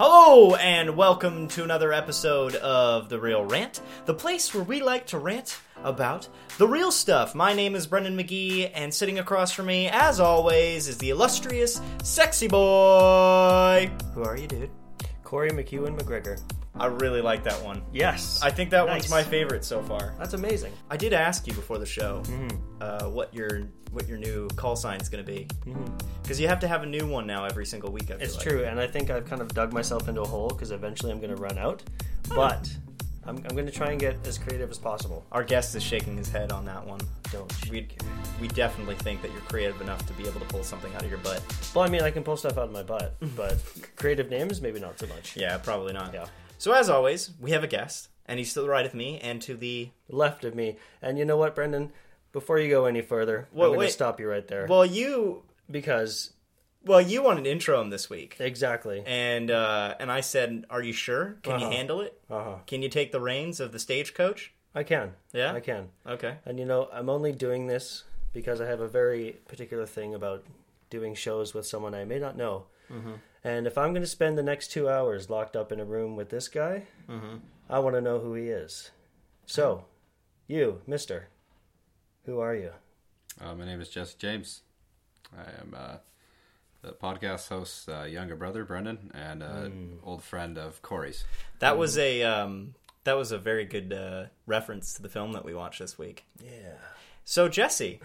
Hello, 0.00 0.54
and 0.54 0.96
welcome 0.96 1.48
to 1.48 1.64
another 1.64 1.92
episode 1.92 2.54
of 2.54 3.08
The 3.08 3.18
Reel 3.18 3.44
Rant, 3.44 3.80
the 4.06 4.14
place 4.14 4.54
where 4.54 4.62
we 4.62 4.80
like 4.80 5.08
to 5.08 5.18
rant 5.18 5.58
about 5.82 6.28
the 6.56 6.68
real 6.68 6.92
stuff. 6.92 7.34
My 7.34 7.52
name 7.52 7.74
is 7.74 7.88
Breandan 7.88 8.14
McGhee, 8.14 8.70
and 8.74 8.94
sitting 8.94 9.18
across 9.18 9.50
from 9.50 9.66
me, 9.66 9.88
as 9.88 10.20
always, 10.20 10.86
is 10.86 10.98
the 10.98 11.10
illustrious 11.10 11.80
Sexy 12.04 12.46
Boy. 12.46 13.90
Who 14.14 14.22
are 14.22 14.36
you, 14.36 14.46
dude? 14.46 14.70
Corey 15.24 15.50
McEwen 15.50 15.98
McGregor. 15.98 16.40
I 16.78 16.86
really 16.86 17.20
like 17.20 17.44
that 17.44 17.62
one. 17.64 17.82
Yes. 17.92 18.40
I 18.42 18.50
think 18.50 18.70
that 18.70 18.86
one's 18.86 19.10
my 19.10 19.22
favorite 19.22 19.64
so 19.64 19.82
far. 19.82 20.14
That's 20.18 20.34
amazing. 20.34 20.72
I 20.90 20.96
did 20.96 21.12
ask 21.12 21.46
you 21.46 21.52
before 21.54 21.78
the 21.78 21.86
show 21.86 22.22
uh, 22.80 23.04
what 23.06 23.32
your 23.34 23.62
what 23.90 24.06
your 24.06 24.18
new 24.18 24.48
call 24.48 24.76
sign 24.76 25.00
is 25.00 25.08
going 25.08 25.24
to 25.24 25.32
be, 25.32 25.48
because 26.22 26.38
you 26.38 26.46
have 26.46 26.60
to 26.60 26.68
have 26.68 26.82
a 26.82 26.86
new 26.86 27.06
one 27.06 27.26
now 27.26 27.44
every 27.46 27.64
single 27.64 27.90
week. 27.90 28.04
I 28.10 28.14
feel 28.14 28.20
It's 28.20 28.36
like. 28.36 28.46
true, 28.46 28.64
and 28.64 28.78
I 28.78 28.86
think 28.86 29.08
I've 29.10 29.24
kind 29.24 29.40
of 29.40 29.48
dug 29.54 29.72
myself 29.72 30.08
into 30.08 30.20
a 30.20 30.26
hole 30.26 30.48
because 30.48 30.70
eventually 30.72 31.10
I'm 31.10 31.18
going 31.20 31.34
to 31.34 31.40
run 31.40 31.56
out. 31.56 31.82
But 32.34 32.70
I'm, 33.24 33.36
I'm 33.38 33.54
going 33.56 33.64
to 33.64 33.72
try 33.72 33.90
and 33.92 33.98
get 33.98 34.26
as 34.26 34.36
creative 34.36 34.70
as 34.70 34.76
possible. 34.78 35.24
Our 35.32 35.42
guest 35.42 35.74
is 35.74 35.82
shaking 35.82 36.18
his 36.18 36.28
head 36.28 36.52
on 36.52 36.66
that 36.66 36.86
one. 36.86 37.00
Don't. 37.32 37.70
We 37.70 37.88
we 38.42 38.48
definitely 38.48 38.94
think 38.96 39.22
that 39.22 39.32
you're 39.32 39.40
creative 39.42 39.80
enough 39.80 40.06
to 40.06 40.12
be 40.12 40.28
able 40.28 40.40
to 40.40 40.46
pull 40.46 40.62
something 40.62 40.94
out 40.94 41.02
of 41.02 41.08
your 41.10 41.18
butt. 41.20 41.42
Well, 41.74 41.82
I 41.84 41.88
mean, 41.88 42.02
I 42.02 42.10
can 42.10 42.22
pull 42.22 42.36
stuff 42.36 42.58
out 42.58 42.64
of 42.64 42.72
my 42.72 42.82
butt, 42.82 43.16
but 43.36 43.56
creative 43.96 44.28
names, 44.28 44.60
maybe 44.60 44.78
not 44.80 44.98
so 45.00 45.06
much. 45.06 45.34
Yeah, 45.34 45.56
probably 45.56 45.94
not. 45.94 46.12
Yeah. 46.12 46.26
So 46.58 46.72
as 46.72 46.88
always, 46.90 47.30
we 47.40 47.52
have 47.52 47.64
a 47.64 47.68
guest, 47.68 48.08
and 48.26 48.38
he's 48.38 48.52
to 48.54 48.60
the 48.60 48.68
right 48.68 48.84
of 48.84 48.92
me 48.94 49.18
and 49.22 49.40
to 49.42 49.54
the 49.54 49.90
Left 50.08 50.44
of 50.44 50.54
me. 50.54 50.76
And 51.00 51.18
you 51.18 51.24
know 51.24 51.36
what, 51.36 51.54
Breandan? 51.56 51.90
Before 52.32 52.58
you 52.58 52.68
go 52.68 52.84
any 52.84 53.00
further, 53.00 53.48
Wait, 53.52 53.66
I'm 53.66 53.74
going 53.74 53.86
to 53.86 53.92
stop 53.92 54.20
you 54.20 54.28
right 54.28 54.46
there. 54.46 54.66
well, 54.68 54.84
you 54.84 55.42
because, 55.70 56.32
well 56.84 57.00
you 57.00 57.22
wanted 57.22 57.44
to 57.44 57.50
intro 57.50 57.80
him 57.80 57.88
this 57.90 58.10
week, 58.10 58.36
exactly. 58.38 59.02
and 59.06 59.50
uh, 59.50 59.94
and 59.98 60.10
I 60.12 60.20
said, 60.20 60.64
"Are 60.68 60.82
you 60.82 60.92
sure? 60.92 61.38
Can 61.42 61.54
Uh-huh. 61.54 61.64
you 61.64 61.70
handle 61.70 62.00
it? 62.02 62.20
Uh-huh. 62.30 62.56
Can 62.66 62.82
you 62.82 62.88
take 62.90 63.12
the 63.12 63.20
reins 63.20 63.60
of 63.60 63.72
the 63.72 63.78
stagecoach?" 63.78 64.52
I 64.74 64.82
can. 64.82 65.14
Yeah? 65.32 65.54
I 65.54 65.60
can. 65.60 65.88
Okay. 66.06 66.36
And 66.44 66.58
you 66.58 66.66
know, 66.66 66.88
I'm 66.92 67.08
only 67.08 67.32
doing 67.32 67.66
this 67.66 68.04
because 68.34 68.60
I 68.60 68.66
have 68.66 68.80
a 68.80 68.86
very 68.88 69.38
particular 69.48 69.86
thing 69.86 70.14
about 70.14 70.44
doing 70.90 71.14
shows 71.14 71.54
with 71.54 71.66
someone 71.66 71.94
I 71.94 72.04
may 72.04 72.18
not 72.18 72.36
know. 72.36 72.66
Mm-hmm. 72.92 73.12
And 73.48 73.66
if 73.66 73.78
I'm 73.78 73.92
going 73.92 74.02
to 74.02 74.06
spend 74.06 74.36
the 74.36 74.42
next 74.42 74.68
two 74.68 74.90
hours 74.90 75.30
locked 75.30 75.56
up 75.56 75.72
in 75.72 75.80
a 75.80 75.84
room 75.84 76.16
with 76.16 76.28
this 76.28 76.48
guy, 76.48 76.82
Mm-hmm. 77.08 77.36
I 77.70 77.78
want 77.78 77.96
to 77.96 78.02
know 78.02 78.18
who 78.18 78.34
he 78.34 78.48
is. 78.48 78.90
So, 79.46 79.84
you, 80.46 80.82
Mister, 80.86 81.28
who 82.26 82.40
are 82.40 82.54
you? 82.54 82.72
Uh, 83.40 83.54
my 83.54 83.64
name 83.64 83.80
is 83.80 83.88
Jesse 83.88 84.16
James. 84.18 84.60
I 85.34 85.44
am 85.62 85.74
uh, 85.74 85.96
the 86.82 86.92
podcast 86.92 87.48
host's 87.48 87.88
uh, 87.88 88.02
younger 88.02 88.36
brother, 88.36 88.66
Breandan, 88.66 89.14
and 89.14 89.42
an 89.42 89.98
old 90.04 90.22
friend 90.22 90.58
of 90.58 90.82
Corey's. 90.82 91.24
That 91.60 91.78
was 91.78 91.96
a 91.96 92.22
um, 92.24 92.74
that 93.04 93.16
was 93.16 93.32
a 93.32 93.38
very 93.38 93.64
good 93.64 93.92
uh, 93.94 94.24
reference 94.46 94.92
to 94.94 95.02
the 95.02 95.08
film 95.08 95.32
that 95.32 95.44
we 95.46 95.54
watched 95.54 95.80
this 95.80 95.96
week. 95.98 96.24
Yeah. 96.42 96.76
So 97.24 97.48
Jesse, 97.48 98.00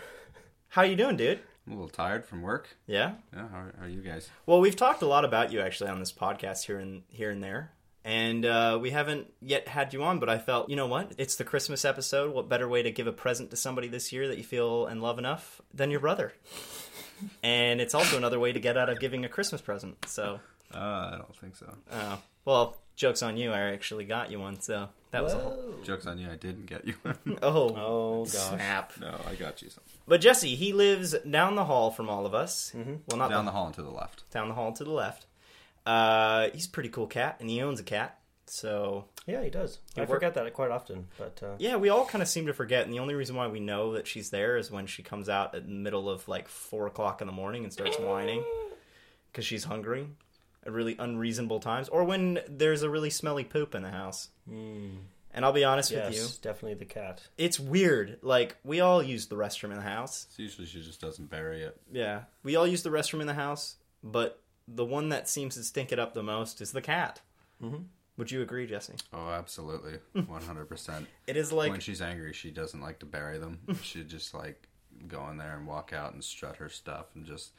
how 0.69 0.83
you 0.83 0.95
doing, 0.95 1.17
dude? 1.17 1.41
I'm 1.65 1.73
a 1.73 1.75
little 1.75 1.89
tired 1.89 2.25
from 2.25 2.41
work. 2.41 2.67
Yeah. 2.87 3.13
Yeah, 3.33 3.47
how, 3.47 3.65
how 3.79 3.85
are 3.85 3.89
you 3.89 4.01
guys? 4.01 4.29
Well, 4.45 4.59
we've 4.59 4.75
talked 4.75 5.01
a 5.01 5.05
lot 5.07 5.23
about 5.25 5.51
you 5.51 5.61
actually 5.61 5.89
on 5.89 5.99
this 5.99 6.11
podcast 6.11 6.65
here 6.65 6.77
and 6.79 7.03
here 7.09 7.29
and 7.31 7.41
there, 7.41 7.71
and 8.03 8.45
uh, 8.45 8.77
we 8.81 8.89
haven't 8.91 9.27
yet 9.41 9.67
had 9.69 9.93
you 9.93 10.03
on. 10.03 10.19
But 10.19 10.29
I 10.29 10.37
felt, 10.39 10.69
you 10.69 10.75
know 10.75 10.87
what? 10.87 11.13
It's 11.17 11.35
the 11.37 11.45
Christmas 11.45 11.85
episode. 11.85 12.33
What 12.33 12.49
better 12.49 12.67
way 12.67 12.83
to 12.83 12.91
give 12.91 13.07
a 13.07 13.13
present 13.13 13.49
to 13.51 13.55
somebody 13.55 13.87
this 13.87 14.11
year 14.11 14.27
that 14.27 14.37
you 14.37 14.43
feel 14.43 14.87
and 14.87 15.01
love 15.01 15.17
enough 15.19 15.61
than 15.73 15.89
your 15.89 16.01
brother? 16.01 16.33
and 17.43 17.79
it's 17.79 17.93
also 17.95 18.17
another 18.17 18.39
way 18.39 18.51
to 18.51 18.59
get 18.59 18.77
out 18.77 18.89
of 18.89 18.99
giving 18.99 19.23
a 19.23 19.29
Christmas 19.29 19.61
present. 19.61 19.95
So, 20.07 20.39
Uh, 20.73 20.77
I 20.77 21.15
don't 21.17 21.35
think 21.37 21.55
so. 21.55 21.73
uh, 21.91 22.17
well, 22.45 22.75
jokes 22.97 23.23
on 23.23 23.37
you. 23.37 23.51
I 23.53 23.59
actually 23.71 24.03
got 24.05 24.31
you 24.31 24.39
one. 24.39 24.59
So 24.59 24.89
that 25.13 25.23
was 25.23 25.31
a 25.33 25.37
whole. 25.39 25.75
Joke's 25.85 26.05
on 26.05 26.17
you, 26.17 26.29
I 26.29 26.35
didn't 26.35 26.65
get 26.65 26.85
you. 26.85 26.93
Oh, 27.41 27.69
Oh, 27.75 28.25
gosh. 28.25 28.31
snap! 28.33 28.93
no, 28.99 29.19
I 29.27 29.35
got 29.35 29.61
you 29.61 29.69
something. 29.69 29.91
But 30.07 30.19
Jesse, 30.21 30.55
he 30.55 30.73
lives 30.73 31.15
down 31.29 31.55
the 31.55 31.65
hall 31.65 31.89
from 31.91 32.09
all 32.09 32.25
of 32.25 32.33
us. 32.33 32.71
Well, 32.75 33.17
not 33.17 33.29
Down 33.29 33.45
the 33.45 33.51
hall 33.51 33.65
and 33.67 33.75
to 33.75 33.81
the 33.81 33.89
left. 33.91 34.29
down 34.31 34.49
the 34.49 34.53
hall 34.53 34.71
to 34.73 34.83
the 34.83 34.91
left. 34.91 35.25
Uh, 35.85 36.49
he's 36.53 36.67
a 36.67 36.69
pretty 36.69 36.89
cool 36.89 37.07
cat, 37.07 37.37
and 37.39 37.49
he 37.49 37.61
owns 37.61 37.79
a 37.79 37.83
cat. 37.83 38.19
So 38.45 39.05
Yeah, 39.25 39.41
he 39.43 39.49
does. 39.49 39.79
I 39.97 40.01
work- 40.01 40.09
forget 40.09 40.33
that 40.35 40.53
quite 40.53 40.69
often, 40.71 41.07
but 41.17 41.39
uh, 41.41 41.55
yeah, 41.57 41.75
we 41.77 41.89
all 41.89 42.05
kind 42.05 42.21
of 42.21 42.27
seem 42.27 42.45
to 42.47 42.53
forget, 42.53 42.85
and 42.85 42.93
the 42.93 42.99
only 42.99 43.15
reason 43.15 43.35
why 43.35 43.47
we 43.47 43.59
know 43.59 43.93
that 43.93 44.05
she's 44.07 44.29
there 44.29 44.57
is 44.57 44.69
when 44.69 44.85
she 44.85 45.01
comes 45.01 45.27
out 45.29 45.55
at 45.55 45.65
the 45.65 45.71
middle 45.73 46.09
of 46.09 46.27
like 46.27 46.47
four 46.49 46.85
o'clock 46.87 47.21
in 47.21 47.27
the 47.27 47.33
morning 47.33 47.63
and 47.63 47.71
starts 47.73 47.97
whining 47.97 48.43
because 49.31 49.45
she's 49.45 49.63
hungry 49.63 50.01
at 50.01 50.07
really 50.65 50.95
unreasonable 50.99 51.59
times, 51.59 51.89
or 51.89 52.03
when 52.03 52.39
there's 52.47 52.83
a 52.83 52.89
really 52.89 53.09
smelly 53.09 53.43
poop 53.43 53.75
in 53.75 53.83
the 53.83 53.91
house. 53.91 54.29
And 55.35 55.43
I'll 55.43 55.51
be 55.51 55.63
honest 55.63 55.89
yes, 55.89 56.09
with 56.09 56.15
you, 56.15 56.27
definitely 56.41 56.75
the 56.75 56.85
cat. 56.85 57.21
it's 57.39 57.59
weird. 57.59 58.19
Like 58.21 58.55
we 58.63 58.81
all 58.81 59.01
use 59.01 59.25
the 59.25 59.35
restroom 59.35 59.71
in 59.71 59.77
the 59.77 59.81
house. 59.81 60.27
So 60.29 60.43
usually 60.43 60.67
she 60.67 60.81
just 60.81 61.01
doesn't 61.01 61.29
bury 61.29 61.63
it. 61.63 61.75
Yeah, 61.91 62.23
we 62.43 62.55
all 62.55 62.67
use 62.67 62.83
the 62.83 62.91
restroom 62.91 63.21
in 63.21 63.27
the 63.27 63.33
house, 63.33 63.77
but 64.03 64.39
the 64.67 64.85
one 64.85 65.09
that 65.09 65.27
seems 65.27 65.55
to 65.55 65.63
stink 65.63 65.91
it 65.91 65.99
up 65.99 66.13
the 66.13 66.23
most 66.23 66.61
is 66.61 66.71
the 66.71 66.81
cat. 66.81 67.21
Mm-hmm. 67.61 67.83
Would 68.17 68.31
you 68.31 68.43
agree, 68.43 68.67
Jesse? 68.67 68.93
Oh, 69.11 69.29
absolutely. 69.29 69.97
100%. 70.15 71.05
It 71.25 71.35
is 71.35 71.51
like 71.51 71.71
when 71.71 71.79
she's 71.79 72.01
angry, 72.01 72.33
she 72.33 72.51
doesn't 72.51 72.79
like 72.79 72.99
to 72.99 73.05
bury 73.07 73.39
them. 73.39 73.59
She'd 73.81 74.07
just 74.07 74.33
like 74.35 74.67
go 75.07 75.27
in 75.29 75.37
there 75.37 75.55
and 75.57 75.65
walk 75.65 75.93
out 75.93 76.13
and 76.13 76.23
strut 76.23 76.57
her 76.57 76.69
stuff 76.69 77.07
and 77.15 77.25
just 77.25 77.53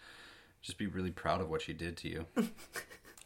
just 0.65 0.79
be 0.79 0.87
really 0.87 1.11
proud 1.11 1.41
of 1.41 1.51
what 1.51 1.63
she 1.63 1.73
did 1.73 1.97
to 1.99 2.09
you. 2.09 2.27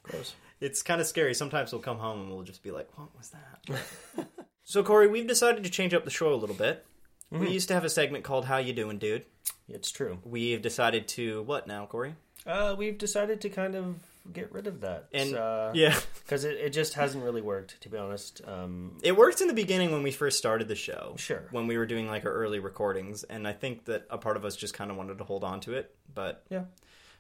Gross. 0.03 0.35
it's 0.61 0.83
kind 0.83 1.01
of 1.01 1.07
scary. 1.07 1.35
Sometimes 1.35 1.73
we'll 1.73 1.81
come 1.81 1.99
home 1.99 2.21
and 2.23 2.31
we'll 2.31 2.43
just 2.43 2.63
be 2.63 2.71
like, 2.71 2.89
"What 2.99 3.17
was 3.17 3.31
that?" 3.31 4.27
so, 4.65 4.83
Corey, 4.83 5.07
we've 5.07 5.27
decided 5.27 5.65
to 5.65 5.71
change 5.71 5.95
up 5.95 6.05
the 6.05 6.11
show 6.11 6.35
a 6.35 6.37
little 6.37 6.57
bit. 6.57 6.85
We 7.31 7.51
used 7.51 7.69
to 7.69 7.75
have 7.75 7.85
a 7.85 7.91
segment 7.91 8.25
called 8.25 8.47
"How 8.47 8.57
You 8.59 8.73
Doing, 8.73 8.99
Dude." 8.99 9.25
It's 9.69 9.91
true. 9.91 10.19
We've 10.25 10.61
decided 10.63 11.07
to 11.09 11.43
what 11.43 11.67
now, 11.67 11.87
Corey? 11.87 12.15
Uh, 12.47 12.75
we've 12.77 12.97
decided 12.97 13.43
to 13.43 13.51
kind 13.51 13.75
of 13.75 13.97
get 14.33 14.51
rid 14.51 14.67
of 14.67 14.81
that. 14.81 15.09
And 15.13 15.35
uh, 15.37 15.73
yeah, 15.75 15.99
because 16.25 16.45
it, 16.45 16.57
it 16.57 16.71
just 16.71 16.95
hasn't 16.95 17.23
really 17.23 17.43
worked 17.43 17.81
to 17.83 17.89
be 17.89 17.97
honest 17.97 18.43
um 18.47 18.99
it 19.03 19.17
worked 19.17 19.41
in 19.41 19.49
the 19.49 19.55
beginning 19.55 19.91
when 19.91 20.03
we 20.03 20.11
first 20.11 20.39
started 20.39 20.69
the 20.69 20.75
show. 20.75 21.15
Sure. 21.19 21.47
when 21.51 21.67
we 21.67 21.79
were 21.79 21.87
doing 21.87 22.09
like 22.09 22.25
our 22.25 22.33
early 22.33 22.59
recordings, 22.59 23.25
and 23.25 23.47
I 23.47 23.53
think 23.53 23.85
that 23.85 24.07
a 24.11 24.19
part 24.19 24.37
of 24.37 24.45
us 24.45 24.57
just 24.57 24.75
kind 24.75 24.91
of 24.91 24.97
wanted 24.97 25.19
to 25.19 25.25
hold 25.25 25.45
on 25.45 25.61
to 25.61 25.75
it, 25.75 25.95
but 26.15 26.45
yeah 26.49 26.65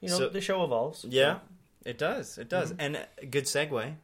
you 0.00 0.08
know 0.08 0.18
So- 0.18 0.28
the 0.28 0.40
show 0.40 0.64
evolves 0.64 1.04
Yeah, 1.08 1.38
it 1.84 1.98
does. 1.98 2.38
It 2.38 2.48
does. 2.48 2.70
Mm-hmm. 2.72 2.80
And 2.80 3.06
a 3.22 3.26
good 3.26 3.44
segue. 3.44 3.94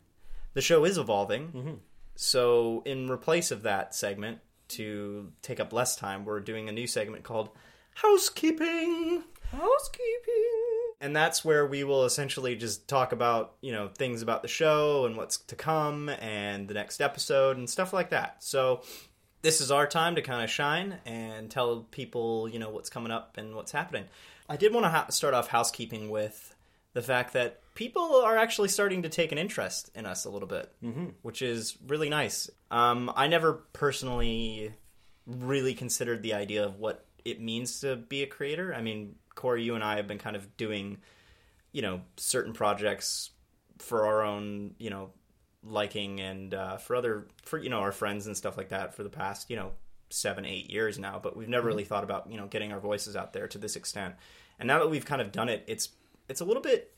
The 0.54 0.60
show 0.60 0.84
is 0.84 0.98
evolving. 0.98 1.48
Mm-hmm. 1.48 1.74
So, 2.16 2.82
in 2.84 3.10
replace 3.10 3.50
of 3.50 3.62
that 3.62 3.94
segment, 3.94 4.38
to 4.68 5.32
take 5.42 5.58
up 5.58 5.72
less 5.72 5.96
time, 5.96 6.24
we're 6.24 6.38
doing 6.40 6.68
a 6.68 6.72
new 6.72 6.86
segment 6.86 7.24
called 7.24 7.48
Housekeeping. 7.96 9.24
Housekeeping. 9.50 10.92
And 11.00 11.14
that's 11.14 11.44
where 11.44 11.66
we 11.66 11.84
will 11.84 12.04
essentially 12.04 12.54
just 12.54 12.86
talk 12.88 13.12
about, 13.12 13.54
you 13.60 13.72
know, 13.72 13.88
things 13.88 14.22
about 14.22 14.42
the 14.42 14.48
show 14.48 15.04
and 15.06 15.16
what's 15.16 15.38
to 15.38 15.56
come 15.56 16.08
and 16.08 16.68
the 16.68 16.74
next 16.74 17.00
episode 17.00 17.56
and 17.56 17.68
stuff 17.68 17.92
like 17.92 18.10
that. 18.10 18.42
So, 18.42 18.82
this 19.42 19.60
is 19.60 19.70
our 19.70 19.86
time 19.86 20.14
to 20.14 20.22
kind 20.22 20.42
of 20.42 20.48
shine 20.48 20.98
and 21.04 21.50
tell 21.50 21.80
people, 21.90 22.48
you 22.48 22.58
know, 22.58 22.70
what's 22.70 22.88
coming 22.88 23.12
up 23.12 23.36
and 23.36 23.54
what's 23.54 23.72
happening. 23.72 24.04
I 24.48 24.56
did 24.56 24.72
want 24.72 24.84
to 24.84 24.90
ha- 24.90 25.08
start 25.10 25.34
off 25.34 25.48
housekeeping 25.48 26.10
with 26.10 26.54
the 26.92 27.02
fact 27.02 27.32
that 27.32 27.60
people 27.74 28.22
are 28.24 28.36
actually 28.36 28.68
starting 28.68 29.02
to 29.02 29.08
take 29.08 29.32
an 29.32 29.38
interest 29.38 29.90
in 29.94 30.06
us 30.06 30.24
a 30.24 30.30
little 30.30 30.48
bit, 30.48 30.72
mm-hmm. 30.82 31.06
which 31.22 31.42
is 31.42 31.76
really 31.86 32.08
nice. 32.08 32.50
Um, 32.70 33.12
I 33.14 33.26
never 33.26 33.54
personally 33.72 34.72
really 35.26 35.74
considered 35.74 36.22
the 36.22 36.34
idea 36.34 36.64
of 36.64 36.78
what 36.78 37.04
it 37.24 37.40
means 37.40 37.80
to 37.80 37.96
be 37.96 38.22
a 38.22 38.26
creator. 38.26 38.74
I 38.74 38.82
mean, 38.82 39.16
Corey, 39.34 39.62
you 39.62 39.74
and 39.74 39.82
I 39.82 39.96
have 39.96 40.06
been 40.06 40.18
kind 40.18 40.36
of 40.36 40.56
doing, 40.56 40.98
you 41.72 41.82
know, 41.82 42.02
certain 42.16 42.52
projects 42.52 43.30
for 43.78 44.06
our 44.06 44.22
own, 44.22 44.74
you 44.78 44.90
know, 44.90 45.10
liking 45.64 46.20
and 46.20 46.54
uh, 46.54 46.76
for 46.76 46.94
other, 46.94 47.26
for, 47.42 47.58
you 47.58 47.70
know, 47.70 47.80
our 47.80 47.92
friends 47.92 48.26
and 48.26 48.36
stuff 48.36 48.56
like 48.56 48.68
that 48.68 48.94
for 48.94 49.02
the 49.02 49.10
past, 49.10 49.50
you 49.50 49.56
know, 49.56 49.72
seven, 50.14 50.44
eight 50.44 50.70
years 50.70 50.98
now, 50.98 51.20
but 51.22 51.36
we've 51.36 51.48
never 51.48 51.62
mm-hmm. 51.62 51.68
really 51.68 51.84
thought 51.84 52.04
about, 52.04 52.30
you 52.30 52.36
know, 52.36 52.46
getting 52.46 52.72
our 52.72 52.80
voices 52.80 53.16
out 53.16 53.32
there 53.32 53.48
to 53.48 53.58
this 53.58 53.76
extent. 53.76 54.14
And 54.58 54.66
now 54.66 54.78
that 54.78 54.88
we've 54.88 55.04
kind 55.04 55.20
of 55.20 55.32
done 55.32 55.48
it, 55.48 55.64
it's, 55.66 55.90
it's 56.28 56.40
a 56.40 56.44
little 56.44 56.62
bit 56.62 56.94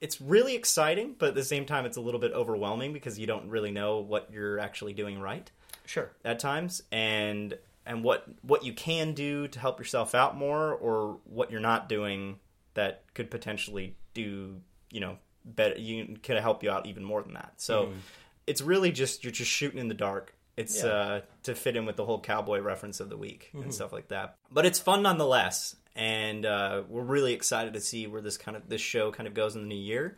it's 0.00 0.20
really 0.20 0.54
exciting, 0.54 1.14
but 1.18 1.30
at 1.30 1.34
the 1.34 1.44
same 1.44 1.66
time, 1.66 1.84
it's 1.84 1.98
a 1.98 2.00
little 2.00 2.20
bit 2.20 2.32
overwhelming 2.32 2.92
because 2.92 3.18
you 3.18 3.26
don't 3.26 3.48
really 3.50 3.70
know 3.70 3.98
what 3.98 4.30
you're 4.32 4.58
actually 4.58 4.94
doing 4.94 5.20
right 5.20 5.50
sure 5.84 6.10
at 6.24 6.38
times, 6.38 6.82
and 6.90 7.58
and 7.84 8.02
what 8.02 8.26
what 8.42 8.64
you 8.64 8.72
can 8.72 9.12
do 9.12 9.48
to 9.48 9.58
help 9.58 9.78
yourself 9.78 10.14
out 10.14 10.36
more, 10.36 10.72
or 10.72 11.18
what 11.24 11.50
you're 11.50 11.60
not 11.60 11.88
doing 11.88 12.38
that 12.74 13.04
could 13.14 13.30
potentially 13.30 13.96
do 14.14 14.56
you 14.90 15.00
know 15.00 15.18
better. 15.44 15.78
You 15.78 16.16
could 16.22 16.38
help 16.38 16.62
you 16.62 16.70
out 16.70 16.86
even 16.86 17.04
more 17.04 17.22
than 17.22 17.34
that. 17.34 17.54
So 17.58 17.84
mm-hmm. 17.84 17.98
it's 18.46 18.62
really 18.62 18.92
just 18.92 19.22
you're 19.22 19.32
just 19.32 19.50
shooting 19.50 19.78
in 19.78 19.88
the 19.88 19.94
dark. 19.94 20.34
It's 20.60 20.82
Yeah. 20.82 20.90
uh, 20.90 21.20
to 21.44 21.54
fit 21.54 21.76
in 21.76 21.86
with 21.86 21.96
the 21.96 22.04
whole 22.04 22.20
cowboy 22.20 22.60
reference 22.60 23.00
of 23.00 23.08
the 23.08 23.16
week 23.16 23.50
and 23.54 23.74
stuff 23.74 23.92
like 23.92 24.08
that. 24.08 24.36
But 24.50 24.66
it's 24.66 24.78
fun 24.78 25.02
nonetheless, 25.02 25.76
and 25.96 26.44
uh, 26.46 26.82
we're 26.88 27.02
really 27.02 27.32
excited 27.32 27.72
to 27.74 27.80
see 27.80 28.06
where 28.06 28.20
this 28.22 28.36
kind 28.36 28.56
of 28.56 28.68
this 28.68 28.80
show 28.80 29.10
kind 29.12 29.26
of 29.26 29.34
goes 29.34 29.54
in 29.56 29.62
the 29.62 29.68
new 29.68 29.74
year. 29.74 30.16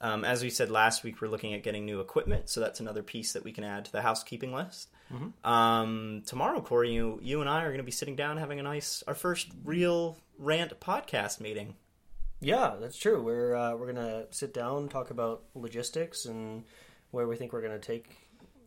Um, 0.00 0.24
as 0.24 0.42
we 0.42 0.50
said 0.50 0.70
last 0.70 1.04
week, 1.04 1.22
we're 1.22 1.28
looking 1.28 1.54
at 1.54 1.62
getting 1.62 1.86
new 1.86 2.00
equipment, 2.00 2.50
so 2.50 2.60
that's 2.60 2.80
another 2.80 3.02
piece 3.02 3.32
that 3.32 3.44
we 3.44 3.52
can 3.52 3.64
add 3.64 3.86
to 3.86 3.92
the 3.92 4.02
housekeeping 4.02 4.52
list. 4.52 4.90
Um, 5.44 6.22
tomorrow, 6.26 6.60
Corey, 6.60 6.92
you 6.92 7.18
you 7.22 7.40
and 7.40 7.48
I 7.48 7.62
are 7.62 7.68
going 7.68 7.78
to 7.78 7.82
be 7.84 7.90
sitting 7.92 8.16
down 8.16 8.36
having 8.38 8.58
a 8.60 8.62
nice 8.62 9.02
our 9.06 9.14
first 9.14 9.48
reel 9.64 10.18
rant 10.38 10.78
podcast 10.80 11.40
meeting. 11.40 11.76
Yeah, 12.40 12.74
that's 12.78 12.98
true. 12.98 13.22
We're 13.22 13.54
uh, 13.54 13.74
we're 13.76 13.92
gonna 13.92 14.26
sit 14.30 14.52
down, 14.52 14.88
talk 14.88 15.10
about 15.10 15.44
logistics 15.54 16.26
and 16.26 16.64
where 17.10 17.26
we 17.26 17.36
think 17.36 17.52
we're 17.52 17.62
gonna 17.62 17.78
take 17.78 18.25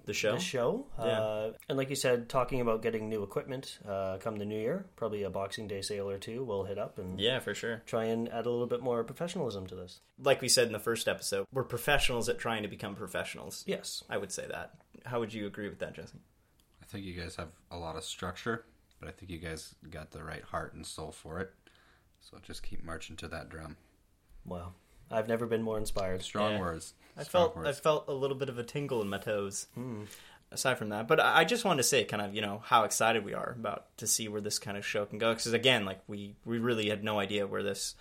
The 0.10 0.14
show. 0.16 0.34
the 0.34 0.40
show. 0.40 0.88
Uh, 0.98 1.52
and 1.70 1.78
like 1.78 1.92
you 1.92 1.96
said, 1.96 2.30
talking 2.30 2.62
about 2.62 2.82
getting 2.82 3.10
new 3.10 3.22
equipment 3.22 3.78
uh, 3.88 4.18
come 4.18 4.38
the 4.38 4.46
new 4.46 4.58
year, 4.60 4.88
probably 4.96 5.22
a 5.22 5.30
Boxing 5.30 5.68
Day 5.68 5.84
sale 5.84 6.10
or 6.10 6.18
two. 6.18 6.44
We'll 6.44 6.64
hit 6.64 6.80
up 6.80 6.98
and 6.98 7.20
Yeah, 7.20 7.38
for 7.40 7.54
sure. 7.54 7.84
try 7.86 8.06
and 8.06 8.28
add 8.30 8.48
a 8.48 8.50
little 8.50 8.66
bit 8.66 8.82
more 8.82 9.04
professionalism 9.04 9.68
to 9.68 9.76
this. 9.76 10.02
Like 10.18 10.42
we 10.42 10.50
said 10.50 10.66
in 10.66 10.74
the 10.74 10.80
first 10.80 11.08
episode, 11.08 11.46
we're 11.54 11.64
professionals 11.64 12.28
at 12.28 12.40
trying 12.40 12.64
to 12.64 12.68
become 12.68 12.96
professionals. 12.96 13.64
Yes. 13.68 14.04
I 14.10 14.18
would 14.18 14.32
say 14.32 14.48
that. 14.48 14.72
How 15.06 15.20
would 15.20 15.32
you 15.32 15.46
agree 15.46 15.70
with 15.70 15.78
that, 15.78 15.94
Jesse? 15.94 16.18
I 16.82 16.86
think 16.88 17.06
you 17.06 17.14
guys 17.14 17.36
have 17.36 17.50
a 17.70 17.78
lot 17.78 17.96
of 17.96 18.04
structure, 18.04 18.66
but 19.00 19.10
I 19.10 19.12
think 19.12 19.30
you 19.30 19.38
guys 19.38 19.76
got 19.92 20.10
the 20.10 20.24
right 20.24 20.42
heart 20.44 20.74
and 20.74 20.84
soul 20.88 21.12
for 21.12 21.40
it. 21.40 21.52
So 22.20 22.38
just 22.42 22.64
keep 22.64 22.84
marching 22.84 23.16
to 23.18 23.28
that 23.28 23.50
drum. 23.50 23.78
Wow. 24.44 24.74
I've 25.12 25.28
never 25.28 25.46
been 25.46 25.62
more 25.64 25.78
inspired. 25.78 26.22
Strong 26.24 26.54
Yeah. 26.54 26.60
words. 26.60 26.94
I 27.18 27.24
Strong 27.24 27.52
felt 27.54 27.68
I 27.68 27.72
felt 27.74 28.06
a 28.08 28.14
little 28.14 28.38
bit 28.38 28.50
of 28.50 28.58
a 28.58 28.64
tingle 28.64 29.02
in 29.02 29.10
my 29.10 29.18
toes. 29.18 29.68
Aside 30.52 30.80
from 30.80 30.90
that, 30.90 31.08
but 31.08 31.20
I 31.20 31.42
I 31.42 31.44
just 31.44 31.64
wanted 31.64 31.78
to 31.78 31.84
say, 31.88 32.04
kind 32.06 32.24
of, 32.24 32.34
you 32.34 32.42
know, 32.42 32.64
how 32.66 32.84
excited 32.84 33.24
we 33.24 33.36
are 33.36 33.52
about 33.52 33.96
to 33.98 34.08
see 34.08 34.28
where 34.28 34.42
this 34.42 34.58
kind 34.58 34.78
of 34.78 34.86
show 34.86 35.06
can 35.06 35.20
go. 35.20 35.30
Because 35.32 35.54
again, 35.54 35.86
like 35.86 36.00
we 36.08 36.36
we 36.44 36.58
really 36.58 36.90
had 36.90 37.04
no 37.04 37.20
idea 37.20 37.46
where 37.46 37.62
this 37.62 37.94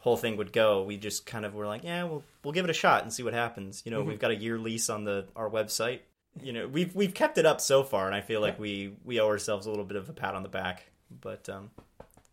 whole 0.00 0.18
thing 0.18 0.36
would 0.36 0.52
go. 0.52 0.82
We 0.82 0.98
just 0.98 1.24
kind 1.24 1.46
of 1.46 1.54
were 1.54 1.66
like, 1.66 1.84
yeah, 1.84 2.04
we'll 2.04 2.22
we'll 2.44 2.52
give 2.52 2.64
it 2.66 2.70
a 2.70 2.74
shot 2.74 3.04
and 3.04 3.12
see 3.12 3.22
what 3.22 3.32
happens. 3.32 3.82
You 3.86 3.90
know, 3.90 4.02
we've 4.02 4.18
got 4.18 4.30
a 4.30 4.36
year 4.36 4.58
lease 4.58 4.90
on 4.90 5.04
the 5.04 5.28
our 5.34 5.48
website. 5.48 6.00
You 6.42 6.52
know, 6.52 6.68
we've 6.68 6.94
we've 6.94 7.14
kept 7.14 7.38
it 7.38 7.46
up 7.46 7.58
so 7.58 7.82
far, 7.82 8.04
and 8.06 8.14
I 8.14 8.20
feel 8.20 8.42
like 8.42 8.58
we 8.58 8.92
we 9.02 9.18
owe 9.18 9.26
ourselves 9.28 9.64
a 9.64 9.70
little 9.70 9.86
bit 9.86 9.96
of 9.96 10.10
a 10.10 10.12
pat 10.12 10.34
on 10.34 10.42
the 10.42 10.48
back. 10.50 10.90
But 11.22 11.48
um, 11.48 11.70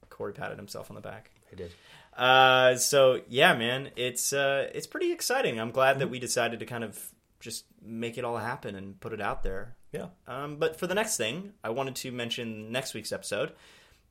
Corey 0.09 0.33
patted 0.33 0.57
himself 0.57 0.91
on 0.91 0.95
the 0.95 1.01
back. 1.01 1.31
I 1.49 1.55
did. 1.55 1.71
Uh, 2.15 2.75
so 2.77 3.21
yeah, 3.27 3.53
man, 3.55 3.89
it's 3.95 4.31
uh, 4.33 4.69
it's 4.73 4.87
pretty 4.87 5.11
exciting. 5.11 5.59
I'm 5.59 5.71
glad 5.71 5.99
that 5.99 6.09
we 6.09 6.19
decided 6.19 6.59
to 6.59 6.65
kind 6.65 6.83
of 6.83 7.11
just 7.39 7.65
make 7.81 8.17
it 8.17 8.23
all 8.25 8.37
happen 8.37 8.75
and 8.75 8.99
put 8.99 9.13
it 9.13 9.21
out 9.21 9.43
there. 9.43 9.75
Yeah. 9.91 10.07
Um, 10.27 10.57
but 10.57 10.79
for 10.79 10.87
the 10.87 10.95
next 10.95 11.17
thing, 11.17 11.53
I 11.63 11.69
wanted 11.69 11.95
to 11.97 12.11
mention 12.11 12.71
next 12.71 12.93
week's 12.93 13.11
episode. 13.11 13.51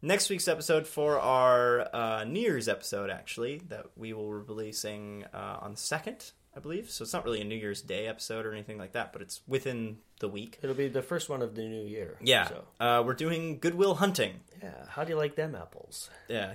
Next 0.03 0.29
week's 0.29 0.49
episode 0.49 0.87
for 0.87 1.19
our 1.19 1.89
uh, 1.95 2.25
New 2.25 2.41
Year's 2.41 2.69
episode, 2.69 3.09
actually, 3.11 3.63
that 3.69 3.87
we 3.97 4.13
will 4.13 4.29
be 4.41 4.45
releasing 4.49 5.25
uh, 5.33 5.59
on 5.63 5.73
the 5.73 5.77
second, 5.79 6.33
I 6.55 6.61
believe. 6.61 6.91
So 6.91 7.05
it's 7.05 7.13
not 7.15 7.25
really 7.25 7.41
a 7.41 7.45
New 7.45 7.55
Year's 7.57 7.81
Day 7.81 8.07
episode 8.07 8.45
or 8.45 8.53
anything 8.53 8.77
like 8.77 8.93
that, 8.93 9.15
but 9.15 9.23
it's 9.23 9.41
within 9.49 9.97
the 10.21 10.29
week. 10.29 10.59
It'll 10.63 10.77
be 10.77 10.89
the 10.89 11.01
first 11.03 11.31
one 11.31 11.41
of 11.41 11.55
the 11.55 11.63
new 11.63 11.87
year. 11.87 12.19
Yeah, 12.23 12.49
So, 12.49 12.65
uh, 12.81 13.03
we're 13.05 13.15
doing 13.15 13.59
Good 13.59 13.75
Will 13.75 13.95
Hunting. 13.95 14.41
yeah. 14.63 14.85
How 14.91 15.05
do 15.05 15.11
you 15.11 15.17
like 15.17 15.37
them 15.37 15.55
apples? 15.55 16.11
Yeah, 16.29 16.55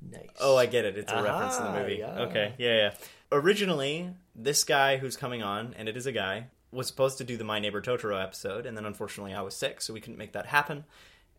Nice. 0.00 0.28
Oh, 0.40 0.56
I 0.56 0.66
get 0.66 0.84
it. 0.84 0.96
It's 0.96 1.12
a 1.12 1.22
reference 1.22 1.56
in 1.58 1.64
the 1.64 1.72
movie. 1.72 1.96
yeah. 2.00 2.20
Okay, 2.22 2.54
yeah, 2.58 2.76
yeah. 2.76 2.94
Originally, 3.32 4.10
this 4.34 4.64
guy 4.64 4.98
who's 4.98 5.16
coming 5.16 5.42
on, 5.42 5.74
and 5.76 5.88
it 5.88 5.96
is 5.96 6.06
a 6.06 6.12
guy, 6.12 6.46
was 6.70 6.86
supposed 6.86 7.18
to 7.18 7.24
do 7.24 7.36
the 7.36 7.44
My 7.44 7.58
Neighbor 7.58 7.80
Totoro 7.80 8.22
episode, 8.22 8.66
and 8.66 8.76
then 8.76 8.84
unfortunately 8.84 9.34
I 9.34 9.40
was 9.40 9.56
sick, 9.56 9.80
so 9.80 9.92
we 9.94 10.00
couldn't 10.00 10.18
make 10.18 10.32
that 10.32 10.46
happen. 10.46 10.84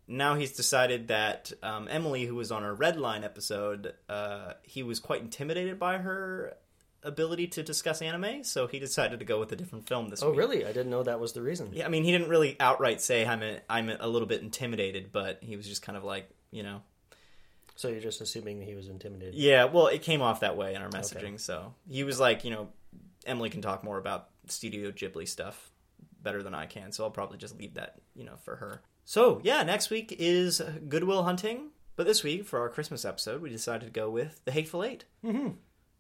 Now 0.08 0.36
he's 0.36 0.54
decided 0.54 1.10
that 1.10 1.52
um, 1.62 1.88
Emily, 1.90 2.26
who 2.26 2.36
was 2.36 2.52
on 2.52 2.64
our 2.64 2.74
Red 2.74 2.98
Line 2.98 3.24
episode, 3.24 3.94
uh, 4.08 4.54
he 4.64 4.84
was 4.84 5.00
quite 5.00 5.22
intimidated 5.22 5.78
by 5.78 5.98
her 5.98 6.56
ability 7.04 7.48
to 7.48 7.64
discuss 7.64 8.02
anime, 8.02 8.44
so 8.44 8.68
he 8.68 8.80
decided 8.80 9.20
to 9.20 9.26
go 9.26 9.40
with 9.40 9.52
a 9.52 9.56
different 9.56 9.88
film 9.88 10.10
this 10.10 10.22
week. 10.22 10.28
Oh, 10.28 10.32
week. 10.32 10.40
really? 10.40 10.66
I 10.66 10.70
didn't 10.70 10.90
know 10.90 11.04
that 11.04 11.20
was 11.20 11.34
the 11.34 11.42
reason. 11.42 11.70
Yeah, 11.74 11.86
I 11.86 11.90
mean, 11.90 12.04
he 12.04 12.12
didn't 12.12 12.30
really 12.30 12.56
outright 12.60 13.02
say 13.02 13.26
I'm 13.26 13.44
a, 13.44 13.60
I'm 13.70 13.90
a 13.90 14.08
little 14.08 14.28
bit 14.28 14.42
intimidated, 14.42 15.12
but 15.12 15.40
he 15.42 15.56
was 15.56 15.68
just 15.68 15.82
kind 15.82 15.98
of 15.98 16.04
like, 16.04 16.30
you 16.52 16.64
know, 16.64 16.82
So 17.78 17.90
you're 17.90 18.02
just 18.02 18.22
assuming 18.22 18.60
he 18.60 18.74
was 18.74 18.90
intimidated. 18.90 19.36
Yeah, 19.36 19.66
well, 19.66 19.86
it 19.86 20.02
came 20.02 20.24
off 20.24 20.40
that 20.40 20.58
way 20.58 20.74
in 20.74 20.82
our 20.82 20.90
messaging. 20.90 21.40
So 21.40 21.76
he 21.88 22.04
was 22.04 22.20
like, 22.20 22.44
you 22.44 22.50
know, 22.50 22.70
Emily 23.24 23.52
can 23.52 23.62
talk 23.62 23.84
more 23.84 24.00
about 24.00 24.30
Studio 24.48 24.92
Ghibli 24.92 25.28
stuff 25.28 25.70
better 26.24 26.42
than 26.42 26.56
I 26.56 26.66
can, 26.66 26.92
so 26.92 27.04
I'll 27.04 27.12
probably 27.12 27.38
just 27.38 27.58
leave 27.60 27.76
that, 27.76 28.00
you 28.16 28.26
know, 28.26 28.36
for 28.44 28.56
her. 28.56 28.82
So 29.06 29.40
yeah, 29.44 29.62
next 29.62 29.92
week 29.92 30.16
is 30.18 30.60
Good 30.90 31.04
Will 31.04 31.24
Hunting, 31.24 31.70
but 31.96 32.08
this 32.08 32.24
week 32.24 32.46
for 32.46 32.60
our 32.60 32.70
Christmas 32.70 33.06
episode, 33.06 33.44
we 33.44 33.50
decided 33.52 33.86
to 33.86 33.92
go 33.92 34.10
with 34.10 34.44
The 34.44 34.52
Hateful 34.52 34.84
8 34.84 35.06
mm-hmm. 35.24 35.50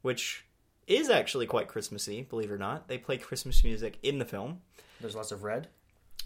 which 0.01 0.45
is 0.87 1.11
actually 1.11 1.45
quite 1.45 1.67
Christmassy, 1.67 2.23
believe 2.23 2.49
it 2.49 2.53
or 2.53 2.57
not. 2.57 2.87
They 2.87 2.97
play 2.97 3.17
Christmas 3.17 3.63
music 3.63 3.99
in 4.01 4.17
the 4.17 4.25
film. 4.25 4.61
There's 4.99 5.15
lots 5.15 5.31
of 5.31 5.43
red. 5.43 5.67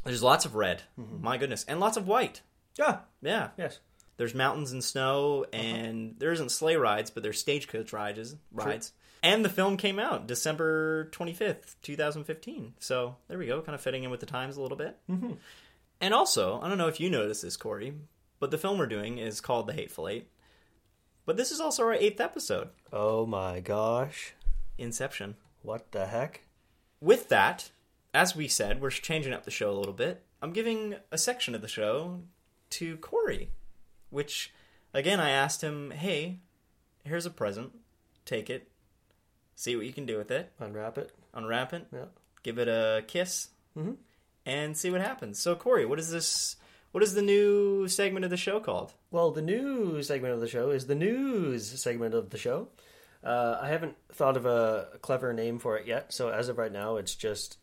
There's 0.06 0.24
lots 0.24 0.46
of 0.46 0.56
red, 0.56 0.84
my 1.20 1.38
goodness, 1.38 1.66
and 1.68 1.82
lots 1.82 1.98
of 1.98 2.08
white. 2.08 2.42
Yeah. 2.78 3.00
Yeah, 3.22 3.50
Yes. 3.58 3.80
There's 4.22 4.36
mountains 4.36 4.72
and 4.72 4.84
snow, 4.84 5.48
and 5.52 6.14
there 6.20 6.32
isn't 6.32 6.52
sleigh 6.52 6.76
rides, 6.76 7.10
but 7.10 7.24
there's 7.24 7.40
stagecoach 7.40 7.92
rides. 7.92 8.36
Rides, 8.52 8.94
and 9.24 9.44
the 9.44 9.50
film 9.50 9.78
came 9.78 9.98
out 9.98 10.28
December 10.28 11.06
twenty 11.06 11.34
fifth, 11.34 11.76
two 11.82 11.96
thousand 11.96 12.26
fifteen. 12.26 12.76
So 12.78 13.16
there 13.28 13.40
we 13.40 13.48
go, 13.48 13.62
kind 13.62 13.74
of 13.74 13.82
fitting 13.82 14.04
in 14.04 14.12
with 14.12 14.20
the 14.20 14.28
times 14.28 14.58
a 14.58 14.62
little 14.62 14.78
bit. 14.78 14.96
Mm-hmm. 15.10 15.34
And 16.02 16.14
also, 16.14 16.62
I 16.62 16.70
don't 16.70 16.78
know 16.78 16.88
if 16.88 17.00
you 17.00 17.10
noticed 17.10 17.42
this, 17.42 17.58
Corey, 17.58 17.94
but 18.40 18.52
the 18.52 18.60
film 18.60 18.78
we're 18.78 18.86
doing 18.86 19.18
is 19.18 19.42
called 19.42 19.66
The 19.66 19.74
Hateful 19.74 20.08
Eight. 20.08 20.30
But 21.26 21.36
this 21.36 21.52
is 21.52 21.60
also 21.60 21.84
our 21.84 21.94
eighth 21.94 22.22
episode, 22.22 22.70
Oh 22.94 23.26
my 23.26 23.60
gosh. 23.60 24.34
Inception. 24.78 25.36
What 25.64 25.92
the 25.94 26.06
heck? 26.06 26.42
With 27.00 27.30
that, 27.30 27.72
as 28.14 28.36
we 28.36 28.48
said, 28.48 28.82
we're 28.82 28.92
changing 28.92 29.34
up 29.34 29.46
the 29.46 29.52
show 29.52 29.72
a 29.72 29.78
little 29.78 29.94
bit. 29.94 30.24
I'm 30.44 30.54
giving 30.54 30.96
a 31.12 31.18
section 31.18 31.56
of 31.56 31.62
the 31.62 31.68
show 31.68 32.22
to 32.72 32.98
Corey, 32.98 33.50
which, 34.12 34.54
again, 34.94 35.20
I 35.20 35.32
asked 35.32 35.62
him, 35.64 35.90
hey, 35.92 36.38
here's 37.04 37.26
a 37.26 37.30
present. 37.32 37.72
Take 38.26 38.50
it. 38.50 38.68
See 39.56 39.76
what 39.76 39.86
you 39.86 39.94
can 39.94 40.06
do 40.06 40.18
with 40.18 40.30
it. 40.32 40.52
Unwrap 40.60 40.98
it. 41.00 41.12
Unwrap 41.34 41.74
it. 41.74 41.88
Yeah. 41.92 42.06
Give 42.44 42.60
it 42.60 42.68
a 42.68 43.04
kiss. 43.08 43.50
Mhm. 43.76 43.96
And 44.46 44.78
see 44.78 44.90
what 44.92 45.02
happens. 45.02 45.40
So, 45.40 45.56
Corey, 45.56 45.86
what 45.86 46.00
is 46.00 46.10
this? 46.12 46.56
What 46.92 47.04
is 47.04 47.14
the 47.14 47.22
new 47.22 47.88
segment 47.88 48.26
of 48.26 48.32
the 48.32 48.38
show 48.38 48.60
called? 48.60 48.94
Well, 49.12 49.32
the 49.32 49.42
news 49.42 50.08
segment 50.08 50.34
of 50.34 50.40
the 50.42 50.48
show 50.48 50.72
is 50.72 50.88
the 50.88 50.96
news 50.96 51.80
segment 51.82 52.14
of 52.14 52.32
the 52.32 52.38
show. 52.38 52.68
Uh, 53.24 53.60
I 53.62 53.68
haven't 53.70 53.96
thought 54.12 54.36
of 54.36 54.46
a 54.46 54.88
clever 55.02 55.32
name 55.32 55.60
for 55.60 55.78
it 55.78 55.86
yet, 55.88 56.12
so 56.12 56.30
as 56.30 56.50
of 56.50 56.58
right 56.58 56.72
now, 56.72 56.98
it's 56.98 57.14
just 57.16 57.58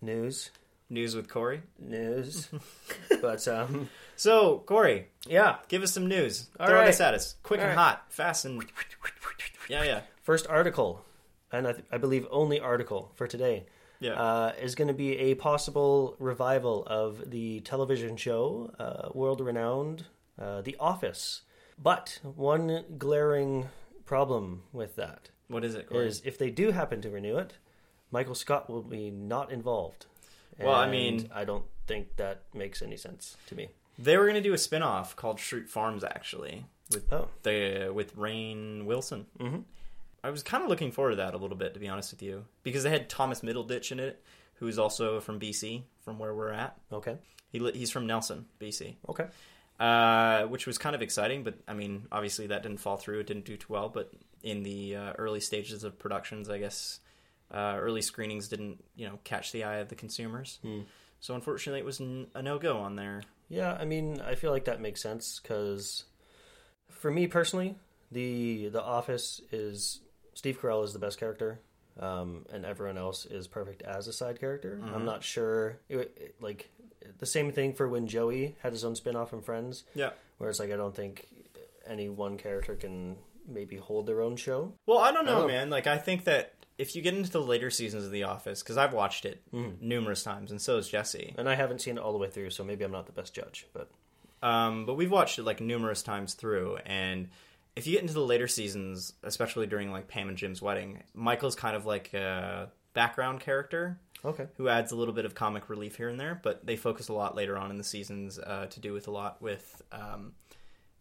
news, 0.00 0.50
News 0.88 1.14
with 1.16 1.28
Corey. 1.28 1.62
news. 1.78 2.48
but 3.20 3.46
um, 3.48 3.88
So, 4.20 4.58
Corey, 4.66 5.06
yeah, 5.26 5.56
give 5.68 5.82
us 5.82 5.94
some 5.94 6.06
news. 6.06 6.50
All 6.60 6.66
Throw 6.66 6.80
right. 6.80 6.86
this 6.88 7.00
at 7.00 7.14
us. 7.14 7.36
Quick 7.42 7.58
All 7.60 7.68
and 7.68 7.74
right. 7.74 7.82
hot. 7.82 8.04
Fast 8.10 8.44
and. 8.44 8.62
Yeah, 9.66 9.82
yeah. 9.82 10.00
first 10.20 10.46
article, 10.46 11.06
and 11.50 11.66
I, 11.66 11.72
th- 11.72 11.84
I 11.90 11.96
believe 11.96 12.26
only 12.30 12.60
article 12.60 13.12
for 13.14 13.26
today. 13.26 13.64
Yeah. 13.98 14.12
uh, 14.20 14.52
is 14.60 14.74
going 14.74 14.88
to 14.88 14.94
be 14.94 15.16
a 15.16 15.36
possible 15.36 16.16
revival 16.18 16.84
of 16.86 17.30
the 17.30 17.60
television 17.60 18.18
show, 18.18 18.74
uh, 18.78 19.08
world 19.14 19.40
renowned, 19.40 20.04
uh, 20.38 20.60
The 20.60 20.76
Office. 20.78 21.40
But 21.82 22.18
one 22.22 22.84
glaring 22.98 23.70
problem 24.04 24.64
with 24.70 24.96
that 24.96 25.30
what 25.48 25.64
is 25.64 25.74
it, 25.74 25.88
Corey? 25.88 26.06
is 26.08 26.20
if 26.26 26.36
they 26.36 26.50
do 26.50 26.72
happen 26.72 27.00
to 27.00 27.08
renew 27.08 27.38
it, 27.38 27.54
Michael 28.10 28.34
Scott 28.34 28.68
will 28.68 28.82
be 28.82 29.10
not 29.10 29.50
involved. 29.50 30.04
Well, 30.58 30.74
I 30.74 30.90
mean- 30.90 31.30
I 31.34 31.44
don't 31.44 31.64
think 31.86 32.16
that 32.16 32.42
makes 32.52 32.82
any 32.82 32.98
sense 32.98 33.38
to 33.46 33.54
me. 33.54 33.70
They 34.02 34.16
were 34.16 34.24
going 34.24 34.34
to 34.36 34.40
do 34.40 34.54
a 34.54 34.58
spin-off 34.58 35.14
called 35.16 35.38
Schrute 35.38 35.68
Farms 35.68 36.02
actually 36.04 36.66
with 36.90 37.12
Oh, 37.12 37.28
the 37.42 37.90
with 37.94 38.16
Rainn 38.16 38.84
Wilson. 38.84 39.26
Mhm. 39.38 39.64
I 40.24 40.30
was 40.30 40.42
kind 40.42 40.62
of 40.62 40.68
looking 40.68 40.90
forward 40.92 41.10
to 41.10 41.16
that 41.16 41.34
a 41.34 41.38
little 41.38 41.56
bit 41.56 41.74
to 41.74 41.80
be 41.80 41.88
honest 41.88 42.12
with 42.12 42.22
you 42.22 42.44
because 42.62 42.82
they 42.82 42.90
had 42.90 43.08
Thomas 43.08 43.40
Middleditch 43.40 43.92
in 43.92 44.00
it 44.00 44.22
who's 44.54 44.78
also 44.78 45.20
from 45.20 45.38
BC 45.38 45.84
from 46.04 46.18
where 46.18 46.34
we're 46.34 46.52
at. 46.52 46.78
okay, 46.92 47.16
He 47.50 47.58
he's 47.72 47.90
from 47.90 48.06
Nelson, 48.06 48.46
BC. 48.58 48.96
okay. 49.08 49.26
Uh, 49.78 50.42
which 50.48 50.66
was 50.66 50.76
kind 50.76 50.94
of 50.94 51.00
exciting, 51.00 51.42
but 51.42 51.54
I 51.66 51.72
mean, 51.72 52.06
obviously 52.12 52.48
that 52.48 52.62
didn't 52.62 52.78
fall 52.80 52.98
through. 52.98 53.20
It 53.20 53.26
didn't 53.26 53.46
do 53.46 53.56
too 53.56 53.72
well, 53.72 53.88
but 53.88 54.12
in 54.42 54.62
the 54.62 54.96
uh, 54.96 55.12
early 55.16 55.40
stages 55.40 55.84
of 55.84 55.98
productions, 55.98 56.50
I 56.50 56.58
guess 56.58 57.00
uh, 57.50 57.76
early 57.80 58.02
screenings 58.02 58.48
didn't, 58.48 58.84
you 58.94 59.08
know, 59.08 59.18
catch 59.24 59.52
the 59.52 59.64
eye 59.64 59.76
of 59.76 59.88
the 59.88 59.94
consumers. 59.94 60.58
Hmm. 60.62 60.80
So 61.20 61.34
unfortunately, 61.34 61.80
it 61.80 61.86
was 61.86 61.98
n- 62.00 62.26
a 62.34 62.42
no 62.42 62.58
go 62.58 62.76
on 62.78 62.96
there. 62.96 63.22
Yeah, 63.50 63.72
I 63.78 63.84
mean, 63.84 64.20
I 64.20 64.36
feel 64.36 64.52
like 64.52 64.64
that 64.66 64.80
makes 64.80 65.02
sense 65.02 65.40
because, 65.42 66.04
for 66.88 67.10
me 67.10 67.26
personally, 67.26 67.74
the 68.10 68.68
The 68.68 68.82
Office 68.82 69.40
is 69.52 70.00
Steve 70.34 70.58
Carell 70.60 70.84
is 70.84 70.92
the 70.94 70.98
best 71.00 71.18
character, 71.18 71.60
um, 71.98 72.46
and 72.52 72.64
everyone 72.64 72.96
else 72.96 73.26
is 73.26 73.46
perfect 73.48 73.82
as 73.82 74.06
a 74.08 74.12
side 74.12 74.40
character. 74.40 74.80
I'm 74.94 75.04
not 75.04 75.22
sure, 75.24 75.78
it, 75.88 75.98
it- 76.16 76.34
like 76.40 76.70
the 77.18 77.26
same 77.26 77.50
thing 77.52 77.74
for 77.74 77.88
when 77.88 78.06
Joey 78.06 78.56
had 78.62 78.72
his 78.72 78.84
own 78.84 78.94
spin 78.94 79.16
off 79.16 79.30
from 79.30 79.42
Friends, 79.42 79.84
Yeah. 79.94 80.10
where 80.38 80.48
it's 80.48 80.60
like 80.60 80.70
I 80.70 80.76
don't 80.76 80.94
think 80.94 81.26
any 81.86 82.08
one 82.08 82.38
character 82.38 82.76
can 82.76 83.16
maybe 83.48 83.76
hold 83.76 84.06
their 84.06 84.20
own 84.22 84.36
show. 84.36 84.74
Well, 84.86 84.98
I 84.98 85.10
don't 85.10 85.26
know, 85.26 85.42
Oh. 85.42 85.46
man. 85.48 85.70
Like, 85.70 85.86
I 85.88 85.98
think 85.98 86.24
that 86.24 86.54
if 86.80 86.96
you 86.96 87.02
get 87.02 87.14
into 87.14 87.30
the 87.30 87.42
later 87.42 87.70
seasons 87.70 88.04
of 88.04 88.10
The 88.10 88.24
Office, 88.24 88.62
because 88.62 88.76
I've 88.76 88.92
watched 88.92 89.24
it 89.24 89.42
Mm-hmm. 89.52 89.86
numerous 89.86 90.22
times, 90.22 90.50
and 90.50 90.60
so 90.60 90.76
has 90.76 90.88
Jesse. 90.88 91.34
And 91.38 91.48
I 91.48 91.54
haven't 91.54 91.80
seen 91.80 91.96
it 91.98 92.00
all 92.02 92.12
the 92.12 92.18
way 92.18 92.28
through, 92.30 92.50
so 92.50 92.64
maybe 92.64 92.84
I'm 92.84 92.92
not 92.92 93.06
the 93.06 93.12
best 93.12 93.34
judge. 93.34 93.66
But 93.72 93.90
Um, 94.42 94.86
but 94.86 94.94
we've 94.94 95.10
watched 95.10 95.38
it 95.38 95.42
like 95.44 95.60
numerous 95.60 96.02
times 96.02 96.34
through, 96.34 96.78
and 96.86 97.28
if 97.76 97.86
you 97.86 97.92
get 97.92 98.02
into 98.02 98.14
the 98.14 98.24
later 98.24 98.48
seasons, 98.48 99.12
especially 99.22 99.66
during 99.66 99.90
like 99.92 100.08
Pam 100.08 100.28
and 100.28 100.36
Jim's 100.38 100.60
wedding, 100.62 101.02
Michael's 101.14 101.54
kind 101.54 101.76
of 101.76 101.84
like 101.86 102.12
a 102.14 102.70
background 102.94 103.40
character 103.40 103.98
okay, 104.24 104.46
who 104.56 104.68
adds 104.68 104.90
a 104.92 104.96
little 104.96 105.14
bit 105.14 105.24
of 105.24 105.34
comic 105.34 105.68
relief 105.70 105.96
here 105.96 106.08
and 106.08 106.18
there. 106.18 106.40
But 106.42 106.66
they 106.66 106.76
focus 106.76 107.08
a 107.08 107.12
lot 107.12 107.36
later 107.36 107.56
on 107.56 107.70
in 107.70 107.78
the 107.78 107.84
seasons 107.84 108.38
uh, 108.38 108.66
to 108.70 108.80
do 108.80 108.92
with 108.92 109.06
a 109.06 109.10
lot 109.12 109.40
with, 109.40 109.82
um, 109.92 110.32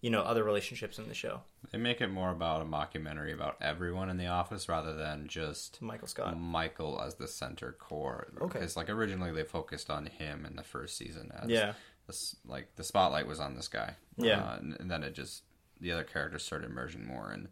you 0.02 0.10
know, 0.10 0.22
other 0.22 0.44
relationships 0.44 0.98
in 0.98 1.08
the 1.08 1.14
show. 1.14 1.42
They 1.72 1.78
make 1.78 2.00
it 2.02 2.08
more 2.08 2.32
about 2.32 2.62
a 2.62 2.66
mockumentary 2.66 3.34
about 3.34 3.58
everyone 3.62 4.10
in 4.10 4.18
the 4.18 4.28
office 4.28 4.70
rather 4.70 4.96
than 4.96 5.28
just 5.28 5.82
Michael 5.82 6.08
Scott. 6.08 6.40
Michael 6.40 7.02
as 7.06 7.16
the 7.16 7.28
center 7.28 7.74
core. 7.74 8.28
Okay. 8.42 8.60
Because 8.60 8.78
like 8.78 8.90
originally 8.90 9.32
they 9.32 9.44
focused 9.44 9.90
on 9.90 10.06
him 10.06 10.46
in 10.46 10.56
the 10.56 10.64
first 10.64 10.98
season. 10.98 11.32
As 11.38 11.50
Yeah. 11.50 11.74
this, 12.08 12.36
like 12.46 12.76
the 12.78 12.84
spotlight 12.84 13.28
was 13.28 13.40
on 13.42 13.56
this 13.56 13.68
guy. 13.68 13.96
Yeah. 14.18 14.42
Uh, 14.44 14.58
and, 14.60 14.78
and 14.80 14.90
then 14.92 15.04
it 15.04 15.14
just 15.16 15.44
the 15.82 15.92
other 15.92 16.04
characters 16.04 16.44
started 16.44 16.70
emerging 16.70 17.06
more, 17.06 17.32
and 17.32 17.46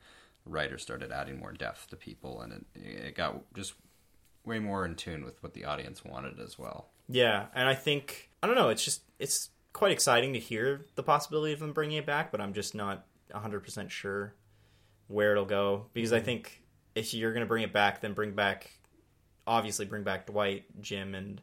the 0.43 0.49
writers 0.49 0.81
started 0.81 1.11
adding 1.11 1.39
more 1.39 1.51
depth 1.53 1.89
to 1.89 1.95
people, 1.95 2.41
and 2.41 2.53
it 2.53 2.65
it 2.81 3.15
got 3.15 3.41
just 3.53 3.73
way 4.45 4.59
more 4.59 4.85
in 4.85 4.95
tune 4.95 5.25
with 5.25 5.41
what 5.43 5.53
the 5.53 5.65
audience 5.65 6.03
wanted 6.05 6.39
as 6.39 6.57
well. 6.57 6.89
Yeah, 7.09 7.47
and 7.53 7.67
I 7.69 7.75
think 7.75 8.29
I 8.41 8.47
don't 8.47 8.55
know. 8.55 8.69
It's 8.69 8.83
just 8.83 9.01
it's 9.19 9.49
quite 9.77 9.91
exciting 9.91 10.33
to 10.33 10.39
hear 10.39 10.81
the 10.95 11.03
possibility 11.03 11.53
of 11.53 11.59
them 11.59 11.71
bringing 11.71 11.97
it 11.97 12.05
back, 12.05 12.31
but 12.31 12.41
I'm 12.41 12.51
just 12.51 12.73
not 12.73 13.05
100 13.29 13.59
percent 13.59 13.91
sure 13.91 14.33
where 15.07 15.33
it'll 15.33 15.45
go 15.45 15.85
because 15.93 16.11
I 16.11 16.19
think 16.19 16.63
if 16.95 17.13
you're 17.13 17.31
going 17.31 17.45
to 17.45 17.47
bring 17.47 17.61
it 17.61 17.71
back, 17.71 18.01
then 18.01 18.13
bring 18.13 18.31
back 18.31 18.71
obviously 19.45 19.85
bring 19.85 20.03
back 20.03 20.25
Dwight, 20.25 20.65
Jim, 20.81 21.13
and 21.13 21.39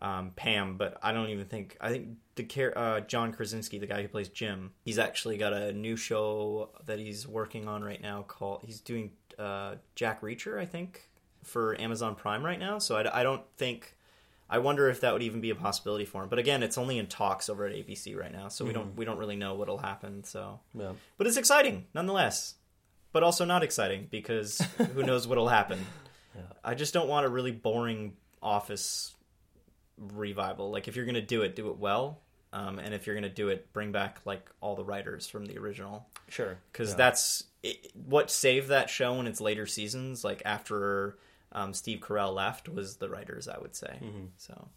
um, 0.00 0.32
Pam. 0.34 0.78
But 0.78 0.96
I 1.02 1.12
don't 1.12 1.28
even 1.28 1.44
think 1.44 1.76
I 1.78 1.90
think 1.90 2.08
the 2.36 2.72
uh, 2.74 3.00
John 3.00 3.34
Krasinski, 3.34 3.78
the 3.78 3.86
guy 3.86 4.00
who 4.00 4.08
plays 4.08 4.30
Jim, 4.30 4.72
he's 4.82 4.98
actually 4.98 5.36
got 5.36 5.52
a 5.52 5.70
new 5.74 5.94
show 5.94 6.70
that 6.86 6.98
he's 6.98 7.28
working 7.28 7.68
on 7.68 7.84
right 7.84 8.00
now 8.00 8.22
called 8.22 8.62
he's 8.64 8.80
doing 8.80 9.10
uh, 9.38 9.74
Jack 9.94 10.22
Reacher, 10.22 10.58
I 10.58 10.64
think, 10.64 11.10
for 11.44 11.78
Amazon 11.78 12.14
Prime 12.14 12.42
right 12.42 12.58
now. 12.58 12.78
So 12.78 12.96
I, 12.96 13.20
I 13.20 13.22
don't 13.22 13.42
think. 13.58 13.94
I 14.50 14.58
wonder 14.58 14.88
if 14.88 15.00
that 15.02 15.12
would 15.12 15.22
even 15.22 15.40
be 15.40 15.50
a 15.50 15.54
possibility 15.54 16.04
for 16.06 16.22
him. 16.22 16.28
But 16.28 16.38
again, 16.38 16.62
it's 16.62 16.78
only 16.78 16.98
in 16.98 17.06
talks 17.06 17.48
over 17.50 17.66
at 17.66 17.74
ABC 17.74 18.16
right 18.16 18.32
now, 18.32 18.48
so 18.48 18.64
we 18.64 18.72
don't 18.72 18.96
we 18.96 19.04
don't 19.04 19.18
really 19.18 19.36
know 19.36 19.54
what'll 19.54 19.78
happen. 19.78 20.24
So, 20.24 20.60
yeah, 20.74 20.92
but 21.18 21.26
it's 21.26 21.36
exciting 21.36 21.86
nonetheless, 21.94 22.54
but 23.12 23.22
also 23.22 23.44
not 23.44 23.62
exciting 23.62 24.08
because 24.10 24.58
who 24.94 25.02
knows 25.02 25.26
what'll 25.26 25.48
happen. 25.48 25.78
I 26.64 26.74
just 26.74 26.94
don't 26.94 27.08
want 27.08 27.26
a 27.26 27.28
really 27.28 27.50
boring 27.50 28.14
Office 28.40 29.14
revival. 29.96 30.70
Like 30.70 30.88
if 30.88 30.96
you're 30.96 31.06
gonna 31.06 31.20
do 31.20 31.42
it, 31.42 31.56
do 31.56 31.68
it 31.70 31.78
well, 31.78 32.20
um, 32.52 32.78
and 32.78 32.94
if 32.94 33.06
you're 33.06 33.14
gonna 33.16 33.28
do 33.28 33.48
it, 33.48 33.72
bring 33.72 33.92
back 33.92 34.20
like 34.24 34.48
all 34.60 34.76
the 34.76 34.84
writers 34.84 35.26
from 35.26 35.44
the 35.46 35.58
original 35.58 36.06
sure. 36.28 36.58
because 36.72 36.90
Yeah. 36.90 36.96
that's 36.96 37.44
it, 37.62 37.90
what 37.94 38.30
saved 38.30 38.68
that 38.68 38.88
show 38.88 39.18
in 39.20 39.26
its 39.26 39.40
later 39.40 39.66
seasons. 39.66 40.24
Like 40.24 40.42
after 40.44 41.18
um, 41.52 41.72
Steve 41.74 42.00
Carell 42.00 42.34
left, 42.34 42.68
was 42.68 42.96
the 42.96 43.08
writers. 43.08 43.48
I 43.48 43.58
would 43.58 43.74
say. 43.74 43.98
So, 44.36 44.68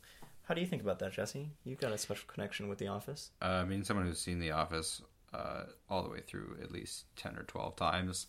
how 0.44 0.54
do 0.54 0.62
you 0.62 0.68
think 0.68 0.82
about 0.82 1.00
that, 1.00 1.14
Jesse? 1.14 1.52
You've 1.64 1.80
got 1.80 1.92
a 1.92 1.98
special 1.98 2.28
connection 2.28 2.68
with 2.68 2.78
The 2.78 2.88
Office. 2.88 3.32
Uh, 3.42 3.46
I 3.46 3.66
mean, 3.66 3.84
someone 3.84 4.06
who's 4.06 4.20
seen 4.20 4.40
The 4.40 4.52
Office 4.52 5.02
uh, 5.34 5.64
all 5.90 6.04
the 6.04 6.10
way 6.10 6.22
through 6.22 6.58
at 6.62 6.72
least 6.72 7.06
10 7.16 7.38
or 7.38 7.44
12 7.44 7.76
times, 7.76 8.28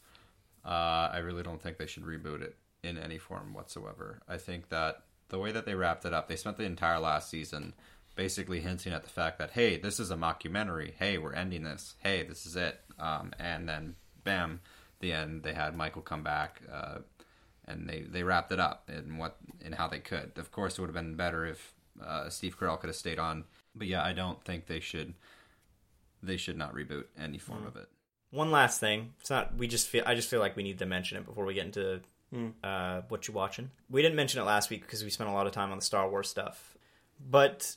uh, 0.64 1.10
I 1.12 1.18
really 1.18 1.42
don't 1.42 1.60
think 1.60 1.78
they 1.78 1.86
should 1.86 2.04
reboot 2.04 2.42
it 2.42 2.56
in 2.82 2.98
any 2.98 3.18
form 3.18 3.54
whatsoever. 3.54 4.20
I 4.28 4.36
think 4.36 4.68
that 4.68 5.02
the 5.28 5.38
way 5.38 5.52
that 5.52 5.64
they 5.66 5.74
wrapped 5.74 6.04
it 6.04 6.12
up, 6.12 6.28
they 6.28 6.36
spent 6.36 6.56
the 6.58 6.64
entire 6.64 6.98
last 7.00 7.30
season 7.30 7.74
basically 8.14 8.60
hinting 8.60 8.92
at 8.92 9.02
the 9.02 9.10
fact 9.10 9.38
that, 9.38 9.52
hey, 9.52 9.78
this 9.78 9.98
is 9.98 10.10
a 10.10 10.16
mockumentary. 10.16 10.92
Hey, 10.98 11.18
we're 11.18 11.32
ending 11.34 11.64
this. 11.64 11.94
Hey, 12.00 12.22
this 12.22 12.44
is 12.46 12.56
it. 12.56 12.80
Um, 12.98 13.32
and 13.38 13.68
then, 13.68 13.96
bam, 14.22 14.60
the 15.00 15.12
end, 15.12 15.42
they 15.42 15.54
had 15.54 15.74
Michael 15.74 16.02
come 16.02 16.22
back. 16.22 16.60
Uh, 16.70 16.98
and 17.72 17.88
they, 17.88 18.00
they 18.00 18.22
wrapped 18.22 18.52
it 18.52 18.60
up 18.60 18.88
in 18.88 19.18
what 19.18 19.36
in 19.60 19.72
how 19.72 19.88
they 19.88 19.98
could. 19.98 20.32
Of 20.36 20.52
course, 20.52 20.78
it 20.78 20.80
would 20.80 20.88
have 20.88 20.94
been 20.94 21.16
better 21.16 21.46
if 21.46 21.74
uh, 22.04 22.28
Steve 22.28 22.58
Carell 22.58 22.78
could 22.78 22.88
have 22.88 22.96
stayed 22.96 23.18
on. 23.18 23.44
But 23.74 23.86
yeah, 23.86 24.02
I 24.02 24.12
don't 24.12 24.42
think 24.44 24.66
they 24.66 24.80
should. 24.80 25.14
They 26.22 26.36
should 26.36 26.56
not 26.56 26.74
reboot 26.74 27.04
any 27.18 27.38
form 27.38 27.66
of 27.66 27.76
it. 27.76 27.88
One 28.30 28.50
last 28.50 28.78
thing. 28.80 29.14
It's 29.20 29.30
not. 29.30 29.56
We 29.56 29.66
just 29.66 29.88
feel. 29.88 30.04
I 30.06 30.14
just 30.14 30.28
feel 30.28 30.40
like 30.40 30.56
we 30.56 30.62
need 30.62 30.78
to 30.78 30.86
mention 30.86 31.18
it 31.18 31.26
before 31.26 31.44
we 31.44 31.54
get 31.54 31.66
into 31.66 32.00
uh, 32.62 33.02
what 33.08 33.26
you're 33.28 33.34
watching. 33.34 33.70
We 33.90 34.02
didn't 34.02 34.16
mention 34.16 34.40
it 34.40 34.44
last 34.44 34.70
week 34.70 34.82
because 34.82 35.02
we 35.04 35.10
spent 35.10 35.30
a 35.30 35.32
lot 35.32 35.46
of 35.46 35.52
time 35.52 35.70
on 35.70 35.78
the 35.78 35.84
Star 35.84 36.08
Wars 36.08 36.28
stuff, 36.28 36.76
but 37.30 37.76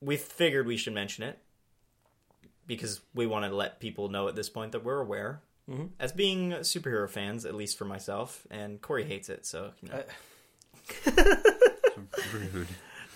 we 0.00 0.16
figured 0.16 0.66
we 0.66 0.76
should 0.76 0.94
mention 0.94 1.24
it 1.24 1.38
because 2.66 3.00
we 3.14 3.26
want 3.26 3.44
to 3.44 3.54
let 3.54 3.80
people 3.80 4.08
know 4.08 4.28
at 4.28 4.36
this 4.36 4.48
point 4.48 4.72
that 4.72 4.84
we're 4.84 5.00
aware. 5.00 5.40
As 5.98 6.12
being 6.12 6.50
superhero 6.60 7.08
fans, 7.08 7.44
at 7.46 7.54
least 7.54 7.78
for 7.78 7.84
myself, 7.84 8.46
and 8.50 8.80
Corey 8.80 9.04
hates 9.04 9.28
it, 9.28 9.46
so 9.46 9.70
you 9.82 9.88
know. 9.88 10.02
Rude. 12.32 12.68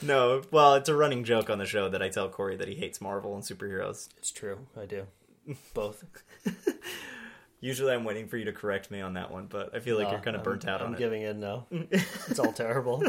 no. 0.02 0.42
Well, 0.50 0.74
it's 0.74 0.88
a 0.88 0.94
running 0.94 1.24
joke 1.24 1.50
on 1.50 1.58
the 1.58 1.66
show 1.66 1.88
that 1.88 2.02
I 2.02 2.08
tell 2.08 2.28
Corey 2.28 2.56
that 2.56 2.68
he 2.68 2.74
hates 2.74 3.00
Marvel 3.00 3.34
and 3.34 3.42
superheroes. 3.42 4.08
It's 4.18 4.30
true. 4.30 4.58
I 4.80 4.86
do. 4.86 5.06
Both. 5.74 6.04
Usually, 7.60 7.92
I'm 7.92 8.04
waiting 8.04 8.28
for 8.28 8.36
you 8.36 8.44
to 8.44 8.52
correct 8.52 8.90
me 8.90 9.00
on 9.00 9.14
that 9.14 9.30
one, 9.30 9.46
but 9.46 9.74
I 9.74 9.80
feel 9.80 9.96
like 9.96 10.06
No, 10.06 10.12
you're 10.12 10.20
kind 10.20 10.36
of 10.36 10.40
I'm- 10.40 10.44
burnt 10.44 10.68
out 10.68 10.80
I'm 10.82 10.88
on 10.88 10.94
it. 10.94 10.98
giving 10.98 11.22
in 11.22 11.40
now. 11.40 11.66
it's 11.70 12.38
all 12.38 12.52
terrible. 12.52 13.02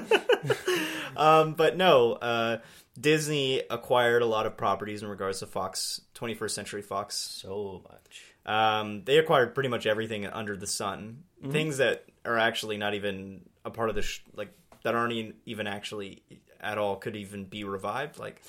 Um, 1.16 1.54
but 1.54 1.76
no, 1.76 2.14
uh, 2.14 2.58
Disney 3.00 3.62
acquired 3.70 4.22
a 4.22 4.26
lot 4.26 4.46
of 4.46 4.56
properties 4.56 5.04
in 5.04 5.10
regards 5.10 5.40
to 5.40 5.48
Fox, 5.48 6.02
21st 6.16 6.52
Century 6.52 6.82
Fox. 6.82 7.16
so 7.16 7.82
much. 7.90 8.24
Um, 8.48 9.04
they 9.04 9.18
acquired 9.18 9.54
pretty 9.54 9.70
much 9.70 9.86
everything 9.86 10.26
under 10.26 10.56
the 10.56 10.68
sun. 10.68 11.24
Things 11.52 11.78
that 11.78 12.06
are 12.26 12.38
actually 12.38 12.78
not 12.78 12.94
even 12.96 13.42
a 13.64 13.70
part 13.70 13.90
of 13.90 13.96
the 13.96 14.02
sh- 14.02 14.22
like 14.36 14.52
that 14.84 14.96
aren't 14.96 15.36
even 15.46 15.68
actually 15.68 16.24
at 16.60 16.78
all 16.78 16.96
could 16.96 17.16
even 17.16 17.44
be 17.46 17.64
revived. 17.64 18.18
Like, 18.18 18.42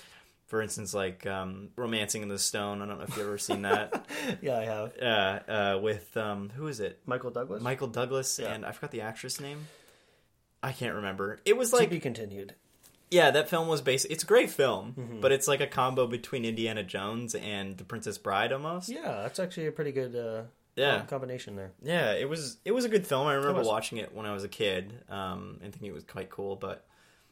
for 0.47 0.63
instance, 0.63 0.95
like 0.95 1.27
um, 1.27 1.69
Romancing 1.77 2.23
in 2.23 2.29
the 2.29 2.39
Stone. 2.39 2.81
I 2.81 2.87
don't 2.87 2.99
know 2.99 3.05
if 3.05 3.11
you've 3.17 3.27
ever 3.27 3.39
seen 3.39 3.63
that. 3.63 4.07
Yeah, 4.41 4.59
I 4.59 4.65
have. 4.65 4.93
uh, 5.03 5.51
uh, 5.51 5.79
with 5.83 6.17
um, 6.17 6.51
who 6.55 6.67
is 6.69 6.81
it? 6.81 7.01
Michael 7.07 7.31
Douglas. 7.31 7.63
Michael 7.63 7.89
Douglas 7.89 8.39
Yeah. 8.39 8.53
and 8.55 8.65
I 8.65 8.73
forgot 8.73 8.91
the 8.93 9.01
actress 9.03 9.41
name. 9.41 9.67
I 10.63 10.73
can't 10.73 10.95
remember. 10.95 11.41
It 11.45 11.57
was 11.57 11.71
to 11.71 11.77
like 11.77 11.91
be 11.91 12.01
continued. 12.01 12.55
Yeah, 13.11 13.31
that 13.31 13.49
film 13.49 13.69
was 13.69 13.81
based. 13.81 14.07
It's 14.11 14.23
a 14.23 14.27
great 14.27 14.51
film, 14.51 14.95
Mm-hmm. 14.99 15.21
but 15.21 15.33
it's 15.33 15.49
like 15.49 15.61
a 15.61 15.67
combo 15.67 16.07
between 16.07 16.45
Indiana 16.45 16.83
Jones 16.83 17.35
and 17.35 17.77
The 17.79 17.85
Princess 17.85 18.19
Bride 18.19 18.53
almost. 18.53 18.89
Yeah, 18.89 19.23
that's 19.23 19.39
actually 19.39 19.67
a 19.67 19.73
pretty 19.73 19.93
good 19.93 20.15
uh, 20.17 20.43
Yeah. 20.77 21.03
combination 21.07 21.57
there. 21.57 21.73
Yeah, 21.83 22.13
it 22.13 22.29
was 22.29 22.59
it 22.65 22.73
was 22.73 22.85
a 22.85 22.89
good 22.89 23.07
film. 23.07 23.27
I 23.27 23.35
remember 23.35 23.59
was. 23.61 23.69
watching 23.69 23.99
it 23.99 24.15
when 24.15 24.27
I 24.27 24.33
was 24.33 24.45
a 24.45 24.49
kid 24.49 25.05
um, 25.09 25.59
and 25.63 25.73
thinking 25.73 25.89
it 25.91 25.95
was 25.95 26.05
quite 26.05 26.31
cool. 26.31 26.57
But 26.57 26.85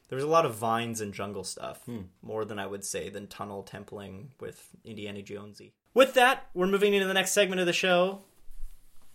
there 0.09 0.17
was 0.17 0.25
a 0.25 0.29
lot 0.29 0.47
of 0.47 0.55
vines 0.55 1.01
and 1.01 1.13
jungle 1.13 1.45
stuff, 1.45 1.85
Hmm. 1.85 2.03
more 2.23 2.45
than 2.45 2.59
I 2.59 2.67
would 2.67 2.85
say 2.85 3.09
than 3.09 3.27
tunnel 3.27 3.63
templing 3.65 4.29
with 4.41 4.69
Indiana 4.85 5.21
Jonesy. 5.23 5.73
With 5.95 6.15
that, 6.15 6.47
we're 6.55 6.67
moving 6.67 6.95
into 6.95 7.07
the 7.09 7.15
next 7.15 7.33
segment 7.33 7.61
of 7.61 7.67
the 7.67 7.73
show. 7.73 8.23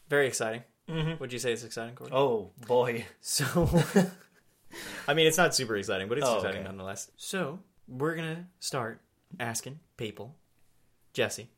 Very 0.09 0.27
exciting. 0.27 0.63
Mm-hmm. 0.89 1.19
Would 1.19 1.31
you 1.31 1.39
say 1.39 1.53
it's 1.53 1.63
exciting, 1.63 1.95
Corey? 1.95 2.09
Oh 2.11 2.51
boy. 2.67 3.05
So, 3.21 3.45
I 5.07 5.13
mean, 5.13 5.27
it's 5.27 5.37
not 5.37 5.53
super 5.55 5.75
exciting, 5.75 6.07
but 6.07 6.17
it's 6.17 6.27
Oh, 6.27 6.35
exciting 6.37 6.59
okay. 6.61 6.67
nonetheless. 6.67 7.09
So, 7.17 7.59
we're 7.87 8.15
gonna 8.15 8.47
start 8.59 9.01
asking 9.39 9.79
people, 9.97 10.35
Jesse, 11.13 11.49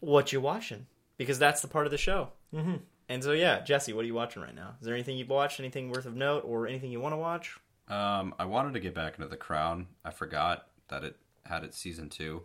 what 0.00 0.32
you 0.32 0.40
watching? 0.40 0.86
Because 1.16 1.38
that's 1.38 1.60
the 1.60 1.68
part 1.68 1.86
of 1.86 1.90
the 1.90 1.98
show. 1.98 2.28
Mm-hmm. 2.54 2.76
And 3.08 3.24
so, 3.24 3.32
yeah, 3.32 3.60
Jesse, 3.60 3.92
what 3.92 4.02
are 4.04 4.06
you 4.06 4.14
watching 4.14 4.42
right 4.42 4.54
now? 4.54 4.74
Is 4.80 4.84
there 4.86 4.94
anything 4.94 5.16
you've 5.16 5.30
watched, 5.30 5.60
anything 5.60 5.90
worth 5.90 6.06
of 6.06 6.14
note, 6.14 6.44
or 6.46 6.66
anything 6.66 6.90
you 6.90 7.00
want 7.00 7.14
to 7.14 7.16
watch? 7.16 7.58
Um, 7.88 8.34
I 8.38 8.44
wanted 8.44 8.74
to 8.74 8.80
get 8.80 8.94
back 8.94 9.14
into 9.16 9.28
The 9.28 9.36
Crown. 9.36 9.86
I 10.04 10.10
forgot 10.10 10.66
that 10.88 11.04
it 11.04 11.16
had 11.46 11.64
its 11.64 11.78
season 11.78 12.10
two. 12.10 12.42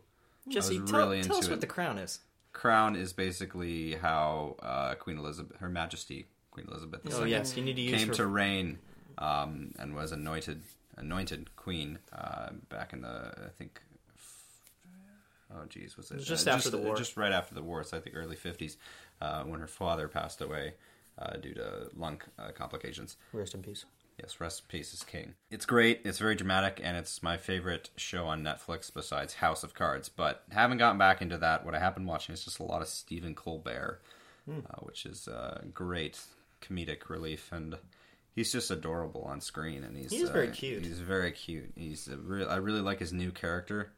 Jesse, 0.48 0.79
tell, 0.79 1.00
really 1.00 1.22
tell 1.22 1.36
us 1.38 1.43
into 1.45 1.51
what 1.51 1.57
it. 1.57 1.62
the 1.62 1.67
crown 1.67 1.98
is. 1.98 2.19
Crown 2.53 2.95
is 2.95 3.13
basically 3.13 3.95
how 3.95 4.55
uh, 4.62 4.95
Queen 4.95 5.17
Elizabeth, 5.17 5.57
Her 5.57 5.69
Majesty 5.69 6.27
Queen 6.51 6.67
Elizabeth 6.69 7.01
II, 7.05 7.13
Oh 7.15 7.24
yes, 7.24 7.55
you 7.57 7.63
need 7.63 7.75
to 7.75 7.81
use 7.81 7.98
came 7.98 8.07
her. 8.10 8.13
to 8.15 8.25
reign 8.27 8.77
um, 9.17 9.74
and 9.79 9.96
was 9.96 10.12
anointed 10.12 10.62
anointed 10.98 11.55
queen 11.55 12.00
uh, 12.13 12.50
back 12.70 12.93
in 12.93 13.01
the 13.01 13.34
I 13.46 13.50
think 13.58 13.82
oh 15.53 15.65
geez 15.70 15.98
was 15.98 16.12
it, 16.12 16.15
was 16.17 16.27
just 16.27 16.48
uh, 16.48 16.51
after 16.51 16.70
the 16.70 16.77
war. 16.77 16.96
just 16.96 17.17
right 17.17 17.32
after 17.32 17.55
the 17.55 17.63
war 17.63 17.84
so 17.84 17.98
I 17.98 18.00
think 18.00 18.15
early 18.15 18.36
fifties 18.36 18.77
uh, 19.22 19.43
when 19.43 19.60
her 19.60 19.67
father 19.67 20.08
passed 20.08 20.41
away 20.41 20.74
uh, 21.17 21.38
due 21.38 21.53
to 21.53 21.89
lung 21.96 22.22
uh, 22.39 22.51
complications. 22.51 23.17
Rest 23.32 23.53
in 23.53 23.62
peace. 23.62 23.86
Yes, 24.20 24.39
rest 24.39 24.62
in 24.62 24.77
peace 24.77 24.93
is 24.93 25.03
king. 25.03 25.34
It's 25.50 25.65
great. 25.65 26.01
It's 26.03 26.20
very 26.20 26.36
dramatic, 26.36 26.79
and 26.84 26.96
it's 26.96 27.24
my 27.24 27.38
favorite 27.38 27.89
show 27.96 28.25
on 28.27 28.43
Netflix 28.43 28.93
besides 28.93 29.36
House 29.36 29.63
of 29.63 29.74
Cards. 29.74 30.08
But 30.08 30.43
haven't 30.51 30.77
gotten 30.77 31.00
back 31.00 31.22
into 31.22 31.38
that. 31.39 31.65
What 31.65 31.74
I 31.74 31.79
have 31.79 31.96
been 31.96 32.05
watching 32.05 32.34
is 32.34 32.43
just 32.46 32.60
a 32.60 32.63
lot 32.63 32.82
of 32.82 32.88
Stephen 32.88 33.34
Colbert, 33.34 34.01
uh, 34.48 34.75
which 34.82 35.05
is 35.05 35.27
uh, 35.27 35.63
great 35.74 36.20
comedic 36.62 37.10
relief. 37.10 37.51
And 37.51 37.77
he's 38.36 38.52
just 38.52 38.72
adorable 38.72 39.22
on 39.24 39.42
screen, 39.42 39.84
and 39.84 39.96
he's 39.98 40.12
He 40.12 40.18
is 40.18 40.30
uh, 40.30 40.34
very 40.34 40.50
cute. 40.50 40.86
He's 40.86 41.00
very 41.00 41.32
cute. 41.32 41.72
He's 41.75 42.08
a 42.08 42.18
real. 42.18 42.50
I 42.50 42.58
really 42.58 42.82
like 42.82 43.00
his 43.00 43.13
new 43.13 43.32
character 43.32 43.92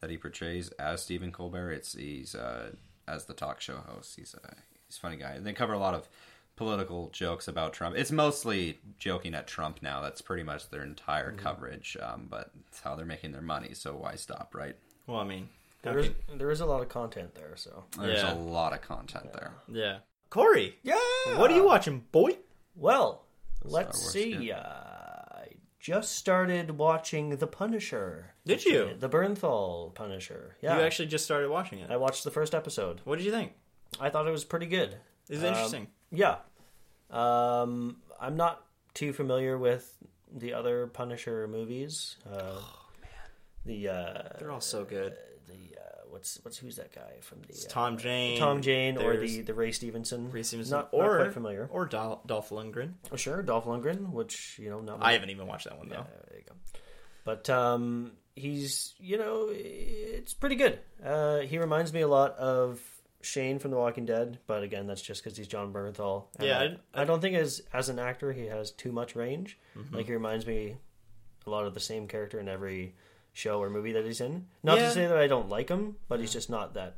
that 0.00 0.10
he 0.10 0.16
portrays 0.18 0.68
as 0.78 1.02
Stephen 1.02 1.32
Colbert. 1.32 1.72
It's 1.72 1.94
he's 1.94 2.34
uh, 2.34 2.70
as 3.08 3.24
the 3.24 3.34
talk 3.34 3.60
show 3.60 3.76
host. 3.76 4.14
He's 4.16 4.34
a 4.34 4.54
he's 4.86 4.96
a 4.96 5.00
funny 5.00 5.16
guy. 5.16 5.32
and 5.32 5.46
They 5.46 5.52
cover 5.52 5.72
a 5.72 5.78
lot 5.78 5.94
of 5.94 6.08
political 6.56 7.10
jokes 7.10 7.48
about 7.48 7.72
Trump. 7.74 7.96
It's 7.96 8.10
mostly 8.10 8.78
joking 8.98 9.34
at 9.34 9.46
Trump 9.46 9.82
now. 9.82 10.00
That's 10.00 10.22
pretty 10.22 10.42
much 10.42 10.70
their 10.70 10.82
entire 10.82 11.32
Mm-hmm. 11.32 11.40
coverage. 11.40 11.96
Um, 12.00 12.28
but 12.30 12.50
it's 12.68 12.80
how 12.80 12.94
they're 12.94 13.04
making 13.04 13.32
their 13.32 13.42
money. 13.42 13.74
So 13.74 13.94
why 13.94 14.14
stop, 14.14 14.54
right? 14.54 14.74
Well, 15.06 15.18
I 15.20 15.24
mean, 15.24 15.48
how 15.84 15.90
There 15.90 15.98
is, 16.00 16.10
can- 16.28 16.38
there 16.38 16.50
is 16.50 16.60
a 16.60 16.66
lot 16.66 16.80
of 16.80 16.88
content 16.88 17.34
there, 17.34 17.52
so. 17.56 17.84
There's 18.00 18.22
Yeah. 18.22 18.32
a 18.32 18.36
lot 18.36 18.72
of 18.72 18.80
content 18.80 19.32
there. 19.34 19.52
yeah. 19.68 19.98
Corey, 20.30 20.76
Yeah! 20.82 20.96
what 21.36 21.50
are 21.50 21.54
you 21.54 21.62
watching, 21.64 22.00
boy? 22.10 22.38
Well, 22.74 23.25
let's 23.68 24.10
see. 24.12 24.52
Uh, 24.52 24.58
I 24.58 25.46
just 25.80 26.12
started 26.16 26.72
watching 26.78 27.30
The 27.36 27.46
Punisher. 27.46 28.34
Did 28.44 28.64
you? 28.64 28.90
The 28.98 29.08
Bernthal 29.08 29.94
Punisher. 29.94 30.56
Yeah. 30.60 30.76
You 30.78 30.82
actually 30.84 31.06
just 31.06 31.24
started 31.24 31.50
watching 31.50 31.78
it. 31.80 31.90
I 31.90 31.96
watched 31.96 32.24
the 32.24 32.30
first 32.30 32.54
episode. 32.54 33.00
What 33.04 33.16
did 33.18 33.24
you 33.24 33.32
think? 33.32 33.52
I 34.00 34.10
thought 34.10 34.26
it 34.26 34.30
was 34.32 34.44
pretty 34.44 34.66
good. 34.66 34.96
Is 35.28 35.40
Um, 35.42 35.46
interesting? 35.48 35.86
Yeah. 36.10 36.36
Um, 37.10 37.98
I'm 38.20 38.36
not 38.36 38.64
too 38.94 39.12
familiar 39.12 39.58
with 39.58 39.96
the 40.34 40.52
other 40.54 40.86
Punisher 40.88 41.46
movies. 41.48 42.16
Uh, 42.28 42.60
Oh, 42.60 42.78
The 43.64 43.88
uh, 43.88 44.22
They're 44.38 44.50
all 44.50 44.60
so 44.60 44.84
good. 44.84 45.16
the 45.48 45.76
uh, 45.80 45.95
what's 46.16 46.38
what's 46.42 46.56
who's 46.56 46.76
that 46.76 46.92
guy 46.94 47.20
from 47.20 47.42
the 47.46 47.52
uh, 47.54 47.68
Tom 47.68 47.98
Jane, 47.98 48.38
Tom 48.38 48.62
Jane 48.62 48.96
or 48.96 49.16
the 49.18 49.42
the 49.42 49.54
Ray 49.54 49.70
Stevenson? 49.72 50.30
Ray 50.32 50.42
Stevenson, 50.42 50.78
Not, 50.78 50.88
or 50.92 51.02
not 51.18 51.22
quite 51.24 51.32
familiar. 51.34 51.68
or 51.70 51.84
Dol- 51.86 52.22
Dolph 52.26 52.48
Lundgren. 52.50 52.94
Oh, 53.12 53.16
sure, 53.16 53.42
Dolph 53.42 53.66
Lundgren, 53.66 54.10
which 54.10 54.58
you 54.58 54.70
know 54.70 54.80
not. 54.80 54.98
I 55.02 55.12
haven't 55.12 55.30
even 55.30 55.46
watched 55.46 55.64
that 55.68 55.78
one 55.78 55.88
though. 55.88 55.96
Yeah, 55.96 56.04
there 56.30 56.38
you 56.38 56.44
go. 56.48 56.54
But 57.24 57.50
um, 57.50 58.12
he's 58.34 58.94
you 58.98 59.18
know 59.18 59.48
it's 59.50 60.32
pretty 60.34 60.56
good. 60.56 60.78
Uh, 61.04 61.40
he 61.40 61.58
reminds 61.58 61.92
me 61.92 62.00
a 62.00 62.08
lot 62.08 62.36
of 62.38 62.80
Shane 63.20 63.58
from 63.58 63.72
The 63.72 63.76
Walking 63.76 64.06
Dead, 64.06 64.38
but 64.46 64.62
again, 64.62 64.86
that's 64.86 65.02
just 65.02 65.22
because 65.22 65.36
he's 65.36 65.48
Jon 65.48 65.72
Bernthal. 65.72 66.24
And 66.38 66.48
Yeah, 66.48 66.58
I, 66.58 66.62
I- 66.62 66.66
Mm-hmm. 66.68 67.00
I 67.00 67.04
don't 67.04 67.20
think 67.20 67.36
as 67.36 67.60
as 67.72 67.88
an 67.88 67.98
actor 67.98 68.32
he 68.32 68.46
has 68.46 68.70
too 68.70 68.92
much 68.92 69.14
range. 69.16 69.58
Like 69.92 70.06
he 70.06 70.12
reminds 70.12 70.46
me 70.46 70.76
a 71.46 71.50
lot 71.50 71.66
of 71.66 71.74
the 71.74 71.80
same 71.80 72.08
character 72.08 72.40
in 72.40 72.48
every 72.48 72.94
show 73.36 73.60
or 73.62 73.68
movie 73.70 73.92
that 73.92 74.04
he's 74.04 74.20
in. 74.20 74.46
Not 74.62 74.78
Yeah. 74.78 74.88
to 74.88 74.90
say 74.92 75.06
that 75.06 75.16
I 75.18 75.26
don't 75.26 75.48
like 75.48 75.68
him, 75.68 75.96
but 76.08 76.20
he's 76.20 76.32
just 76.32 76.48
not 76.48 76.74
that 76.74 76.96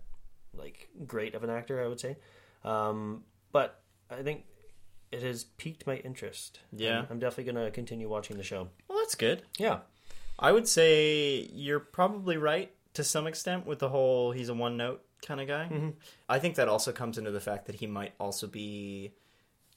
like 0.55 0.89
great 1.07 1.35
of 1.35 1.43
an 1.45 1.51
actor. 1.51 1.83
I 1.83 1.89
would 1.89 2.01
say. 2.01 2.17
Um, 2.65 3.25
but 3.53 3.81
I 4.11 4.23
think 4.23 4.45
it 5.11 5.23
has 5.23 5.45
piqued 5.45 5.87
my 5.87 5.97
interest. 5.97 6.61
Yeah. 6.73 7.07
I'm, 7.11 7.19
definitely 7.19 7.53
going 7.53 7.65
to 7.67 7.71
continue 7.71 8.09
watching 8.09 8.37
the 8.37 8.43
show. 8.43 8.69
Well, 8.89 8.99
that's 8.99 9.15
good. 9.15 9.43
Yeah. 9.59 9.79
I 10.39 10.53
would 10.53 10.69
say 10.69 11.49
you're 11.53 11.81
probably 11.81 12.37
right 12.37 12.71
to 12.95 13.03
some 13.05 13.27
extent 13.27 13.67
with 13.67 13.79
the 13.79 13.89
whole 13.89 14.33
he's 14.33 14.49
a 14.49 14.55
one 14.55 14.77
note 14.77 15.05
kind 15.27 15.41
of 15.41 15.49
guy. 15.49 15.69
Mm-hmm. 15.71 15.91
I 16.29 16.39
think 16.39 16.57
that 16.57 16.69
also 16.69 16.93
comes 16.93 17.19
into 17.19 17.31
the 17.31 17.41
fact 17.41 17.67
that 17.67 17.77
he 17.77 17.87
might 17.87 18.13
also 18.21 18.47
be 18.47 19.13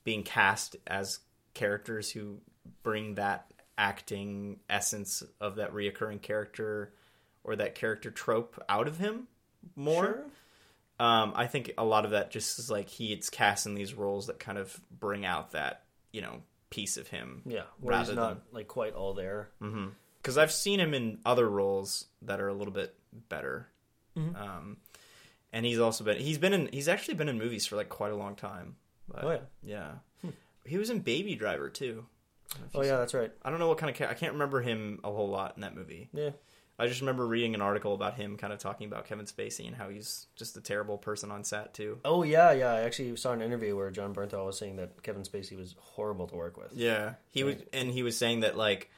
being 0.03 0.24
cast 0.24 0.75
as 0.86 1.20
characters 1.53 2.12
who 2.12 2.38
bring 2.84 3.15
that 3.15 3.51
acting 3.81 4.59
essence 4.69 5.23
of 5.41 5.55
that 5.55 5.73
reoccurring 5.73 6.21
character 6.21 6.93
or 7.43 7.55
that 7.55 7.73
character 7.73 8.11
trope 8.11 8.63
out 8.69 8.88
of 8.88 8.97
him 9.00 9.27
more. 9.75 10.03
Sure. 10.05 10.23
Um, 11.00 11.33
I 11.35 11.47
think 11.47 11.71
a 11.79 11.83
lot 11.83 12.05
of 12.05 12.11
that 12.11 12.29
just 12.29 12.59
is 12.59 12.69
like 12.69 12.88
he 12.88 13.07
gets 13.09 13.29
cast 13.31 13.65
in 13.65 13.73
these 13.73 13.95
roles 13.95 14.27
that 14.27 14.38
kind 14.39 14.59
of 14.59 14.79
bring 14.91 15.25
out 15.25 15.51
that 15.53 15.81
you 16.11 16.21
know 16.21 16.41
piece 16.69 16.95
of 16.97 17.08
him. 17.08 17.41
Yeah, 17.45 17.63
where 17.79 17.97
he's 17.97 18.10
rather 18.10 18.21
not 18.21 18.29
than- 18.29 18.56
like 18.56 18.67
quite 18.67 18.93
all 18.93 19.13
there. 19.15 19.49
because 20.21 20.38
I've 20.38 20.51
seen 20.51 20.79
him 20.79 20.93
in 20.93 21.17
other 21.25 21.49
roles 21.49 22.06
that 22.21 22.39
are 22.39 22.47
a 22.49 22.53
little 22.53 22.73
bit 22.73 22.93
better. 23.29 23.67
Mm-hmm. 24.15 24.36
Um, 24.36 24.77
and 25.51 25.65
he's 25.65 25.79
also 25.79 26.03
been 26.03 26.17
he's 26.17 26.38
been 26.38 26.53
in 26.53 26.69
he's 26.71 26.88
actually 26.88 27.15
been 27.15 27.29
in 27.29 27.39
movies 27.39 27.65
for 27.65 27.77
like 27.77 27.89
quite 27.89 28.12
a 28.12 28.15
long 28.15 28.36
time. 28.36 28.75
But, 29.10 29.23
Oh, 29.25 29.32
yeah. 29.32 29.39
yeah. 30.23 30.32
He 30.65 30.77
was 30.77 30.89
in 30.91 30.99
Baby 30.99 31.34
Driver 31.36 31.69
too. 31.69 32.06
Oh 32.75 32.83
yeah, 32.83 32.97
that's 32.97 33.13
right. 33.13 33.31
I 33.43 33.49
don't 33.49 33.59
know 33.59 33.67
what 33.67 33.77
kind 33.77 33.95
of 33.95 34.09
I 34.09 34.13
can't 34.13 34.33
remember 34.33 34.61
him 34.61 34.99
a 35.03 35.11
whole 35.11 35.29
lot 35.29 35.53
in 35.55 35.61
that 35.61 35.75
movie. 35.75 36.09
Yeah, 36.13 36.31
I 36.77 36.87
just 36.87 37.01
remember 37.01 37.27
reading 37.27 37.53
an 37.53 37.61
article 37.61 37.93
about 37.93 38.15
him, 38.15 38.37
kind 38.37 38.51
of 38.51 38.59
talking 38.59 38.87
about 38.87 39.05
Kevin 39.05 39.25
Spacey 39.25 39.67
and 39.67 39.75
how 39.75 39.89
he's 39.89 40.27
just 40.35 40.57
a 40.57 40.61
terrible 40.61 40.97
person 40.97 41.31
on 41.31 41.43
set 41.43 41.73
too. 41.73 41.99
Oh 42.03 42.23
yeah, 42.23 42.51
yeah. 42.51 42.71
I 42.73 42.81
actually 42.81 43.15
saw 43.17 43.33
an 43.33 43.41
interview 43.41 43.75
where 43.75 43.91
Jon 43.91 44.13
Bernthal 44.13 44.45
was 44.45 44.57
saying 44.57 44.77
that 44.77 45.03
Kevin 45.03 45.23
Spacey 45.23 45.57
was 45.57 45.75
horrible 45.79 46.27
to 46.27 46.35
work 46.35 46.57
with. 46.57 46.73
Yeah, 46.73 47.13
he 47.29 47.43
was, 47.43 47.55
and 47.71 47.91
he 47.91 48.03
was 48.03 48.17
saying 48.17 48.41
that 48.41 48.57
like, 48.57 48.89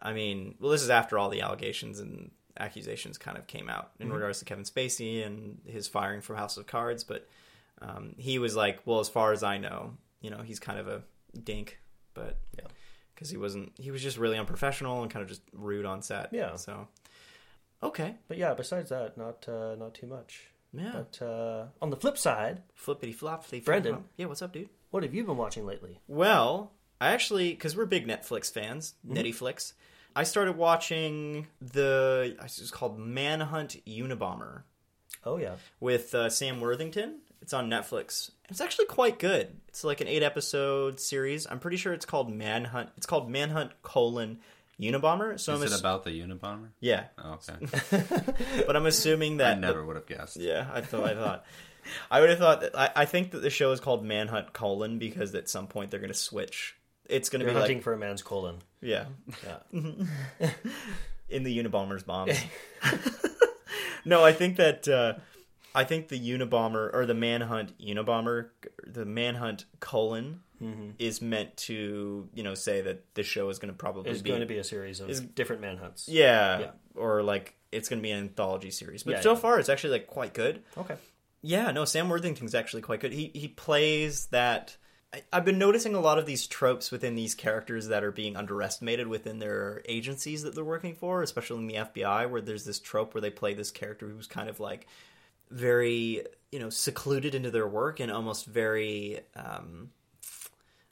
I 0.00 0.12
mean, 0.12 0.56
well, 0.60 0.70
this 0.70 0.82
is 0.82 0.90
after 0.90 1.18
all 1.18 1.30
the 1.30 1.40
allegations 1.40 2.00
and 2.00 2.30
accusations 2.58 3.16
kind 3.16 3.38
of 3.38 3.46
came 3.46 3.70
out 3.70 3.92
in 3.98 4.12
regards 4.12 4.40
to 4.40 4.44
Kevin 4.44 4.64
Spacey 4.64 5.24
and 5.24 5.58
his 5.66 5.88
firing 5.88 6.20
from 6.20 6.36
House 6.36 6.56
of 6.56 6.66
Cards, 6.66 7.04
but 7.04 7.26
um, 7.80 8.14
he 8.18 8.38
was 8.38 8.54
like, 8.54 8.80
well, 8.84 9.00
as 9.00 9.08
far 9.08 9.32
as 9.32 9.42
I 9.42 9.56
know, 9.56 9.96
you 10.20 10.30
know, 10.30 10.42
he's 10.42 10.58
kind 10.58 10.78
of 10.78 10.86
a 10.86 11.02
dink, 11.42 11.78
but 12.20 12.36
Yeah. 12.58 12.68
because 13.14 13.30
he 13.30 13.36
wasn't, 13.36 13.72
he 13.78 13.90
was 13.90 14.02
just 14.02 14.18
really 14.18 14.38
unprofessional 14.38 15.02
and 15.02 15.10
kind 15.10 15.22
of 15.22 15.28
just 15.28 15.42
rude 15.52 15.84
on 15.86 16.02
set. 16.02 16.28
Yeah. 16.32 16.56
So, 16.56 16.88
okay, 17.82 18.16
But 18.28 18.36
yeah, 18.38 18.54
besides 18.54 18.90
that, 18.90 19.16
not 19.16 19.48
uh, 19.48 19.74
not 19.76 19.94
too 19.94 20.06
much. 20.06 20.48
yeah, 20.72 20.92
But 20.94 21.22
uh, 21.24 21.66
on 21.82 21.90
the 21.90 21.96
flip 21.96 22.16
side, 22.18 22.62
flippity 22.74 23.12
flop, 23.12 23.46
Breandan. 23.46 24.02
Yeah, 24.16 24.26
what's 24.26 24.42
up, 24.42 24.52
dude? 24.52 24.68
what 24.90 25.02
have 25.04 25.14
you 25.14 25.22
been 25.24 25.36
watching 25.36 25.64
lately? 25.66 26.00
Well, 26.08 26.72
I 27.00 27.12
actually, 27.12 27.50
because 27.50 27.76
we're 27.76 27.86
big 27.86 28.06
Netflix 28.08 28.52
fans, 28.52 28.94
Netflix, 29.08 29.72
I 30.16 30.24
started 30.24 30.56
watching 30.56 31.46
the, 31.60 32.36
it's 32.42 32.70
called 32.72 32.98
Manhunt 32.98 33.76
Unabomber 33.86 34.62
Oh 35.24 35.36
yeah, 35.36 35.54
with 35.78 36.12
uh, 36.14 36.28
Sam 36.28 36.60
Worthington. 36.60 37.20
It's 37.42 37.52
on 37.52 37.68
Netflix. 37.70 38.30
It's 38.48 38.60
actually 38.60 38.86
quite 38.86 39.18
good. 39.18 39.56
It's 39.68 39.84
like 39.84 40.00
an 40.00 40.08
eight 40.08 40.22
episode 40.22 41.00
series. 41.00 41.46
I'm 41.50 41.58
pretty 41.60 41.76
sure 41.78 41.92
it's 41.92 42.04
called 42.06 42.30
Manhunt. 42.32 42.90
It's 42.96 43.06
called 43.06 43.30
Manhunt 43.30 43.72
colon 43.82 44.40
Unabomber. 44.80 45.38
So 45.40 45.54
Is 45.54 45.60
I'm 45.60 45.66
it 45.66 45.72
ass- 45.72 45.80
about 45.80 46.04
the 46.04 46.20
Unabomber? 46.20 46.68
yeah, 46.80 47.04
Oh, 47.18 47.38
okay. 47.48 48.04
but 48.66 48.76
I'm 48.76 48.86
assuming 48.86 49.38
that 49.38 49.56
I 49.56 49.60
never 49.60 49.84
would 49.84 49.96
have 49.96 50.06
guessed. 50.06 50.36
Yeah, 50.36 50.66
I 50.72 50.80
thought. 50.80 51.04
I 51.04 51.14
thought. 51.14 51.44
I 52.10 52.20
would 52.20 52.28
have 52.30 52.38
thought 52.38 52.60
that. 52.60 52.78
I, 52.78 52.90
I 52.96 53.04
think 53.06 53.30
that 53.32 53.40
the 53.42 53.50
show 53.50 53.72
is 53.72 53.80
called 53.80 54.04
Manhunt 54.04 54.52
colon 54.52 54.98
because 54.98 55.34
at 55.34 55.48
some 55.48 55.66
point 55.66 55.90
they're 55.90 56.00
going 56.00 56.12
to 56.12 56.18
switch. 56.18 56.76
It's 57.06 57.28
going 57.30 57.40
to 57.40 57.46
be 57.46 57.52
hunting 57.52 57.78
like 57.78 57.84
for 57.84 57.92
a 57.92 57.98
man's 57.98 58.22
colon. 58.22 58.58
yeah, 58.80 59.06
Yeah. 59.72 60.50
in 61.28 61.42
the 61.42 61.58
Unabomber's 61.58 62.02
bombs. 62.02 62.38
no, 64.04 64.24
I 64.24 64.32
think 64.32 64.56
that 64.56 64.86
uh, 64.88 65.14
I 65.74 65.84
think 65.84 66.08
the 66.08 66.18
Unabomber 66.18 66.92
or 66.92 67.06
the 67.06 67.14
Manhunt 67.14 67.78
Unabomber, 67.78 68.48
the 68.86 69.04
Manhunt 69.04 69.64
colon 69.78 70.40
mm-hmm. 70.62 70.90
is 70.98 71.22
meant 71.22 71.56
to 71.58 72.28
you 72.34 72.42
know 72.42 72.54
say 72.54 72.80
that 72.82 73.14
this 73.14 73.26
show 73.26 73.48
is 73.48 73.58
going 73.58 73.72
to 73.72 73.76
probably 73.78 74.10
It's 74.10 74.22
be, 74.22 74.30
going 74.30 74.40
to 74.40 74.46
be 74.46 74.58
a 74.58 74.64
series 74.64 75.00
of 75.00 75.10
is- 75.10 75.20
different 75.20 75.62
manhunts. 75.62 76.08
yeah, 76.08 76.58
Yeah. 76.58 76.70
or 76.94 77.22
like 77.22 77.56
it's 77.72 77.88
going 77.88 78.00
to 78.00 78.02
be 78.02 78.10
an 78.10 78.18
anthology 78.18 78.70
series. 78.70 79.04
But 79.04 79.12
Yeah, 79.12 79.20
so 79.20 79.32
yeah. 79.32 79.38
far, 79.38 79.58
it's 79.60 79.68
actually 79.68 79.90
like 79.92 80.06
quite 80.08 80.34
good. 80.34 80.62
Okay. 80.76 80.96
Yeah, 81.42 81.70
no, 81.70 81.84
Sam 81.84 82.08
Worthington's 82.08 82.54
actually 82.54 82.82
quite 82.82 83.00
good. 83.00 83.12
He 83.12 83.30
he 83.34 83.48
plays 83.48 84.26
that. 84.26 84.76
I, 85.12 85.22
I've 85.32 85.44
been 85.44 85.58
noticing 85.58 85.94
a 85.94 86.00
lot 86.00 86.18
of 86.18 86.26
these 86.26 86.46
tropes 86.46 86.90
within 86.92 87.14
these 87.16 87.34
characters 87.34 87.88
that 87.88 88.04
are 88.04 88.12
being 88.12 88.36
underestimated 88.36 89.08
within 89.08 89.38
their 89.38 89.82
agencies 89.88 90.42
that 90.42 90.54
they're 90.54 90.62
working 90.64 90.94
for, 90.94 91.22
especially 91.22 91.58
in 91.58 91.66
the 91.66 91.74
FBI, 91.74 92.30
where 92.30 92.40
there's 92.40 92.64
this 92.64 92.78
trope 92.78 93.14
where 93.14 93.20
they 93.20 93.30
play 93.30 93.54
this 93.54 93.70
character 93.72 94.06
who's 94.08 94.26
kind 94.28 94.48
of 94.48 94.60
like 94.60 94.86
very 95.50 96.22
you 96.52 96.58
know 96.58 96.70
secluded 96.70 97.34
into 97.34 97.50
their 97.50 97.66
work 97.68 98.00
and 98.00 98.10
almost 98.10 98.46
very 98.46 99.20
um, 99.36 99.90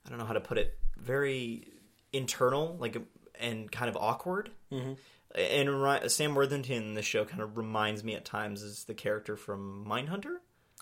I 0.06 0.10
don't 0.10 0.18
know 0.18 0.24
how 0.24 0.32
to 0.34 0.40
put 0.40 0.58
it 0.58 0.76
very 0.96 1.68
internal 2.12 2.76
like 2.78 2.96
and 3.38 3.70
kind 3.70 3.88
of 3.88 3.96
awkward. 3.96 4.50
Mm-hmm. 4.72 4.92
And 5.34 6.10
Sam 6.10 6.34
Worthington 6.34 6.82
in 6.82 6.94
the 6.94 7.02
show 7.02 7.24
kind 7.24 7.42
of 7.42 7.56
reminds 7.58 8.02
me 8.02 8.14
at 8.14 8.24
times 8.24 8.62
as 8.62 8.84
the 8.84 8.94
character 8.94 9.36
from 9.36 9.84
Mindhunter, 9.86 10.36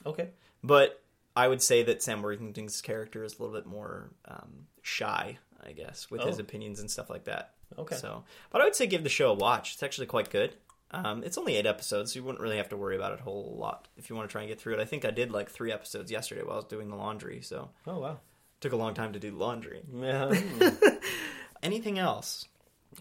Okay. 0.06 0.30
but 0.62 1.02
I 1.34 1.48
would 1.48 1.60
say 1.60 1.82
that 1.82 2.02
Sam 2.02 2.22
Worthington's 2.22 2.80
character 2.80 3.24
is 3.24 3.34
a 3.38 3.42
little 3.42 3.54
bit 3.54 3.66
more 3.66 4.12
um, 4.24 4.68
shy, 4.82 5.36
I 5.62 5.72
guess, 5.72 6.10
with 6.10 6.22
his 6.22 6.38
Oh. 6.38 6.42
opinions 6.42 6.78
and 6.80 6.88
stuff 6.90 7.10
like 7.10 7.24
that. 7.24 7.54
Okay. 7.76 7.96
So, 7.96 8.22
but 8.50 8.62
I 8.62 8.64
would 8.64 8.76
say 8.76 8.86
give 8.86 9.02
the 9.02 9.10
show 9.10 9.32
a 9.32 9.34
watch. 9.34 9.74
It's 9.74 9.82
actually 9.82 10.06
quite 10.06 10.30
good. 10.30 10.54
Um, 11.04 11.22
it's 11.24 11.38
only 11.38 11.56
eight 11.56 11.66
episodes, 11.66 12.12
so 12.12 12.18
you 12.18 12.24
wouldn't 12.24 12.40
really 12.42 12.56
have 12.58 12.68
to 12.70 12.76
worry 12.76 12.96
about 12.96 13.12
it 13.12 13.20
a 13.20 13.22
whole 13.22 13.56
lot 13.58 13.88
if 13.96 14.08
you 14.10 14.16
want 14.16 14.28
to 14.28 14.32
try 14.32 14.42
and 14.42 14.48
get 14.48 14.60
through 14.60 14.74
it. 14.74 14.80
I 14.80 14.84
think 14.84 15.04
I 15.04 15.10
did 15.10 15.30
like 15.30 15.50
three 15.50 15.72
episodes 15.72 16.10
yesterday 16.10 16.42
while 16.42 16.54
I 16.54 16.56
was 16.56 16.64
doing 16.66 16.88
the 16.88 16.96
laundry, 16.96 17.40
so 17.42 17.70
Oh 17.86 17.98
wow. 18.00 18.20
took 18.60 18.72
a 18.72 18.76
long 18.76 18.94
time 18.94 19.12
to 19.12 19.18
do 19.18 19.30
the 19.30 19.36
laundry. 19.36 19.82
Yeah. 19.94 20.32
Anything 21.62 21.98
else? 21.98 22.46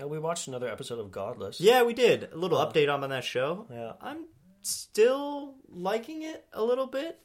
Uh, 0.01 0.07
we 0.07 0.19
watched 0.19 0.47
another 0.47 0.67
episode 0.69 0.99
of 0.99 1.11
Godless. 1.11 1.59
Yeah, 1.61 1.83
we 1.83 1.93
did 1.93 2.29
a 2.31 2.37
little 2.37 2.57
update 2.57 2.93
on 2.93 3.07
that 3.09 3.23
show. 3.23 3.65
Yeah. 3.71 3.93
I'm 4.01 4.25
still 4.61 5.55
liking 5.69 6.23
it 6.23 6.45
a 6.53 6.63
little 6.63 6.87
bit. 6.87 7.19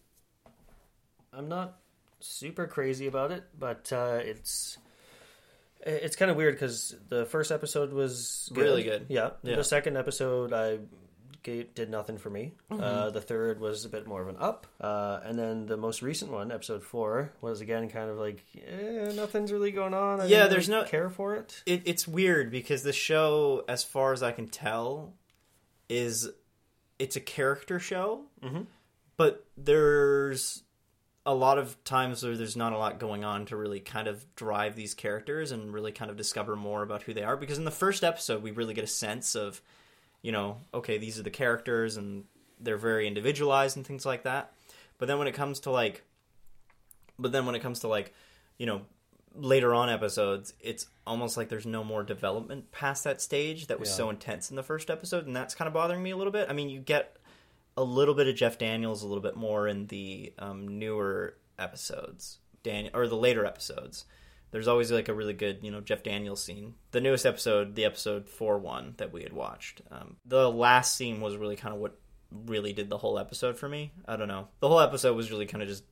I'm 1.32 1.48
not 1.48 1.78
super 2.20 2.66
crazy 2.66 3.06
about 3.06 3.30
it, 3.32 3.44
but 3.58 3.92
uh, 3.92 4.18
it's 4.22 4.76
It's 5.86 6.16
kind 6.16 6.30
of 6.30 6.36
weird 6.36 6.54
because 6.54 6.94
the 7.08 7.24
first 7.26 7.50
episode 7.50 7.92
was 7.92 8.50
Really 8.54 8.82
good. 8.82 9.06
Yeah. 9.08 9.30
Yeah. 9.42 9.56
The 9.56 9.64
second 9.64 9.96
episode, 9.96 10.52
I 10.52 10.78
gave, 11.42 11.72
did 11.74 11.88
nothing 11.88 12.18
for 12.18 12.28
me. 12.28 12.52
Mm-hmm. 12.70 12.82
Uh, 12.82 13.10
the 13.10 13.20
third 13.22 13.60
was 13.60 13.86
a 13.86 13.88
bit 13.88 14.06
more 14.06 14.20
of 14.20 14.28
an 14.28 14.36
up, 14.38 14.66
uh, 14.78 15.20
and 15.24 15.38
then 15.38 15.64
the 15.64 15.78
most 15.78 16.02
recent 16.02 16.30
one, 16.30 16.52
episode 16.52 16.82
four, 16.82 17.32
was 17.40 17.62
again 17.62 17.88
kind 17.88 18.10
of 18.10 18.18
like 18.18 18.44
eh, 18.56 19.12
nothing's 19.14 19.50
really 19.52 19.70
going 19.72 19.94
on. 19.94 20.20
I 20.20 20.26
Yeah, 20.26 20.48
there's 20.48 20.68
really 20.68 20.82
no- 20.82 20.86
care 20.88 21.08
for 21.08 21.34
it. 21.36 21.62
It, 21.64 21.82
it's 21.86 22.06
weird 22.06 22.50
because 22.50 22.82
the 22.82 22.92
show, 22.92 23.64
as 23.66 23.82
far 23.82 24.12
as 24.12 24.22
I 24.22 24.32
can 24.32 24.48
tell, 24.48 25.14
is 25.88 26.28
it's 26.98 27.16
a 27.16 27.20
character 27.20 27.78
show, 27.80 28.26
Mhm. 28.42 28.66
but 29.16 29.46
there's 29.56 30.62
a 31.26 31.34
lot 31.34 31.58
of 31.58 31.82
times 31.84 32.22
where 32.22 32.36
there's 32.36 32.56
not 32.56 32.72
a 32.72 32.78
lot 32.78 32.98
going 32.98 33.24
on 33.24 33.44
to 33.46 33.56
really 33.56 33.80
kind 33.80 34.08
of 34.08 34.24
drive 34.36 34.74
these 34.74 34.94
characters 34.94 35.52
and 35.52 35.72
really 35.72 35.92
kind 35.92 36.10
of 36.10 36.16
discover 36.16 36.56
more 36.56 36.82
about 36.82 37.02
who 37.02 37.12
they 37.12 37.22
are. 37.22 37.36
Because 37.36 37.58
in 37.58 37.64
the 37.64 37.70
first 37.70 38.02
episode, 38.02 38.42
we 38.42 38.50
really 38.52 38.72
get 38.74 38.84
a 38.84 38.88
sense 38.88 39.34
of, 39.34 39.60
you 40.22 40.32
know, 40.32 40.58
okay, 40.72 40.96
these 40.98 41.18
are 41.18 41.22
the 41.22 41.30
characters 41.30 41.96
and 41.98 42.24
they're 42.58 42.78
very 42.78 43.06
individualized 43.06 43.76
and 43.76 43.86
things 43.86 44.06
like 44.06 44.22
that. 44.22 44.52
But 44.98 45.08
then 45.08 45.18
when 45.18 45.28
it 45.28 45.34
comes 45.34 45.60
to 45.60 45.70
like, 45.70 46.04
but 47.18 47.32
then 47.32 47.44
when 47.46 47.54
it 47.54 47.60
comes 47.60 47.80
to 47.80 47.88
like, 47.88 48.14
you 48.58 48.64
know, 48.66 48.82
later 49.34 49.74
on 49.74 49.88
episodes, 49.90 50.54
it's 50.58 50.86
almost 51.06 51.36
like 51.36 51.48
there's 51.50 51.66
no 51.66 51.84
more 51.84 52.02
development 52.02 52.72
past 52.72 53.04
that 53.04 53.20
stage 53.20 53.66
that 53.68 53.78
was 53.78 53.88
Yeah. 53.90 53.94
so 53.96 54.10
intense 54.10 54.50
in 54.50 54.56
the 54.56 54.62
first 54.62 54.90
episode, 54.90 55.26
and 55.26 55.36
that's 55.36 55.54
kind 55.54 55.66
of 55.68 55.74
bothering 55.74 56.02
me 56.02 56.10
a 56.10 56.16
little 56.16 56.32
bit. 56.32 56.48
I 56.48 56.52
mean, 56.52 56.68
you 56.70 56.80
get 56.80 57.16
a 57.76 57.84
little 57.84 58.14
bit 58.14 58.28
of 58.28 58.36
Jeff 58.36 58.58
Daniels, 58.58 59.02
a 59.02 59.06
little 59.06 59.22
bit 59.22 59.36
more 59.36 59.68
in 59.68 59.86
the 59.86 60.32
um, 60.38 60.78
newer 60.78 61.36
episodes, 61.58 62.38
Daniel 62.62 62.94
or 62.94 63.06
the 63.06 63.16
later 63.16 63.44
episodes. 63.44 64.04
There's 64.50 64.68
always 64.68 64.90
like 64.90 65.08
a 65.08 65.14
really 65.14 65.32
good, 65.32 65.60
you 65.62 65.70
know, 65.70 65.80
Jeff 65.80 66.02
Daniels 66.02 66.42
scene. 66.42 66.74
The 66.90 67.00
newest 67.00 67.24
episode, 67.24 67.76
the 67.76 67.84
episode 67.84 68.28
four 68.28 68.58
one 68.58 68.94
that 68.96 69.12
we 69.12 69.22
had 69.22 69.32
watched, 69.32 69.82
um, 69.90 70.16
the 70.26 70.50
last 70.50 70.96
scene 70.96 71.20
was 71.20 71.36
really 71.36 71.56
kind 71.56 71.74
of 71.74 71.80
what 71.80 71.98
really 72.46 72.72
did 72.72 72.90
the 72.90 72.98
whole 72.98 73.18
episode 73.18 73.56
for 73.56 73.68
me. 73.68 73.92
I 74.06 74.16
don't 74.16 74.28
know. 74.28 74.48
The 74.60 74.68
whole 74.68 74.80
episode 74.80 75.16
was 75.16 75.30
really 75.30 75.46
kind 75.46 75.62
of 75.62 75.68
just 75.68 75.84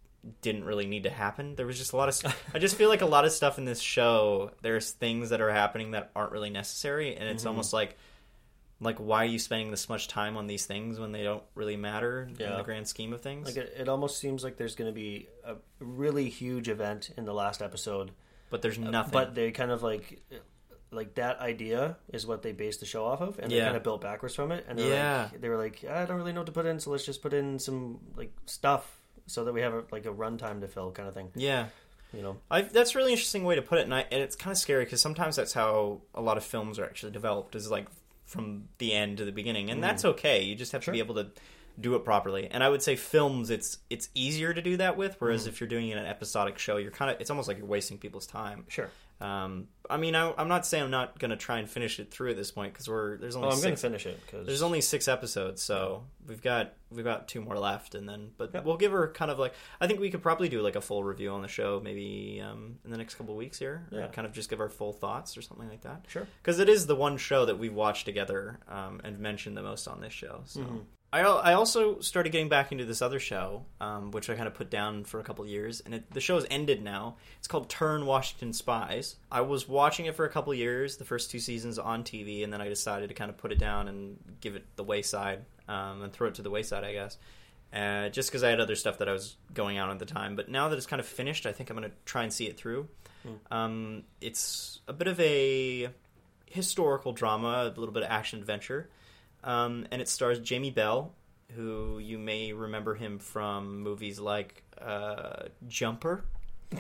didn't 0.42 0.64
really 0.64 0.86
need 0.86 1.04
to 1.04 1.10
happen. 1.10 1.54
There 1.54 1.66
was 1.66 1.78
just 1.78 1.92
a 1.92 1.96
lot 1.96 2.08
of. 2.08 2.36
I 2.52 2.58
just 2.58 2.76
feel 2.76 2.88
like 2.88 3.02
a 3.02 3.06
lot 3.06 3.24
of 3.24 3.32
stuff 3.32 3.58
in 3.58 3.64
this 3.64 3.80
show. 3.80 4.50
There's 4.62 4.90
things 4.90 5.30
that 5.30 5.40
are 5.40 5.50
happening 5.50 5.92
that 5.92 6.10
aren't 6.16 6.32
really 6.32 6.50
necessary, 6.50 7.16
and 7.16 7.28
it's 7.28 7.46
almost 7.46 7.72
like, 7.72 7.96
like 8.80 8.98
why 8.98 9.22
are 9.24 9.28
you 9.28 9.38
spending 9.38 9.70
this 9.72 9.88
much 9.88 10.06
time 10.08 10.36
on 10.36 10.46
these 10.46 10.64
things 10.66 11.00
when 11.00 11.10
they 11.12 11.24
don't 11.24 11.42
really 11.54 11.76
matter 11.76 12.22
in 12.30 12.36
Yeah. 12.38 12.56
the 12.56 12.62
grand 12.62 12.86
scheme 12.88 13.12
of 13.12 13.20
things? 13.20 13.46
Like 13.46 13.56
it, 13.56 13.74
it 13.78 13.88
almost 13.88 14.18
seems 14.18 14.44
like 14.44 14.56
there's 14.56 14.74
going 14.76 14.88
to 14.90 14.94
be 14.94 15.28
a 15.44 15.56
really 15.80 16.28
huge 16.28 16.68
event 16.68 17.10
in 17.16 17.24
the 17.24 17.34
last 17.34 17.60
episode, 17.62 18.12
but 18.50 18.62
there's 18.62 18.78
uh, 18.78 18.82
nothing. 18.90 19.12
but 19.12 19.34
they 19.34 19.50
kind 19.50 19.70
of 19.70 19.82
like 19.82 20.22
like 20.90 21.14
that 21.16 21.38
idea 21.40 21.96
is 22.12 22.26
what 22.26 22.42
they 22.42 22.52
based 22.52 22.80
the 22.80 22.86
show 22.86 23.04
off 23.04 23.20
of, 23.20 23.38
and 23.38 23.50
they 23.52 23.60
kind 23.60 23.76
of 23.76 23.82
built 23.82 24.00
backwards 24.00 24.34
from 24.34 24.52
it. 24.52 24.64
And 24.68 24.78
they're 24.78 24.86
Yeah. 24.88 25.28
like, 25.32 25.40
they 25.40 25.48
were 25.50 25.58
like, 25.58 25.84
I 25.84 26.06
don't 26.06 26.16
really 26.16 26.32
know 26.32 26.40
what 26.40 26.46
to 26.46 26.52
put 26.52 26.64
in, 26.64 26.80
so 26.80 26.90
let's 26.90 27.04
just 27.04 27.20
put 27.20 27.34
in 27.34 27.58
some 27.58 27.98
like 28.16 28.32
stuff 28.46 29.00
so 29.26 29.44
that 29.44 29.52
we 29.52 29.60
have 29.60 29.74
a, 29.74 29.84
like 29.92 30.06
a 30.06 30.10
runtime 30.12 30.60
to 30.62 30.68
fill, 30.68 30.90
kind 30.92 31.06
of 31.06 31.14
thing. 31.14 31.30
yeah, 31.34 31.66
You 32.14 32.22
know, 32.22 32.38
I, 32.50 32.62
that's 32.62 32.94
a 32.94 32.98
really 32.98 33.12
interesting 33.12 33.44
way 33.44 33.56
to 33.56 33.60
put 33.60 33.78
it, 33.80 33.82
and, 33.82 33.94
I, 33.94 34.06
and 34.10 34.22
it's 34.22 34.34
kind 34.36 34.50
of 34.52 34.56
scary 34.56 34.84
because 34.84 35.02
sometimes 35.02 35.36
that's 35.36 35.52
how 35.52 36.00
a 36.14 36.22
lot 36.22 36.38
of 36.38 36.44
films 36.44 36.78
are 36.78 36.84
actually 36.86 37.12
developed, 37.12 37.54
is 37.54 37.70
like 37.70 37.86
from 38.28 38.68
the 38.76 38.92
end 38.92 39.16
to 39.16 39.24
the 39.24 39.32
beginning, 39.32 39.70
and 39.70 39.82
that's 39.82 40.04
mm. 40.04 40.10
okay. 40.10 40.42
You 40.42 40.54
just 40.54 40.72
have 40.72 40.84
to 40.84 40.92
be 40.92 41.00
able 41.00 41.16
to 41.16 41.28
do 41.80 41.94
it 41.94 42.04
properly. 42.04 42.46
And 42.50 42.62
I 42.62 42.68
would 42.68 42.82
say 42.82 42.94
films, 42.94 43.50
it's 43.50 43.78
it's 43.90 44.10
easier 44.14 44.52
to 44.52 44.62
do 44.62 44.76
that 44.76 44.96
with, 44.96 45.16
whereas 45.18 45.44
mm. 45.44 45.48
if 45.48 45.60
you're 45.60 45.68
doing 45.68 45.90
an 45.92 45.98
episodic 45.98 46.58
show, 46.58 46.76
you're 46.76 46.90
kind 46.90 47.10
of 47.10 47.20
it's 47.20 47.30
almost 47.30 47.48
like 47.48 47.58
you're 47.58 47.66
wasting 47.66 47.98
people's 47.98 48.26
time. 48.26 48.64
sure. 48.68 48.90
Um, 49.20 49.66
I 49.90 49.96
mean, 49.96 50.14
I, 50.14 50.32
I'm 50.38 50.46
not 50.48 50.64
saying 50.66 50.84
I'm 50.84 50.90
not 50.90 51.18
going 51.18 51.30
to 51.32 51.36
try 51.36 51.58
and 51.58 51.68
finish 51.68 51.98
it 51.98 52.10
through 52.12 52.30
at 52.30 52.36
this 52.36 52.50
point 52.52 52.72
because 52.72 52.88
we're 52.88 53.16
there's 53.16 53.34
only 53.34 53.48
Oh, 53.48 53.50
I'm 53.52 53.56
going 53.60 53.72
to 53.74 53.76
six 53.76 53.82
finish 53.82 54.06
it 54.06 54.20
because 54.24 54.46
there's 54.46 54.62
only 54.62 54.80
six 54.80 55.08
episodes, 55.08 55.60
so 55.62 56.04
we've 56.26 56.42
got 56.42 56.74
we've 56.90 57.04
got 57.04 57.26
two 57.26 57.40
more 57.40 57.58
left, 57.58 57.94
and 57.96 58.08
then 58.08 58.30
but 58.36 58.50
Yep. 58.54 58.64
we'll 58.64 58.76
give 58.76 58.92
her 58.92 59.08
kind 59.08 59.30
of 59.30 59.38
like 59.40 59.54
I 59.80 59.86
think 59.88 59.98
we 59.98 60.10
could 60.10 60.22
probably 60.22 60.48
do 60.48 60.60
like 60.62 60.76
a 60.76 60.80
full 60.80 61.02
review 61.02 61.30
on 61.30 61.42
the 61.42 61.48
show 61.48 61.80
maybe 61.82 62.40
um, 62.44 62.76
in 62.84 62.90
the 62.92 62.96
next 62.96 63.14
couple 63.16 63.34
of 63.34 63.38
weeks 63.38 63.58
here, 63.58 63.88
or 63.90 63.98
Yeah. 64.00 64.06
kind 64.08 64.26
of 64.26 64.32
just 64.32 64.50
give 64.50 64.60
our 64.60 64.68
full 64.68 64.92
thoughts 64.92 65.36
or 65.36 65.42
something 65.42 65.68
like 65.68 65.82
that. 65.82 66.04
Sure. 66.08 66.28
because 66.42 66.60
it 66.60 66.68
is 66.68 66.86
the 66.86 66.94
one 66.96 67.16
show 67.16 67.44
that 67.46 67.58
we've 67.58 67.74
watched 67.74 68.04
together 68.04 68.60
um, 68.68 69.00
and 69.02 69.18
mentioned 69.18 69.56
the 69.56 69.62
most 69.62 69.88
on 69.88 70.00
this 70.00 70.12
show. 70.12 70.42
So. 70.44 70.60
Mm-hmm. 70.60 70.78
I, 71.10 71.20
I 71.20 71.54
also 71.54 72.00
started 72.00 72.32
getting 72.32 72.50
back 72.50 72.70
into 72.70 72.84
this 72.84 73.00
other 73.00 73.18
show, 73.18 73.64
um, 73.80 74.10
which 74.10 74.28
I 74.28 74.34
kind 74.34 74.46
of 74.46 74.54
put 74.54 74.68
down 74.68 75.04
for 75.04 75.20
a 75.20 75.24
couple 75.24 75.42
of 75.42 75.50
years, 75.50 75.80
and 75.80 75.94
it, 75.94 76.10
the 76.10 76.20
show 76.20 76.34
has 76.34 76.46
ended 76.50 76.82
now. 76.82 77.16
It's 77.38 77.48
called 77.48 77.70
Turn 77.70 78.04
Washington 78.04 78.52
Spies. 78.52 79.16
I 79.32 79.40
was 79.40 79.66
watching 79.66 80.04
it 80.04 80.16
for 80.16 80.26
a 80.26 80.28
couple 80.28 80.52
of 80.52 80.58
years, 80.58 80.98
the 80.98 81.06
first 81.06 81.30
two 81.30 81.38
seasons 81.38 81.78
on 81.78 82.04
TV, 82.04 82.44
and 82.44 82.52
then 82.52 82.60
I 82.60 82.68
decided 82.68 83.08
to 83.08 83.14
kind 83.14 83.30
of 83.30 83.38
put 83.38 83.52
it 83.52 83.58
down 83.58 83.88
and 83.88 84.18
give 84.40 84.54
it 84.54 84.64
the 84.76 84.84
wayside, 84.84 85.46
um, 85.66 86.02
and 86.02 86.12
throw 86.12 86.28
it 86.28 86.34
to 86.34 86.42
the 86.42 86.50
wayside, 86.50 86.84
I 86.84 86.92
guess. 86.92 87.16
Uh, 87.72 88.08
just 88.10 88.30
because 88.30 88.42
I 88.44 88.50
had 88.50 88.60
other 88.60 88.76
stuff 88.76 88.98
that 88.98 89.08
I 89.08 89.12
was 89.12 89.36
going 89.52 89.78
on 89.78 89.90
at 89.90 89.98
the 89.98 90.06
time. 90.06 90.36
But 90.36 90.50
now 90.50 90.68
that 90.68 90.76
it's 90.76 90.86
kind 90.86 91.00
of 91.00 91.06
finished, 91.06 91.46
I 91.46 91.52
think 91.52 91.70
I'm 91.70 91.76
going 91.76 91.88
to 91.88 91.96
try 92.04 92.22
and 92.22 92.32
see 92.32 92.46
it 92.46 92.56
through. 92.58 92.88
Um, 93.50 94.04
it's 94.20 94.80
a 94.88 94.92
bit 94.94 95.06
of 95.08 95.18
a 95.20 95.88
historical 96.46 97.12
drama, 97.12 97.64
a 97.64 97.78
little 97.78 97.92
bit 97.92 98.02
of 98.02 98.10
action 98.10 98.38
adventure. 98.38 98.88
Um, 99.44 99.86
and 99.90 100.02
it 100.02 100.08
stars 100.08 100.38
Jamie 100.40 100.70
Bell, 100.70 101.12
who 101.54 101.98
you 101.98 102.18
may 102.18 102.52
remember 102.52 102.94
him 102.94 103.18
from 103.18 103.80
movies 103.80 104.18
like 104.18 104.62
uh, 104.80 105.44
Jumper. 105.68 106.24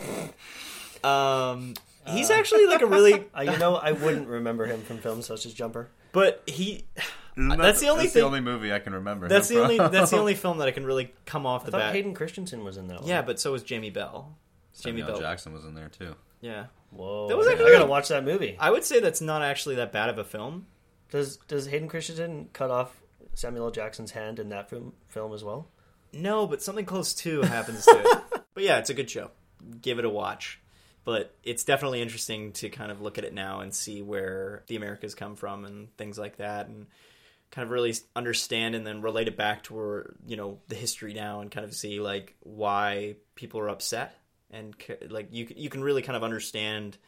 um, 1.04 1.74
he's 2.06 2.30
actually 2.30 2.66
like 2.66 2.82
a 2.82 2.86
really, 2.86 3.24
Uh, 3.36 3.42
you 3.42 3.56
know, 3.58 3.76
I 3.76 3.92
wouldn't 3.92 4.28
remember 4.28 4.66
him 4.66 4.82
from 4.82 4.98
films 4.98 5.26
such 5.26 5.46
as 5.46 5.54
Jumper. 5.54 5.88
but 6.12 6.42
he. 6.46 6.84
Isn't 7.36 7.50
that 7.50 7.58
That's 7.58 7.80
the 7.80 7.88
only 7.88 8.04
that's 8.04 8.14
thing- 8.14 8.22
the 8.22 8.26
only 8.26 8.40
movie 8.40 8.72
I 8.72 8.80
can 8.80 8.92
remember. 8.94 9.28
That's 9.28 9.48
him 9.48 9.58
the 9.58 9.62
only. 9.62 9.76
from. 9.76 9.92
That's 9.92 10.10
the 10.10 10.18
only 10.18 10.34
film 10.46 10.58
that 10.58 10.66
I 10.66 10.72
can 10.72 10.84
really 10.84 11.14
come 11.24 11.46
off 11.46 11.62
I 11.62 11.66
the 11.66 11.70
thought 11.70 11.78
bat. 11.78 11.94
Hayden 11.94 12.12
Christensen 12.12 12.64
was 12.64 12.76
in 12.76 12.88
that 12.88 13.00
one. 13.00 13.08
Yeah, 13.08 13.22
but 13.22 13.38
so 13.38 13.52
was 13.52 13.62
Jamie 13.62 13.90
Bell. 13.90 14.36
Jamie 14.80 15.02
Bell. 15.02 15.20
Jackson 15.20 15.52
was 15.52 15.64
in 15.64 15.74
there 15.74 15.88
too. 15.88 16.16
Yeah, 16.40 16.66
Whoa. 16.90 17.28
That 17.28 17.36
was 17.36 17.46
I 17.46 17.54
gotta 17.56 17.86
watch 17.86 18.08
that 18.08 18.24
movie. 18.24 18.56
I 18.58 18.70
would 18.70 18.84
say 18.84 19.00
that's 19.00 19.20
not 19.20 19.42
actually 19.42 19.76
that 19.76 19.92
bad 19.92 20.08
of 20.08 20.18
a 20.18 20.24
film. 20.24 20.66
Does 21.10 21.36
Does 21.48 21.66
Hayden 21.66 21.88
Christensen 21.88 22.48
cut 22.52 22.70
off 22.70 23.00
Samuel 23.34 23.66
L. 23.66 23.70
Jackson's 23.70 24.10
hand 24.12 24.38
in 24.38 24.48
that 24.50 24.68
film 24.70 24.92
film 25.08 25.32
as 25.32 25.42
well? 25.44 25.68
No, 26.12 26.46
but 26.46 26.62
something 26.62 26.84
close 26.86 27.14
to 27.16 27.42
happens 27.42 27.84
to 27.84 28.00
it. 28.00 28.18
But 28.54 28.64
yeah, 28.64 28.78
it's 28.78 28.90
a 28.90 28.94
good 28.94 29.08
show. 29.08 29.30
Give 29.80 30.00
it 30.00 30.04
a 30.04 30.10
watch. 30.10 30.58
But 31.04 31.32
it's 31.44 31.62
definitely 31.62 32.02
interesting 32.02 32.50
to 32.54 32.68
kind 32.70 32.90
of 32.90 33.00
look 33.00 33.16
at 33.16 33.22
it 33.24 33.32
now 33.32 33.60
and 33.60 33.72
see 33.72 34.02
where 34.02 34.64
the 34.66 34.74
Americas 34.74 35.14
come 35.14 35.36
from 35.36 35.64
and 35.64 35.96
things 35.96 36.18
like 36.18 36.38
that, 36.38 36.66
and 36.66 36.86
kind 37.52 37.64
of 37.64 37.70
really 37.70 37.94
understand 38.16 38.74
and 38.74 38.84
then 38.84 39.00
relate 39.00 39.28
it 39.28 39.36
back 39.36 39.62
to 39.64 39.74
where 39.74 40.14
you 40.26 40.36
know 40.36 40.58
the 40.66 40.74
history 40.74 41.14
now 41.14 41.40
and 41.40 41.52
kind 41.52 41.64
of 41.64 41.72
see 41.72 42.00
like 42.00 42.34
why 42.40 43.14
people 43.36 43.60
are 43.60 43.68
upset 43.68 44.18
and 44.50 44.74
like 45.08 45.28
you 45.30 45.46
can- 45.46 45.56
you 45.56 45.70
can 45.70 45.84
really 45.84 46.02
kind 46.02 46.16
of 46.16 46.24
understand 46.24 46.98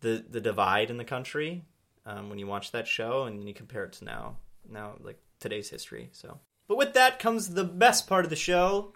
the 0.00 0.24
the 0.30 0.40
divide 0.40 0.90
in 0.90 0.96
the 0.96 1.04
country 1.04 1.64
um, 2.06 2.28
when 2.30 2.38
you 2.38 2.46
watch 2.46 2.72
that 2.72 2.86
show 2.86 3.24
and 3.24 3.46
you 3.46 3.54
compare 3.54 3.84
it 3.84 3.92
to 3.94 4.04
now 4.04 4.36
now 4.68 4.94
like 5.00 5.18
today's 5.40 5.70
history. 5.70 6.10
So, 6.12 6.38
but 6.68 6.78
with 6.78 6.94
that 6.94 7.18
comes 7.18 7.50
the 7.50 7.64
best 7.64 8.06
part 8.06 8.24
of 8.24 8.30
the 8.30 8.36
show. 8.36 8.92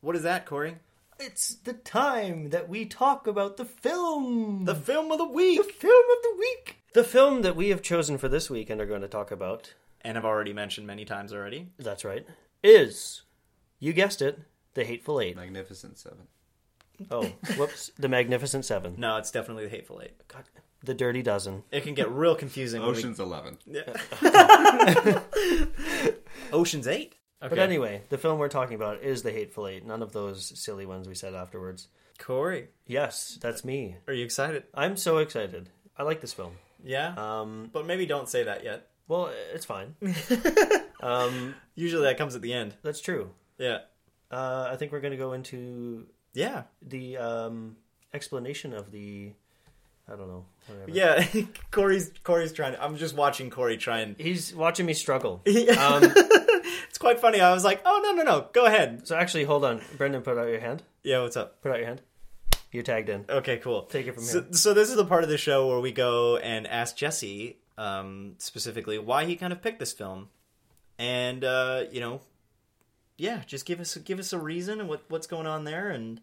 What 0.00 0.16
is 0.16 0.22
that, 0.22 0.46
Corey? 0.46 0.76
It's 1.20 1.56
the 1.56 1.72
time 1.72 2.50
that 2.50 2.68
we 2.68 2.84
talk 2.84 3.26
about 3.26 3.56
the 3.56 3.64
film. 3.64 4.64
The 4.64 4.74
film 4.74 5.10
of 5.10 5.18
the 5.18 5.24
week. 5.26 5.58
The 5.58 5.72
film 5.72 6.04
of 6.16 6.22
the 6.22 6.36
week. 6.38 6.76
The 6.94 7.02
film 7.04 7.42
that 7.42 7.56
we 7.56 7.70
have 7.70 7.82
chosen 7.82 8.18
for 8.18 8.28
this 8.28 8.48
week 8.48 8.70
and 8.70 8.80
are 8.80 8.86
going 8.86 9.00
to 9.02 9.08
talk 9.08 9.32
about, 9.32 9.74
and 10.02 10.16
I've 10.16 10.24
already 10.24 10.52
mentioned 10.52 10.86
many 10.86 11.04
times 11.04 11.32
already. 11.32 11.70
that's 11.78 12.04
right, 12.04 12.24
is, 12.62 13.22
you 13.80 13.92
guessed 13.92 14.22
it, 14.22 14.38
The 14.74 14.84
Hateful 14.84 15.20
Eight. 15.20 15.34
Magnificent 15.34 15.98
Seven. 15.98 16.28
Oh, 17.10 17.24
whoops. 17.56 17.90
The 17.98 18.08
Magnificent 18.08 18.64
Seven. 18.64 18.94
No, 18.96 19.16
it's 19.16 19.32
definitely 19.32 19.64
the 19.64 19.70
Hateful 19.70 20.00
Eight. 20.02 20.16
God, 20.28 20.44
the 20.84 20.94
Dirty 20.94 21.22
Dozen. 21.22 21.64
It 21.70 21.82
can 21.82 21.94
get 21.94 22.10
real 22.10 22.34
confusing. 22.34 22.80
when 22.82 22.92
we- 22.92 22.98
Ocean's 22.98 23.20
Eleven. 23.20 23.58
Ocean's 26.52 26.86
Eight. 26.88 27.14
Okay. 27.42 27.50
But 27.50 27.58
anyway, 27.60 28.02
the 28.08 28.18
film 28.18 28.38
we're 28.38 28.48
talking 28.48 28.74
about 28.74 29.02
is 29.02 29.22
The 29.22 29.30
Hateful 29.30 29.68
Eight. 29.68 29.86
None 29.86 30.02
of 30.02 30.12
those 30.12 30.58
silly 30.58 30.86
ones 30.86 31.06
we 31.06 31.14
said 31.14 31.34
afterwards. 31.34 31.88
Corey, 32.18 32.68
Yes, 32.86 33.38
that's 33.40 33.64
me. 33.64 33.96
are 34.08 34.12
you 34.12 34.24
excited? 34.24 34.64
I'm 34.74 34.96
so 34.96 35.18
excited. 35.18 35.68
I 35.96 36.02
like 36.02 36.20
this 36.20 36.32
film. 36.32 36.54
Yeah, 36.82 37.14
Um, 37.16 37.70
but 37.72 37.86
maybe 37.86 38.06
don't 38.06 38.28
say 38.28 38.42
that 38.44 38.64
yet. 38.64 38.88
well, 39.06 39.30
it's 39.54 39.64
fine. 39.64 39.94
um, 41.00 41.54
Usually 41.76 42.02
that 42.04 42.18
comes 42.18 42.34
at 42.34 42.42
the 42.42 42.52
end. 42.52 42.74
that's 42.82 43.00
true. 43.00 43.30
Yeah, 43.56 43.78
Uh, 44.32 44.68
I 44.72 44.76
think 44.76 44.90
we're 44.90 45.00
going 45.00 45.12
to 45.12 45.16
go 45.16 45.32
into 45.32 46.06
yeah, 46.34 46.64
the 46.82 47.16
um, 47.18 47.76
explanation 48.12 48.72
of 48.74 48.90
the. 48.90 49.32
I 50.10 50.16
don't 50.16 50.28
know. 50.28 50.46
Whatever. 50.66 50.90
yeah. 50.90 51.26
Corey's 51.70 52.12
Corey's 52.24 52.52
trying. 52.52 52.72
To, 52.72 52.82
I'm 52.82 52.96
just 52.96 53.14
watching 53.14 53.50
Corey 53.50 53.76
try 53.76 54.00
and. 54.00 54.16
He's 54.18 54.54
watching 54.54 54.86
me 54.86 54.94
struggle. 54.94 55.42
Um, 55.78 56.02
it's 56.88 56.98
quite 56.98 57.20
funny. 57.20 57.40
I 57.40 57.52
was 57.52 57.64
like, 57.64 57.82
oh 57.84 58.00
no 58.02 58.12
no 58.12 58.22
no, 58.22 58.48
go 58.52 58.66
ahead. 58.66 59.06
so 59.06 59.16
actually, 59.16 59.44
hold 59.44 59.64
on, 59.64 59.80
Breandan. 59.96 60.24
Put 60.24 60.38
out 60.38 60.48
your 60.48 60.60
hand. 60.60 60.82
Yeah, 61.02 61.22
what's 61.22 61.36
up? 61.36 61.62
Put 61.62 61.72
out 61.72 61.78
your 61.78 61.86
hand. 61.86 62.00
You're 62.72 62.82
tagged 62.82 63.08
in. 63.08 63.24
Okay, 63.28 63.58
cool. 63.58 63.82
Take 63.82 64.06
it 64.06 64.14
from 64.14 64.24
so, 64.24 64.42
here. 64.42 64.52
So 64.52 64.74
this 64.74 64.90
is 64.90 64.96
the 64.96 65.04
part 65.04 65.22
of 65.22 65.28
the 65.30 65.38
show 65.38 65.68
where 65.68 65.80
we 65.80 65.92
go 65.92 66.36
and 66.36 66.66
ask 66.66 66.96
Jesse 66.96 67.58
um, 67.76 68.34
specifically 68.38 68.98
why 68.98 69.24
he 69.24 69.36
kind 69.36 69.52
of 69.52 69.62
picked 69.62 69.78
this 69.78 69.92
film, 69.92 70.28
and 70.98 71.44
uh, 71.44 71.84
you 71.90 72.00
know, 72.00 72.20
yeah, 73.16 73.42
just 73.46 73.66
give 73.66 73.80
us 73.80 73.96
give 73.96 74.18
us 74.18 74.32
a 74.32 74.38
reason 74.38 74.80
and 74.80 74.88
what 74.88 75.04
what's 75.08 75.26
going 75.26 75.46
on 75.46 75.64
there, 75.64 75.90
and 75.90 76.20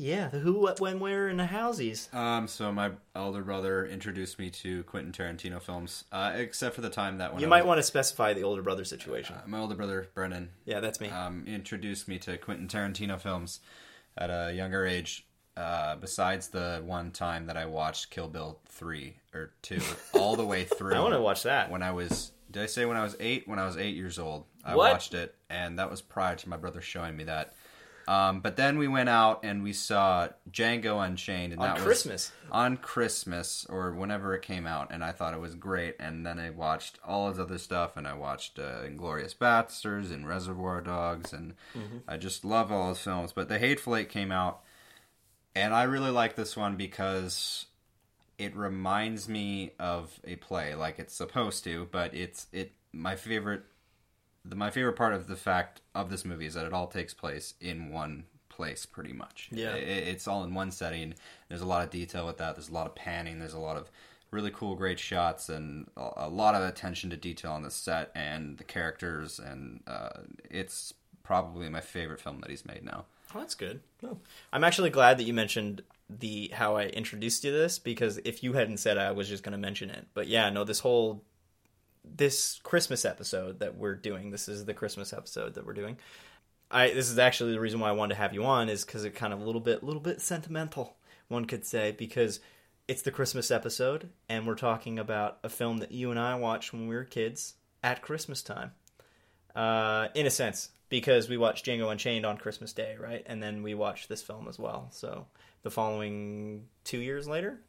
yeah, 0.00 0.28
the 0.28 0.38
who, 0.38 0.54
what, 0.54 0.80
when, 0.80 1.00
where, 1.00 1.26
and 1.28 1.38
the 1.40 1.46
howsies. 1.46 2.08
Um, 2.14 2.46
so 2.48 2.70
my 2.72 2.92
elder 3.14 3.42
brother 3.42 3.84
introduced 3.84 4.38
me 4.38 4.48
to 4.50 4.84
Quentin 4.84 5.12
Tarantino 5.12 5.60
films, 5.60 6.04
uh, 6.12 6.32
except 6.36 6.74
for 6.76 6.80
the 6.80 6.88
time 6.90 7.18
that 7.18 7.32
when 7.32 7.40
You 7.42 7.48
I 7.48 7.50
might 7.50 7.62
was- 7.64 7.68
want 7.68 7.78
to 7.80 7.82
specify 7.82 8.32
the 8.32 8.44
older 8.44 8.62
brother 8.62 8.84
situation. 8.84 9.34
uh, 9.36 9.42
my 9.46 9.58
older 9.58 9.74
brother 9.74 10.08
Brennan 10.14 10.50
yeah, 10.64 10.80
that's 10.80 11.00
me. 11.00 11.08
um, 11.10 11.44
introduced 11.46 12.06
me 12.08 12.18
to 12.20 12.38
Quentin 12.38 12.68
Tarantino 12.68 13.20
films 13.20 13.60
at 14.16 14.30
a 14.30 14.52
younger 14.54 14.86
age. 14.86 15.26
Uh, 15.56 15.96
besides 15.96 16.46
the 16.48 16.80
one 16.86 17.10
time 17.10 17.46
that 17.46 17.56
I 17.56 17.66
watched 17.66 18.10
Kill 18.10 18.28
Bill 18.28 18.60
three 18.66 19.16
or 19.34 19.50
two 19.60 19.80
all 20.14 20.36
the 20.36 20.46
way 20.46 20.62
through, 20.78 20.94
I 20.94 21.00
want 21.00 21.14
to 21.14 21.20
watch 21.20 21.42
that. 21.42 21.68
when 21.68 21.82
I 21.82 21.90
was. 21.90 22.30
Did 22.50 22.62
I 22.62 22.66
say 22.66 22.84
when 22.86 22.96
I 22.96 23.02
was 23.02 23.16
eight? 23.18 23.48
When 23.48 23.58
I 23.58 23.66
was 23.66 23.76
eight 23.76 23.96
years 23.96 24.20
old, 24.20 24.44
I 24.64 24.76
What? 24.76 24.92
watched 24.92 25.14
it, 25.14 25.34
and 25.50 25.76
that 25.80 25.90
was 25.90 26.00
prior 26.00 26.36
to 26.36 26.48
my 26.48 26.56
brother 26.56 26.80
showing 26.80 27.16
me 27.16 27.24
that. 27.24 27.54
Um, 28.08 28.40
but 28.40 28.56
then 28.56 28.78
we 28.78 28.88
went 28.88 29.10
out 29.10 29.44
and 29.44 29.62
we 29.62 29.74
saw 29.74 30.28
Django 30.50 31.06
Unchained, 31.06 31.52
and 31.52 31.60
On 31.60 31.74
that 31.74 31.78
Christmas. 31.78 32.32
was 32.42 32.50
on 32.50 32.78
Christmas 32.78 33.66
or 33.68 33.92
whenever 33.92 34.34
it 34.34 34.40
came 34.40 34.66
out, 34.66 34.90
and 34.90 35.04
I 35.04 35.12
thought 35.12 35.34
it 35.34 35.40
was 35.40 35.54
great. 35.54 35.94
And 36.00 36.24
then 36.24 36.38
I 36.38 36.48
watched 36.48 36.98
all 37.06 37.28
his 37.28 37.38
other 37.38 37.58
stuff, 37.58 37.98
and 37.98 38.08
I 38.08 38.14
watched 38.14 38.58
uh, 38.58 38.80
Inglourious 38.82 39.36
Basterds 39.36 40.10
and 40.10 40.26
Reservoir 40.26 40.80
Dogs, 40.80 41.34
and 41.34 41.52
Mm-hmm. 41.76 41.98
I 42.08 42.16
just 42.16 42.46
love 42.46 42.72
all 42.72 42.88
his 42.88 42.98
films. 42.98 43.32
But 43.34 43.48
The 43.50 43.58
Hateful 43.58 43.94
Eight 43.94 44.08
came 44.08 44.32
out, 44.32 44.60
and 45.54 45.74
I 45.74 45.82
really 45.82 46.10
like 46.10 46.34
this 46.34 46.56
one 46.56 46.76
because 46.76 47.66
it 48.38 48.56
reminds 48.56 49.28
me 49.28 49.72
of 49.78 50.18
a 50.24 50.36
play, 50.36 50.74
like 50.74 50.98
it's 50.98 51.14
supposed 51.14 51.62
to. 51.64 51.88
But 51.90 52.14
it's 52.14 52.46
it 52.52 52.72
my 52.92 53.16
favorite. 53.16 53.64
The, 54.48 54.56
my 54.56 54.70
favorite 54.70 54.94
part 54.94 55.14
of 55.14 55.26
the 55.26 55.36
fact 55.36 55.80
of 55.94 56.10
this 56.10 56.24
movie 56.24 56.46
is 56.46 56.54
that 56.54 56.64
it 56.66 56.72
all 56.72 56.86
takes 56.86 57.14
place 57.14 57.54
in 57.60 57.90
one 57.90 58.24
place, 58.48 58.86
pretty 58.86 59.12
much. 59.12 59.48
Yeah. 59.52 59.74
It- 59.74 60.08
it's 60.08 60.26
all 60.26 60.42
in 60.44 60.54
one 60.54 60.70
setting. 60.70 61.14
There's 61.48 61.60
a 61.60 61.66
lot 61.66 61.84
of 61.84 61.90
detail 61.90 62.26
with 62.26 62.38
that. 62.38 62.54
There's 62.56 62.68
a 62.70 62.74
lot 62.74 62.86
of 62.86 62.94
panning. 62.94 63.38
There's 63.38 63.54
a 63.54 63.58
lot 63.58 63.76
of 63.76 63.90
really 64.30 64.50
cool, 64.50 64.74
great 64.74 64.98
shots, 64.98 65.48
and 65.48 65.88
a 65.96 66.28
lot 66.28 66.54
of 66.54 66.62
attention 66.62 67.08
to 67.10 67.16
detail 67.16 67.52
on 67.52 67.62
the 67.62 67.70
set 67.70 68.10
and 68.14 68.58
the 68.58 68.64
characters. 68.64 69.38
And 69.38 69.82
uh, 69.86 70.10
it's 70.50 70.92
probably 71.22 71.68
my 71.68 71.80
favorite 71.80 72.20
film 72.20 72.40
that 72.40 72.50
he's 72.50 72.64
made 72.66 72.84
now. 72.84 73.04
Oh, 73.34 73.40
that's 73.40 73.54
good. 73.54 73.80
I'm 74.52 74.64
actually 74.64 74.90
glad 74.90 75.18
that 75.18 75.24
you 75.24 75.34
mentioned 75.34 75.82
the 76.10 76.48
how 76.54 76.76
I 76.76 76.86
introduced 76.86 77.44
you 77.44 77.50
to 77.52 77.56
this 77.58 77.78
because 77.78 78.16
if 78.24 78.42
you 78.42 78.54
hadn't 78.54 78.78
said 78.78 78.96
it, 78.96 79.00
I 79.00 79.10
was 79.12 79.28
just 79.28 79.42
going 79.42 79.52
to 79.52 79.58
mention 79.58 79.90
it. 79.90 80.06
But 80.14 80.26
yeah, 80.28 80.48
no, 80.48 80.64
this 80.64 80.80
whole 80.80 81.22
this 82.16 82.60
Christmas 82.62 83.04
episode 83.04 83.60
that 83.60 83.76
we're 83.76 83.94
doing, 83.94 84.30
this 84.30 84.48
is 84.48 84.64
the 84.64 84.74
Christmas 84.74 85.12
episode 85.12 85.54
that 85.54 85.66
we're 85.66 85.72
doing. 85.74 85.98
I 86.70 86.90
this 86.90 87.10
is 87.10 87.18
actually 87.18 87.52
the 87.52 87.60
reason 87.60 87.80
why 87.80 87.88
I 87.88 87.92
wanted 87.92 88.14
to 88.14 88.20
have 88.20 88.34
you 88.34 88.44
on 88.44 88.68
is 88.68 88.84
because 88.84 89.04
it 89.04 89.14
kind 89.14 89.32
of 89.32 89.40
a 89.40 89.44
little 89.44 89.60
bit, 89.60 89.82
little 89.82 90.02
bit 90.02 90.20
sentimental, 90.20 90.96
one 91.28 91.44
could 91.46 91.64
say, 91.64 91.92
because 91.92 92.40
it's 92.86 93.02
the 93.02 93.10
Christmas 93.10 93.50
episode 93.50 94.10
and 94.28 94.46
we're 94.46 94.54
talking 94.54 94.98
about 94.98 95.38
a 95.42 95.48
film 95.48 95.78
that 95.78 95.92
you 95.92 96.10
and 96.10 96.18
I 96.18 96.34
watched 96.34 96.72
when 96.72 96.88
we 96.88 96.94
were 96.94 97.04
kids 97.04 97.54
at 97.82 98.02
Christmas 98.02 98.42
time 98.42 98.72
uh, 99.54 100.08
in 100.14 100.26
a 100.26 100.30
sense, 100.30 100.70
because 100.88 101.28
we 101.28 101.36
watched 101.36 101.66
Django 101.66 101.90
Unchained 101.90 102.24
on 102.24 102.38
Christmas 102.38 102.72
Day, 102.72 102.96
right? 102.98 103.22
And 103.26 103.42
then 103.42 103.62
we 103.62 103.74
watched 103.74 104.08
this 104.08 104.22
film 104.22 104.48
as 104.48 104.58
well. 104.58 104.88
So 104.90 105.26
the 105.62 105.70
following 105.70 106.66
two 106.84 106.98
years 106.98 107.28
later, 107.28 107.60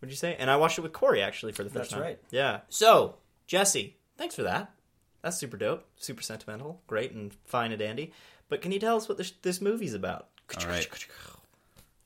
would 0.00 0.10
you 0.10 0.16
say? 0.16 0.36
And 0.38 0.50
I 0.50 0.56
watched 0.56 0.78
it 0.78 0.82
with 0.82 0.92
Corey 0.92 1.22
actually 1.22 1.52
for 1.52 1.64
the 1.64 1.70
first 1.70 1.90
That's 1.90 1.90
time. 1.90 2.00
That's 2.00 2.08
right. 2.08 2.20
Yeah. 2.30 2.60
So 2.68 3.16
Jesse, 3.48 3.96
thanks 4.16 4.36
for 4.36 4.42
that. 4.44 4.70
That's 5.22 5.38
super 5.38 5.56
dope, 5.56 5.86
super 5.96 6.22
sentimental, 6.22 6.82
great 6.86 7.12
and 7.12 7.34
fine 7.44 7.72
and 7.72 7.80
dandy. 7.80 8.12
But 8.48 8.62
can 8.62 8.70
you 8.70 8.78
tell 8.78 8.96
us 8.96 9.08
what 9.08 9.18
this 9.18 9.32
this 9.42 9.60
movie's 9.60 9.94
about? 9.94 10.28
All 10.64 10.66
right. 10.68 10.86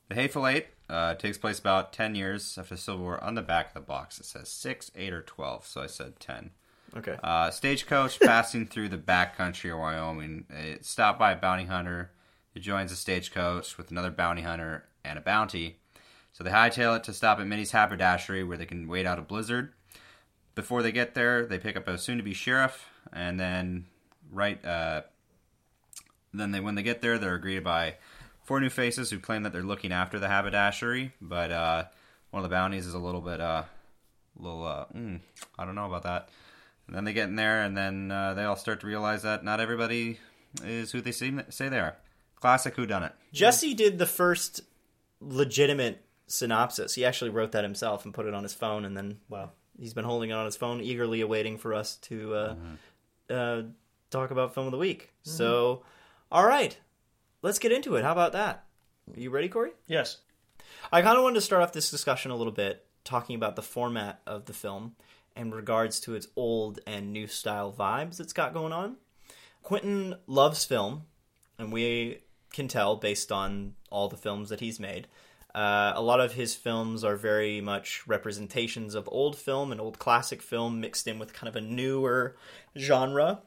The 0.09 0.15
Hateful 0.15 0.47
Eight 0.47 0.67
uh, 0.89 1.15
takes 1.15 1.37
place 1.37 1.59
about 1.59 1.93
10 1.93 2.15
years 2.15 2.57
after 2.57 2.75
the 2.75 2.81
Civil 2.81 3.01
War. 3.01 3.23
On 3.23 3.35
the 3.35 3.41
back 3.41 3.67
of 3.67 3.73
the 3.73 3.79
box, 3.81 4.19
it 4.19 4.25
says 4.25 4.49
6, 4.49 4.91
8, 4.95 5.13
or 5.13 5.21
12, 5.21 5.65
so 5.65 5.81
I 5.81 5.87
said 5.87 6.19
10. 6.19 6.51
Okay. 6.97 7.17
Uh, 7.23 7.49
stagecoach 7.51 8.19
passing 8.21 8.67
through 8.67 8.89
the 8.89 8.97
backcountry 8.97 9.71
of 9.71 9.79
Wyoming. 9.79 10.45
It's 10.49 10.89
stopped 10.89 11.19
by 11.19 11.31
a 11.31 11.37
bounty 11.37 11.65
hunter 11.65 12.11
who 12.53 12.59
joins 12.59 12.91
the 12.91 12.97
stagecoach 12.97 13.77
with 13.77 13.91
another 13.91 14.11
bounty 14.11 14.41
hunter 14.41 14.85
and 15.03 15.17
a 15.17 15.21
bounty. 15.21 15.79
So 16.33 16.43
they 16.43 16.51
hightail 16.51 16.97
it 16.97 17.03
to 17.05 17.13
stop 17.13 17.39
at 17.39 17.47
Minnie's 17.47 17.71
haberdashery 17.71 18.43
where 18.43 18.57
they 18.57 18.65
can 18.65 18.87
wait 18.87 19.05
out 19.05 19.19
a 19.19 19.23
blizzard. 19.23 19.73
Before 20.55 20.83
they 20.83 20.91
get 20.91 21.15
there, 21.15 21.45
they 21.45 21.57
pick 21.57 21.75
up 21.75 21.87
a 21.87 21.97
soon-to-be 21.97 22.33
sheriff, 22.33 22.89
and 23.11 23.39
then 23.39 23.85
right, 24.31 24.63
uh, 24.63 25.01
then 26.33 26.51
they 26.51 26.59
when 26.59 26.75
they 26.75 26.83
get 26.83 27.01
there, 27.01 27.17
they're 27.17 27.37
greeted 27.37 27.63
by 27.63 27.95
four 28.43 28.59
new 28.59 28.69
faces 28.69 29.09
who 29.09 29.19
claim 29.19 29.43
that 29.43 29.53
they're 29.53 29.63
looking 29.63 29.91
after 29.91 30.19
the 30.19 30.27
haberdashery, 30.27 31.13
but 31.21 31.51
uh, 31.51 31.85
one 32.31 32.43
of 32.43 32.49
the 32.49 32.53
bounties 32.53 32.85
is 32.85 32.93
a 32.93 32.99
little 32.99 33.21
bit, 33.21 33.39
uh, 33.39 33.63
little, 34.37 34.65
uh, 34.65 34.85
mm, 34.95 35.19
I 35.57 35.65
don't 35.65 35.75
know 35.75 35.85
about 35.85 36.03
that. 36.03 36.29
And 36.87 36.95
then 36.95 37.05
they 37.05 37.13
get 37.13 37.29
in 37.29 37.35
there, 37.35 37.63
and 37.63 37.77
then 37.77 38.11
uh, 38.11 38.33
they 38.33 38.43
all 38.43 38.57
start 38.57 38.81
to 38.81 38.87
realize 38.87 39.23
that 39.23 39.43
not 39.43 39.59
everybody 39.59 40.19
is 40.63 40.91
who 40.91 41.01
they 41.01 41.13
seem, 41.13 41.41
say 41.49 41.69
they 41.69 41.79
are. 41.79 41.95
Classic 42.35 42.75
Who 42.75 42.85
Done 42.85 43.03
It. 43.03 43.13
Jesse 43.31 43.73
did 43.73 43.97
the 43.97 44.05
first 44.05 44.61
legitimate 45.21 46.03
synopsis. 46.27 46.95
He 46.95 47.05
actually 47.05 47.29
wrote 47.29 47.53
that 47.53 47.63
himself 47.63 48.03
and 48.03 48.13
put 48.13 48.25
it 48.25 48.33
on 48.33 48.43
his 48.43 48.53
phone, 48.53 48.83
and 48.83 48.97
then 48.97 49.19
Wow. 49.29 49.51
He's 49.79 49.93
been 49.93 50.05
holding 50.05 50.29
it 50.29 50.33
on 50.33 50.45
his 50.45 50.55
phone, 50.55 50.81
eagerly 50.81 51.21
awaiting 51.21 51.57
for 51.57 51.73
us 51.73 51.97
to 51.97 52.35
uh, 52.35 52.55
uh, 53.29 53.61
talk 54.09 54.31
about 54.31 54.53
film 54.53 54.67
of 54.67 54.71
the 54.71 54.77
week. 54.77 55.11
So, 55.23 55.83
all 56.31 56.45
right, 56.45 56.77
let's 57.41 57.59
get 57.59 57.71
into 57.71 57.95
it. 57.95 58.03
How 58.03 58.11
about 58.11 58.33
that? 58.33 58.65
Are 59.15 59.19
you 59.19 59.29
ready, 59.29 59.49
Corey? 59.49 59.71
Yes. 59.87 60.17
I 60.91 61.01
kind 61.01 61.17
of 61.17 61.23
wanted 61.23 61.35
to 61.35 61.41
start 61.41 61.61
off 61.61 61.73
this 61.73 61.91
discussion 61.91 62.31
a 62.31 62.35
little 62.35 62.53
bit 62.53 62.85
talking 63.03 63.35
about 63.35 63.55
the 63.55 63.61
format 63.61 64.21
of 64.25 64.45
the 64.45 64.53
film 64.53 64.95
in 65.35 65.51
regards 65.51 65.99
to 66.01 66.15
its 66.15 66.27
old 66.35 66.79
and 66.85 67.11
new 67.11 67.27
style 67.27 67.73
vibes 67.77 68.19
it's 68.19 68.33
got 68.33 68.53
going 68.53 68.71
on. 68.71 68.97
Quentin 69.61 70.15
loves 70.27 70.65
film, 70.65 71.03
and 71.57 71.71
we 71.71 72.19
can 72.51 72.67
tell 72.67 72.95
based 72.97 73.31
on 73.31 73.73
all 73.89 74.09
the 74.09 74.17
films 74.17 74.49
that 74.49 74.59
he's 74.59 74.79
made. 74.79 75.07
Uh, 75.53 75.93
a 75.95 76.01
lot 76.01 76.19
of 76.19 76.33
his 76.33 76.55
films 76.55 77.03
are 77.03 77.15
very 77.15 77.61
much 77.61 78.07
representations 78.07 78.95
of 78.95 79.07
old 79.11 79.37
film 79.37 79.71
and 79.71 79.79
old 79.79 79.99
classic 79.99 80.41
film 80.41 80.81
mixed 80.81 81.07
in 81.07 81.19
with 81.19 81.31
kind 81.33 81.47
of 81.47 81.55
a 81.55 81.61
newer 81.61 82.35
genre 82.77 83.39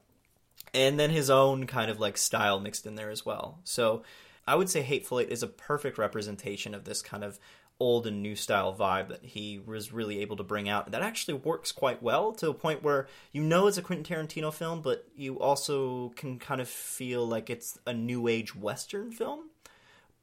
and 0.72 1.00
then 1.00 1.10
his 1.10 1.30
own 1.30 1.66
kind 1.66 1.90
of 1.90 1.98
like 1.98 2.16
style 2.16 2.60
mixed 2.60 2.86
in 2.86 2.94
there 2.94 3.10
as 3.10 3.24
well. 3.24 3.58
So 3.64 4.02
I 4.46 4.54
would 4.54 4.68
say 4.68 4.82
Hateful 4.82 5.20
Eight 5.20 5.30
is 5.30 5.42
a 5.42 5.48
perfect 5.48 5.98
representation 5.98 6.74
of 6.74 6.84
this 6.84 7.02
kind 7.02 7.24
of 7.24 7.38
old 7.78 8.06
and 8.06 8.22
new 8.22 8.34
style 8.34 8.74
vibe 8.74 9.08
that 9.08 9.24
he 9.24 9.58
was 9.58 9.92
really 9.92 10.20
able 10.20 10.36
to 10.36 10.42
bring 10.42 10.68
out. 10.68 10.90
That 10.90 11.02
actually 11.02 11.34
works 11.34 11.72
quite 11.72 12.02
well 12.02 12.32
to 12.32 12.50
a 12.50 12.54
point 12.54 12.82
where 12.82 13.06
you 13.32 13.42
know 13.42 13.66
it's 13.66 13.78
a 13.78 13.82
Quentin 13.82 14.04
Tarantino 14.04 14.52
film, 14.52 14.82
but 14.82 15.06
you 15.16 15.38
also 15.38 16.10
can 16.10 16.38
kind 16.38 16.60
of 16.60 16.68
feel 16.68 17.26
like 17.26 17.50
it's 17.50 17.78
a 17.86 17.92
new 17.92 18.28
age 18.28 18.54
Western 18.54 19.10
film. 19.10 19.50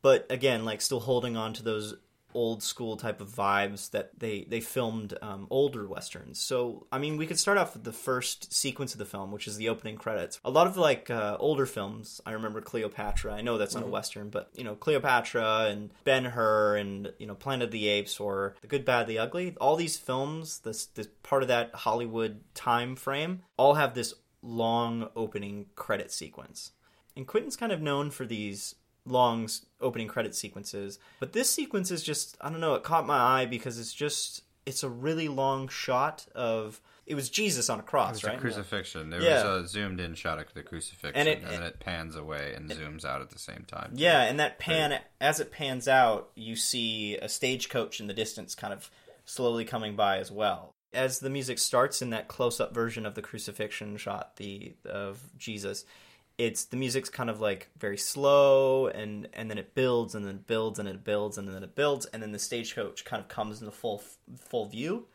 But 0.03 0.27
again, 0.29 0.65
like 0.65 0.81
still 0.81 0.99
holding 0.99 1.35
on 1.35 1.53
to 1.53 1.63
those 1.63 1.95
old 2.35 2.63
school 2.63 2.97
type 2.97 3.21
of 3.21 3.29
vibes 3.29 3.91
that 3.91 4.19
they 4.19 4.45
they 4.49 4.59
filmed 4.59 5.17
um, 5.21 5.47
older 5.49 5.87
westerns. 5.87 6.39
So 6.39 6.87
I 6.91 6.97
mean, 6.97 7.17
we 7.17 7.25
could 7.25 7.39
start 7.39 7.57
off 7.57 7.73
with 7.73 7.83
the 7.83 7.93
first 7.93 8.53
sequence 8.53 8.93
of 8.93 8.99
the 8.99 9.05
film, 9.05 9.31
which 9.31 9.47
is 9.47 9.57
the 9.57 9.69
opening 9.69 9.95
credits. 9.95 10.39
A 10.43 10.49
lot 10.49 10.67
of 10.67 10.77
like 10.77 11.09
uh, 11.09 11.37
older 11.39 11.65
films, 11.65 12.21
I 12.25 12.31
remember 12.33 12.61
Cleopatra. 12.61 13.33
I 13.33 13.41
know 13.41 13.57
that's 13.57 13.75
not 13.75 13.83
a 13.83 13.87
western, 13.87 14.29
but 14.29 14.49
you 14.55 14.63
know 14.63 14.75
Cleopatra 14.75 15.67
and 15.69 15.91
Ben 16.03 16.25
Hur 16.25 16.77
and 16.77 17.13
you 17.17 17.27
know 17.27 17.35
Planet 17.35 17.65
of 17.65 17.71
the 17.71 17.87
Apes 17.87 18.19
or 18.19 18.55
The 18.61 18.67
Good, 18.67 18.85
Bad, 18.85 19.07
the 19.07 19.19
Ugly. 19.19 19.55
All 19.59 19.75
these 19.75 19.97
films, 19.97 20.59
this 20.59 20.85
this 20.87 21.07
part 21.23 21.43
of 21.43 21.47
that 21.47 21.73
Hollywood 21.73 22.41
time 22.53 22.95
frame, 22.95 23.43
all 23.57 23.75
have 23.75 23.93
this 23.93 24.13
long 24.41 25.09
opening 25.15 25.67
credit 25.75 26.11
sequence. 26.11 26.71
And 27.15 27.27
Quentin's 27.27 27.55
kind 27.55 27.71
of 27.71 27.81
known 27.81 28.09
for 28.09 28.25
these 28.25 28.75
long 29.05 29.45
s- 29.45 29.65
opening 29.81 30.07
credit 30.07 30.33
sequences, 30.35 30.99
but 31.19 31.33
this 31.33 31.49
sequence 31.49 31.91
is 31.91 32.03
just 32.03 32.37
I 32.41 32.49
don't 32.49 32.61
know, 32.61 32.75
it 32.75 32.83
caught 32.83 33.05
my 33.05 33.17
eye 33.41 33.45
because 33.45 33.77
it's 33.79 33.93
just 33.93 34.43
it's 34.65 34.83
a 34.83 34.89
really 34.89 35.27
long 35.27 35.67
shot 35.67 36.25
of 36.35 36.79
it 37.05 37.15
was 37.15 37.29
Jesus 37.29 37.69
on 37.69 37.81
a 37.81 37.83
cross, 37.83 38.15
It's 38.15 38.23
a 38.23 38.27
right? 38.27 38.39
crucifixion. 38.39 39.09
There 39.09 39.21
Yeah. 39.21 39.43
was 39.43 39.65
a 39.65 39.67
zoomed 39.67 39.99
in 39.99 40.15
shot 40.15 40.39
of 40.39 40.53
the 40.53 40.63
crucifixion, 40.63 41.15
And 41.19 41.27
and, 41.27 41.43
it- 41.43 41.49
then 41.49 41.63
it 41.63 41.79
pans 41.81 42.15
away 42.15 42.53
and 42.55 42.69
zooms 42.69 43.03
out 43.03 43.21
at 43.21 43.29
the 43.29 43.39
same 43.39 43.65
time. 43.67 43.91
Yeah, 43.93 44.21
and 44.23 44.39
that 44.39 44.57
pan 44.57 45.01
as 45.19 45.41
it 45.41 45.51
pans 45.51 45.89
out, 45.89 46.31
you 46.35 46.55
see 46.55 47.17
a 47.17 47.27
stagecoach 47.27 47.99
in 47.99 48.07
the 48.07 48.13
distance 48.13 48.55
kind 48.55 48.71
of 48.73 48.89
slowly 49.25 49.65
coming 49.65 49.97
by 49.97 50.19
as 50.19 50.31
well. 50.31 50.71
As 50.93 51.19
the 51.19 51.29
music 51.29 51.59
starts 51.59 52.01
in 52.01 52.11
that 52.11 52.27
close-up 52.29 52.73
version 52.73 53.05
of 53.05 53.15
the 53.15 53.21
crucifixion 53.21 53.97
shot, 53.97 54.37
the 54.37 54.75
of 54.85 55.19
Jesus, 55.37 55.83
it's 56.37 56.65
the 56.65 56.77
music's 56.77 57.09
kind 57.09 57.29
of 57.29 57.39
like 57.39 57.69
very 57.77 57.97
slow 57.97 58.87
and 58.87 59.27
and 59.33 59.49
then 59.49 59.57
it 59.57 59.75
builds 59.75 60.15
and 60.15 60.25
then 60.25 60.35
it 60.35 60.47
builds 60.47 60.79
and 60.79 60.87
it 60.89 61.03
builds 61.03 61.37
and 61.37 61.47
then 61.47 61.63
it 61.63 61.75
builds 61.75 62.05
and 62.07 62.23
then 62.23 62.31
the 62.31 62.39
stagecoach 62.39 63.05
kind 63.05 63.21
of 63.21 63.27
comes 63.27 63.61
into 63.61 63.71
full 63.71 64.03
full 64.49 64.65
view 64.65 65.07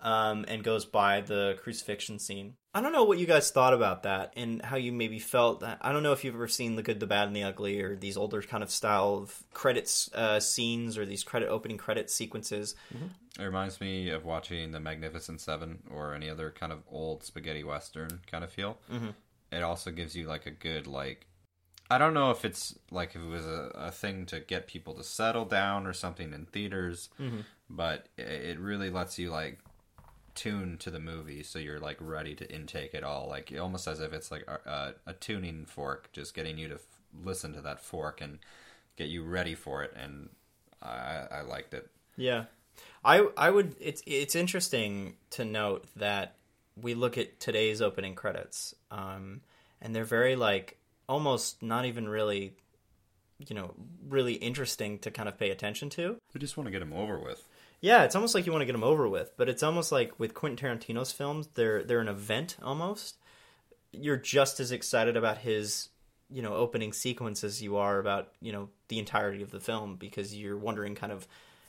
um, 0.00 0.44
and 0.48 0.62
goes 0.62 0.84
by 0.84 1.20
the 1.20 1.58
crucifixion 1.62 2.18
scene. 2.18 2.54
I 2.74 2.82
don't 2.82 2.92
know 2.92 3.04
what 3.04 3.18
you 3.18 3.26
guys 3.26 3.50
thought 3.50 3.72
about 3.72 4.02
that 4.02 4.34
and 4.36 4.62
how 4.62 4.76
you 4.76 4.92
maybe 4.92 5.18
felt. 5.18 5.60
That 5.60 5.78
I 5.80 5.92
don't 5.92 6.02
know 6.02 6.12
if 6.12 6.24
you've 6.24 6.34
ever 6.34 6.48
seen 6.48 6.76
The 6.76 6.82
Good, 6.82 7.00
the 7.00 7.06
Bad, 7.06 7.26
and 7.26 7.34
the 7.34 7.44
Ugly 7.44 7.80
or 7.80 7.96
these 7.96 8.18
older 8.18 8.42
kind 8.42 8.62
of 8.62 8.70
style 8.70 9.14
of 9.14 9.42
credits 9.54 10.10
uh, 10.14 10.40
scenes 10.40 10.98
or 10.98 11.06
these 11.06 11.24
credit 11.24 11.48
opening 11.48 11.78
credit 11.78 12.10
sequences. 12.10 12.74
It 13.40 13.44
reminds 13.44 13.80
me 13.80 14.10
of 14.10 14.24
watching 14.24 14.72
The 14.72 14.80
Magnificent 14.80 15.40
Seven 15.40 15.78
or 15.90 16.14
any 16.14 16.28
other 16.28 16.50
kind 16.50 16.72
of 16.72 16.82
old 16.90 17.24
spaghetti 17.24 17.64
western 17.64 18.20
kind 18.30 18.44
of 18.44 18.50
feel. 18.50 18.78
Mm-hmm. 18.92 19.08
It 19.52 19.62
also 19.62 19.90
gives 19.90 20.16
you 20.16 20.26
like 20.26 20.46
a 20.46 20.50
good 20.50 20.86
like. 20.86 21.26
I 21.88 21.98
don't 21.98 22.14
know 22.14 22.32
if 22.32 22.44
it's 22.44 22.76
like 22.90 23.14
if 23.14 23.22
it 23.22 23.28
was 23.28 23.46
a, 23.46 23.70
a 23.76 23.90
thing 23.92 24.26
to 24.26 24.40
get 24.40 24.66
people 24.66 24.94
to 24.94 25.04
settle 25.04 25.44
down 25.44 25.86
or 25.86 25.92
something 25.92 26.32
in 26.32 26.46
theaters, 26.46 27.10
mm-hmm. 27.20 27.40
but 27.70 28.08
it, 28.16 28.26
it 28.26 28.58
really 28.58 28.90
lets 28.90 29.18
you 29.18 29.30
like 29.30 29.60
tune 30.34 30.76
to 30.76 30.90
the 30.90 31.00
movie 31.00 31.42
so 31.42 31.58
you're 31.58 31.80
like 31.80 31.96
ready 31.98 32.34
to 32.34 32.54
intake 32.54 32.92
it 32.92 33.02
all 33.02 33.26
like 33.26 33.50
almost 33.58 33.88
as 33.88 34.00
if 34.00 34.12
it's 34.12 34.30
like 34.30 34.46
a, 34.46 34.70
a, 34.70 34.94
a 35.06 35.12
tuning 35.14 35.64
fork 35.64 36.10
just 36.12 36.34
getting 36.34 36.58
you 36.58 36.68
to 36.68 36.74
f- 36.74 37.00
listen 37.24 37.54
to 37.54 37.62
that 37.62 37.80
fork 37.80 38.20
and 38.20 38.38
get 38.96 39.08
you 39.08 39.24
ready 39.24 39.54
for 39.54 39.82
it 39.82 39.96
and 39.96 40.28
i 40.82 41.22
i 41.30 41.40
liked 41.40 41.72
it 41.72 41.88
Yeah, 42.16 42.44
I 43.04 43.28
I 43.36 43.50
would. 43.50 43.76
It's 43.80 44.02
it's 44.06 44.34
interesting 44.34 45.16
to 45.30 45.44
note 45.44 45.86
that 45.96 46.35
we 46.80 46.94
look 46.94 47.16
at 47.18 47.40
today's 47.40 47.80
opening 47.80 48.14
credits, 48.14 48.74
um, 48.90 49.40
and 49.80 49.94
they're 49.94 50.04
very 50.04 50.36
like 50.36 50.78
almost 51.08 51.62
not 51.62 51.84
even 51.84 52.08
really, 52.08 52.52
you 53.38 53.54
know, 53.54 53.74
really 54.08 54.34
interesting 54.34 54.98
to 55.00 55.10
kind 55.10 55.28
of 55.28 55.38
pay 55.38 55.50
attention 55.50 55.88
to. 55.90 56.16
i 56.34 56.38
just 56.38 56.56
want 56.56 56.66
to 56.66 56.70
get 56.70 56.80
them 56.80 56.92
over 56.92 57.18
with 57.18 57.42
Yeah, 57.80 58.04
it's 58.04 58.14
almost 58.14 58.34
like 58.34 58.46
you 58.46 58.52
want 58.52 58.62
to 58.62 58.66
get 58.66 58.72
them 58.72 58.84
over 58.84 59.08
with, 59.08 59.32
but 59.36 59.48
it's 59.48 59.62
almost 59.62 59.92
like 59.92 60.18
with 60.18 60.34
Quentin 60.34 60.78
Tarantino's 60.78 61.12
films, 61.12 61.48
they're 61.54 61.82
they're 61.82 62.00
an 62.00 62.08
event 62.08 62.56
almost. 62.62 63.18
You're 63.92 64.16
just 64.16 64.60
as 64.60 64.72
excited 64.72 65.16
about 65.16 65.38
his, 65.38 65.88
you 66.30 66.42
know, 66.42 66.54
opening 66.54 66.92
sequence 66.92 67.44
as 67.44 67.62
you 67.62 67.76
are 67.76 67.98
about, 67.98 68.32
you 68.40 68.52
know, 68.52 68.68
the 68.88 68.98
entirety 68.98 69.42
of 69.42 69.50
the 69.50 69.60
film 69.60 69.96
because 69.96 70.36
you're 70.36 70.58
wondering 70.58 70.94
kind 70.94 71.12
of 71.12 71.26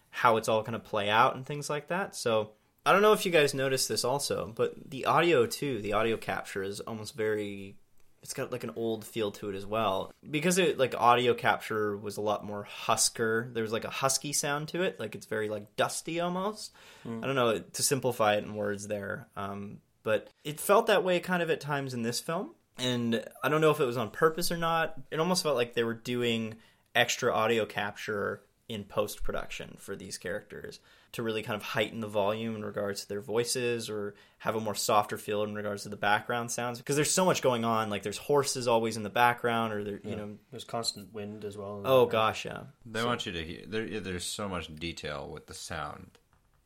how 0.09 0.37
it's 0.37 0.49
all 0.49 0.61
going 0.61 0.73
to 0.73 0.79
play 0.79 1.09
out 1.09 1.35
and 1.35 1.45
things 1.45 1.69
like 1.69 1.87
that. 1.89 2.15
So, 2.15 2.51
I 2.87 2.93
don't 2.93 3.01
know 3.01 3.11
if 3.11 3.25
you 3.25 3.33
guys 3.33 3.53
noticed 3.53 3.89
this 3.89 4.05
also, 4.05 4.53
but 4.55 4.73
the 4.89 5.07
audio 5.07 5.45
too, 5.45 5.81
the 5.81 5.91
audio 5.91 6.15
capture 6.15 6.63
is 6.63 6.79
almost 6.79 7.17
very 7.17 7.75
it's 8.21 8.33
got 8.33 8.53
like 8.53 8.63
an 8.63 8.71
old 8.77 9.03
feel 9.03 9.29
to 9.33 9.49
it 9.49 9.55
as 9.55 9.65
well. 9.65 10.13
Because 10.31 10.57
it 10.57 10.77
like 10.77 10.95
audio 10.97 11.33
capture 11.33 11.97
was 11.97 12.15
a 12.15 12.21
lot 12.21 12.45
more 12.45 12.63
husker 12.63 13.49
there's 13.51 13.73
like 13.73 13.83
a 13.83 13.89
husky 13.89 14.31
sound 14.31 14.69
to 14.69 14.83
it 14.83 15.01
like 15.01 15.15
it's 15.15 15.25
very 15.25 15.49
like 15.49 15.75
dusty 15.75 16.21
almost. 16.21 16.71
I 17.05 17.25
don't 17.25 17.35
know 17.35 17.59
to 17.59 17.83
simplify 17.83 18.35
it 18.35 18.45
in 18.45 18.55
words 18.55 18.87
there 18.87 19.27
um, 19.35 19.79
but 20.03 20.29
it 20.45 20.57
felt 20.57 20.87
that 20.87 21.03
way 21.03 21.19
kind 21.19 21.43
of 21.43 21.49
at 21.49 21.59
times 21.59 21.93
in 21.93 22.03
this 22.03 22.21
film. 22.21 22.51
And 22.77 23.21
i 23.43 23.49
don't 23.49 23.59
know 23.59 23.71
if 23.71 23.81
it 23.81 23.85
was 23.85 23.97
on 23.97 24.11
purpose 24.11 24.49
or 24.49 24.57
not. 24.57 24.93
It 25.11 25.19
almost 25.19 25.43
felt 25.43 25.57
like 25.57 25.73
they 25.73 25.83
were 25.83 25.93
doing 25.93 26.55
extra 26.95 27.33
audio 27.33 27.65
capture 27.65 28.43
in 28.69 28.85
post 28.85 29.23
production 29.23 29.75
for 29.77 29.97
these 29.97 30.17
characters 30.17 30.79
to 31.13 31.23
really 31.23 31.41
kind 31.41 31.55
of 31.55 31.63
heighten 31.63 31.99
the 31.99 32.07
volume 32.07 32.55
in 32.55 32.63
regards 32.65 33.01
to 33.01 33.07
their 33.07 33.21
voices 33.21 33.89
or 33.89 34.13
have 34.39 34.55
a 34.55 34.59
more 34.59 34.75
softer 34.75 35.17
feel 35.17 35.43
in 35.43 35.55
regards 35.55 35.83
to 35.83 35.89
the 35.89 35.95
background 35.95 36.51
sounds 36.51 36.77
because 36.79 36.95
there's 36.95 37.11
so 37.11 37.25
much 37.25 37.41
going 37.41 37.63
on 37.65 37.89
like 37.89 38.03
there's 38.03 38.17
horses 38.17 38.67
always 38.67 38.97
in 38.97 39.03
the 39.03 39.09
background 39.09 39.73
or 39.73 39.83
there 39.83 39.99
you 40.03 40.15
know 40.15 40.37
There's 40.51 40.63
constant 40.63 41.13
wind 41.13 41.45
as 41.45 41.57
well. 41.57 41.81
oh 41.85 42.05
gosh 42.05 42.45
yeah 42.45 42.63
They 42.85 43.03
want 43.03 43.25
you 43.25 43.31
to 43.31 43.43
hear. 43.43 43.61
There, 43.67 43.99
there's 43.99 44.25
so 44.25 44.47
much 44.49 44.73
detail 44.75 45.29
with 45.29 45.47
the 45.47 45.53
sound, 45.53 46.17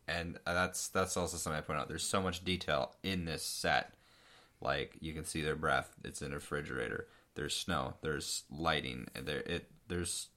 and 0.07 0.37
uh, 0.45 0.53
that's 0.53 0.89
that's 0.89 1.15
also 1.17 1.37
something 1.37 1.57
I 1.57 1.61
point 1.61 1.79
out. 1.79 1.87
There's 1.87 2.03
so 2.03 2.21
much 2.21 2.43
detail 2.43 2.95
in 3.03 3.25
this 3.25 3.43
set. 3.43 3.93
Like 4.59 4.97
you 4.99 5.13
can 5.13 5.25
see 5.25 5.41
their 5.41 5.55
breath. 5.55 5.93
It's 6.03 6.21
in 6.21 6.31
a 6.31 6.35
refrigerator. 6.35 7.07
There's 7.35 7.55
snow. 7.55 7.93
There's 8.01 8.43
lighting. 8.51 9.07
And 9.15 9.25
there 9.25 9.39
it 9.39 9.69
there's 9.87 10.27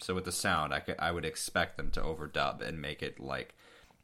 so 0.00 0.14
with 0.14 0.24
the 0.24 0.32
sound, 0.32 0.72
I 0.72 0.80
could, 0.80 0.96
I 0.98 1.12
would 1.12 1.24
expect 1.24 1.76
them 1.76 1.90
to 1.92 2.00
overdub 2.00 2.60
and 2.60 2.80
make 2.80 3.02
it 3.02 3.20
like 3.20 3.54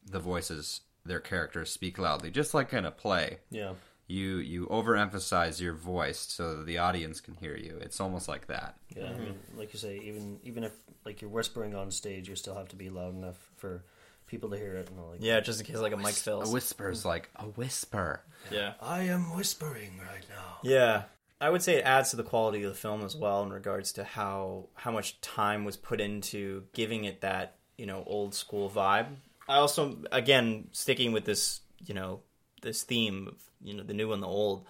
the 0.04 0.20
voices, 0.20 0.82
their 1.04 1.20
characters 1.20 1.70
speak 1.70 1.98
loudly, 1.98 2.30
just 2.30 2.54
like 2.54 2.72
in 2.72 2.84
a 2.84 2.90
play. 2.90 3.38
Yeah. 3.50 3.72
You 4.08 4.36
you 4.36 4.66
overemphasize 4.68 5.60
your 5.60 5.72
voice 5.72 6.20
so 6.20 6.58
that 6.58 6.66
the 6.66 6.78
audience 6.78 7.20
can 7.20 7.34
hear 7.34 7.56
you. 7.56 7.76
It's 7.80 8.00
almost 8.00 8.28
like 8.28 8.46
that. 8.46 8.76
Yeah, 8.96 9.06
I 9.06 9.08
mean, 9.14 9.34
mm-hmm. 9.34 9.58
like 9.58 9.72
you 9.72 9.80
say, 9.80 9.98
even 9.98 10.38
even 10.44 10.62
if 10.62 10.72
like 11.04 11.20
you're 11.20 11.30
whispering 11.30 11.74
on 11.74 11.90
stage, 11.90 12.28
you 12.28 12.36
still 12.36 12.54
have 12.54 12.68
to 12.68 12.76
be 12.76 12.88
loud 12.88 13.16
enough 13.16 13.50
for 13.56 13.82
people 14.26 14.50
to 14.50 14.56
hear 14.56 14.76
it. 14.76 14.90
And 14.90 15.00
all, 15.00 15.10
like, 15.10 15.22
yeah 15.22 15.40
just 15.40 15.58
in 15.58 15.66
case 15.66 15.78
like 15.78 15.92
a 15.92 15.96
mic 15.96 16.14
fails. 16.14 16.42
A 16.42 16.44
fails 16.44 16.52
whisper 16.52 16.88
is 16.88 17.04
like 17.04 17.30
a 17.34 17.46
whisper. 17.46 18.20
yeah 18.52 18.74
I 18.80 19.02
am 19.02 19.34
whispering 19.34 19.98
right 19.98 20.26
now. 20.28 20.58
Yeah. 20.62 21.02
I 21.40 21.50
would 21.50 21.62
say 21.62 21.76
it 21.76 21.84
adds 21.84 22.10
to 22.10 22.16
the 22.16 22.22
quality 22.22 22.62
of 22.62 22.72
the 22.72 22.78
film 22.78 23.02
as 23.02 23.14
well 23.14 23.42
in 23.42 23.50
regards 23.50 23.92
to 23.92 24.04
how 24.04 24.68
how 24.74 24.90
much 24.90 25.20
time 25.20 25.64
was 25.64 25.76
put 25.76 26.00
into 26.00 26.64
giving 26.72 27.04
it 27.04 27.20
that, 27.20 27.56
you 27.76 27.86
know, 27.86 28.02
old 28.06 28.34
school 28.34 28.70
vibe. 28.70 29.08
I 29.48 29.56
also 29.56 29.98
again 30.10 30.68
sticking 30.72 31.12
with 31.12 31.24
this, 31.24 31.60
you 31.84 31.94
know, 31.94 32.20
this 32.62 32.82
theme 32.82 33.28
of, 33.28 33.42
you 33.62 33.74
know, 33.74 33.82
the 33.82 33.94
new 33.94 34.12
and 34.12 34.22
the 34.22 34.26
old. 34.26 34.66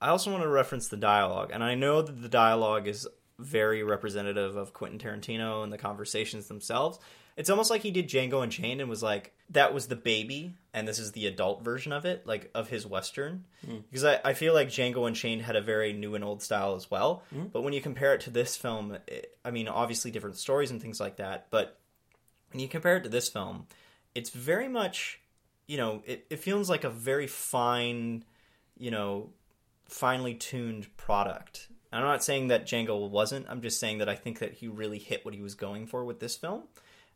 I 0.00 0.08
also 0.08 0.30
want 0.30 0.42
to 0.42 0.48
reference 0.48 0.88
the 0.88 0.96
dialogue, 0.96 1.50
and 1.52 1.62
I 1.62 1.74
know 1.74 2.02
that 2.02 2.22
the 2.22 2.28
dialogue 2.28 2.88
is 2.88 3.06
very 3.38 3.82
representative 3.82 4.56
of 4.56 4.72
Quentin 4.72 4.98
Tarantino 4.98 5.62
and 5.62 5.72
the 5.72 5.78
conversations 5.78 6.48
themselves. 6.48 6.98
It's 7.40 7.48
almost 7.48 7.70
like 7.70 7.80
he 7.80 7.90
did 7.90 8.06
Django 8.06 8.42
Unchained 8.42 8.82
and 8.82 8.90
was 8.90 9.02
like, 9.02 9.32
that 9.48 9.72
was 9.72 9.86
the 9.86 9.96
baby, 9.96 10.52
and 10.74 10.86
this 10.86 10.98
is 10.98 11.12
the 11.12 11.26
adult 11.26 11.64
version 11.64 11.90
of 11.90 12.04
it, 12.04 12.26
like 12.26 12.50
of 12.54 12.68
his 12.68 12.86
Western. 12.86 13.46
Hmm. 13.64 13.78
Because 13.90 14.04
I, 14.04 14.20
I 14.22 14.34
feel 14.34 14.52
like 14.52 14.68
Django 14.68 15.08
Unchained 15.08 15.40
had 15.40 15.56
a 15.56 15.62
very 15.62 15.94
new 15.94 16.14
and 16.14 16.22
old 16.22 16.42
style 16.42 16.74
as 16.74 16.90
well. 16.90 17.22
Hmm. 17.32 17.46
But 17.50 17.62
when 17.62 17.72
you 17.72 17.80
compare 17.80 18.12
it 18.12 18.20
to 18.22 18.30
this 18.30 18.58
film, 18.58 18.98
it, 19.08 19.38
I 19.42 19.52
mean, 19.52 19.68
obviously 19.68 20.10
different 20.10 20.36
stories 20.36 20.70
and 20.70 20.82
things 20.82 21.00
like 21.00 21.16
that, 21.16 21.46
but 21.48 21.78
when 22.52 22.60
you 22.60 22.68
compare 22.68 22.98
it 22.98 23.04
to 23.04 23.08
this 23.08 23.30
film, 23.30 23.66
it's 24.14 24.28
very 24.28 24.68
much, 24.68 25.18
you 25.66 25.78
know, 25.78 26.02
it, 26.04 26.26
it 26.28 26.40
feels 26.40 26.68
like 26.68 26.84
a 26.84 26.90
very 26.90 27.26
fine, 27.26 28.22
you 28.76 28.90
know, 28.90 29.30
finely 29.88 30.34
tuned 30.34 30.94
product. 30.98 31.68
I'm 31.90 32.02
not 32.02 32.22
saying 32.22 32.48
that 32.48 32.66
Django 32.66 33.08
wasn't. 33.08 33.46
I'm 33.48 33.62
just 33.62 33.80
saying 33.80 33.98
that 33.98 34.10
I 34.10 34.14
think 34.14 34.40
that 34.40 34.52
he 34.52 34.68
really 34.68 34.98
hit 34.98 35.24
what 35.24 35.32
he 35.32 35.40
was 35.40 35.54
going 35.54 35.86
for 35.86 36.04
with 36.04 36.20
this 36.20 36.36
film. 36.36 36.64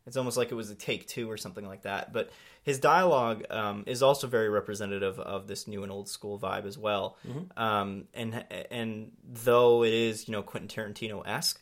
It's 0.07 0.17
almost 0.17 0.37
like 0.37 0.51
it 0.51 0.55
was 0.55 0.69
a 0.69 0.75
take 0.75 1.07
two 1.07 1.29
or 1.29 1.37
something 1.37 1.65
like 1.65 1.83
that. 1.83 2.13
But 2.13 2.29
his 2.61 2.79
dialogue 2.79 3.43
um, 3.49 3.83
is 3.87 4.03
also 4.03 4.27
very 4.27 4.49
representative 4.49 5.19
of 5.19 5.47
this 5.47 5.67
new 5.67 5.83
and 5.83 5.91
old 5.91 6.07
school 6.09 6.37
vibe 6.39 6.65
as 6.65 6.77
well. 6.77 7.17
Um, 7.57 8.05
and 8.13 8.45
and 8.69 9.11
though 9.23 9.83
it 9.83 9.93
is 9.93 10.27
you 10.27 10.31
know 10.33 10.43
Quentin 10.43 10.69
Tarantino 10.69 11.25
esque, 11.25 11.61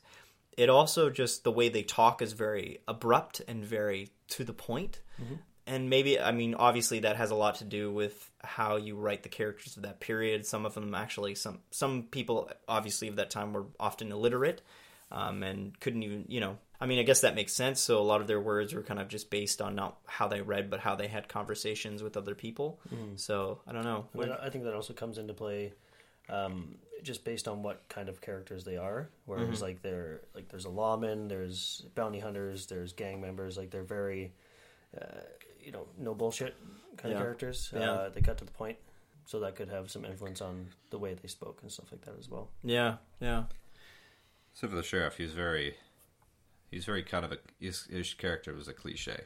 it 0.58 0.70
also 0.70 1.10
just 1.10 1.44
the 1.44 1.52
way 1.52 1.70
they 1.70 1.84
talk 1.84 2.22
is 2.22 2.34
very 2.34 2.80
abrupt 2.88 3.42
and 3.48 3.64
very 3.64 4.10
to 4.30 4.44
the 4.44 4.54
point. 4.54 5.00
And 5.66 5.90
maybe 5.90 6.20
I 6.20 6.32
mean 6.34 6.56
obviously 6.56 7.00
that 7.00 7.16
has 7.16 7.32
a 7.32 7.36
lot 7.36 7.56
to 7.56 7.64
do 7.66 7.92
with 7.92 8.30
how 8.44 8.76
you 8.76 8.98
write 8.98 9.24
the 9.24 9.30
characters 9.30 9.78
of 9.78 9.84
that 9.84 10.02
period. 10.02 10.46
Some 10.46 10.66
of 10.66 10.74
them 10.74 10.94
actually 10.94 11.36
some 11.36 11.60
some 11.72 12.04
people 12.04 12.52
obviously 12.68 13.08
of 13.08 13.16
that 13.16 13.30
time 13.30 13.54
were 13.54 13.68
often 13.80 14.12
illiterate 14.12 14.62
um, 15.12 15.44
and 15.44 15.80
couldn't 15.80 16.04
even 16.04 16.26
you 16.28 16.42
know 16.42 16.58
I 16.84 16.86
mean 16.86 17.00
I 17.00 17.04
guess 17.04 17.22
that 17.22 17.34
makes 17.36 17.54
sense. 17.54 17.80
So 17.80 18.00
a 18.00 18.04
lot 18.12 18.20
of 18.22 18.28
their 18.28 18.40
words 18.42 18.74
were 18.74 18.84
kind 18.84 19.00
of 19.00 19.08
just 19.08 19.30
based 19.30 19.62
on 19.62 19.74
not 19.76 19.98
how 20.06 20.28
they 20.28 20.42
read 20.42 20.70
but 20.70 20.80
how 20.82 20.96
they 20.96 21.08
had 21.08 21.28
conversations 21.28 22.04
with 22.04 22.18
other 22.18 22.36
people. 22.36 22.80
So 23.16 23.60
I 23.68 23.72
don't 23.72 23.86
know. 23.86 24.06
I, 24.20 24.48
I 24.48 24.50
think 24.50 24.64
that 24.66 24.74
also 24.74 24.94
comes 24.94 25.18
into 25.18 25.34
play 25.34 25.74
um, 26.30 26.76
just 27.02 27.24
based 27.26 27.48
on 27.48 27.64
what 27.64 27.88
kind 27.90 28.08
of 28.10 28.22
characters 28.22 28.64
they 28.64 28.78
are. 28.78 29.10
Whereas 29.26 29.48
Mm-hmm. 29.58 29.64
like 29.64 29.82
they're 29.82 30.22
like 30.36 30.50
there's 30.50 30.66
a 30.66 30.70
lawman, 30.70 31.28
there's 31.28 31.86
bounty 31.96 32.20
hunters, 32.20 32.66
there's 32.68 32.94
gang 32.94 33.22
members. 33.22 33.58
Like 33.58 33.70
they're 33.72 33.84
very, 33.84 34.34
uh, 35.00 35.22
you 35.62 35.72
know, 35.72 35.86
no 35.98 36.14
bullshit 36.14 36.56
kind 36.98 37.12
Yeah. 37.12 37.18
of 37.20 37.24
characters. 37.24 37.72
Yeah. 37.74 37.92
Uh, 37.92 38.10
they 38.10 38.22
cut 38.22 38.38
to 38.40 38.46
the 38.46 38.52
point, 38.52 38.78
so 39.26 39.40
that 39.42 39.56
could 39.56 39.70
have 39.70 39.90
some 39.92 40.04
influence 40.06 40.42
on 40.42 40.68
the 40.92 40.98
way 40.98 41.14
they 41.14 41.28
spoke 41.30 41.60
and 41.62 41.72
stuff 41.72 41.92
like 41.92 42.02
that 42.06 42.16
as 42.20 42.30
well. 42.30 42.50
Yeah, 42.64 42.98
yeah. 43.22 43.44
Except 44.54 44.72
for 44.72 44.78
the 44.78 44.84
sheriff, 44.84 45.18
he's 45.18 45.32
very, 45.34 45.76
he's 46.74 46.86
very 46.86 47.04
kind 47.04 47.24
of 47.26 47.32
a 47.32 47.38
his, 47.60 47.84
his 47.86 48.14
character 48.14 48.54
was 48.54 48.68
a 48.68 48.74
cliche. 48.74 49.22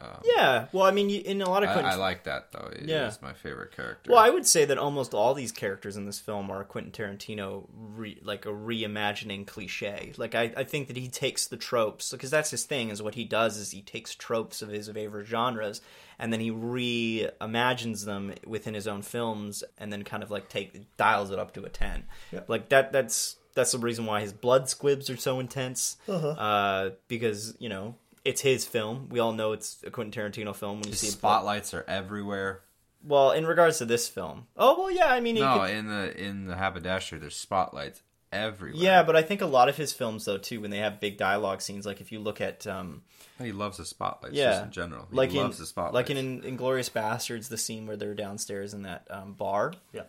Um, 0.00 0.22
Yeah, 0.24 0.66
well, 0.72 0.84
I 0.84 0.92
mean, 0.92 1.10
in 1.10 1.42
a 1.42 1.50
lot 1.50 1.64
of 1.64 1.68
I, 1.70 1.72
Quentin 1.72 1.92
I 1.92 1.96
like 1.96 2.24
that 2.24 2.52
though. 2.52 2.70
It 2.72 2.88
Yeah. 2.88 3.08
is 3.08 3.20
my 3.20 3.32
favorite 3.32 3.72
character. 3.74 4.10
Well, 4.12 4.20
I 4.20 4.30
would 4.30 4.46
say 4.46 4.64
that 4.64 4.78
almost 4.78 5.12
all 5.14 5.34
these 5.34 5.50
characters 5.50 5.96
in 5.96 6.06
this 6.06 6.20
film 6.20 6.48
are 6.48 6.62
Quentin 6.64 6.92
Tarantino, 6.92 7.66
re, 7.74 8.18
like 8.22 8.46
a 8.46 8.50
reimagining 8.50 9.46
cliche. 9.48 10.12
Like 10.16 10.34
I, 10.36 10.52
I 10.56 10.64
think 10.64 10.86
that 10.88 10.96
he 10.96 11.08
takes 11.08 11.48
the 11.48 11.56
tropes 11.56 12.12
because 12.12 12.30
that's 12.30 12.50
his 12.50 12.64
thing. 12.64 12.90
Is 12.90 13.02
what 13.02 13.16
he 13.16 13.24
does 13.24 13.56
is 13.56 13.72
he 13.72 13.82
takes 13.82 14.14
tropes 14.14 14.62
of 14.62 14.68
his 14.68 14.88
favorite 14.88 15.26
genres 15.26 15.80
and 16.20 16.32
then 16.32 16.38
he 16.40 16.52
reimagines 16.52 18.04
them 18.04 18.32
within 18.46 18.74
his 18.74 18.86
own 18.86 19.02
films 19.02 19.64
and 19.76 19.92
then 19.92 20.04
kind 20.04 20.22
of 20.22 20.30
like 20.30 20.48
take 20.48 20.96
dials 20.96 21.30
it 21.30 21.38
up 21.38 21.52
to 21.54 21.64
a 21.64 21.68
ten. 21.68 22.04
Yeah. 22.30 22.40
Like 22.46 22.68
that. 22.70 22.92
That's 22.92 23.36
that's 23.54 23.72
the 23.72 23.78
reason 23.78 24.06
why 24.06 24.20
his 24.20 24.32
blood 24.32 24.68
squibs 24.68 25.10
are 25.10 25.16
so 25.16 25.40
intense. 25.40 25.96
uh 26.08 26.90
because 27.08 27.54
you 27.58 27.68
know. 27.68 27.94
It's 28.22 28.42
his 28.42 28.66
film. 28.66 29.08
We 29.10 29.18
all 29.18 29.32
know 29.32 29.52
it's 29.52 29.82
a 29.82 29.90
Quentin 29.90 30.12
Tarantino 30.30 30.54
film. 30.54 30.80
When 30.80 30.84
you 30.84 30.90
His 30.90 31.00
see 31.00 31.06
a 31.08 31.10
blood- 31.12 31.18
spotlights 31.38 31.72
are 31.72 31.86
everywhere. 31.88 32.60
well, 33.02 33.30
in 33.30 33.46
regards 33.46 33.78
to 33.78 33.86
this 33.86 34.08
film, 34.08 34.46
oh 34.58 34.78
well, 34.78 34.90
yeah. 34.90 35.06
I 35.06 35.20
mean, 35.20 35.36
No, 35.36 35.60
could- 35.60 35.70
in 35.70 35.88
the 35.88 36.22
in 36.22 36.44
the 36.44 36.54
haberdasher, 36.54 37.18
there's 37.18 37.34
spotlights 37.34 38.02
everywhere. 38.30 38.80
yeah, 38.82 39.02
but 39.04 39.16
I 39.16 39.22
think 39.22 39.40
a 39.40 39.46
lot 39.46 39.70
of 39.70 39.76
his 39.78 39.94
films, 39.94 40.26
though, 40.26 40.36
too, 40.36 40.60
when 40.60 40.70
they 40.70 40.78
have 40.80 41.00
big 41.00 41.16
dialogue 41.16 41.62
scenes, 41.62 41.86
like 41.86 42.02
if 42.02 42.12
you 42.12 42.18
look 42.20 42.42
at, 42.42 42.66
um, 42.66 43.00
he 43.42 43.52
loves 43.52 43.78
the 43.78 43.86
spotlights. 43.86 44.34
yeah, 44.34 44.50
just 44.50 44.64
in 44.66 44.70
general, 44.70 45.06
he 45.10 45.16
like 45.16 45.32
loves 45.32 45.56
in 45.56 45.62
the 45.62 45.66
spotlights. 45.66 46.10
like 46.10 46.16
in 46.18 46.42
Inglourious 46.42 46.90
Basterds, 46.90 47.48
the 47.48 47.56
scene 47.56 47.86
where 47.86 47.96
they're 47.96 48.14
downstairs 48.14 48.74
in 48.74 48.82
that 48.82 49.06
um, 49.10 49.32
bar, 49.32 49.72
Yeah. 49.94 50.02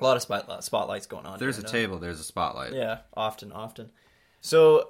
A 0.00 0.04
lot 0.04 0.16
of 0.16 0.22
spot, 0.22 0.64
spotlights 0.64 1.06
going 1.06 1.26
on. 1.26 1.38
there's 1.38 1.58
a 1.58 1.60
here, 1.60 1.66
no? 1.66 1.72
table, 1.72 1.98
there's 1.98 2.20
a 2.20 2.24
spotlight. 2.24 2.72
Yeah, 2.72 2.98
often, 3.16 3.52
often. 3.52 3.90
So 4.40 4.88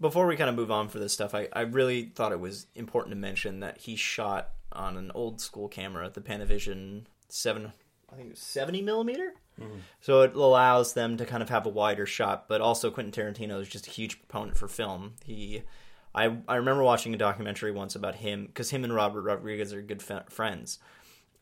before 0.00 0.26
we 0.26 0.36
kind 0.36 0.50
of 0.50 0.56
move 0.56 0.70
on 0.70 0.88
for 0.88 0.98
this 0.98 1.12
stuff, 1.12 1.34
I, 1.34 1.48
I 1.52 1.62
really 1.62 2.12
thought 2.14 2.32
it 2.32 2.40
was 2.40 2.66
important 2.74 3.12
to 3.12 3.16
mention 3.16 3.60
that 3.60 3.78
he 3.78 3.96
shot 3.96 4.50
on 4.72 4.96
an 4.96 5.10
old 5.14 5.40
school 5.40 5.68
camera, 5.68 6.10
the 6.10 6.20
Panavision 6.20 7.04
seven, 7.28 7.72
I 8.12 8.16
think 8.16 8.28
it 8.28 8.32
was 8.32 8.40
seventy 8.40 8.82
millimeter. 8.82 9.34
Mm-hmm. 9.60 9.78
So 10.00 10.22
it 10.22 10.34
allows 10.34 10.94
them 10.94 11.16
to 11.16 11.24
kind 11.24 11.42
of 11.42 11.48
have 11.48 11.66
a 11.66 11.70
wider 11.70 12.06
shot, 12.06 12.48
but 12.48 12.60
also 12.60 12.90
Quentin 12.90 13.12
Tarantino 13.12 13.60
is 13.60 13.68
just 13.68 13.86
a 13.86 13.90
huge 13.90 14.18
proponent 14.20 14.56
for 14.56 14.66
film. 14.66 15.14
He, 15.24 15.62
I, 16.14 16.36
I 16.48 16.56
remember 16.56 16.82
watching 16.82 17.14
a 17.14 17.18
documentary 17.18 17.70
once 17.70 17.94
about 17.94 18.16
him 18.16 18.46
because 18.46 18.70
him 18.70 18.84
and 18.84 18.94
Robert 18.94 19.22
Rodriguez 19.22 19.72
are 19.72 19.82
good 19.82 20.02
f- 20.08 20.28
friends. 20.28 20.78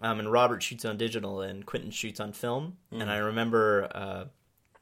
Um, 0.02 0.18
and 0.18 0.30
Robert 0.30 0.62
shoots 0.62 0.84
on 0.84 0.96
digital 0.96 1.40
and 1.40 1.64
Quentin 1.64 1.90
shoots 1.90 2.20
on 2.20 2.32
film. 2.32 2.76
And 2.90 3.08
I 3.10 3.18
remember 3.18 3.88
uh, 3.94 4.24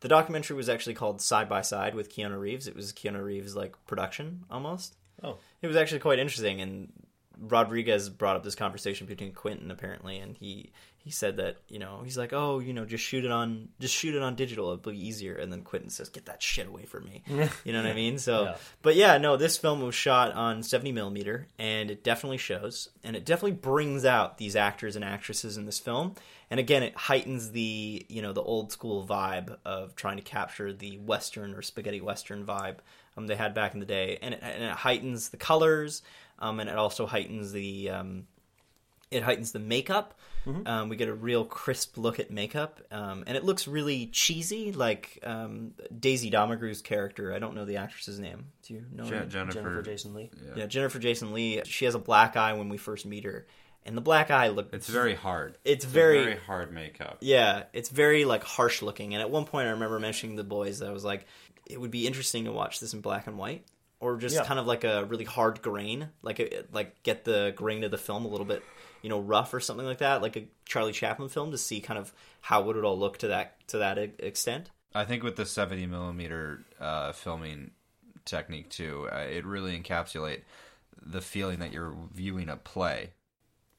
the 0.00 0.08
documentary 0.08 0.56
was 0.56 0.68
actually 0.68 0.94
called 0.94 1.20
Side 1.20 1.48
by 1.48 1.60
Side 1.60 1.94
with 1.94 2.10
Keanu 2.10 2.40
Reeves. 2.40 2.66
It 2.66 2.74
was 2.74 2.92
Keanu 2.92 3.22
Reeves 3.22 3.54
like 3.54 3.74
production 3.86 4.44
almost. 4.50 4.96
Oh. 5.22 5.36
It 5.60 5.66
was 5.66 5.76
actually 5.76 6.00
quite 6.00 6.18
interesting, 6.18 6.62
and 6.62 6.90
Rodriguez 7.38 8.08
brought 8.08 8.36
up 8.36 8.42
this 8.42 8.54
conversation 8.54 9.06
between 9.06 9.32
Quentin 9.32 9.70
apparently, 9.70 10.18
and 10.18 10.36
he 10.36 10.72
he 11.02 11.10
said 11.10 11.38
that 11.38 11.56
you 11.68 11.78
know 11.78 12.02
he's 12.04 12.18
like, 12.18 12.32
oh, 12.32 12.58
you 12.58 12.72
know, 12.72 12.84
just 12.84 13.04
shoot 13.04 13.24
it 13.24 13.30
on 13.30 13.68
just 13.80 13.94
shoot 13.94 14.14
it 14.14 14.22
on 14.22 14.34
digital, 14.34 14.72
it'll 14.72 14.92
be 14.92 15.06
easier. 15.06 15.34
And 15.34 15.52
then 15.52 15.62
Quentin 15.62 15.90
says, 15.90 16.08
get 16.08 16.26
that 16.26 16.42
shit 16.42 16.66
away 16.66 16.84
from 16.84 17.04
me. 17.04 17.22
you 17.64 17.72
know 17.72 17.82
what 17.82 17.90
I 17.90 17.94
mean? 17.94 18.18
So, 18.18 18.44
Yeah. 18.44 18.56
but 18.82 18.96
yeah, 18.96 19.18
no, 19.18 19.36
this 19.36 19.56
film 19.58 19.80
was 19.82 19.94
shot 19.94 20.32
on 20.32 20.62
seventy 20.62 20.92
millimeter, 20.92 21.46
and 21.58 21.90
it 21.90 22.04
definitely 22.04 22.38
shows, 22.38 22.88
and 23.02 23.16
it 23.16 23.24
definitely 23.24 23.52
brings 23.58 24.04
out 24.04 24.38
these 24.38 24.56
actors 24.56 24.96
and 24.96 25.04
actresses 25.04 25.56
in 25.56 25.66
this 25.66 25.78
film. 25.78 26.14
And 26.50 26.58
again, 26.58 26.82
it 26.82 26.96
heightens 26.96 27.52
the 27.52 28.04
you 28.08 28.22
know 28.22 28.32
the 28.32 28.42
old 28.42 28.72
school 28.72 29.06
vibe 29.06 29.56
of 29.64 29.94
trying 29.94 30.16
to 30.16 30.22
capture 30.22 30.72
the 30.72 30.98
western 30.98 31.54
or 31.54 31.62
spaghetti 31.62 32.00
western 32.00 32.44
vibe 32.44 32.76
um, 33.16 33.26
they 33.26 33.36
had 33.36 33.54
back 33.54 33.74
in 33.74 33.80
the 33.80 33.86
day, 33.86 34.18
and 34.20 34.34
it, 34.34 34.40
and 34.42 34.62
it 34.64 34.70
heightens 34.72 35.28
the 35.30 35.36
colors, 35.36 36.02
um, 36.40 36.60
and 36.60 36.68
it 36.68 36.76
also 36.76 37.06
heightens 37.06 37.52
the 37.52 37.90
um, 37.90 38.26
it 39.10 39.22
heightens 39.22 39.52
the 39.52 39.58
makeup. 39.58 40.18
Um, 40.64 40.88
we 40.88 40.96
get 40.96 41.08
a 41.08 41.14
real 41.14 41.44
crisp 41.44 41.98
look 41.98 42.18
at 42.18 42.30
makeup, 42.30 42.80
um, 42.90 43.24
and 43.26 43.36
it 43.36 43.44
looks 43.44 43.68
really 43.68 44.06
cheesy, 44.06 44.72
like 44.72 45.18
um, 45.22 45.72
Daisy 45.98 46.30
Domergue's 46.30 46.80
character. 46.80 47.34
I 47.34 47.38
don't 47.38 47.54
know 47.54 47.66
the 47.66 47.76
actress's 47.76 48.18
name. 48.18 48.46
Do 48.62 48.72
you 48.74 48.84
know? 48.90 49.04
Je- 49.04 49.10
Jennifer, 49.28 49.52
Jennifer 49.52 49.82
Jason 49.82 50.14
Lee. 50.14 50.30
yeah, 50.56 50.64
Jennifer 50.64 50.98
Jason 50.98 51.34
Lee. 51.34 51.60
She 51.66 51.84
has 51.84 51.94
a 51.94 51.98
black 51.98 52.36
eye 52.38 52.54
when 52.54 52.70
we 52.70 52.78
first 52.78 53.04
meet 53.04 53.24
her, 53.24 53.46
and 53.84 53.94
the 53.94 54.00
black 54.00 54.30
eye 54.30 54.48
look. 54.48 54.72
It's 54.72 54.88
very 54.88 55.14
hard. 55.14 55.58
It's 55.62 55.84
a 55.84 55.88
very- 55.88 56.24
very 56.24 56.36
hard 56.38 56.72
makeup. 56.72 57.18
Yeah, 57.20 57.64
it's 57.74 57.90
very 57.90 58.24
like 58.24 58.42
harsh 58.42 58.80
looking. 58.80 59.12
And 59.14 59.20
at 59.20 59.30
one 59.30 59.44
point, 59.44 59.68
I 59.68 59.72
remember 59.72 59.98
mentioning 60.00 60.36
to 60.36 60.42
the 60.42 60.48
boys 60.48 60.78
that 60.78 60.88
I 60.88 60.92
was 60.92 61.04
like, 61.04 61.26
it 61.66 61.78
would 61.78 61.90
be 61.90 62.06
interesting 62.06 62.46
to 62.46 62.52
watch 62.52 62.80
this 62.80 62.94
in 62.94 63.02
black 63.02 63.26
and 63.26 63.36
white, 63.36 63.66
or 64.00 64.16
just 64.16 64.34
Yeah. 64.36 64.44
kind 64.44 64.58
of 64.58 64.66
like 64.66 64.84
a 64.84 65.04
really 65.04 65.24
hard 65.26 65.60
grain, 65.60 66.08
like 66.22 66.40
a, 66.40 66.64
like 66.72 67.02
get 67.02 67.24
the 67.24 67.52
grain 67.54 67.84
of 67.84 67.90
the 67.90 67.98
film 67.98 68.24
a 68.24 68.28
little 68.28 68.46
bit, 68.46 68.62
you 69.02 69.08
know, 69.08 69.20
rough 69.20 69.52
or 69.54 69.60
something 69.60 69.86
like 69.86 69.98
that, 69.98 70.22
like 70.22 70.36
a 70.36 70.46
Charlie 70.64 70.92
Chaplin 70.92 71.28
film 71.28 71.50
to 71.50 71.58
see 71.58 71.80
kind 71.80 71.98
of 71.98 72.12
how 72.42 72.62
would 72.62 72.76
it 72.76 72.84
all 72.84 72.98
look 72.98 73.18
to 73.18 73.28
that 73.28 73.66
to 73.68 73.78
that 73.78 73.98
extent. 73.98 74.70
I 74.94 75.04
think 75.04 75.22
with 75.22 75.36
the 75.36 75.46
70 75.46 75.86
millimeter 75.86 76.64
uh, 76.80 77.12
filming 77.12 77.70
technique 78.24 78.70
too, 78.70 79.08
uh, 79.12 79.18
it 79.18 79.44
really 79.44 79.78
encapsulate 79.78 80.40
the 81.00 81.20
feeling 81.20 81.60
that 81.60 81.72
you're 81.72 81.94
viewing 82.12 82.48
a 82.48 82.56
play. 82.56 83.10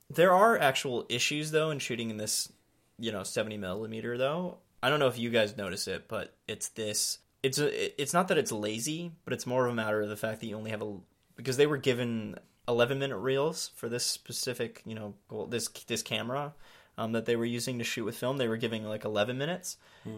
There 0.10 0.34
are 0.34 0.58
actual 0.58 1.06
issues 1.10 1.52
though 1.52 1.72
in 1.72 1.80
shooting 1.80 2.10
in 2.10 2.18
this, 2.18 2.52
you 3.00 3.12
know, 3.12 3.24
seventy 3.24 3.58
millimeter 3.58 4.18
though. 4.18 4.58
I 4.84 4.90
don't 4.90 5.00
know 5.00 5.08
if 5.08 5.18
you 5.18 5.30
guys 5.30 5.56
notice 5.56 5.88
it, 5.88 6.08
but 6.08 6.34
it's 6.48 6.70
this. 6.70 7.20
It's 7.44 7.60
a. 7.60 8.02
It's 8.02 8.14
not 8.14 8.28
that 8.28 8.38
it's 8.38 8.52
lazy, 8.52 9.12
but 9.24 9.34
it's 9.34 9.48
more 9.48 9.66
of 9.66 9.72
a 9.72 9.76
matter 9.76 10.02
of 10.02 10.10
the 10.10 10.18
fact 10.18 10.42
that 10.42 10.48
you 10.48 10.58
only 10.58 10.72
have 10.72 10.82
a 10.82 10.98
because 11.38 11.58
they 11.58 11.68
were 11.68 11.78
given 11.78 12.36
eleven 12.72 13.00
minute 13.00 13.18
reels 13.18 13.72
for 13.76 13.90
this 13.90 14.06
specific, 14.06 14.82
you 14.86 14.96
know, 14.96 15.14
well, 15.30 15.46
this 15.46 15.68
this 15.88 16.02
camera. 16.02 16.54
Um, 16.98 17.14
that 17.14 17.26
they 17.26 17.38
were 17.38 17.46
using 17.46 17.80
to 17.80 17.86
shoot 17.86 18.04
with 18.04 18.18
film, 18.18 18.38
they 18.38 18.50
were 18.50 18.58
giving 18.58 18.84
like 18.84 19.06
11 19.06 19.38
minutes, 19.38 19.78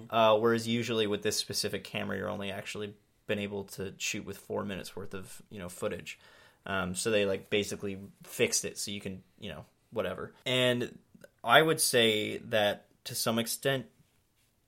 uh, 0.10 0.36
whereas 0.38 0.68
usually 0.68 1.06
with 1.06 1.22
this 1.22 1.38
specific 1.38 1.84
camera, 1.84 2.18
you're 2.18 2.30
only 2.30 2.52
actually 2.52 2.96
been 3.28 3.40
able 3.40 3.66
to 3.66 3.94
shoot 4.00 4.26
with 4.26 4.38
four 4.38 4.66
minutes 4.66 4.96
worth 4.96 5.14
of 5.14 5.42
you 5.50 5.60
know 5.60 5.70
footage. 5.70 6.20
Um, 6.66 6.96
so 6.96 7.12
they 7.12 7.26
like 7.26 7.50
basically 7.50 8.00
fixed 8.24 8.66
it 8.66 8.78
so 8.78 8.92
you 8.92 9.00
can 9.00 9.22
you 9.40 9.50
know 9.50 9.66
whatever. 9.92 10.34
And 10.46 10.98
I 11.44 11.62
would 11.62 11.80
say 11.80 12.38
that 12.50 12.86
to 13.06 13.16
some 13.16 13.38
extent 13.38 13.86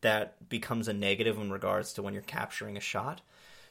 that 0.01 0.47
becomes 0.49 0.87
a 0.87 0.93
negative 0.93 1.37
in 1.39 1.51
regards 1.51 1.93
to 1.93 2.03
when 2.03 2.13
you're 2.13 2.23
capturing 2.23 2.77
a 2.77 2.81
shot. 2.81 3.21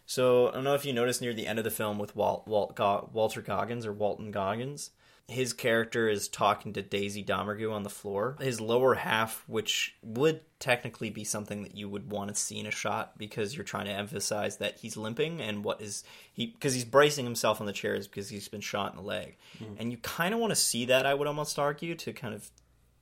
So 0.06 0.48
I 0.48 0.52
don't 0.52 0.64
know 0.64 0.74
if 0.74 0.84
you 0.84 0.92
noticed 0.92 1.22
near 1.22 1.34
the 1.34 1.46
end 1.46 1.58
of 1.58 1.64
the 1.64 1.70
film 1.70 1.98
with 1.98 2.14
Walt, 2.14 2.46
Walt 2.46 2.76
Go- 2.76 3.10
Walter 3.12 3.40
Goggins 3.40 3.86
or 3.86 3.92
Walton 3.92 4.30
Goggins, 4.30 4.90
his 5.26 5.54
character 5.54 6.08
is 6.08 6.28
talking 6.28 6.74
to 6.74 6.82
Daisy 6.82 7.24
Domergue 7.24 7.72
on 7.72 7.82
the 7.82 7.90
floor. 7.90 8.36
His 8.40 8.60
lower 8.60 8.94
half, 8.94 9.42
which 9.46 9.94
would 10.02 10.40
technically 10.58 11.08
be 11.08 11.24
something 11.24 11.62
that 11.62 11.74
you 11.74 11.88
would 11.88 12.10
want 12.10 12.28
to 12.28 12.34
see 12.34 12.58
in 12.58 12.66
a 12.66 12.70
shot 12.70 13.16
because 13.16 13.54
you're 13.54 13.64
trying 13.64 13.86
to 13.86 13.92
emphasize 13.92 14.58
that 14.58 14.78
he's 14.78 14.98
limping 14.98 15.40
and 15.40 15.64
what 15.64 15.80
is 15.80 16.04
he 16.32 16.46
because 16.46 16.74
he's 16.74 16.84
bracing 16.84 17.24
himself 17.24 17.60
on 17.60 17.66
the 17.66 17.72
chairs 17.72 18.06
because 18.06 18.28
he's 18.28 18.48
been 18.48 18.60
shot 18.60 18.92
in 18.92 18.96
the 18.96 19.02
leg, 19.02 19.36
mm-hmm. 19.58 19.74
and 19.78 19.90
you 19.90 19.96
kind 19.98 20.34
of 20.34 20.40
want 20.40 20.50
to 20.50 20.56
see 20.56 20.84
that. 20.86 21.06
I 21.06 21.14
would 21.14 21.26
almost 21.26 21.58
argue 21.58 21.94
to 21.94 22.12
kind 22.12 22.34
of 22.34 22.50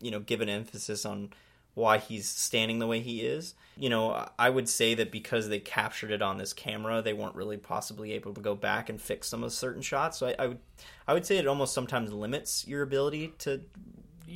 you 0.00 0.12
know 0.12 0.20
give 0.20 0.40
an 0.40 0.48
emphasis 0.48 1.04
on 1.04 1.32
why 1.74 1.98
he's 1.98 2.28
standing 2.28 2.78
the 2.78 2.86
way 2.86 3.00
he 3.00 3.22
is. 3.22 3.54
You 3.76 3.88
know, 3.88 4.28
I 4.38 4.50
would 4.50 4.68
say 4.68 4.94
that 4.94 5.10
because 5.10 5.48
they 5.48 5.58
captured 5.58 6.10
it 6.10 6.20
on 6.20 6.36
this 6.36 6.52
camera, 6.52 7.00
they 7.00 7.14
weren't 7.14 7.34
really 7.34 7.56
possibly 7.56 8.12
able 8.12 8.34
to 8.34 8.40
go 8.40 8.54
back 8.54 8.90
and 8.90 9.00
fix 9.00 9.28
some 9.28 9.42
of 9.42 9.52
certain 9.52 9.80
shots. 9.80 10.18
So 10.18 10.26
I, 10.28 10.34
I 10.38 10.46
would, 10.48 10.58
I 11.08 11.14
would 11.14 11.24
say 11.24 11.38
it 11.38 11.46
almost 11.46 11.72
sometimes 11.72 12.12
limits 12.12 12.66
your 12.66 12.82
ability 12.82 13.32
to 13.38 13.62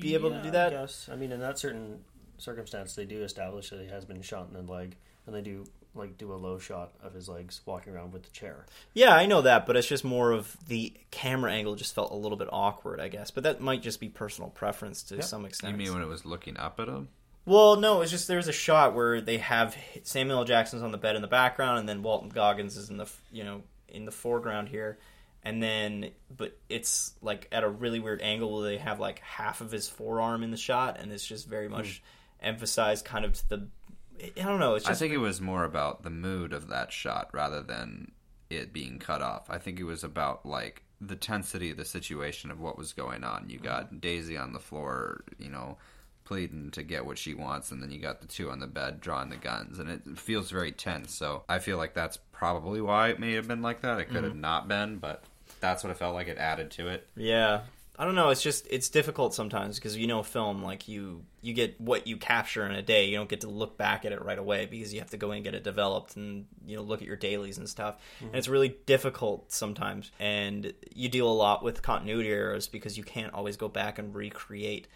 be 0.00 0.14
able 0.14 0.30
to 0.30 0.42
do 0.42 0.50
that. 0.52 0.72
Yes, 0.72 1.08
I 1.12 1.16
mean 1.16 1.32
in 1.32 1.40
that 1.40 1.58
certain 1.58 2.00
circumstance, 2.38 2.94
they 2.94 3.04
do 3.04 3.22
establish 3.22 3.70
that 3.70 3.80
he 3.80 3.88
has 3.88 4.04
been 4.04 4.22
shot 4.22 4.48
in 4.48 4.54
the 4.66 4.72
leg, 4.72 4.96
and 5.26 5.34
they 5.34 5.42
do 5.42 5.64
like 5.94 6.18
do 6.18 6.32
a 6.32 6.36
low 6.36 6.58
shot 6.58 6.92
of 7.02 7.14
his 7.14 7.28
legs 7.28 7.60
walking 7.64 7.94
around 7.94 8.12
with 8.12 8.22
the 8.22 8.30
chair. 8.30 8.66
Yeah, 8.94 9.14
I 9.14 9.26
know 9.26 9.42
that, 9.42 9.66
but 9.66 9.76
it's 9.76 9.88
just 9.88 10.04
more 10.04 10.32
of 10.32 10.56
the 10.68 10.92
camera 11.10 11.52
angle 11.52 11.74
just 11.74 11.94
felt 11.94 12.10
a 12.10 12.16
little 12.16 12.36
bit 12.36 12.48
awkward, 12.52 13.00
I 13.00 13.08
guess. 13.08 13.30
But 13.30 13.44
that 13.44 13.60
might 13.60 13.82
just 13.82 14.00
be 14.00 14.08
personal 14.08 14.50
preference 14.50 15.02
to 15.04 15.22
some 15.22 15.44
extent. 15.44 15.72
You 15.72 15.78
mean 15.78 15.92
when 15.92 16.02
it 16.02 16.08
was 16.08 16.24
looking 16.24 16.56
up 16.56 16.78
at 16.80 16.88
him? 16.88 17.08
Well, 17.46 17.76
no, 17.76 18.00
it's 18.00 18.10
just 18.10 18.26
there's 18.26 18.48
a 18.48 18.52
shot 18.52 18.94
where 18.94 19.20
they 19.20 19.38
have 19.38 19.76
Samuel. 20.02 20.44
Jackson's 20.44 20.82
on 20.82 20.90
the 20.90 20.98
bed 20.98 21.14
in 21.14 21.22
the 21.22 21.28
background, 21.28 21.78
and 21.78 21.88
then 21.88 22.02
Walton 22.02 22.28
Goggins 22.28 22.76
is 22.76 22.90
in 22.90 22.96
the 22.96 23.08
you 23.32 23.44
know 23.44 23.62
in 23.88 24.04
the 24.04 24.10
foreground 24.10 24.68
here, 24.68 24.98
and 25.44 25.62
then 25.62 26.10
but 26.36 26.58
it's 26.68 27.14
like 27.22 27.46
at 27.52 27.62
a 27.62 27.68
really 27.68 28.00
weird 28.00 28.20
angle 28.20 28.52
where 28.52 28.64
they 28.64 28.78
have 28.78 28.98
like 28.98 29.20
half 29.20 29.60
of 29.60 29.70
his 29.70 29.88
forearm 29.88 30.42
in 30.42 30.50
the 30.50 30.56
shot, 30.56 30.98
and 30.98 31.12
it's 31.12 31.24
just 31.24 31.46
very 31.46 31.68
much 31.68 32.02
hmm. 32.40 32.48
emphasized 32.48 33.04
kind 33.04 33.24
of 33.24 33.34
to 33.34 33.48
the 33.48 33.68
I 34.20 34.42
don't 34.42 34.58
know. 34.60 34.74
It's 34.74 34.88
I 34.88 34.94
think 34.94 35.12
it 35.12 35.18
was 35.18 35.40
more 35.40 35.62
about 35.62 36.02
the 36.02 36.10
mood 36.10 36.52
of 36.52 36.68
that 36.68 36.92
shot 36.92 37.30
rather 37.32 37.62
than 37.62 38.10
it 38.50 38.72
being 38.72 38.98
cut 38.98 39.22
off. 39.22 39.48
I 39.48 39.58
think 39.58 39.78
it 39.78 39.84
was 39.84 40.02
about 40.02 40.44
like 40.44 40.82
the 41.00 41.16
tensity 41.16 41.70
of 41.70 41.76
the 41.76 41.84
situation 41.84 42.50
of 42.50 42.58
what 42.58 42.76
was 42.76 42.92
going 42.92 43.22
on. 43.22 43.46
You 43.48 43.58
hmm. 43.58 43.64
got 43.64 44.00
Daisy 44.00 44.36
on 44.36 44.52
the 44.52 44.58
floor, 44.58 45.22
you 45.38 45.48
know, 45.48 45.78
pleading 46.26 46.70
to 46.72 46.82
get 46.82 47.06
what 47.06 47.18
she 47.18 47.32
wants, 47.32 47.70
and 47.70 47.82
then 47.82 47.90
you 47.90 48.00
got 48.00 48.20
the 48.20 48.26
two 48.26 48.50
on 48.50 48.60
the 48.60 48.66
bed 48.66 49.00
drawing 49.00 49.30
the 49.30 49.36
guns, 49.36 49.78
and 49.78 49.88
it 49.88 50.02
feels 50.18 50.50
very 50.50 50.72
tense. 50.72 51.14
So 51.14 51.44
I 51.48 51.58
feel 51.58 51.78
like 51.78 51.94
that's 51.94 52.18
probably 52.32 52.80
why 52.80 53.08
it 53.08 53.18
may 53.18 53.32
have 53.32 53.48
been 53.48 53.62
like 53.62 53.80
that. 53.80 53.98
It 54.00 54.06
could 54.06 54.24
have 54.24 54.32
mm-hmm. 54.32 54.40
not 54.40 54.68
been, 54.68 54.98
but 54.98 55.24
that's 55.60 55.82
what 55.82 55.90
it 55.90 55.96
felt 55.96 56.14
like. 56.14 56.28
It 56.28 56.38
added 56.38 56.70
to 56.72 56.88
it. 56.88 57.06
Yeah. 57.16 57.62
I 57.98 58.04
don't 58.04 58.14
know. 58.14 58.28
It's 58.28 58.42
just 58.42 58.66
it's 58.70 58.90
difficult 58.90 59.34
sometimes 59.34 59.76
because 59.76 59.96
you 59.96 60.06
know 60.06 60.22
film 60.22 60.62
like 60.62 60.86
you 60.86 61.22
you 61.40 61.54
get 61.54 61.80
what 61.80 62.06
you 62.06 62.18
capture 62.18 62.66
in 62.66 62.72
a 62.72 62.82
day. 62.82 63.06
You 63.06 63.16
don't 63.16 63.28
get 63.28 63.40
to 63.40 63.48
look 63.48 63.78
back 63.78 64.04
at 64.04 64.12
it 64.12 64.22
right 64.22 64.38
away 64.38 64.66
because 64.66 64.92
you 64.92 65.00
have 65.00 65.10
to 65.10 65.16
go 65.16 65.30
in 65.30 65.36
and 65.36 65.44
get 65.44 65.54
it 65.54 65.64
developed 65.64 66.16
and 66.16 66.46
you 66.66 66.76
know 66.76 66.82
look 66.82 67.00
at 67.00 67.06
your 67.06 67.16
dailies 67.16 67.56
and 67.56 67.68
stuff. 67.68 67.96
Mm-hmm. 68.16 68.26
And 68.26 68.36
it's 68.36 68.48
really 68.48 68.76
difficult 68.84 69.50
sometimes. 69.50 70.10
And 70.20 70.74
you 70.94 71.08
deal 71.08 71.28
a 71.28 71.32
lot 71.32 71.62
with 71.62 71.80
continuity 71.80 72.28
errors 72.28 72.68
because 72.68 72.98
you 72.98 73.04
can't 73.04 73.32
always 73.32 73.56
go 73.56 73.68
back 73.68 73.98
and 73.98 74.14
recreate 74.14 74.88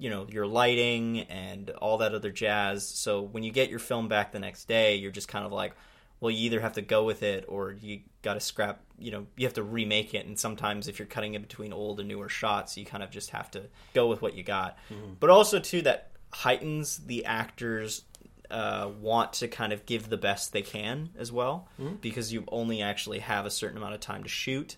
you 0.00 0.10
know 0.10 0.26
your 0.28 0.46
lighting 0.46 1.20
and 1.20 1.70
all 1.70 1.98
that 1.98 2.14
other 2.14 2.30
jazz. 2.32 2.88
So 2.88 3.20
when 3.20 3.42
you 3.42 3.52
get 3.52 3.70
your 3.70 3.78
film 3.78 4.08
back 4.08 4.32
the 4.32 4.40
next 4.40 4.66
day, 4.66 4.96
you're 4.96 5.12
just 5.12 5.28
kind 5.28 5.44
of 5.44 5.52
like, 5.52 5.74
well, 6.20 6.30
you 6.30 6.46
either 6.46 6.60
have 6.60 6.72
to 6.72 6.82
go 6.82 7.04
with 7.04 7.22
it 7.22 7.44
or 7.48 7.72
you 7.80 8.00
got 8.22 8.34
to 8.34 8.40
scrap. 8.40 8.80
You 8.98 9.10
know, 9.12 9.26
you 9.36 9.46
have 9.46 9.54
to 9.54 9.62
remake 9.62 10.14
it. 10.14 10.26
And 10.26 10.38
sometimes 10.38 10.88
if 10.88 10.98
you're 10.98 11.06
cutting 11.06 11.34
in 11.34 11.42
between 11.42 11.72
old 11.72 12.00
and 12.00 12.08
newer 12.08 12.28
shots, 12.28 12.76
you 12.76 12.84
kind 12.86 13.02
of 13.02 13.10
just 13.10 13.30
have 13.30 13.50
to 13.52 13.64
go 13.94 14.06
with 14.08 14.22
what 14.22 14.34
you 14.34 14.42
got. 14.42 14.78
But 15.20 15.30
also 15.30 15.60
too 15.60 15.82
that 15.82 16.10
heightens 16.32 16.98
the 16.98 17.26
actors. 17.26 18.04
Uh, 18.50 18.90
want 19.00 19.32
to 19.34 19.46
kind 19.46 19.72
of 19.72 19.86
give 19.86 20.08
the 20.08 20.16
best 20.16 20.52
they 20.52 20.62
can 20.62 21.10
as 21.16 21.30
well 21.30 21.68
because 22.00 22.32
you 22.32 22.42
only 22.48 22.82
actually 22.82 23.20
have 23.20 23.46
a 23.46 23.50
certain 23.50 23.76
amount 23.78 23.94
of 23.94 24.00
time 24.00 24.24
to 24.24 24.28
shoot 24.28 24.74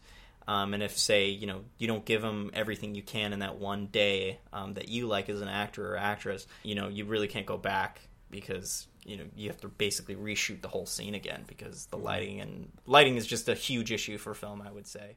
um, 0.48 0.74
and 0.74 0.82
if, 0.82 0.98
say, 0.98 1.28
you 1.28 1.46
know, 1.46 1.60
you 1.78 1.86
don't 1.86 2.04
give 2.04 2.22
them 2.22 2.50
everything 2.54 2.94
you 2.94 3.02
can 3.02 3.32
in 3.32 3.40
that 3.40 3.58
one 3.58 3.86
day 3.86 4.38
um, 4.52 4.74
that 4.74 4.88
you 4.88 5.06
like 5.06 5.28
as 5.28 5.40
an 5.40 5.48
actor 5.48 5.94
or 5.94 5.96
actress, 5.96 6.46
you 6.62 6.74
know, 6.74 6.88
you 6.88 7.04
really 7.04 7.28
can't 7.28 7.46
go 7.46 7.56
back 7.56 8.00
because 8.30 8.88
you 9.04 9.16
know 9.16 9.24
you 9.36 9.48
have 9.48 9.60
to 9.60 9.68
basically 9.68 10.16
reshoot 10.16 10.60
the 10.62 10.68
whole 10.68 10.86
scene 10.86 11.14
again 11.14 11.44
because 11.46 11.86
the 11.86 11.98
lighting 11.98 12.40
and 12.40 12.70
lighting 12.86 13.16
is 13.16 13.26
just 13.26 13.48
a 13.48 13.54
huge 13.54 13.92
issue 13.92 14.18
for 14.18 14.34
film, 14.34 14.60
I 14.60 14.72
would 14.72 14.88
say. 14.88 15.16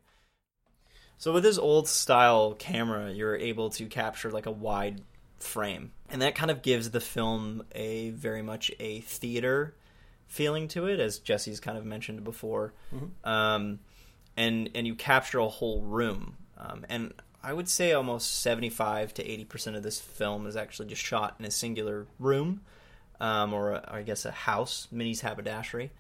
So 1.18 1.32
with 1.32 1.44
this 1.44 1.58
old 1.58 1.88
style 1.88 2.54
camera, 2.54 3.12
you're 3.12 3.38
able 3.38 3.70
to 3.72 3.86
capture 3.86 4.30
like 4.30 4.46
a 4.46 4.52
wide 4.52 5.02
frame, 5.40 5.92
and 6.10 6.22
that 6.22 6.36
kind 6.36 6.52
of 6.52 6.62
gives 6.62 6.92
the 6.92 7.00
film 7.00 7.64
a 7.74 8.10
very 8.12 8.42
much 8.42 8.70
a 8.80 9.00
theater 9.02 9.76
feeling 10.28 10.68
to 10.70 10.88
it, 10.88 11.00
as 11.00 11.20
Jesse's 11.20 11.60
kind 11.60 11.78
of 11.78 11.86
mentioned 11.86 12.24
before. 12.24 12.74
Um, 13.24 13.80
and 14.38 14.70
and 14.76 14.86
you 14.88 14.96
capture 14.96 15.40
a 15.40 15.48
whole 15.48 15.82
room. 15.82 16.36
Um, 16.58 16.86
and 16.90 17.14
I 17.44 17.54
would 17.54 17.70
say 17.70 17.94
almost 17.94 18.42
seventy 18.42 18.70
five 18.70 19.14
to 19.16 19.24
eighty 19.24 19.46
percent 19.46 19.76
of 19.76 19.84
this 19.84 20.00
film 20.00 20.48
is 20.48 20.56
actually 20.56 20.90
just 20.90 21.04
shot 21.04 21.36
in 21.40 21.46
a 21.46 21.52
singular 21.52 22.08
room, 22.20 22.62
um, 23.20 23.54
or, 23.54 23.72
a, 23.72 23.78
or 23.92 23.98
I 23.98 24.04
guess 24.04 24.26
a 24.26 24.32
house, 24.32 24.88
Minnie's 24.92 25.22
haberdashery. 25.22 25.92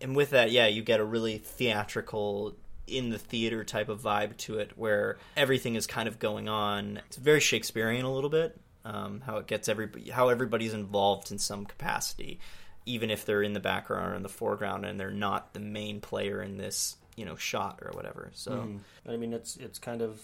And 0.00 0.14
with 0.14 0.30
that, 0.30 0.50
yeah, 0.50 0.66
you 0.66 0.82
get 0.82 1.00
a 1.00 1.04
really 1.04 1.38
theatrical. 1.38 2.56
In 2.86 3.08
the 3.08 3.18
theater 3.18 3.64
type 3.64 3.88
of 3.88 4.02
vibe 4.02 4.36
to 4.36 4.58
it, 4.58 4.72
where 4.76 5.16
everything 5.38 5.74
is 5.74 5.86
kind 5.86 6.06
of 6.06 6.18
going 6.18 6.50
on. 6.50 7.00
It's 7.06 7.16
very 7.16 7.40
Shakespearean 7.40 8.04
a 8.04 8.12
little 8.12 8.28
bit. 8.28 8.60
Um, 8.84 9.22
how 9.24 9.38
it 9.38 9.46
gets 9.46 9.70
everybody, 9.70 10.10
how 10.10 10.28
everybody's 10.28 10.74
involved 10.74 11.32
in 11.32 11.38
some 11.38 11.64
capacity, 11.64 12.40
even 12.84 13.08
if 13.08 13.24
they're 13.24 13.42
in 13.42 13.54
the 13.54 13.58
background 13.58 14.12
or 14.12 14.16
in 14.16 14.22
the 14.22 14.28
foreground 14.28 14.84
and 14.84 15.00
they're 15.00 15.10
not 15.10 15.54
the 15.54 15.60
main 15.60 16.02
player 16.02 16.42
in 16.42 16.58
this 16.58 16.96
you 17.16 17.24
know 17.24 17.36
shot 17.36 17.80
or 17.82 17.90
whatever. 17.92 18.30
So 18.34 18.52
Mhm. 18.52 18.80
I 19.08 19.16
mean, 19.16 19.32
it's 19.32 19.56
it's 19.56 19.78
kind 19.78 20.02
of 20.02 20.20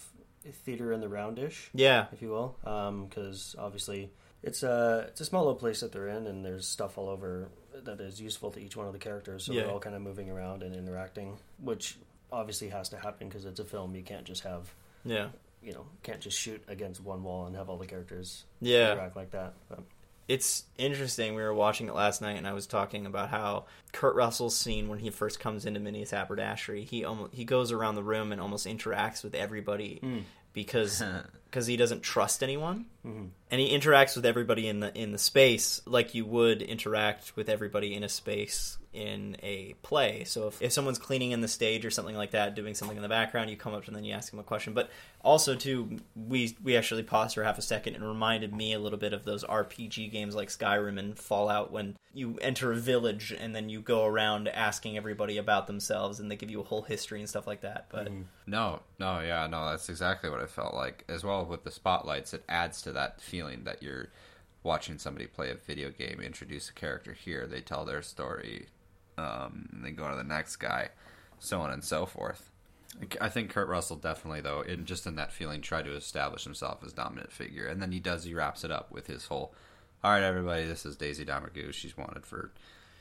theater 0.64 0.92
in 0.92 1.00
the 1.00 1.08
roundish, 1.08 1.68
yeah, 1.74 2.06
if 2.12 2.22
you 2.22 2.30
will, 2.30 2.56
because 3.08 3.54
obviously 3.58 4.10
it's 4.42 4.62
a 4.62 5.04
it's 5.08 5.20
a 5.20 5.24
small 5.24 5.42
little 5.44 5.58
place 5.58 5.80
that 5.80 5.92
they're 5.92 6.08
in, 6.08 6.26
and 6.26 6.44
there's 6.44 6.66
stuff 6.66 6.96
all 6.98 7.08
over 7.08 7.48
that 7.84 8.00
is 8.00 8.20
useful 8.20 8.50
to 8.50 8.60
each 8.60 8.76
one 8.76 8.86
of 8.86 8.92
the 8.92 8.98
characters. 8.98 9.44
So 9.44 9.52
Yeah. 9.52 9.62
they're 9.62 9.70
all 9.72 9.80
kind 9.80 9.94
of 9.94 10.02
moving 10.02 10.30
around 10.30 10.62
and 10.62 10.74
interacting, 10.74 11.38
which 11.62 11.96
obviously 12.32 12.68
has 12.68 12.88
to 12.90 12.96
happen 12.96 13.28
because 13.28 13.44
it's 13.44 13.60
a 13.60 13.64
film. 13.64 13.94
You 13.94 14.02
can't 14.02 14.24
just 14.24 14.42
have 14.42 14.72
yeah, 15.04 15.28
you 15.62 15.72
know 15.72 15.86
can't 16.02 16.20
just 16.20 16.38
shoot 16.38 16.62
against 16.68 17.02
one 17.02 17.22
wall 17.22 17.46
and 17.46 17.54
have 17.56 17.68
all 17.68 17.76
the 17.76 17.86
characters 17.86 18.44
yeah. 18.60 18.92
interact 18.92 19.16
like 19.16 19.30
that. 19.32 19.54
But, 19.68 19.80
It's 20.30 20.62
interesting. 20.78 21.34
We 21.34 21.42
were 21.42 21.52
watching 21.52 21.88
it 21.88 21.94
last 21.94 22.22
night, 22.22 22.36
and 22.36 22.46
I 22.46 22.52
was 22.52 22.68
talking 22.68 23.04
about 23.04 23.30
how 23.30 23.64
Kurt 23.92 24.14
Russell's 24.14 24.54
scene 24.54 24.88
when 24.88 25.00
he 25.00 25.10
first 25.10 25.40
comes 25.40 25.66
into 25.66 25.80
Minnie's 25.80 26.12
haberdashery, 26.12 26.84
he 26.84 27.04
almost 27.04 27.34
he 27.34 27.44
goes 27.44 27.72
around 27.72 27.96
the 27.96 28.04
room 28.04 28.30
and 28.30 28.40
almost 28.40 28.64
interacts 28.64 29.24
with 29.24 29.34
everybody 29.34 29.98
hmm. 30.00 30.18
Because 30.52 31.02
because 31.50 31.66
he 31.66 31.76
doesn't 31.76 32.02
trust 32.02 32.42
anyone, 32.42 32.86
mm-hmm. 33.04 33.26
and 33.50 33.60
he 33.60 33.76
interacts 33.76 34.14
with 34.14 34.24
everybody 34.24 34.68
in 34.68 34.80
the 34.80 34.96
in 34.96 35.12
the 35.12 35.18
space 35.18 35.80
like 35.86 36.14
you 36.14 36.24
would 36.24 36.62
interact 36.62 37.36
with 37.36 37.48
everybody 37.48 37.94
in 37.94 38.04
a 38.04 38.08
space 38.08 38.78
in 38.92 39.36
a 39.42 39.74
play. 39.82 40.24
So 40.24 40.48
if, 40.48 40.60
if 40.60 40.72
someone's 40.72 40.98
cleaning 40.98 41.30
in 41.30 41.40
the 41.40 41.48
stage 41.48 41.86
or 41.86 41.90
something 41.90 42.16
like 42.16 42.32
that, 42.32 42.56
doing 42.56 42.74
something 42.74 42.96
in 42.96 43.02
the 43.02 43.08
background, 43.08 43.48
you 43.48 43.56
come 43.56 43.72
up 43.72 43.84
to 43.84 43.90
them 43.90 43.98
and 43.98 44.06
you 44.06 44.12
ask 44.12 44.30
them 44.30 44.40
a 44.40 44.44
question. 44.44 44.74
But 44.74 44.90
also 45.22 45.54
too, 45.54 45.98
we 46.16 46.56
we 46.62 46.76
actually 46.76 47.04
paused 47.04 47.34
for 47.34 47.44
half 47.44 47.58
a 47.58 47.62
second 47.62 47.94
and 47.94 48.04
reminded 48.04 48.54
me 48.54 48.72
a 48.72 48.78
little 48.78 48.98
bit 48.98 49.12
of 49.12 49.24
those 49.24 49.44
RPG 49.44 50.10
games 50.10 50.34
like 50.34 50.48
Skyrim 50.48 50.98
and 50.98 51.16
Fallout 51.16 51.70
when 51.70 51.96
you 52.12 52.38
enter 52.42 52.72
a 52.72 52.76
village 52.76 53.32
and 53.38 53.54
then 53.54 53.68
you 53.68 53.80
go 53.80 54.04
around 54.04 54.48
asking 54.48 54.96
everybody 54.96 55.38
about 55.38 55.68
themselves 55.68 56.18
and 56.18 56.28
they 56.28 56.36
give 56.36 56.50
you 56.50 56.60
a 56.60 56.64
whole 56.64 56.82
history 56.82 57.20
and 57.20 57.28
stuff 57.28 57.46
like 57.46 57.60
that. 57.60 57.86
But 57.90 58.06
mm-hmm. 58.06 58.22
No, 58.50 58.80
no, 58.98 59.20
yeah, 59.20 59.46
no, 59.46 59.70
that's 59.70 59.88
exactly 59.88 60.28
what 60.28 60.40
it 60.40 60.50
felt 60.50 60.74
like. 60.74 61.04
As 61.08 61.22
well 61.22 61.46
with 61.46 61.62
the 61.62 61.70
spotlights, 61.70 62.34
it 62.34 62.42
adds 62.48 62.82
to 62.82 62.90
that 62.92 63.20
feeling 63.20 63.62
that 63.62 63.80
you're 63.80 64.08
watching 64.64 64.98
somebody 64.98 65.28
play 65.28 65.50
a 65.50 65.54
video 65.54 65.90
game, 65.90 66.20
introduce 66.20 66.68
a 66.68 66.72
character 66.72 67.12
here, 67.12 67.46
they 67.46 67.60
tell 67.60 67.84
their 67.84 68.02
story, 68.02 68.66
um, 69.16 69.68
and 69.72 69.84
they 69.84 69.92
go 69.92 70.10
to 70.10 70.16
the 70.16 70.24
next 70.24 70.56
guy, 70.56 70.88
so 71.38 71.60
on 71.60 71.70
and 71.70 71.84
so 71.84 72.06
forth. 72.06 72.50
I 73.20 73.28
think 73.28 73.50
Kurt 73.50 73.68
Russell 73.68 73.96
definitely, 73.96 74.40
though, 74.40 74.62
in 74.62 74.84
just 74.84 75.06
in 75.06 75.14
that 75.14 75.32
feeling, 75.32 75.60
tried 75.60 75.84
to 75.84 75.94
establish 75.94 76.42
himself 76.42 76.82
as 76.84 76.92
dominant 76.92 77.30
figure, 77.30 77.68
and 77.68 77.80
then 77.80 77.92
he 77.92 78.00
does. 78.00 78.24
He 78.24 78.34
wraps 78.34 78.64
it 78.64 78.72
up 78.72 78.90
with 78.90 79.06
his 79.06 79.26
whole, 79.26 79.54
"All 80.02 80.10
right, 80.10 80.24
everybody, 80.24 80.66
this 80.66 80.84
is 80.84 80.96
Daisy 80.96 81.24
Damergoose. 81.24 81.74
She's 81.74 81.96
wanted 81.96 82.26
for 82.26 82.50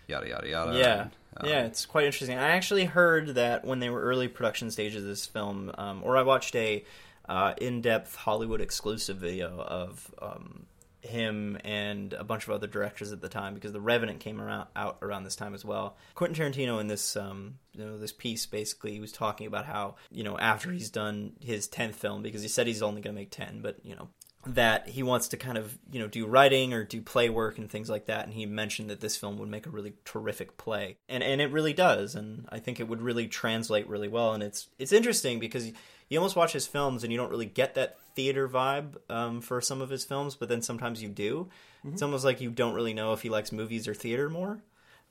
yada 0.09 0.27
yada 0.27 0.47
yada." 0.47 0.77
yeah, 0.77 1.01
and, 1.01 1.11
um, 1.37 1.49
yeah, 1.49 1.65
it's 1.65 1.85
quite 1.85 2.05
interesting. 2.05 2.37
I 2.37 2.49
actually 2.49 2.85
heard 2.85 3.35
that 3.35 3.65
when 3.65 3.79
they 3.79 3.89
were 3.89 4.01
early 4.01 4.27
production 4.27 4.71
stages 4.71 5.03
of 5.03 5.09
this 5.09 5.25
film, 5.25 5.71
um, 5.77 6.01
or 6.03 6.17
I 6.17 6.23
watched 6.23 6.55
a 6.55 6.83
uh, 7.27 7.53
in-depth 7.61 8.15
Hollywood 8.15 8.59
exclusive 8.59 9.17
video 9.17 9.59
of 9.59 10.13
um, 10.21 10.65
him 11.01 11.57
and 11.63 12.13
a 12.13 12.23
bunch 12.23 12.45
of 12.45 12.53
other 12.53 12.67
directors 12.67 13.11
at 13.11 13.21
the 13.21 13.29
time 13.29 13.53
because 13.53 13.71
The 13.71 13.79
Revenant 13.79 14.19
came 14.19 14.41
around 14.41 14.67
out 14.75 14.97
around 15.01 15.23
this 15.23 15.35
time 15.35 15.53
as 15.53 15.63
well. 15.63 15.95
Quentin 16.15 16.51
Tarantino 16.51 16.81
in 16.81 16.87
this 16.87 17.15
um, 17.15 17.55
you 17.73 17.85
know 17.85 17.97
this 17.97 18.11
piece 18.11 18.45
basically 18.45 18.91
he 18.91 18.99
was 18.99 19.11
talking 19.11 19.47
about 19.47 19.65
how 19.65 19.95
you 20.11 20.23
know 20.23 20.37
after 20.37 20.71
he's 20.71 20.89
done 20.89 21.33
his 21.39 21.67
tenth 21.67 21.95
film 21.95 22.21
because 22.21 22.41
he 22.41 22.47
said 22.47 22.67
he's 22.67 22.81
only 22.81 23.01
going 23.01 23.15
to 23.15 23.19
make 23.19 23.31
ten, 23.31 23.61
but 23.61 23.77
you 23.83 23.95
know 23.95 24.09
that 24.45 24.87
he 24.87 25.03
wants 25.03 25.27
to 25.27 25.37
kind 25.37 25.57
of 25.57 25.77
you 25.91 25.99
know 25.99 26.07
do 26.07 26.25
writing 26.25 26.73
or 26.73 26.83
do 26.83 27.01
play 27.01 27.29
work 27.29 27.57
and 27.57 27.69
things 27.69 27.89
like 27.89 28.05
that. 28.05 28.25
And 28.25 28.33
he 28.33 28.45
mentioned 28.45 28.89
that 28.89 29.01
this 29.01 29.17
film 29.17 29.37
would 29.37 29.49
make 29.49 29.65
a 29.65 29.69
really 29.69 29.93
terrific 30.05 30.57
play. 30.57 30.97
And 31.09 31.21
and 31.23 31.41
it 31.41 31.51
really 31.51 31.73
does. 31.73 32.15
And 32.15 32.47
i 32.51 32.59
think 32.59 32.79
it 32.79 32.87
would 32.87 33.01
really 33.01 33.27
translate 33.27 33.87
really 33.87 34.07
well. 34.07 34.33
And 34.33 34.41
it's 34.41 34.67
it's 34.77 34.93
interesting 34.93 35.39
because 35.39 35.71
you 36.07 36.17
almost 36.17 36.35
watch 36.35 36.53
his 36.53 36.67
films 36.67 37.03
and 37.03 37.11
you 37.11 37.17
don't 37.17 37.29
really 37.29 37.45
get 37.45 37.75
that 37.75 37.99
theater 38.15 38.49
vibe 38.49 38.95
um, 39.09 39.41
for 39.41 39.61
some 39.61 39.81
of 39.81 39.89
his 39.89 40.03
films 40.03 40.35
but 40.35 40.49
then 40.49 40.61
sometimes 40.61 41.03
you 41.03 41.09
do. 41.09 41.49
It's 41.85 42.01
almost 42.01 42.25
like 42.25 42.41
you 42.41 42.49
don't 42.49 42.73
really 42.73 42.93
know 42.93 43.13
if 43.13 43.21
he 43.21 43.29
likes 43.29 43.53
movies 43.53 43.87
or 43.87 43.93
theater 43.93 44.29
more 44.29 44.61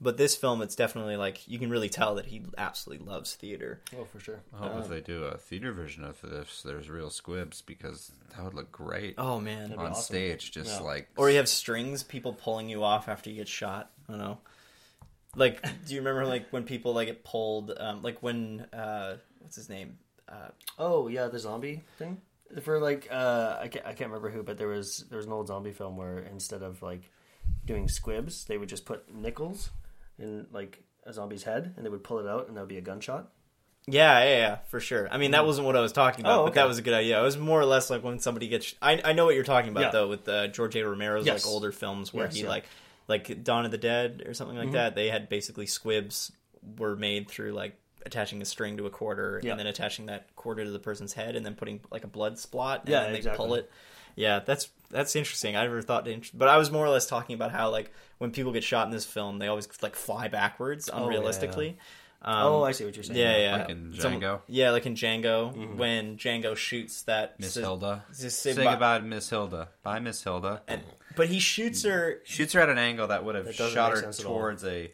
but 0.01 0.16
this 0.16 0.36
film 0.36 0.62
it's 0.62 0.76
definitely 0.76 1.16
like 1.16 1.46
you 1.49 1.59
can 1.59 1.70
really 1.70 1.88
tell 1.88 2.14
that 2.16 2.26
he 2.26 2.42
absolutely 2.57 3.05
loves 3.05 3.34
theater 3.34 3.80
oh, 3.99 4.05
for 4.05 4.20
sure. 4.20 4.40
I 4.55 4.68
hope 4.68 4.82
if 4.84 4.88
they 4.88 5.01
do 5.01 5.24
a 5.24 5.36
theater 5.36 5.72
version 5.72 6.05
of 6.05 6.20
this, 6.22 6.62
there's 6.62 6.88
real 6.88 7.11
squibs 7.11 7.62
because 7.62 8.12
that 8.36 8.44
would 8.44 8.55
look 8.55 8.70
great 8.70 9.14
oh 9.18 9.40
man 9.40 9.72
on 9.72 9.88
awesome. 9.90 10.03
stage. 10.03 10.53
Just 10.53 10.80
Yeah. 10.80 10.86
like 10.86 11.09
Or 11.16 11.30
you 11.30 11.36
have 11.38 11.49
strings, 11.49 12.03
people 12.03 12.32
pulling 12.32 12.68
you 12.68 12.84
off 12.84 13.09
after 13.09 13.30
you 13.30 13.36
get 13.36 13.49
shot. 13.49 13.90
I 14.09 14.12
don't 14.12 14.20
know. 14.20 14.38
Like, 15.36 15.62
do 15.86 15.94
you 15.94 16.01
remember 16.01 16.24
like 16.26 16.49
when 16.51 16.64
people 16.64 16.94
like 16.94 17.09
get 17.09 17.24
pulled? 17.24 17.72
Um, 17.76 18.03
like 18.03 18.22
when 18.22 18.66
uh, 18.72 19.16
what's 19.40 19.57
his 19.57 19.68
name? 19.68 19.99
Uh, 20.28 20.49
Oh 20.78 21.09
yeah, 21.09 21.26
the 21.28 21.38
zombie 21.38 21.82
thing. 21.99 22.20
For 22.62 22.80
like, 22.80 23.09
uh, 23.11 23.59
I 23.61 23.68
can't, 23.68 23.84
I 23.84 23.92
can't 23.92 24.11
remember 24.11 24.30
who, 24.30 24.42
but 24.42 24.57
there 24.57 24.68
was 24.68 25.05
there 25.11 25.18
was 25.18 25.26
an 25.26 25.32
old 25.32 25.49
zombie 25.49 25.72
film 25.72 25.96
where 25.96 26.18
instead 26.18 26.62
of 26.62 26.82
like 26.82 27.11
doing 27.66 27.88
squibs, 27.88 28.44
they 28.44 28.57
would 28.57 28.68
just 28.68 28.86
put 28.86 29.12
nickels 29.14 29.70
in 30.19 30.47
like 30.53 30.83
a 31.07 31.12
zombie's 31.12 31.43
head, 31.45 31.75
and 31.77 31.85
they 31.87 31.91
would 31.91 32.05
pull 32.05 32.19
it 32.19 32.27
out, 32.27 32.49
and 32.49 32.57
that 32.57 32.61
would 32.61 32.69
be 32.69 32.79
a 32.79 32.83
gunshot. 32.83 33.31
yeah, 33.87 34.23
yeah, 34.23 34.37
yeah, 34.37 34.57
for 34.69 34.81
sure. 34.81 35.09
I 35.11 35.16
mean, 35.16 35.31
that 35.31 35.47
wasn't 35.47 35.66
what 35.66 35.77
I 35.77 35.81
was 35.81 35.93
talking 35.93 36.25
about, 36.25 36.41
Oh, 36.41 36.45
but 36.45 36.55
that 36.55 36.69
was 36.69 36.77
a 36.79 36.83
good 36.83 36.93
idea. 36.95 37.19
It 37.19 37.23
was 37.23 37.39
more 37.39 37.59
or 37.61 37.64
less 37.64 37.89
like 37.89 38.05
when 38.05 38.19
somebody 38.19 38.49
gets. 38.49 38.75
I 38.83 39.01
I 39.05 39.12
know 39.14 39.25
what 39.25 39.35
you're 39.35 39.45
talking 39.45 39.71
about 39.71 39.85
Yeah. 39.85 39.91
though 39.93 40.09
with 40.09 40.29
uh, 40.29 40.49
George 40.49 40.77
A. 40.77 40.83
Romero's 40.87 41.25
Yes. 41.27 41.45
like 41.45 41.51
older 41.53 41.73
films 41.73 42.12
where 42.12 42.27
Yes, 42.27 42.35
he 42.37 42.43
yeah. 42.43 42.49
like 42.49 42.64
like 43.09 43.43
Dawn 43.43 43.64
of 43.64 43.71
the 43.71 43.79
Dead 43.79 44.23
or 44.27 44.35
something 44.35 44.57
like 44.59 44.73
that. 44.73 44.95
They 44.95 45.09
had 45.09 45.31
basically 45.31 45.66
squibs 45.66 46.31
were 46.77 46.95
made 46.97 47.29
through 47.29 47.53
like 47.53 47.79
attaching 48.05 48.43
a 48.43 48.45
string 48.45 48.77
to 48.77 48.85
a 48.87 48.91
quarter 48.91 49.41
Yeah. 49.43 49.53
and 49.53 49.61
then 49.61 49.66
attaching 49.66 50.07
that 50.07 50.35
quarter 50.37 50.64
to 50.64 50.71
the 50.71 50.79
person's 50.79 51.14
head 51.14 51.35
and 51.37 51.47
then 51.47 51.55
putting 51.55 51.81
like 51.91 52.05
a 52.05 52.09
blood 52.09 52.39
spot 52.39 52.81
and 52.81 52.91
Yeah, 52.91 53.01
then 53.05 53.12
they 53.12 53.19
exactly. 53.19 53.47
pull 53.47 53.55
it. 53.55 53.71
Yeah, 54.16 54.41
that's 54.41 54.69
that's 54.91 55.14
interesting. 55.16 55.57
I 55.57 55.62
never 55.64 55.82
thought 55.82 56.05
to, 56.07 56.11
int- 56.12 56.30
but 56.36 56.49
I 56.49 56.57
was 56.59 56.70
more 56.70 56.84
or 56.84 56.91
less 56.91 57.07
talking 57.07 57.34
about 57.34 57.53
how 57.53 57.70
like 57.70 57.93
when 58.18 58.30
people 58.30 58.53
get 58.53 58.64
shot 58.64 58.86
in 58.86 58.93
this 58.93 59.05
film, 59.05 59.39
they 59.39 59.47
always 59.49 59.68
like 59.82 59.95
fly 59.97 60.28
backwards 60.28 60.89
Oh, 60.93 61.09
yeah, 61.11 61.18
unrealistically. 61.18 61.74
Um, 62.20 62.47
oh, 62.47 62.62
I 62.64 62.72
see 62.72 62.84
what 62.84 62.97
you're 62.97 63.05
saying. 63.05 63.16
yeah, 63.18 63.36
yeah. 63.36 63.57
Like 63.59 63.68
in 63.70 63.95
Some- 63.97 64.20
Django? 64.20 64.41
yeah, 64.49 64.70
like 64.70 64.86
in 64.86 64.95
Django, 64.97 65.76
when 65.76 66.16
Django 66.16 66.57
shoots 66.57 67.03
that 67.03 67.39
Miss 67.39 67.55
sis- 67.55 67.62
Hilda. 67.62 68.05
just 68.18 68.41
say 68.41 68.55
Sing 68.55 68.64
bye- 68.64 68.74
about 68.74 69.05
Miss 69.05 69.30
Hilda. 69.30 69.68
Bye, 69.84 70.01
Miss 70.01 70.24
Hilda. 70.24 70.62
and- 70.66 70.82
but 71.14 71.28
he 71.28 71.39
shoots 71.39 71.84
her. 71.84 72.20
Shoots 72.24 72.53
her 72.55 72.61
at 72.61 72.68
an 72.68 72.78
angle 72.78 73.07
that 73.09 73.24
would 73.24 73.34
have 73.36 73.45
That 73.47 73.55
shot 73.55 73.91
her 73.93 73.97
sense 74.01 74.20
at 74.20 74.26
all. 74.26 74.32
towards 74.34 74.64
a 74.64 74.91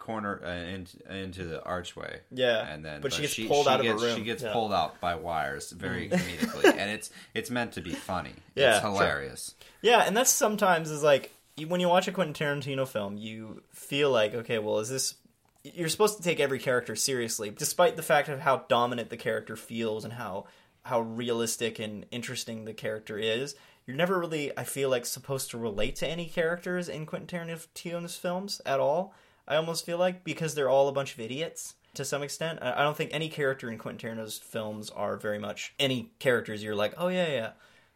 corner 0.00 0.42
uh, 0.44 0.50
into, 0.50 1.14
into 1.16 1.44
the 1.44 1.62
archway. 1.62 2.20
Yeah, 2.32 2.66
and 2.66 2.84
then 2.84 3.00
but 3.00 3.12
she 3.12 3.22
gets 3.22 3.38
pulled 3.38 3.68
out 3.68 3.78
of 3.78 3.86
her 3.86 3.96
room. 3.96 4.16
She 4.16 4.24
gets 4.24 4.42
Yeah. 4.42 4.52
pulled 4.52 4.72
out 4.72 5.00
by 5.00 5.14
wires 5.14 5.70
very 5.70 6.08
comedically, 6.10 6.64
and 6.76 6.90
it's 6.90 7.10
it's 7.34 7.50
meant 7.50 7.72
to 7.74 7.80
be 7.80 7.92
funny. 7.92 8.32
Yeah, 8.56 8.72
it's 8.72 8.80
sure. 8.80 8.90
hilarious. 8.90 9.54
Yeah, 9.82 10.02
and 10.04 10.16
that's 10.16 10.30
sometimes 10.30 10.90
is 10.90 11.04
like 11.04 11.32
when 11.68 11.80
you 11.80 11.88
watch 11.88 12.08
a 12.08 12.12
Quentin 12.12 12.34
Tarantino 12.34 12.88
film, 12.88 13.16
you 13.16 13.62
feel 13.72 14.10
like, 14.10 14.34
okay, 14.34 14.58
well, 14.58 14.78
is 14.80 14.88
this? 14.88 15.14
You're 15.62 15.90
supposed 15.90 16.16
to 16.16 16.22
take 16.22 16.40
every 16.40 16.58
character 16.58 16.96
seriously, 16.96 17.50
despite 17.50 17.94
the 17.96 18.02
fact 18.02 18.28
of 18.30 18.40
how 18.40 18.64
dominant 18.68 19.10
the 19.10 19.18
character 19.18 19.54
feels 19.56 20.04
and 20.04 20.14
how 20.14 20.46
how 20.82 21.00
realistic 21.02 21.78
and 21.78 22.06
interesting 22.10 22.64
the 22.64 22.72
character 22.74 23.18
is. 23.18 23.54
You're 23.86 23.96
never 23.96 24.18
really, 24.18 24.56
I 24.56 24.64
feel 24.64 24.88
like, 24.88 25.04
supposed 25.04 25.50
to 25.50 25.58
relate 25.58 25.96
to 25.96 26.06
any 26.06 26.26
characters 26.26 26.88
in 26.88 27.06
Quentin 27.06 27.40
Tarantino's 27.40 28.14
films 28.16 28.60
at 28.64 28.78
all. 28.78 29.14
I 29.50 29.56
almost 29.56 29.84
feel 29.84 29.98
like 29.98 30.24
because 30.24 30.54
they're 30.54 30.70
all 30.70 30.88
a 30.88 30.92
bunch 30.92 31.12
of 31.14 31.20
idiots 31.20 31.74
to 31.94 32.04
some 32.04 32.22
extent. 32.22 32.60
I 32.62 32.80
I 32.80 32.82
don't 32.82 32.96
think 32.96 33.10
any 33.12 33.28
character 33.28 33.70
in 33.70 33.76
Quentin 33.78 34.16
Tarantino's 34.16 34.38
films 34.38 34.88
are 34.90 35.16
very 35.16 35.38
much 35.38 35.74
any 35.78 36.12
characters 36.20 36.62
you're 36.62 36.74
like, 36.76 36.94
oh 36.96 37.08
yeah, 37.08 37.26
yeah, 37.28 37.50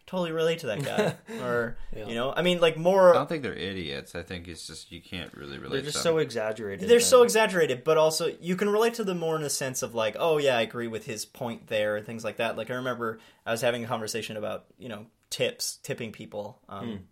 totally 0.07 0.33
relate 0.33 0.59
to 0.61 0.67
that 0.67 0.83
guy, 0.85 1.15
or 1.43 1.77
Yeah. 1.97 2.07
you 2.09 2.15
know, 2.15 2.35
I 2.37 2.43
mean, 2.43 2.61
like 2.61 2.77
more. 2.77 3.11
I 3.15 3.19
don't 3.19 3.29
think 3.29 3.43
they're 3.45 3.55
idiots. 3.55 4.15
I 4.15 4.23
think 4.23 4.49
it's 4.49 4.67
just 4.67 4.91
you 4.93 5.01
can't 5.01 5.33
really 5.35 5.59
relate. 5.59 5.77
They're 5.83 5.91
just 5.93 6.03
so 6.03 6.19
exaggerated. 6.19 6.89
they're 6.89 6.99
that- 6.99 7.05
so 7.05 7.23
exaggerated, 7.23 7.85
but 7.85 7.97
also 7.97 8.35
you 8.41 8.57
can 8.57 8.69
relate 8.69 8.95
to 8.95 9.05
them 9.05 9.19
more 9.21 9.37
in 9.37 9.43
the 9.43 9.51
sense 9.51 9.83
of 9.83 9.95
like, 9.95 10.17
oh 10.19 10.39
yeah, 10.39 10.59
I 10.59 10.63
agree 10.63 10.89
with 10.89 11.07
his 11.07 11.25
point 11.25 11.69
there 11.69 11.97
and 11.97 12.05
things 12.05 12.25
like 12.25 12.39
that. 12.39 12.57
Like 12.57 12.71
I 12.71 12.75
remember 12.75 13.21
I 13.47 13.53
was 13.53 13.61
having 13.61 13.85
a 13.85 13.87
conversation 13.87 14.37
about 14.37 14.65
you 14.79 14.89
know 14.89 15.07
tips, 15.31 15.79
tipping 15.83 16.13
people, 16.13 16.61
um, 16.69 17.09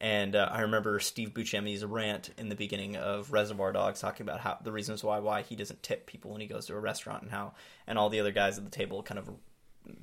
and 0.00 0.34
uh, 0.34 0.48
I 0.50 0.62
remember 0.62 0.98
Steve 0.98 1.34
Buscemi's 1.34 1.84
rant 1.84 2.30
in 2.38 2.48
the 2.48 2.54
beginning 2.54 2.96
of 2.96 3.32
Reservoir 3.32 3.72
Dogs 3.72 4.00
talking 4.00 4.24
about 4.24 4.40
how 4.40 4.58
the 4.62 4.72
reasons 4.72 5.04
why 5.04 5.18
why 5.18 5.42
he 5.42 5.56
doesn't 5.56 5.82
tip 5.82 6.06
people 6.06 6.30
when 6.30 6.40
he 6.40 6.46
goes 6.46 6.66
to 6.66 6.74
a 6.74 6.80
restaurant 6.80 7.22
and 7.22 7.30
how 7.30 7.52
and 7.86 7.98
all 7.98 8.08
the 8.08 8.20
other 8.20 8.32
guys 8.32 8.56
at 8.56 8.64
the 8.64 8.70
table 8.70 9.02
kind 9.02 9.18
of 9.18 9.30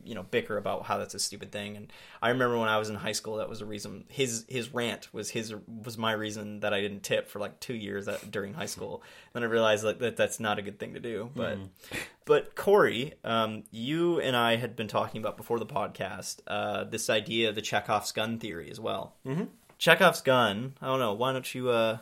you 0.04 0.16
know 0.16 0.24
bicker 0.24 0.58
about 0.58 0.84
how 0.86 0.98
that's 0.98 1.14
a 1.14 1.20
stupid 1.20 1.52
thing. 1.52 1.78
And 1.78 1.92
i 2.22 2.30
remember 2.30 2.58
when 2.58 2.70
i 2.70 2.78
was 2.78 2.90
in 2.90 2.96
high 2.96 3.12
school 3.12 3.38
that 3.38 3.50
was 3.50 3.62
a 3.62 3.66
reason 3.66 4.06
his 4.10 4.46
his 4.48 4.74
rant 4.74 5.14
was 5.14 5.30
his 5.30 5.54
was 5.84 5.98
my 5.98 6.12
reason 6.12 6.60
that 6.62 6.74
i 6.74 6.82
didn't 6.82 7.04
tip 7.04 7.30
for 7.30 7.40
like 7.40 7.60
two 7.60 7.76
years 7.76 8.06
that, 8.06 8.30
during 8.32 8.54
high 8.54 8.66
school. 8.66 9.04
Then 9.34 9.44
i 9.44 9.46
realized 9.46 9.84
like, 9.84 10.00
that 10.00 10.18
that's 10.18 10.40
not 10.40 10.60
a 10.60 10.62
good 10.62 10.80
thing 10.80 10.94
to 10.94 11.00
do. 11.00 11.30
But 11.36 11.58
but 12.26 12.56
corey 12.56 13.14
um, 13.24 13.64
you 13.72 14.20
and 14.20 14.36
i 14.36 14.58
had 14.58 14.76
been 14.76 14.88
talking 14.88 15.22
about 15.22 15.38
before 15.38 15.60
the 15.60 15.66
podcast 15.66 16.40
uh, 16.48 16.84
this 16.84 17.10
idea 17.10 17.50
of 17.50 17.56
the 17.56 17.62
chekhov's 17.62 18.12
gun 18.12 18.38
theory 18.38 18.70
as 18.70 18.80
well. 18.80 19.16
Mm-hmm. 19.26 19.46
Chekhov's 19.78 20.22
gun 20.22 20.74
i 20.82 20.88
don't 20.88 21.00
know 21.00 21.14
why 21.14 21.32
don't 21.32 21.54
you 21.54 21.70
uh 21.70 21.98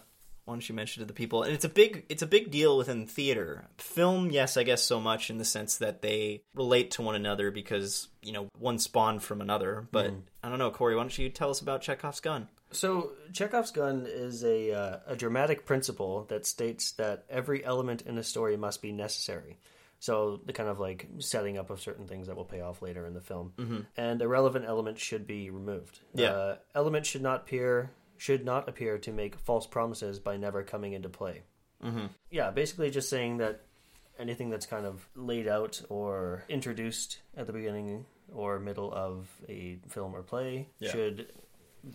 why 0.45 0.53
don't 0.53 0.69
you 0.69 0.75
mention 0.75 1.01
to 1.01 1.07
the 1.07 1.13
people? 1.13 1.41
And 1.41 1.53
it's 1.53 1.65
a 1.65 1.69
big 1.69 2.05
it's 2.07 2.21
a 2.21 2.27
big 2.27 2.51
deal 2.51 2.77
within 2.77 3.07
theater. 3.07 3.65
Film, 3.77 4.29
yes, 4.29 4.57
I 4.57 4.63
guess 4.63 4.83
so 4.83 5.01
much 5.01 5.31
in 5.31 5.39
the 5.39 5.45
sense 5.45 5.77
that 5.77 6.03
they 6.03 6.43
relate 6.53 6.91
to 6.91 7.01
one 7.01 7.15
another 7.15 7.49
because, 7.49 8.09
you 8.21 8.31
know, 8.31 8.47
one 8.59 8.77
spawned 8.77 9.23
from 9.23 9.41
another. 9.41 9.87
But 9.91 10.13
I 10.43 10.49
don't 10.49 10.59
know, 10.59 10.69
Corey, 10.69 10.95
why 10.95 11.01
don't 11.01 11.17
you 11.17 11.29
tell 11.29 11.49
us 11.49 11.61
about 11.61 11.81
Chekhov's 11.81 12.19
gun? 12.19 12.47
So 12.71 13.13
Chekhov's 13.33 13.71
gun 13.71 14.05
is 14.07 14.43
a 14.43 14.71
uh, 14.71 14.99
a 15.07 15.15
dramatic 15.15 15.65
principle 15.65 16.25
that 16.29 16.45
states 16.45 16.91
that 16.93 17.25
every 17.27 17.65
element 17.65 18.03
in 18.03 18.19
a 18.19 18.23
story 18.23 18.55
must 18.55 18.83
be 18.83 18.91
necessary. 18.91 19.57
So 20.05 20.39
the 20.45 20.53
kind 20.53 20.69
of 20.69 20.79
like 20.79 21.07
setting 21.17 21.57
up 21.57 21.71
of 21.71 21.81
certain 21.81 22.05
things 22.05 22.27
that 22.27 22.35
will 22.35 22.45
pay 22.45 22.61
off 22.61 22.83
later 22.83 23.07
in 23.07 23.15
the 23.15 23.21
film, 23.21 23.87
and 23.97 24.21
irrelevant 24.21 24.65
elements 24.67 25.01
should 25.01 25.25
be 25.25 25.49
removed. 25.49 25.99
Yeah. 26.13 26.27
uh, 26.29 26.55
elements 26.75 27.09
should 27.09 27.23
not 27.23 27.41
appear 27.41 27.89
should 28.15 28.45
not 28.45 28.69
appear 28.69 28.99
to 28.99 29.11
make 29.11 29.35
false 29.39 29.65
promises 29.65 30.19
by 30.19 30.37
never 30.37 30.61
coming 30.61 30.93
into 30.93 31.09
play. 31.09 31.41
Mm-hmm. 31.83 32.05
Yeah, 32.29 32.51
basically 32.51 32.91
just 32.91 33.09
saying 33.09 33.37
that 33.37 33.61
anything 34.19 34.51
that's 34.51 34.67
kind 34.67 34.85
of 34.85 35.07
laid 35.15 35.47
out 35.47 35.81
or 35.89 36.43
introduced 36.49 37.17
at 37.35 37.47
the 37.47 37.53
beginning 37.53 38.05
or 38.31 38.59
middle 38.59 38.93
of 38.93 39.27
a 39.49 39.79
film 39.89 40.15
or 40.15 40.21
play 40.21 40.67
Yeah. 40.79 40.91
should 40.91 41.33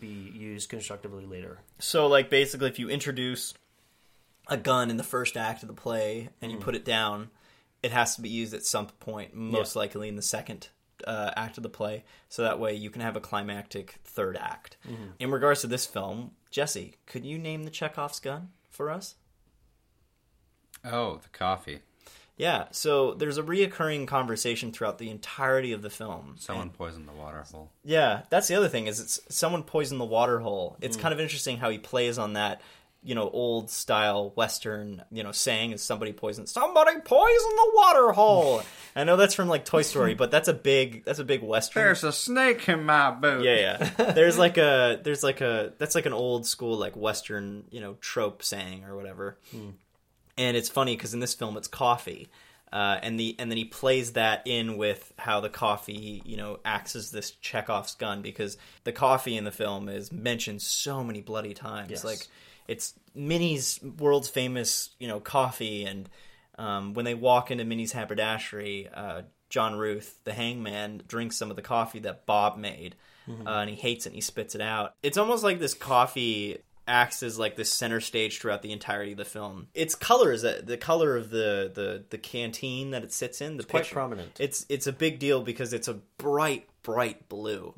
be 0.00 0.08
used 0.08 0.68
constructively 0.68 1.26
later. 1.26 1.60
So, 1.78 2.08
like, 2.08 2.28
basically, 2.28 2.68
if 2.70 2.80
you 2.80 2.90
introduce 2.90 3.54
a 4.48 4.56
gun 4.56 4.90
in 4.90 4.96
the 4.96 5.04
first 5.04 5.36
act 5.36 5.62
of 5.62 5.68
the 5.68 5.74
play 5.74 6.28
and 6.42 6.50
you 6.50 6.58
put 6.58 6.74
it 6.74 6.84
down, 6.84 7.30
it 7.82 7.92
has 7.92 8.16
to 8.16 8.22
be 8.22 8.28
used 8.28 8.54
at 8.54 8.64
some 8.64 8.86
point, 8.86 9.34
most 9.34 9.76
likely 9.76 10.08
in 10.08 10.16
the 10.16 10.22
second 10.22 10.68
uh, 11.06 11.30
act 11.36 11.56
of 11.56 11.62
the 11.62 11.68
play, 11.68 12.04
so 12.28 12.42
that 12.42 12.60
way 12.60 12.74
you 12.74 12.90
can 12.90 13.02
have 13.02 13.16
a 13.16 13.20
climactic 13.20 14.00
third 14.04 14.36
act. 14.36 14.76
In 15.18 15.30
regards 15.30 15.62
to 15.62 15.66
this 15.66 15.86
film, 15.86 16.32
Jesse, 16.50 16.96
could 17.06 17.24
you 17.24 17.38
name 17.38 17.64
the 17.64 17.70
Chekhov's 17.70 18.20
gun 18.20 18.50
for 18.68 18.90
us? 18.90 19.14
Oh, 20.84 21.20
the 21.22 21.28
coffee. 21.30 21.80
Yeah, 22.36 22.68
so 22.70 23.12
there's 23.12 23.36
a 23.36 23.42
reoccurring 23.42 24.06
conversation 24.06 24.72
throughout 24.72 24.96
the 24.96 25.10
entirety 25.10 25.72
of 25.72 25.82
the 25.82 25.90
film. 25.90 26.36
Someone 26.38 26.70
poisoned 26.70 27.06
the 27.06 27.12
water 27.12 27.44
hole. 27.52 27.70
Yeah, 27.84 28.22
that's 28.30 28.48
the 28.48 28.54
other 28.54 28.68
thing 28.68 28.86
is 28.86 28.98
it's 28.98 29.20
someone 29.28 29.62
poisoned 29.62 30.00
the 30.00 30.06
water 30.06 30.40
hole. 30.40 30.78
It's 30.80 30.96
kind 30.96 31.12
of 31.12 31.20
interesting 31.20 31.58
how 31.58 31.68
he 31.68 31.76
plays 31.76 32.16
on 32.18 32.32
that, 32.34 32.62
you 33.02 33.14
know, 33.14 33.28
old 33.30 33.70
style 33.70 34.32
western, 34.36 35.02
you 35.10 35.22
know, 35.22 35.32
saying 35.32 35.72
is 35.72 35.82
somebody 35.82 36.12
poisoned 36.12 36.48
somebody 36.48 36.98
poisoned 37.00 37.58
the 37.58 37.72
water 37.74 38.12
hole. 38.12 38.62
I 38.96 39.04
know 39.04 39.16
that's 39.16 39.34
from 39.34 39.48
like 39.48 39.64
Toy 39.64 39.82
Story, 39.82 40.14
but 40.14 40.30
that's 40.30 40.48
a 40.48 40.52
big 40.52 41.04
that's 41.04 41.18
a 41.18 41.24
big 41.24 41.42
western. 41.42 41.82
There's 41.82 42.04
a 42.04 42.12
snake 42.12 42.68
in 42.68 42.84
my 42.84 43.10
boot. 43.10 43.42
yeah, 43.42 43.78
yeah. 43.98 44.12
There's 44.12 44.38
like 44.38 44.58
a 44.58 45.00
there's 45.02 45.22
like 45.22 45.40
a 45.40 45.72
that's 45.78 45.94
like 45.94 46.06
an 46.06 46.12
old 46.12 46.46
school 46.46 46.76
like 46.76 46.96
western, 46.96 47.64
you 47.70 47.80
know, 47.80 47.94
trope 48.00 48.42
saying 48.42 48.84
or 48.84 48.96
whatever. 48.96 49.38
And 50.36 50.56
it's 50.56 50.68
funny 50.68 50.96
because 50.96 51.14
in 51.14 51.20
this 51.20 51.34
film 51.34 51.56
it's 51.56 51.68
coffee. 51.68 52.28
Uh, 52.72 52.98
and 53.02 53.18
the 53.18 53.34
and 53.38 53.50
then 53.50 53.58
he 53.58 53.64
plays 53.64 54.12
that 54.12 54.42
in 54.46 54.76
with 54.76 55.12
how 55.18 55.40
the 55.40 55.48
coffee, 55.48 56.22
you 56.24 56.36
know, 56.36 56.60
acts 56.64 56.94
as 56.94 57.10
this 57.10 57.32
Chekhov's 57.32 57.96
gun 57.96 58.22
because 58.22 58.56
the 58.84 58.92
coffee 58.92 59.36
in 59.36 59.42
the 59.44 59.50
film 59.50 59.88
is 59.88 60.12
mentioned 60.12 60.62
so 60.62 61.02
many 61.02 61.20
bloody 61.20 61.52
times. 61.52 61.90
Yes. 61.90 62.04
Like 62.04 62.28
it's 62.70 62.94
Minnie's 63.14 63.80
world's 63.82 64.28
famous, 64.28 64.90
you 65.00 65.08
know, 65.08 65.18
coffee, 65.18 65.84
and 65.84 66.08
um, 66.56 66.94
when 66.94 67.04
they 67.04 67.14
walk 67.14 67.50
into 67.50 67.64
Minnie's 67.64 67.92
haberdashery, 67.92 68.88
uh, 68.94 69.22
John 69.48 69.74
Ruth, 69.76 70.20
the 70.22 70.32
hangman, 70.32 71.02
drinks 71.08 71.36
some 71.36 71.50
of 71.50 71.56
the 71.56 71.62
coffee 71.62 71.98
that 72.00 72.26
Bob 72.26 72.56
made, 72.56 72.94
uh, 73.28 73.32
and 73.60 73.70
he 73.70 73.74
hates 73.76 74.06
it 74.06 74.10
and 74.10 74.14
he 74.14 74.20
spits 74.20 74.54
it 74.54 74.60
out. 74.60 74.94
It's 75.02 75.18
almost 75.18 75.42
like 75.42 75.58
this 75.58 75.74
coffee 75.74 76.58
acts 76.86 77.22
as 77.22 77.38
like 77.38 77.56
this 77.56 77.72
center 77.72 78.00
stage 78.00 78.40
throughout 78.40 78.62
the 78.62 78.72
entirety 78.72 79.12
of 79.12 79.18
the 79.18 79.24
film. 79.24 79.68
Its 79.74 79.94
colors, 79.94 80.44
uh, 80.44 80.60
the 80.62 80.76
color 80.76 81.16
of 81.16 81.30
the 81.30 81.70
the 81.74 82.04
the 82.10 82.18
canteen 82.18 82.90
that 82.90 83.02
it 83.02 83.12
sits 83.12 83.40
in, 83.40 83.56
the 83.56 83.64
quite 83.64 83.82
picture- 83.82 83.94
prominent. 83.94 84.36
It's 84.38 84.64
it's 84.68 84.86
a 84.86 84.92
big 84.92 85.18
deal 85.18 85.42
because 85.42 85.72
it's 85.72 85.88
a 85.88 85.94
bright 86.18 86.68
bright 86.82 87.28
blue. 87.28 87.74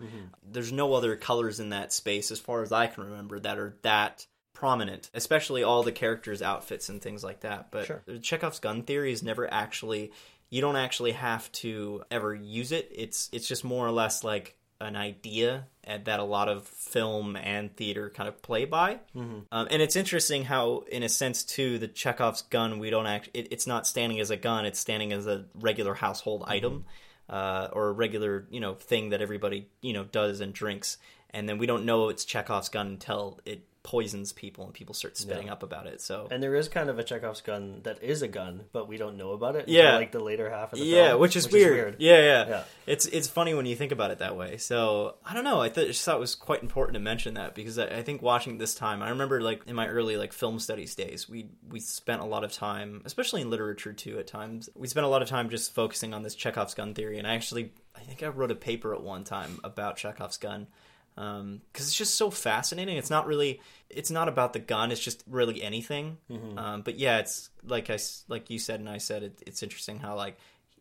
There's 0.46 0.72
no 0.72 0.94
other 0.94 1.16
colors 1.16 1.60
in 1.60 1.70
that 1.70 1.92
space 1.92 2.30
as 2.30 2.38
far 2.38 2.62
as 2.62 2.72
I 2.72 2.86
can 2.86 3.04
remember 3.04 3.40
that 3.40 3.58
are 3.58 3.74
that 3.82 4.26
prominent, 4.62 5.10
especially 5.12 5.64
all 5.64 5.82
the 5.82 5.90
characters' 5.90 6.40
outfits 6.40 6.88
and 6.88 7.02
things 7.02 7.24
like 7.24 7.40
that. 7.40 7.72
But 7.72 7.86
Sure. 7.86 8.02
Chekhov's 8.20 8.60
gun 8.60 8.84
theory 8.84 9.10
is 9.10 9.20
never 9.20 9.52
actually 9.52 10.12
you 10.50 10.60
don't 10.60 10.76
actually 10.76 11.12
have 11.12 11.50
to 11.52 12.04
ever 12.12 12.32
use 12.32 12.70
it. 12.70 12.88
It's 12.94 13.28
it's 13.32 13.48
just 13.48 13.64
more 13.64 13.84
or 13.84 13.90
less 13.90 14.22
like 14.22 14.54
an 14.80 14.94
idea 14.94 15.66
that 16.04 16.20
a 16.20 16.24
lot 16.24 16.48
of 16.48 16.64
film 16.68 17.34
and 17.34 17.74
theater 17.76 18.08
kind 18.10 18.28
of 18.28 18.40
play 18.40 18.64
by. 18.64 19.00
Um, 19.16 19.46
and 19.70 19.82
it's 19.82 19.96
interesting 19.96 20.44
how, 20.44 20.84
in 20.90 21.02
a 21.02 21.08
sense, 21.08 21.42
too, 21.42 21.78
the 21.78 21.88
Chekhov's 21.88 22.42
gun 22.42 22.78
we 22.78 22.90
don't 22.90 23.06
act. 23.06 23.30
It, 23.34 23.48
it's 23.50 23.66
not 23.66 23.86
standing 23.86 24.20
as 24.20 24.30
a 24.30 24.36
gun; 24.36 24.64
it's 24.64 24.78
standing 24.78 25.12
as 25.12 25.26
a 25.26 25.46
regular 25.54 25.94
household 25.94 26.44
item 26.46 26.84
uh, 27.28 27.68
or 27.72 27.88
a 27.88 27.92
regular 27.92 28.46
you 28.50 28.60
know 28.60 28.74
thing 28.74 29.10
that 29.10 29.20
everybody 29.22 29.66
you 29.80 29.92
know 29.92 30.04
does 30.04 30.40
and 30.40 30.52
drinks. 30.52 30.98
And 31.30 31.48
then 31.48 31.58
we 31.58 31.66
don't 31.66 31.84
know 31.86 32.10
it's 32.10 32.24
Chekhov's 32.26 32.68
gun 32.68 32.86
until 32.88 33.40
it 33.46 33.64
poisons 33.82 34.32
people 34.32 34.64
and 34.64 34.72
people 34.72 34.94
start 34.94 35.16
spitting 35.16 35.48
up 35.48 35.62
about 35.62 35.86
it. 35.86 36.00
So 36.00 36.28
And 36.30 36.42
there 36.42 36.54
is 36.54 36.68
kind 36.68 36.88
of 36.88 36.98
a 36.98 37.04
Chekhov's 37.04 37.40
gun 37.40 37.80
that 37.82 38.02
is 38.02 38.22
a 38.22 38.28
gun, 38.28 38.64
but 38.72 38.86
we 38.86 38.96
don't 38.96 39.16
know 39.16 39.32
about 39.32 39.56
it. 39.56 39.68
Yeah. 39.68 39.96
like 39.96 40.12
the 40.12 40.20
later 40.20 40.48
half 40.50 40.72
of 40.72 40.78
the 40.78 40.84
yeah, 40.84 41.08
film, 41.08 41.20
which 41.20 41.34
is 41.34 41.50
weird. 41.50 41.96
Yeah, 41.98 42.18
yeah, 42.20 42.48
Yeah. 42.48 42.64
It's 42.86 43.06
it's 43.06 43.26
funny 43.26 43.54
when 43.54 43.66
you 43.66 43.74
think 43.74 43.90
about 43.90 44.12
it 44.12 44.18
that 44.18 44.36
way. 44.36 44.56
So 44.56 45.16
I 45.24 45.34
don't 45.34 45.44
know. 45.44 45.60
I 45.60 45.68
th- 45.68 45.88
just 45.88 46.04
thought 46.04 46.16
it 46.16 46.20
was 46.20 46.36
quite 46.36 46.62
important 46.62 46.94
to 46.94 47.00
mention 47.00 47.34
that 47.34 47.54
because 47.54 47.78
I, 47.78 47.86
I 47.86 48.02
think 48.02 48.22
watching 48.22 48.58
this 48.58 48.74
time, 48.74 49.02
I 49.02 49.10
remember 49.10 49.40
like 49.40 49.62
in 49.66 49.74
my 49.74 49.88
early 49.88 50.16
like 50.16 50.32
film 50.32 50.60
studies 50.60 50.94
days, 50.94 51.28
we 51.28 51.48
we 51.68 51.80
spent 51.80 52.22
a 52.22 52.26
lot 52.26 52.44
of 52.44 52.52
time, 52.52 53.02
especially 53.04 53.42
in 53.42 53.50
literature 53.50 53.92
too. 53.92 54.18
At 54.18 54.28
times, 54.28 54.68
we 54.76 54.86
spent 54.86 55.06
a 55.06 55.08
lot 55.08 55.22
of 55.22 55.28
time 55.28 55.50
just 55.50 55.74
focusing 55.74 56.14
on 56.14 56.22
this 56.22 56.36
Chekhov's 56.36 56.74
gun 56.74 56.94
theory, 56.94 57.18
and 57.18 57.26
I 57.26 57.34
actually 57.34 57.72
I 57.96 58.00
think 58.00 58.22
I 58.22 58.28
wrote 58.28 58.52
a 58.52 58.56
paper 58.56 58.94
at 58.94 59.02
one 59.02 59.24
time 59.24 59.58
about 59.64 59.96
Chekhov's 59.96 60.36
gun. 60.36 60.68
Um, 61.16 61.60
because 61.72 61.86
it's 61.86 61.96
just 61.96 62.14
so 62.14 62.30
fascinating. 62.30 62.96
It's 62.96 63.10
not 63.10 63.26
really, 63.26 63.60
it's 63.90 64.10
not 64.10 64.28
about 64.28 64.54
the 64.54 64.58
gun. 64.58 64.90
It's 64.90 65.00
just 65.00 65.22
really 65.26 65.62
anything. 65.62 66.16
Mm-hmm. 66.30 66.58
Um, 66.58 66.82
but 66.82 66.98
yeah, 66.98 67.18
it's 67.18 67.50
like 67.64 67.90
I 67.90 67.98
like 68.28 68.48
you 68.50 68.58
said 68.58 68.80
and 68.80 68.88
I 68.88 68.98
said. 68.98 69.22
It, 69.22 69.42
it's 69.46 69.62
interesting 69.62 69.98
how 69.98 70.16
like 70.16 70.38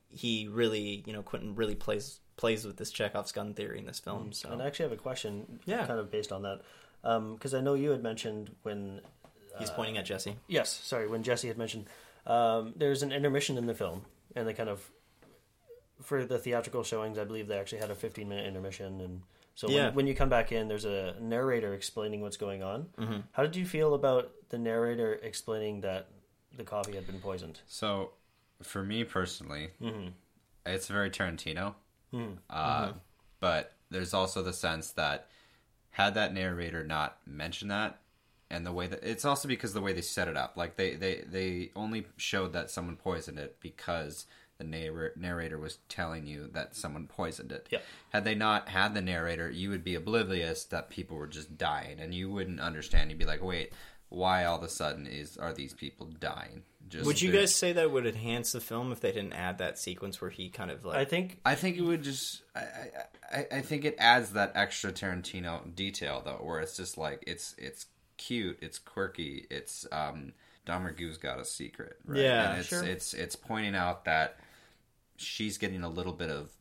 he 0.10 0.48
really, 0.48 1.04
you 1.06 1.14
know, 1.14 1.22
Quentin 1.22 1.56
really 1.56 1.76
plays 1.76 2.20
plays 2.38 2.66
with 2.66 2.78
this 2.78 2.92
Chekhov's 2.92 3.32
gun 3.32 3.54
theory 3.54 3.80
in 3.80 3.86
this 3.86 4.00
mm, 4.00 4.04
film. 4.06 4.34
So 4.34 4.50
And 4.50 4.62
I 4.62 4.68
actually 4.68 4.84
have 4.84 4.94
a 4.94 5.02
question, 5.02 5.60
Yeah. 5.66 5.86
kind 5.86 6.00
of 6.00 6.10
based 6.10 6.32
on 6.32 6.42
that, 6.42 6.62
um, 7.04 7.36
because 7.36 7.54
I 7.54 7.62
know 7.62 7.76
you 7.76 7.92
had 7.92 8.02
mentioned 8.02 8.56
when 8.64 9.02
uh, 9.54 9.60
he's 9.60 9.70
pointing 9.70 9.98
at 9.98 10.06
Jesse. 10.06 10.38
Yes, 10.48 10.70
sorry, 10.84 11.08
when 11.08 11.24
Jesse 11.24 11.48
had 11.48 11.58
mentioned 11.58 11.86
um, 12.26 12.74
there's 12.76 13.04
an 13.04 13.12
intermission 13.12 13.58
in 13.58 13.66
the 13.66 13.74
film, 13.74 14.06
and 14.36 14.48
they 14.48 14.54
kind 14.54 14.70
of 14.70 14.90
for 16.02 16.26
the 16.26 16.40
theatrical 16.40 16.84
showings, 16.84 17.18
I 17.18 17.24
believe 17.24 17.48
they 17.48 17.60
actually 17.60 17.80
had 17.80 17.92
a 17.92 17.96
15 17.96 18.28
minute 18.28 18.48
intermission, 18.48 19.02
and 19.02 19.22
so 19.56 19.70
Yeah. 19.70 19.86
when, 19.88 19.96
when 19.96 20.08
you 20.08 20.16
come 20.16 20.30
back 20.30 20.52
in, 20.52 20.68
there's 20.68 20.86
a 20.86 21.16
narrator 21.20 21.74
explaining 21.74 22.22
what's 22.22 22.38
going 22.38 22.64
on. 22.64 22.88
Mm-hmm. 22.98 23.20
How 23.32 23.44
did 23.44 23.56
you 23.56 23.66
feel 23.66 23.94
about 23.94 24.32
the 24.50 24.58
narrator 24.58 25.14
explaining 25.22 25.82
that 25.82 26.08
the 26.58 26.64
coffee 26.64 26.94
had 26.96 27.06
been 27.08 27.20
poisoned? 27.20 27.60
So, 27.68 28.12
for 28.64 28.84
me 28.84 29.04
personally, 29.04 29.70
Mm-hmm. 29.82 30.10
it's 30.66 30.88
very 30.88 31.10
Tarantino. 31.10 31.76
Hmm. 32.12 32.34
Uh, 32.50 32.94
But 33.40 33.74
there's 33.90 34.14
also 34.14 34.44
the 34.44 34.54
sense 34.54 34.92
that 34.92 35.28
had 35.92 36.14
that 36.14 36.34
narrator 36.34 36.84
not 36.84 37.18
mentioned 37.26 37.72
that, 37.72 38.00
and 38.50 38.66
the 38.66 38.72
way 38.72 38.86
that 38.88 39.00
it's 39.04 39.26
also 39.26 39.48
because 39.48 39.74
the 39.74 39.82
way 39.82 39.94
they 39.94 40.02
set 40.02 40.28
it 40.28 40.38
up, 40.38 40.56
like 40.58 40.76
they 40.76 40.96
they 40.96 41.24
they 41.26 41.72
only 41.76 42.06
showed 42.18 42.54
that 42.54 42.70
someone 42.70 42.98
poisoned 42.98 43.40
it 43.40 43.58
because 43.62 44.28
the 44.62 44.68
narr- 44.68 45.14
narrator 45.16 45.58
was 45.58 45.80
telling 45.90 46.28
you 46.28 46.50
that 46.54 46.76
someone 46.76 47.08
poisoned 47.08 47.52
it. 47.52 47.68
Yeah. 47.72 47.80
Had 48.10 48.24
they 48.26 48.36
not 48.36 48.70
had 48.70 48.94
the 48.94 49.02
narrator, 49.02 49.50
you 49.50 49.70
would 49.72 49.84
be 49.84 49.96
oblivious 49.96 50.66
that 50.66 50.90
people 50.90 51.18
were 51.18 51.28
just 51.28 51.58
dying, 51.58 52.00
and 52.00 52.14
you 52.14 52.30
wouldn't 52.30 52.60
understand. 52.60 53.10
You'd 53.10 53.20
be 53.20 53.26
like, 53.26 53.44
wait. 53.44 53.74
Why 54.14 54.44
all 54.44 54.58
of 54.58 54.64
a 54.64 54.68
sudden 54.68 55.08
is 55.08 55.38
are 55.38 55.54
these 55.54 55.74
people 55.74 56.06
dying? 56.20 56.64
Just 56.90 57.06
Would 57.06 57.22
you 57.22 57.32
they're- 57.32 57.44
guys 57.44 57.56
say 57.56 57.72
that 57.72 57.92
would 57.92 58.06
enhance 58.06 58.52
the 58.52 58.60
film 58.60 58.92
if 58.92 59.00
they 59.00 59.14
didn't 59.14 59.32
add 59.32 59.60
that 59.60 59.80
sequence 59.80 60.20
where 60.20 60.30
he 60.30 60.50
kind 60.50 60.70
of 60.70 60.84
like 60.84 60.98
I 60.98 61.06
think 61.06 61.40
I 61.46 61.56
think 61.56 61.78
it 61.78 61.82
would 61.84 62.04
just. 62.04 62.42
I, 62.54 62.60
I, 62.60 63.38
I- 63.38 63.48
I 63.60 63.62
think 63.62 63.86
it 63.86 63.96
adds 63.98 64.32
that 64.34 64.52
extra 64.56 64.92
Tarantino 64.92 65.74
detail 65.74 66.22
though, 66.26 66.42
where 66.44 66.60
it's 66.60 66.76
just 66.76 66.98
like 66.98 67.24
it's 67.26 67.56
it's 67.58 67.86
cute, 68.18 68.58
it's 68.62 68.80
quirky, 68.80 69.48
it's 69.50 69.88
um, 69.94 70.34
Domergue's 70.68 71.18
got 71.18 71.40
a 71.40 71.46
secret, 71.46 71.96
right? 72.06 72.20
Yeah, 72.20 72.50
and 72.50 72.60
it's 72.60 72.68
sure. 72.68 72.84
it's 72.84 73.14
it's 73.14 73.38
pointing 73.38 73.76
out 73.76 74.04
that 74.04 74.41
she's 75.22 75.58
getting 75.58 75.84
a 75.84 75.90
little 75.90 76.14
bit 76.14 76.30
of 76.30 76.52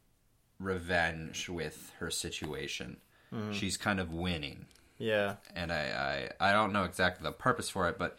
revenge 0.58 1.48
with 1.48 1.92
her 1.98 2.10
situation. 2.10 2.98
Mm-hmm. 3.32 3.52
She's 3.52 3.76
kind 3.76 4.00
of 4.00 4.12
winning, 4.12 4.66
yeah 4.98 5.36
and 5.54 5.72
I, 5.72 6.28
I 6.40 6.50
I 6.50 6.52
don't 6.52 6.72
know 6.72 6.84
exactly 6.84 7.24
the 7.24 7.32
purpose 7.32 7.70
for 7.70 7.88
it, 7.88 7.98
but 7.98 8.18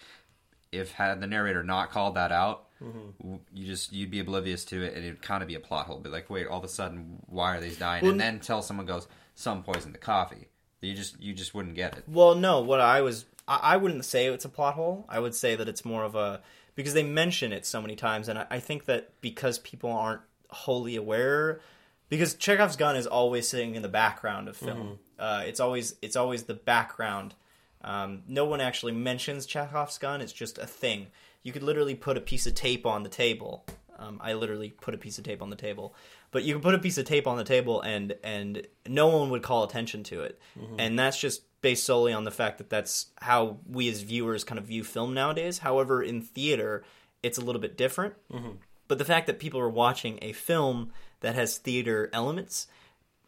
if 0.72 0.94
had 0.94 1.20
the 1.20 1.28
narrator 1.28 1.64
not 1.64 1.92
called 1.92 2.16
that 2.16 2.32
out, 2.32 2.68
w 2.80 3.40
you 3.54 3.66
just 3.66 3.92
you'd 3.92 4.10
be 4.10 4.20
oblivious 4.20 4.66
to 4.66 4.82
it, 4.82 4.96
and 4.96 5.04
it'd 5.04 5.22
kind 5.22 5.44
of 5.44 5.48
be 5.48 5.56
a 5.56 5.60
plot 5.60 5.86
hole. 5.86 6.00
Be 6.00 6.10
like, 6.10 6.30
wait, 6.30 6.48
all 6.48 6.60
of 6.60 6.64
a 6.64 6.70
sudden, 6.70 7.22
why 7.28 7.58
are 7.58 7.62
these 7.62 7.78
dying? 7.78 8.04
Well, 8.04 8.12
and 8.12 8.20
then 8.20 8.40
tell 8.40 8.62
someone 8.62 8.86
goes, 8.86 9.08
some 9.36 9.64
poisoned 9.64 9.94
the 9.94 10.00
coffee. 10.00 10.48
You 10.82 10.96
just 10.96 11.22
you 11.22 11.34
just 11.34 11.54
wouldn't 11.54 11.76
get 11.76 11.98
it. 11.98 12.04
Well, 12.08 12.36
no. 12.36 12.62
What 12.62 12.80
I 12.80 13.02
was, 13.02 13.26
I, 13.48 13.60
I 13.74 13.78
wouldn't 13.78 14.06
say 14.06 14.28
it's 14.28 14.46
a 14.46 14.50
plot 14.50 14.74
hole. 14.76 15.06
I 15.10 15.20
would 15.20 15.36
say 15.36 15.56
that 15.56 15.68
it's 15.68 15.86
more 15.86 16.04
of 16.04 16.16
a 16.16 16.42
because 16.74 16.94
they 16.94 17.04
mention 17.04 17.54
it 17.54 17.66
so 17.66 17.82
many 17.82 17.96
times, 17.96 18.28
and 18.30 18.40
I, 18.40 18.48
I 18.50 18.60
think 18.60 18.86
that 18.86 19.22
because 19.22 19.60
people 19.60 19.92
aren't 19.92 20.22
wholly 20.52 20.96
aware, 20.96 21.62
because 22.10 22.36
Chekhov's 22.36 22.76
gun 22.76 22.96
is 22.96 23.08
always 23.08 23.48
sitting 23.48 23.76
in 23.76 23.82
the 23.82 23.90
background 23.90 24.48
of 24.50 24.58
film. 24.58 25.00
Uh, 25.20 25.44
it's 25.46 25.60
always 25.60 25.96
it's 26.02 26.16
always 26.16 26.44
the 26.44 26.54
background. 26.54 27.36
Um, 27.84 28.24
no 28.28 28.46
one 28.46 28.62
actually 28.62 28.92
mentions 28.92 29.46
Chekhov's 29.46 29.98
gun. 29.98 30.22
It's 30.22 30.34
just 30.34 30.58
a 30.58 30.68
thing. 30.68 31.08
You 31.44 31.52
could 31.52 31.64
literally 31.64 31.96
put 31.96 32.18
a 32.18 32.22
piece 32.22 32.46
of 32.46 32.54
tape 32.54 32.86
on 32.86 33.04
the 33.04 33.10
table. 33.10 33.66
Um, 33.98 34.20
I 34.22 34.34
literally 34.34 34.70
put 34.70 34.94
a 34.96 34.98
piece 34.98 35.18
of 35.20 35.24
tape 35.24 35.42
on 35.44 35.50
the 35.52 35.56
table, 35.56 35.94
but 36.32 36.44
you 36.44 36.56
could 36.56 36.64
put 36.64 36.74
a 36.74 36.80
piece 36.80 36.98
of 36.98 37.06
tape 37.06 37.28
on 37.28 37.38
the 37.38 37.44
table 37.44 37.82
and 37.82 38.16
and 38.24 38.66
no 38.88 39.08
one 39.08 39.30
would 39.30 39.44
call 39.44 39.64
attention 39.64 40.04
to 40.06 40.22
it, 40.22 40.40
and 40.80 40.98
that's 40.98 41.20
just 41.20 41.44
based 41.62 41.84
solely 41.84 42.12
on 42.12 42.24
the 42.24 42.32
fact 42.32 42.58
that 42.58 42.70
that's 42.72 43.08
how 43.22 43.58
we 43.70 43.88
as 43.90 44.02
viewers 44.02 44.44
kind 44.44 44.58
of 44.58 44.66
view 44.66 44.84
film 44.84 45.14
nowadays. 45.14 45.60
However, 45.60 46.02
in 46.02 46.22
theater, 46.22 46.84
it's 47.22 47.38
a 47.38 47.42
little 47.42 47.62
bit 47.62 47.78
different. 47.78 48.16
But 48.92 48.98
the 48.98 49.06
fact 49.06 49.28
that 49.28 49.40
people 49.40 49.62
are 49.62 49.70
watching 49.70 50.20
a 50.22 50.34
film 50.34 50.92
that 51.22 51.34
has 51.36 51.58
theater 51.58 52.10
elements, 52.12 52.68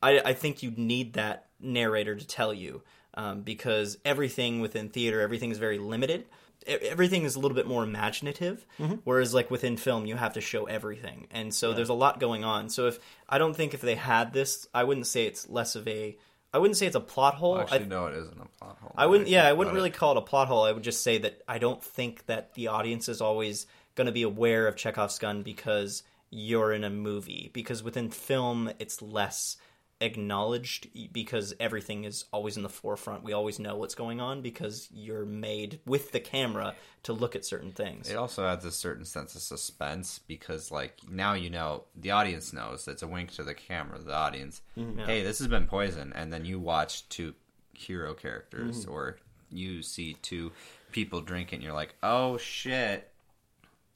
I, 0.01 0.20
I 0.20 0.34
think 0.34 0.61
you 0.61 0.74
need 0.76 1.14
that 1.14 1.45
narrator 1.61 2.18
to 2.18 2.28
tell 2.28 2.53
you 2.53 2.82
um, 3.14 3.43
because 3.43 3.97
everything 4.03 4.59
within 4.59 4.89
theater, 4.89 5.22
everything 5.22 5.51
is 5.51 5.59
very 5.59 5.78
limited. 5.78 6.26
Everything 6.68 7.24
is 7.24 7.38
a 7.38 7.39
little 7.39 7.55
bit 7.55 7.66
more 7.66 7.82
imaginative, 7.82 8.66
whereas 9.05 9.34
like 9.34 9.49
within 9.49 9.78
film, 9.78 10.05
you 10.05 10.18
have 10.18 10.34
to 10.34 10.41
show 10.41 10.66
everything, 10.66 11.28
and 11.32 11.53
so 11.53 11.72
there's 11.72 11.88
a 11.88 11.93
lot 11.93 12.20
going 12.20 12.43
on. 12.43 12.68
So 12.68 12.88
if 12.88 12.99
I 13.30 13.38
don't 13.38 13.55
think 13.55 13.74
if 13.74 13.80
they 13.80 13.95
had 13.95 14.34
this, 14.34 14.68
I 14.74 14.84
wouldn't 14.84 15.07
say 15.07 15.28
it's 15.28 15.47
less 15.47 15.78
of 15.78 15.88
a, 15.88 16.18
I 16.53 16.57
wouldn't 16.57 16.76
say 16.76 16.88
it's 16.88 16.95
a 16.97 16.99
plot 16.99 17.36
hole. 17.36 17.53
Well, 17.53 17.61
I, 17.61 17.76
actually, 17.76 17.86
no, 17.86 18.07
it 18.07 18.16
isn't 18.16 18.38
a 18.38 18.59
plot 18.59 18.80
hole. 18.82 18.91
I 18.97 19.05
wouldn't. 19.05 19.30
Yeah, 19.30 19.47
I 19.47 19.53
wouldn't 19.53 19.74
really 19.74 19.91
it- 19.91 19.95
call 19.95 20.11
it 20.11 20.18
a 20.18 20.22
plot 20.22 20.49
hole. 20.49 20.64
I 20.64 20.74
would 20.74 20.84
just 20.84 21.03
say 21.03 21.20
that 21.20 21.41
I 21.47 21.57
don't 21.57 21.82
think 21.82 22.26
that 22.26 22.53
the 22.53 22.68
audience 22.68 23.07
is 23.07 23.22
always 23.22 23.66
going 23.96 24.08
to 24.08 24.12
be 24.12 24.24
aware 24.24 24.68
of 24.68 24.76
Chekhov's 24.76 25.20
gun 25.20 25.44
because 25.44 26.04
you're 26.30 26.74
in 26.74 26.84
a 26.84 26.89
movie. 26.89 27.52
Because 27.54 27.84
within 27.84 28.10
film, 28.10 28.72
it's 28.80 29.02
less 29.02 29.58
acknowledged 30.02 30.88
because 31.14 31.54
everything 31.60 32.04
is 32.04 32.26
always 32.34 32.58
in 32.58 32.64
the 32.64 32.70
forefront. 32.70 33.24
We 33.24 33.34
always 33.34 33.60
know 33.60 33.78
what's 33.78 33.96
going 33.96 34.20
on 34.20 34.41
because 34.41 34.89
you're 34.91 35.26
made 35.26 35.80
with 35.86 36.12
the 36.12 36.20
camera 36.20 36.76
to 37.04 37.14
look 37.14 37.36
at 37.36 37.46
certain 37.46 37.72
things. 37.72 38.10
It 38.10 38.18
also 38.18 38.46
adds 38.46 38.66
a 38.66 38.72
certain 38.72 39.06
sense 39.06 39.36
of 39.36 39.41
suspense 39.41 40.20
because, 40.28 40.72
like, 40.72 40.98
now 41.10 41.34
you 41.34 41.50
know 41.50 41.86
the 41.96 42.12
audience 42.12 42.52
knows. 42.52 42.88
It's 42.88 43.04
a 43.04 43.08
wink 43.08 43.32
to 43.34 43.44
the 43.44 43.54
camera, 43.54 44.00
the 44.00 44.16
audience. 44.16 44.62
Mm-hmm. 44.78 45.06
Hey, 45.06 45.24
this 45.24 45.39
has 45.39 45.48
been 45.48 45.68
poison, 45.68 46.12
and 46.16 46.34
then 46.34 46.44
you 46.46 46.60
watch 46.60 47.08
two 47.10 47.34
hero 47.74 48.14
characters, 48.14 48.82
mm-hmm. 48.82 48.91
or 48.91 49.18
you 49.50 49.82
see 49.82 50.18
two 50.22 50.52
people 50.91 51.22
drinking. 51.22 51.62
You're 51.62 51.74
like, 51.74 51.96
oh 52.04 52.38
shit, 52.38 53.10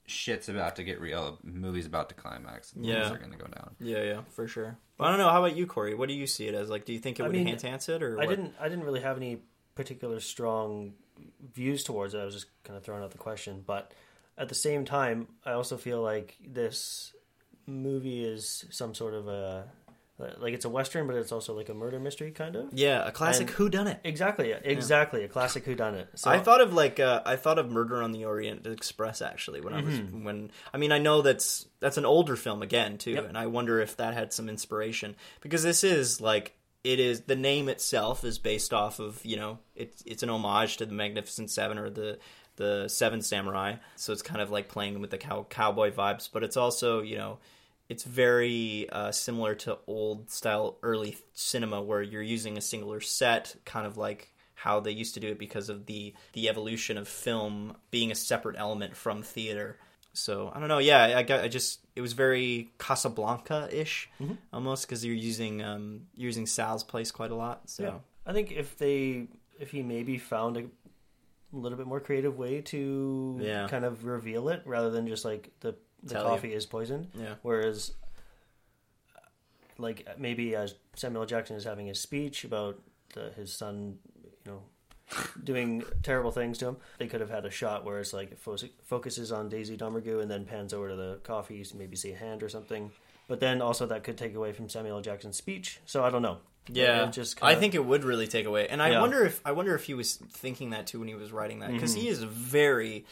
shit's 0.08 0.48
about 0.48 0.76
to 0.76 0.84
get 0.84 1.00
real. 1.00 1.38
Movie's 1.42 1.86
about 1.86 2.08
to 2.08 2.14
climax. 2.14 2.72
Yeah. 2.76 3.08
things 3.08 3.16
are 3.16 3.18
gonna 3.18 3.36
go 3.36 3.46
down. 3.46 3.76
Yeah, 3.80 4.02
yeah, 4.02 4.20
for 4.30 4.48
sure. 4.48 4.76
But 4.96 5.04
I 5.04 5.10
don't 5.10 5.18
know. 5.18 5.28
How 5.30 5.44
about 5.44 5.56
you, 5.56 5.66
Corey? 5.66 5.94
What 5.94 6.08
do 6.08 6.14
you 6.14 6.26
see 6.26 6.48
it 6.48 6.54
as? 6.54 6.68
Like, 6.70 6.84
do 6.84 6.92
you 6.92 6.98
think 6.98 7.20
it 7.20 7.22
I 7.22 7.26
would 7.28 7.36
mean, 7.36 7.48
enhance 7.48 7.88
it, 7.88 8.02
or 8.02 8.14
I 8.20 8.26
what? 8.26 8.28
didn't. 8.30 8.54
I 8.60 8.68
didn't 8.68 8.84
really 8.84 9.00
have 9.00 9.16
any 9.16 9.42
particular 9.74 10.20
strong 10.20 10.94
views 11.54 11.84
towards 11.84 12.14
it. 12.14 12.18
I 12.18 12.24
was 12.24 12.34
just 12.34 12.46
kind 12.64 12.76
of 12.76 12.84
throwing 12.84 13.02
out 13.02 13.10
the 13.10 13.18
question, 13.18 13.62
but 13.66 13.92
at 14.36 14.48
the 14.48 14.54
same 14.54 14.84
time, 14.84 15.28
I 15.44 15.52
also 15.52 15.76
feel 15.76 16.00
like 16.02 16.36
this 16.44 17.12
movie 17.66 18.24
is 18.24 18.64
some 18.70 18.94
sort 18.94 19.14
of 19.14 19.28
a 19.28 19.66
like 20.18 20.52
it's 20.54 20.64
a 20.64 20.68
western, 20.68 21.06
but 21.06 21.16
it's 21.16 21.30
also 21.32 21.54
like 21.54 21.68
a 21.68 21.74
murder 21.74 22.00
mystery 22.00 22.30
kind 22.32 22.56
of. 22.56 22.72
Yeah, 22.72 23.06
a 23.06 23.12
classic 23.12 23.50
Who 23.50 23.68
Done 23.68 23.86
It. 23.86 24.00
Exactly, 24.04 24.52
exactly, 24.52 25.22
a 25.24 25.28
classic 25.28 25.64
whodunit. 25.64 26.06
So 26.16 26.30
I 26.30 26.40
thought 26.40 26.60
of 26.60 26.72
like 26.72 26.98
uh, 26.98 27.22
I 27.24 27.36
thought 27.36 27.58
of 27.58 27.70
Murder 27.70 28.02
on 28.02 28.12
the 28.12 28.24
Orient 28.24 28.66
Express 28.66 29.22
actually 29.22 29.60
when 29.60 29.74
I 29.74 29.80
was 29.82 29.98
when 30.00 30.50
I 30.74 30.78
mean 30.78 30.90
I 30.92 30.98
know 30.98 31.22
that's 31.22 31.66
that's 31.80 31.98
an 31.98 32.04
older 32.04 32.34
film 32.36 32.62
again 32.62 32.98
too, 32.98 33.10
Mm-hmm. 33.10 33.16
Yep. 33.20 33.28
and 33.28 33.38
I 33.38 33.46
wonder 33.46 33.80
if 33.80 33.96
that 33.98 34.14
had 34.14 34.32
some 34.32 34.48
inspiration 34.48 35.14
because 35.40 35.62
this 35.62 35.84
is 35.84 36.20
like 36.20 36.54
it 36.84 36.98
is 37.00 37.22
the 37.22 37.36
name 37.36 37.68
itself 37.68 38.24
is 38.24 38.38
based 38.38 38.72
off 38.72 38.98
of 39.00 39.24
you 39.24 39.36
know 39.36 39.58
it's 39.76 40.02
it's 40.06 40.22
an 40.22 40.30
homage 40.30 40.78
to 40.78 40.86
the 40.86 40.94
Magnificent 40.94 41.50
Seven 41.50 41.78
or 41.78 41.90
the 41.90 42.18
the 42.56 42.88
Seven 42.88 43.22
Samurai, 43.22 43.76
so 43.94 44.12
it's 44.12 44.22
kind 44.22 44.40
of 44.40 44.50
like 44.50 44.68
playing 44.68 45.00
with 45.00 45.10
the 45.10 45.18
cow, 45.18 45.46
cowboy 45.48 45.92
vibes, 45.92 46.28
but 46.32 46.42
it's 46.42 46.56
also 46.56 47.02
you 47.02 47.16
know 47.16 47.38
it's 47.88 48.04
very 48.04 48.88
uh, 48.90 49.10
similar 49.12 49.54
to 49.56 49.78
old 49.86 50.30
style 50.30 50.76
early 50.82 51.16
cinema 51.34 51.80
where 51.80 52.02
you're 52.02 52.22
using 52.22 52.58
a 52.58 52.60
singular 52.60 53.00
set, 53.00 53.56
kind 53.64 53.86
of 53.86 53.96
like 53.96 54.32
how 54.54 54.80
they 54.80 54.90
used 54.90 55.14
to 55.14 55.20
do 55.20 55.28
it 55.28 55.38
because 55.38 55.68
of 55.68 55.86
the 55.86 56.14
the 56.32 56.48
evolution 56.48 56.98
of 56.98 57.08
film 57.08 57.76
being 57.90 58.10
a 58.10 58.14
separate 58.14 58.56
element 58.58 58.96
from 58.96 59.22
theater. 59.22 59.78
So 60.12 60.50
I 60.52 60.58
don't 60.58 60.68
know. 60.68 60.78
Yeah, 60.78 61.16
I 61.16 61.22
got. 61.22 61.40
I 61.44 61.48
just 61.48 61.80
it 61.94 62.00
was 62.00 62.12
very 62.12 62.70
Casablanca 62.78 63.68
ish 63.72 64.10
almost 64.52 64.86
because 64.86 65.04
you're 65.04 65.14
using 65.14 65.62
um 65.62 66.02
using 66.16 66.46
Sal's 66.46 66.82
place 66.84 67.10
quite 67.12 67.30
a 67.30 67.36
lot. 67.36 67.70
So 67.70 67.82
Yeah. 67.84 67.94
I 68.26 68.32
think 68.32 68.50
if 68.52 68.76
they 68.78 69.28
if 69.60 69.70
he 69.70 69.82
maybe 69.82 70.18
found 70.18 70.56
a 70.56 70.64
little 71.52 71.78
bit 71.78 71.86
more 71.86 72.00
creative 72.00 72.36
way 72.36 72.60
to 72.62 73.38
Yeah. 73.40 73.68
kind 73.68 73.84
of 73.84 74.04
reveal 74.04 74.48
it 74.48 74.62
rather 74.66 74.90
than 74.90 75.06
just 75.06 75.24
like 75.24 75.50
the 75.60 75.74
the 76.02 76.14
Tell 76.14 76.22
you. 76.24 76.28
coffee 76.30 76.52
is 76.54 76.66
poisoned. 76.66 77.08
Yeah. 77.14 77.34
Whereas 77.42 77.92
like 79.78 80.06
maybe 80.18 80.54
as 80.56 80.74
Samuel 80.94 81.26
Jackson 81.26 81.56
is 81.56 81.64
having 81.64 81.86
his 81.86 82.00
speech 82.00 82.44
about 82.44 82.78
the, 83.14 83.30
his 83.36 83.52
son, 83.52 83.98
you 84.44 84.52
know, 84.52 84.62
doing 85.42 85.82
terrible 86.02 86.30
things 86.32 86.58
to 86.58 86.68
him, 86.68 86.76
they 86.98 87.06
could 87.06 87.20
have 87.20 87.30
had 87.30 87.44
a 87.44 87.50
shot 87.50 87.84
where 87.84 87.98
it's 88.00 88.12
like 88.12 88.32
it 88.32 88.38
fo- 88.38 88.56
focuses 88.84 89.30
on 89.32 89.48
Daisy 89.48 89.76
Domergue 89.76 90.20
and 90.20 90.30
then 90.30 90.44
pans 90.44 90.74
over 90.74 90.88
to 90.88 90.96
the 90.96 91.20
coffee, 91.22 91.64
maybe 91.76 91.96
see 91.96 92.12
a 92.12 92.16
hand 92.16 92.42
or 92.42 92.48
something. 92.48 92.90
But 93.28 93.40
then 93.40 93.60
also 93.62 93.86
that 93.86 94.04
could 94.04 94.18
take 94.18 94.34
away 94.34 94.52
from 94.52 94.68
Samuel 94.68 95.00
Jackson's 95.00 95.36
speech. 95.36 95.80
So 95.86 96.02
I 96.04 96.10
don't 96.10 96.22
know. 96.22 96.38
Yeah, 96.70 97.06
It 97.08 97.12
just 97.12 97.42
I 97.42 97.50
kinda- 97.52 97.60
think 97.60 97.74
it 97.74 97.84
would 97.84 98.04
really 98.04 98.26
take 98.26 98.44
away, 98.46 98.68
and 98.68 98.82
I 98.82 98.90
Yeah. 98.90 99.00
wonder 99.00 99.24
if 99.24 99.40
I 99.44 99.52
wonder 99.52 99.74
if 99.74 99.84
he 99.84 99.94
was 99.94 100.16
thinking 100.16 100.70
that 100.70 100.86
too 100.86 100.98
when 100.98 101.08
he 101.08 101.14
was 101.14 101.32
writing 101.32 101.60
that 101.60 101.72
because 101.72 101.92
Mm-hmm. 101.92 102.00
he 102.02 102.08
is 102.08 102.22
very. 102.22 103.06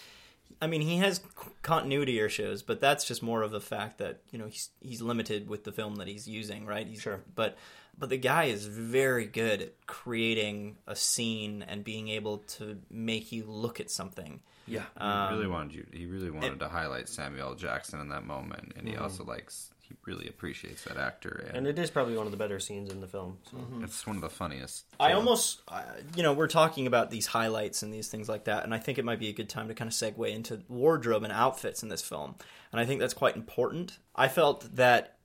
I 0.60 0.66
mean, 0.66 0.80
he 0.80 0.96
has 0.98 1.18
c- 1.18 1.50
continuity 1.62 2.20
issues, 2.20 2.62
but 2.62 2.80
that's 2.80 3.04
just 3.04 3.22
more 3.22 3.42
of 3.42 3.50
the 3.50 3.60
fact 3.60 3.98
that 3.98 4.20
you 4.30 4.38
know 4.38 4.46
he's 4.46 4.70
he's 4.80 5.02
limited 5.02 5.48
with 5.48 5.64
the 5.64 5.72
film 5.72 5.96
that 5.96 6.08
he's 6.08 6.26
using, 6.26 6.66
right? 6.66 6.86
He's, 6.86 7.00
Sure. 7.00 7.20
but 7.34 7.58
but 7.98 8.08
the 8.08 8.16
guy 8.16 8.44
is 8.44 8.66
very 8.66 9.26
good 9.26 9.62
at 9.62 9.86
creating 9.86 10.76
a 10.86 10.94
scene 10.94 11.64
and 11.66 11.82
being 11.82 12.08
able 12.08 12.38
to 12.38 12.78
make 12.90 13.32
you 13.32 13.44
look 13.46 13.80
at 13.80 13.90
something. 13.90 14.40
yeah. 14.66 14.84
he 14.98 15.34
really 15.34 15.46
um, 15.46 15.52
wanted 15.52 15.74
you. 15.74 15.86
He 15.92 16.06
really 16.06 16.30
wanted 16.30 16.58
to 16.60 16.68
highlight 16.68 17.08
Samuel 17.08 17.54
Jackson 17.54 18.00
in 18.00 18.08
that 18.10 18.24
moment, 18.24 18.74
and 18.76 18.86
he 18.86 18.94
mm-hmm. 18.94 19.02
also 19.02 19.24
likes. 19.24 19.70
He 19.88 19.94
really 20.04 20.28
appreciates 20.28 20.84
that 20.84 20.96
actor, 20.96 21.44
and, 21.48 21.58
and 21.58 21.66
it 21.66 21.78
is 21.78 21.90
probably 21.90 22.16
one 22.16 22.26
of 22.26 22.32
the 22.32 22.38
better 22.38 22.58
scenes 22.58 22.90
in 22.90 23.00
the 23.00 23.06
film. 23.06 23.38
So. 23.50 23.58
it's 23.82 24.06
one 24.06 24.16
of 24.16 24.22
the 24.22 24.30
funniest. 24.30 24.84
I 24.98 25.08
film. 25.08 25.18
almost, 25.18 25.62
uh, 25.68 25.82
you 26.16 26.22
know, 26.22 26.32
we're 26.32 26.48
talking 26.48 26.86
about 26.86 27.10
these 27.10 27.26
highlights 27.26 27.82
and 27.82 27.92
these 27.92 28.08
things 28.08 28.28
like 28.28 28.44
that, 28.44 28.64
and 28.64 28.74
I 28.74 28.78
think 28.78 28.98
it 28.98 29.04
might 29.04 29.20
be 29.20 29.28
a 29.28 29.32
good 29.32 29.48
time 29.48 29.68
to 29.68 29.74
kind 29.74 29.88
of 29.88 29.94
segue 29.94 30.28
into 30.28 30.62
wardrobe 30.68 31.22
and 31.22 31.32
outfits 31.32 31.82
in 31.82 31.88
this 31.88 32.02
film. 32.02 32.34
And 32.72 32.80
I 32.80 32.84
think 32.84 33.00
that's 33.00 33.14
quite 33.14 33.36
important. 33.36 33.98
I 34.14 34.28
felt 34.28 34.74
that 34.76 35.18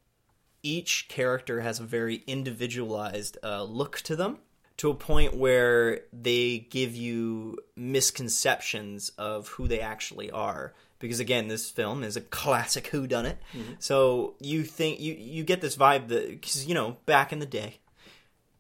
each 0.64 1.08
character 1.10 1.62
has 1.62 1.80
a 1.80 1.84
very 1.84 2.24
individualized 2.28 3.38
uh, 3.44 3.64
look 3.64 4.02
to 4.02 4.16
them 4.16 4.38
to 4.78 4.90
a 4.90 4.96
point 4.96 5.36
where 5.36 6.02
they 6.12 6.58
give 6.58 6.96
you 6.96 7.58
misconceptions 7.76 9.10
of 9.18 9.48
who 9.50 9.68
they 9.68 9.80
actually 9.80 10.32
are. 10.32 10.74
Because 11.02 11.20
again, 11.20 11.48
this 11.48 11.70
film 11.70 12.04
is 12.04 12.16
a 12.16 12.22
classic 12.22 12.88
Who 12.88 13.08
Done 13.08 13.26
It, 13.26 13.38
so 13.80 14.36
you 14.40 14.64
think 14.64 15.00
you 15.00 15.14
you 15.14 15.44
get 15.44 15.60
this 15.60 15.76
vibe 15.76 16.08
that 16.10 16.30
because 16.30 16.66
you 16.66 16.74
know 16.74 16.98
back 17.06 17.34
in 17.34 17.40
the 17.40 17.46
day, 17.46 17.80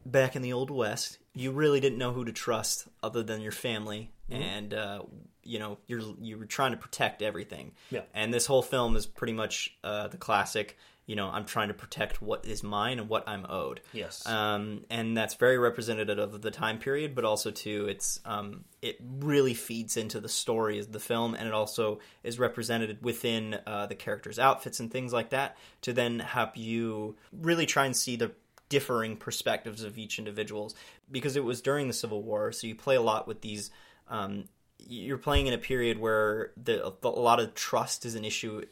back 0.05 0.35
in 0.35 0.41
the 0.41 0.51
old 0.51 0.71
west, 0.71 1.19
you 1.33 1.51
really 1.51 1.79
didn't 1.79 1.97
know 1.97 2.11
who 2.11 2.25
to 2.25 2.33
trust 2.33 2.87
other 3.01 3.23
than 3.23 3.41
your 3.41 3.51
family, 3.51 4.11
and 4.29 4.73
uh, 4.73 5.03
you 5.43 5.59
know 5.59 5.77
you're 5.87 6.01
you 6.19 6.37
were 6.37 6.45
trying 6.45 6.71
to 6.71 6.77
protect 6.77 7.21
everything. 7.21 7.71
Yeah. 7.89 8.01
And 8.13 8.33
this 8.33 8.45
whole 8.45 8.61
film 8.61 8.95
is 8.95 9.05
pretty 9.05 9.33
much 9.33 9.75
uh, 9.83 10.07
the 10.07 10.17
classic. 10.17 10.77
You 11.07 11.15
know, 11.15 11.29
I'm 11.29 11.45
trying 11.45 11.67
to 11.69 11.73
protect 11.73 12.21
what 12.21 12.45
is 12.45 12.63
mine 12.63 12.99
and 12.99 13.09
what 13.09 13.27
I'm 13.27 13.45
owed. 13.49 13.81
Yes. 13.91 14.25
Um, 14.25 14.85
and 14.89 15.17
that's 15.17 15.33
very 15.35 15.57
representative 15.57 16.17
of 16.17 16.41
the 16.41 16.51
time 16.51 16.77
period, 16.77 17.15
but 17.15 17.25
also 17.25 17.51
too, 17.51 17.87
it's 17.89 18.19
um, 18.23 18.63
it 18.81 18.97
really 19.19 19.53
feeds 19.53 19.97
into 19.97 20.19
the 20.19 20.29
story 20.29 20.79
of 20.79 20.91
the 20.91 20.99
film, 20.99 21.33
and 21.33 21.47
it 21.47 21.53
also 21.53 21.99
is 22.23 22.39
represented 22.39 22.99
within 23.01 23.59
uh, 23.65 23.87
the 23.87 23.95
characters' 23.95 24.39
outfits 24.39 24.79
and 24.79 24.91
things 24.91 25.11
like 25.11 25.31
that 25.31 25.57
to 25.81 25.91
then 25.91 26.19
help 26.19 26.55
you 26.55 27.15
really 27.33 27.65
try 27.65 27.85
and 27.85 27.95
see 27.95 28.15
the 28.15 28.31
differing 28.69 29.17
perspectives 29.17 29.83
of 29.83 29.97
each 29.97 30.17
individuals 30.17 30.75
because 31.11 31.35
it 31.35 31.43
was 31.43 31.61
during 31.61 31.87
the 31.87 31.93
Civil 31.93 32.23
War, 32.23 32.51
so 32.51 32.67
you 32.67 32.75
play 32.75 32.95
a 32.95 33.01
lot 33.01 33.27
with 33.27 33.41
these. 33.41 33.69
Um, 34.07 34.45
you're 34.87 35.17
playing 35.17 35.47
in 35.47 35.53
a 35.53 35.57
period 35.57 35.99
where 35.99 36.51
the, 36.61 36.93
a 37.03 37.07
lot 37.07 37.39
of 37.39 37.53
trust 37.53 38.05
is 38.05 38.15
an 38.15 38.25
issue 38.25 38.63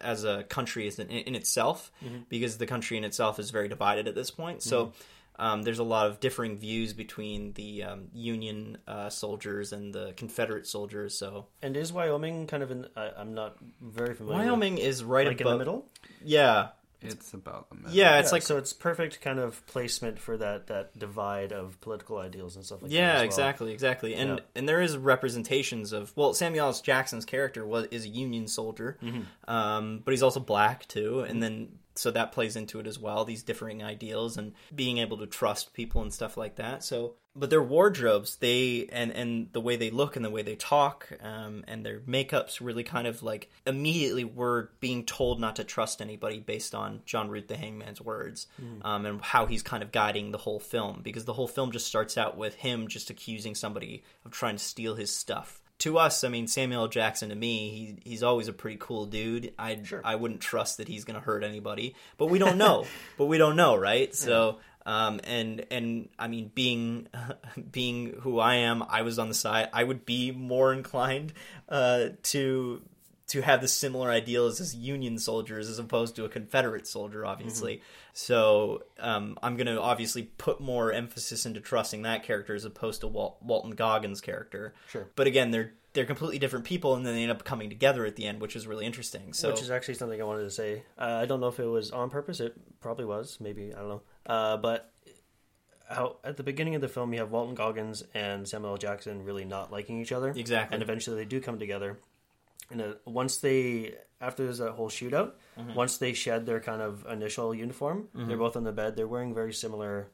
as 0.00 0.24
a 0.24 0.42
country 0.44 0.86
is 0.86 0.98
in, 0.98 1.10
in 1.10 1.34
itself 1.34 1.92
because 2.28 2.58
the 2.58 2.66
country 2.66 2.96
in 2.96 3.04
itself 3.04 3.38
is 3.38 3.50
very 3.50 3.68
divided 3.68 4.08
at 4.08 4.14
this 4.14 4.30
point. 4.30 4.62
So 4.62 4.92
um, 5.38 5.62
there's 5.62 5.78
a 5.78 5.84
lot 5.84 6.06
of 6.06 6.20
differing 6.20 6.56
views 6.56 6.92
between 6.92 7.52
the 7.52 7.82
um, 7.82 8.08
Union 8.14 8.78
uh, 8.88 9.10
soldiers 9.10 9.72
and 9.72 9.92
the 9.92 10.14
Confederate 10.16 10.66
soldiers. 10.66 11.16
So 11.16 11.46
and 11.62 11.76
is 11.76 11.92
Wyoming 11.92 12.46
kind 12.46 12.62
of 12.62 12.70
in? 12.70 12.86
I, 12.96 13.10
I'm 13.18 13.34
not 13.34 13.56
very 13.82 14.14
familiar. 14.14 14.38
Wyoming 14.38 14.78
is 14.78 15.04
right 15.04 15.26
like 15.26 15.40
in 15.40 15.46
the 15.46 15.58
middle. 15.58 15.86
Yeah, 16.24 16.68
It's 17.12 17.32
about 17.34 17.68
the 17.70 17.76
middle. 17.76 17.92
yeah, 17.92 18.18
it's 18.18 18.28
Yeah, 18.28 18.32
like 18.32 18.42
so 18.42 18.56
it's 18.58 18.72
perfect 18.72 19.20
kind 19.20 19.38
of 19.38 19.64
placement 19.66 20.18
for 20.18 20.36
that 20.36 20.66
that 20.68 20.98
divide 20.98 21.52
of 21.52 21.80
political 21.80 22.18
ideals 22.18 22.56
and 22.56 22.64
stuff 22.64 22.82
like 22.82 22.90
that. 22.90 22.96
yeah, 22.96 23.12
as 23.12 23.16
well. 23.18 23.24
exactly, 23.24 23.72
exactly, 23.72 24.14
and 24.14 24.30
Yeah. 24.30 24.44
and 24.54 24.68
there 24.68 24.80
is 24.80 24.96
representations 24.96 25.92
of 25.92 26.12
well, 26.16 26.34
Samuel 26.34 26.66
L. 26.68 26.72
Jackson's 26.82 27.24
character 27.24 27.66
was 27.66 27.86
is 27.90 28.04
a 28.04 28.08
Union 28.08 28.46
soldier, 28.48 28.98
Mm-hmm. 29.02 29.50
um, 29.50 30.02
but 30.04 30.12
he's 30.12 30.22
also 30.22 30.40
black 30.40 30.86
too, 30.88 31.20
and 31.20 31.42
then 31.42 31.78
so 31.94 32.10
that 32.10 32.32
plays 32.32 32.56
into 32.56 32.78
it 32.78 32.86
as 32.86 32.98
well. 32.98 33.24
These 33.24 33.42
differing 33.42 33.82
ideals 33.82 34.36
and 34.36 34.52
being 34.74 34.98
able 34.98 35.16
to 35.18 35.26
trust 35.26 35.72
people 35.72 36.02
and 36.02 36.12
stuff 36.12 36.36
like 36.36 36.56
that. 36.56 36.84
So, 36.84 37.14
but 37.38 37.50
their 37.50 37.62
wardrobes, 37.62 38.36
they 38.36 38.88
and 38.90 39.12
and 39.12 39.48
the 39.52 39.60
way 39.60 39.76
they 39.76 39.90
look 39.90 40.16
and 40.16 40.24
the 40.24 40.30
way 40.30 40.42
they 40.42 40.56
talk, 40.56 41.08
um, 41.22 41.64
and 41.68 41.84
their 41.84 42.00
makeups 42.00 42.60
really 42.60 42.82
kind 42.82 43.06
of 43.06 43.22
like 43.22 43.50
immediately 43.66 44.24
we're 44.24 44.68
being 44.80 45.04
told 45.04 45.38
not 45.38 45.56
to 45.56 45.64
trust 45.64 46.00
anybody 46.00 46.40
based 46.40 46.74
on 46.74 47.02
John 47.04 47.28
Ruth 47.28 47.48
the 47.48 47.56
Hangman's 47.56 48.00
words, 48.00 48.46
um, 48.82 49.04
and 49.04 49.20
how 49.20 49.46
he's 49.46 49.62
kind 49.62 49.82
of 49.82 49.92
guiding 49.92 50.32
the 50.32 50.38
whole 50.38 50.58
film 50.60 51.00
because 51.02 51.26
the 51.26 51.34
whole 51.34 51.48
film 51.48 51.72
just 51.72 51.86
starts 51.86 52.16
out 52.16 52.36
with 52.36 52.54
him 52.54 52.88
just 52.88 53.10
accusing 53.10 53.54
somebody 53.54 54.02
of 54.24 54.30
trying 54.30 54.56
to 54.56 54.64
steal 54.64 54.94
his 54.94 55.14
stuff. 55.14 55.60
To 55.80 55.98
us, 55.98 56.24
I 56.24 56.28
mean 56.28 56.46
Samuel 56.46 56.82
L. 56.84 56.88
Jackson. 56.88 57.28
To 57.28 57.34
me, 57.34 57.98
he 58.02 58.10
he's 58.10 58.22
always 58.22 58.48
a 58.48 58.54
pretty 58.54 58.78
cool 58.80 59.04
dude. 59.04 59.52
I 59.58 59.78
Sure. 59.84 60.00
I 60.02 60.14
wouldn't 60.14 60.40
trust 60.40 60.78
that 60.78 60.88
he's 60.88 61.04
going 61.04 61.20
to 61.20 61.24
hurt 61.24 61.44
anybody, 61.44 61.94
but 62.16 62.30
we 62.30 62.38
don't 62.38 62.56
know. 62.56 62.86
but 63.18 63.26
we 63.26 63.36
don't 63.36 63.56
know, 63.56 63.76
right? 63.76 64.14
So, 64.14 64.58
um, 64.86 65.20
and 65.24 65.66
and 65.70 66.08
I 66.18 66.28
mean, 66.28 66.50
being 66.54 67.08
being 67.70 68.14
who 68.20 68.38
I 68.38 68.54
am, 68.54 68.82
I 68.88 69.02
was 69.02 69.18
on 69.18 69.28
the 69.28 69.34
side. 69.34 69.68
I 69.72 69.84
would 69.84 70.06
be 70.06 70.30
more 70.30 70.72
inclined 70.72 71.34
uh, 71.68 72.10
to 72.22 72.80
to 73.28 73.40
have 73.42 73.60
the 73.60 73.68
similar 73.68 74.08
ideals 74.08 74.60
as 74.60 74.76
Union 74.76 75.18
soldiers 75.18 75.68
as 75.68 75.80
opposed 75.80 76.14
to 76.14 76.24
a 76.24 76.28
Confederate 76.28 76.86
soldier, 76.86 77.26
obviously. 77.26 77.82
So 78.12 78.84
um, 79.00 79.36
I'm 79.42 79.56
going 79.56 79.66
to 79.66 79.80
obviously 79.80 80.22
put 80.22 80.60
more 80.60 80.92
emphasis 80.92 81.44
into 81.44 81.60
trusting 81.60 82.02
that 82.02 82.22
character 82.22 82.54
as 82.54 82.64
opposed 82.64 83.00
to 83.00 83.08
Wal- 83.08 83.36
Walton 83.42 83.72
Goggins' 83.72 84.20
character. 84.20 84.74
Sure. 84.88 85.08
But 85.16 85.26
again, 85.26 85.50
they're 85.50 85.72
they're 85.96 86.04
completely 86.06 86.38
different 86.38 86.64
people, 86.64 86.94
and 86.94 87.04
then 87.04 87.14
they 87.16 87.22
end 87.22 87.32
up 87.32 87.42
coming 87.42 87.68
together 87.68 88.06
at 88.06 88.14
the 88.14 88.24
end, 88.26 88.40
which 88.40 88.54
is 88.54 88.66
really 88.68 88.86
interesting. 88.86 89.32
So 89.32 89.50
Which 89.50 89.60
is 89.62 89.70
actually 89.72 89.94
something 89.94 90.20
I 90.20 90.24
wanted 90.24 90.44
to 90.44 90.50
say. 90.50 90.84
Uh, 90.96 91.18
I 91.22 91.26
don't 91.26 91.40
know 91.40 91.48
if 91.48 91.58
it 91.58 91.66
was 91.66 91.90
on 91.90 92.08
purpose. 92.10 92.38
It 92.38 92.54
probably 92.80 93.04
was. 93.06 93.38
Maybe 93.40 93.74
I 93.74 93.78
don't 93.78 93.88
know. 93.88 94.02
Uh, 94.24 94.56
but 94.58 94.92
how 95.88 96.16
at 96.24 96.36
the 96.36 96.42
beginning 96.42 96.74
of 96.74 96.80
the 96.80 96.88
film 96.88 97.12
you 97.12 97.20
have 97.20 97.30
Walton 97.30 97.54
Goggins 97.54 98.02
and 98.14 98.46
Samuel 98.48 98.72
L. 98.72 98.76
Jackson 98.76 99.24
really 99.24 99.44
not 99.44 99.70
liking 99.72 100.00
each 100.00 100.12
other. 100.12 100.30
Exactly. 100.30 100.74
And 100.74 100.82
eventually 100.82 101.16
they 101.16 101.24
do 101.24 101.40
come 101.40 101.58
together. 101.58 101.98
And 102.70 102.80
uh, 102.82 102.94
once 103.04 103.38
they 103.38 103.94
after 104.20 104.44
there's 104.44 104.58
that 104.58 104.72
whole 104.72 104.88
shootout, 104.90 105.32
Mm-hmm. 105.58 105.74
once 105.74 105.96
they 105.96 106.12
shed 106.12 106.44
their 106.44 106.60
kind 106.60 106.82
of 106.82 107.06
initial 107.08 107.54
uniform, 107.54 108.08
they're 108.14 108.36
both 108.36 108.56
on 108.56 108.64
the 108.64 108.72
bed. 108.72 108.94
They're 108.94 109.06
wearing 109.08 109.32
very 109.32 109.54
similar 109.54 110.08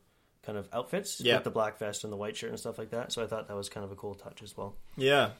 kind 0.44 0.56
of 0.56 0.68
outfits 0.72 1.20
Yeah. 1.20 1.34
with 1.34 1.44
the 1.44 1.50
black 1.50 1.78
vest 1.78 2.04
and 2.04 2.12
the 2.12 2.16
white 2.16 2.36
shirt 2.36 2.50
and 2.50 2.58
stuff 2.60 2.78
like 2.78 2.90
that. 2.90 3.10
So 3.10 3.24
I 3.24 3.26
thought 3.26 3.48
that 3.48 3.56
was 3.56 3.68
kind 3.68 3.82
of 3.84 3.90
a 3.90 3.96
cool 3.96 4.14
touch 4.14 4.40
as 4.42 4.56
well. 4.56 4.76
Yeah. 4.96 5.30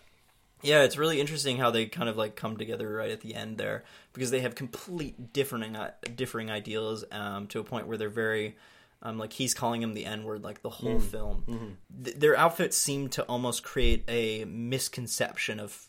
Yeah, 0.62 0.82
it's 0.82 0.96
really 0.96 1.20
interesting 1.20 1.56
how 1.58 1.70
they 1.70 1.86
kind 1.86 2.08
of 2.08 2.16
like 2.16 2.36
come 2.36 2.56
together 2.56 2.88
right 2.92 3.10
at 3.10 3.20
the 3.20 3.34
end 3.34 3.58
there 3.58 3.84
because 4.12 4.30
they 4.30 4.40
have 4.40 4.54
complete 4.54 5.32
differing 5.32 5.76
differing 6.16 6.50
ideals 6.50 7.04
um, 7.10 7.46
to 7.48 7.60
a 7.60 7.64
point 7.64 7.86
where 7.86 7.96
they're 7.96 8.08
very 8.08 8.56
um, 9.02 9.18
like 9.18 9.32
he's 9.32 9.54
calling 9.54 9.82
him 9.82 9.94
the 9.94 10.06
N 10.06 10.24
word 10.24 10.42
like 10.44 10.62
the 10.62 10.70
whole 10.70 11.00
film. 11.00 11.76
Th- 12.04 12.16
their 12.16 12.36
outfits 12.36 12.76
seem 12.76 13.08
to 13.10 13.22
almost 13.24 13.62
create 13.64 14.04
a 14.08 14.44
misconception 14.44 15.58
of 15.60 15.88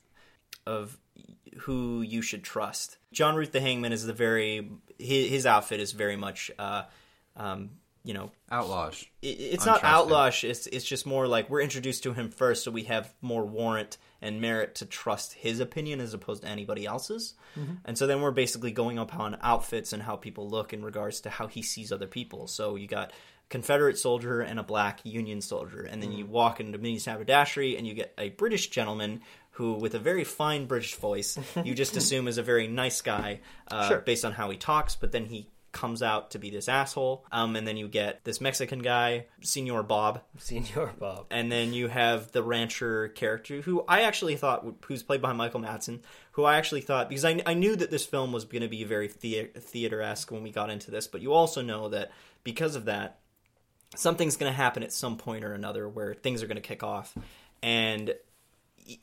of 0.65 0.97
who 1.59 2.01
you 2.01 2.21
should 2.23 2.43
trust. 2.43 2.97
John 3.11 3.35
Ruth 3.35 3.51
the 3.51 3.61
Hangman 3.61 3.93
is 3.93 4.05
the 4.05 4.13
very 4.13 4.71
his, 4.97 5.29
his 5.29 5.45
outfit 5.45 5.79
is 5.79 5.91
very 5.91 6.15
much 6.15 6.49
uh, 6.57 6.83
um, 7.37 7.71
you 8.03 8.13
know 8.13 8.31
Outlaws. 8.51 9.05
it, 9.21 9.27
it's 9.27 9.65
not 9.65 9.81
outlawish. 9.81 10.43
It's 10.49 10.67
it's 10.67 10.85
just 10.85 11.05
more 11.05 11.27
like 11.27 11.49
we're 11.49 11.61
introduced 11.61 12.03
to 12.03 12.13
him 12.13 12.29
first, 12.29 12.63
so 12.63 12.71
we 12.71 12.83
have 12.85 13.13
more 13.21 13.45
warrant 13.45 13.97
and 14.23 14.41
merit 14.41 14.75
to 14.75 14.85
trust 14.87 15.33
his 15.33 15.59
opinion 15.59 15.99
as 15.99 16.13
opposed 16.13 16.41
to 16.41 16.47
anybody 16.47 16.85
else's. 16.85 17.35
And 17.85 17.95
so 17.97 18.07
then 18.07 18.21
we're 18.21 18.31
basically 18.31 18.71
going 18.71 18.97
upon 18.97 19.37
outfits 19.41 19.93
and 19.93 20.01
how 20.01 20.15
people 20.15 20.49
look 20.49 20.73
in 20.73 20.83
regards 20.83 21.21
to 21.21 21.29
how 21.29 21.45
he 21.45 21.61
sees 21.61 21.91
other 21.91 22.07
people. 22.07 22.47
So 22.47 22.75
you 22.75 22.87
got 22.87 23.11
Confederate 23.49 23.99
soldier 23.99 24.41
and 24.41 24.59
a 24.59 24.63
black 24.63 25.01
Union 25.03 25.39
soldier, 25.41 25.83
and 25.83 26.01
then 26.01 26.11
you 26.11 26.25
walk 26.25 26.59
into 26.59 26.79
Minnie's 26.79 27.05
haberdashery 27.05 27.77
and 27.77 27.85
you 27.85 27.93
get 27.93 28.13
a 28.17 28.29
British 28.29 28.69
gentleman 28.69 29.21
who, 29.51 29.73
with 29.73 29.93
a 29.93 29.99
very 29.99 30.23
fine 30.23 30.65
British 30.65 30.95
voice, 30.95 31.37
you 31.63 31.75
just 31.75 31.95
assume 32.01 32.27
is 32.27 32.39
a 32.39 32.43
very 32.43 32.67
nice 32.67 33.01
guy 33.01 33.41
uh, 33.69 33.87
Sure. 33.89 33.99
based 33.99 34.25
on 34.25 34.31
how 34.31 34.49
he 34.49 34.57
talks, 34.57 34.95
but 34.95 35.11
then 35.11 35.25
he 35.25 35.47
comes 35.73 36.01
out 36.01 36.31
to 36.31 36.39
be 36.39 36.49
this 36.49 36.69
asshole. 36.69 37.25
Um, 37.31 37.57
and 37.57 37.67
then 37.67 37.75
you 37.75 37.89
get 37.89 38.23
this 38.23 38.39
Mexican 38.39 38.79
guy, 38.79 39.25
Senor 39.41 39.83
Bob, 39.83 40.21
Senor 40.37 40.93
Bob. 40.97 41.25
and 41.29 41.51
then 41.51 41.73
you 41.73 41.89
have 41.89 42.31
the 42.31 42.43
rancher 42.43 43.09
character 43.09 43.59
who 43.61 43.83
I 43.87 44.03
actually 44.03 44.37
thought 44.37 44.65
who's 44.85 45.03
played 45.03 45.21
by 45.21 45.33
Michael 45.33 45.59
Madsen, 45.59 45.99
who 46.33 46.45
I 46.45 46.57
actually 46.57 46.81
thought 46.81 47.09
because 47.09 47.25
I, 47.25 47.41
I 47.45 47.55
knew 47.55 47.75
that 47.75 47.91
this 47.91 48.05
film 48.05 48.31
was 48.31 48.45
going 48.45 48.61
to 48.61 48.69
be 48.69 48.85
very 48.85 49.09
thea- 49.09 49.47
theater 49.47 50.01
esque 50.01 50.31
when 50.31 50.43
we 50.43 50.51
got 50.51 50.69
into 50.69 50.91
this, 50.91 51.07
but 51.07 51.21
you 51.21 51.33
also 51.33 51.61
know 51.61 51.89
that 51.89 52.11
because 52.43 52.75
of 52.75 52.85
that, 52.85 53.19
something's 53.95 54.37
going 54.37 54.51
to 54.51 54.55
happen 54.55 54.83
at 54.83 54.93
some 54.93 55.17
point 55.17 55.43
or 55.43 55.53
another 55.53 55.89
where 55.89 56.13
things 56.13 56.41
are 56.41 56.47
going 56.47 56.55
to 56.55 56.61
kick 56.61 56.83
off, 56.83 57.17
and 57.61 58.13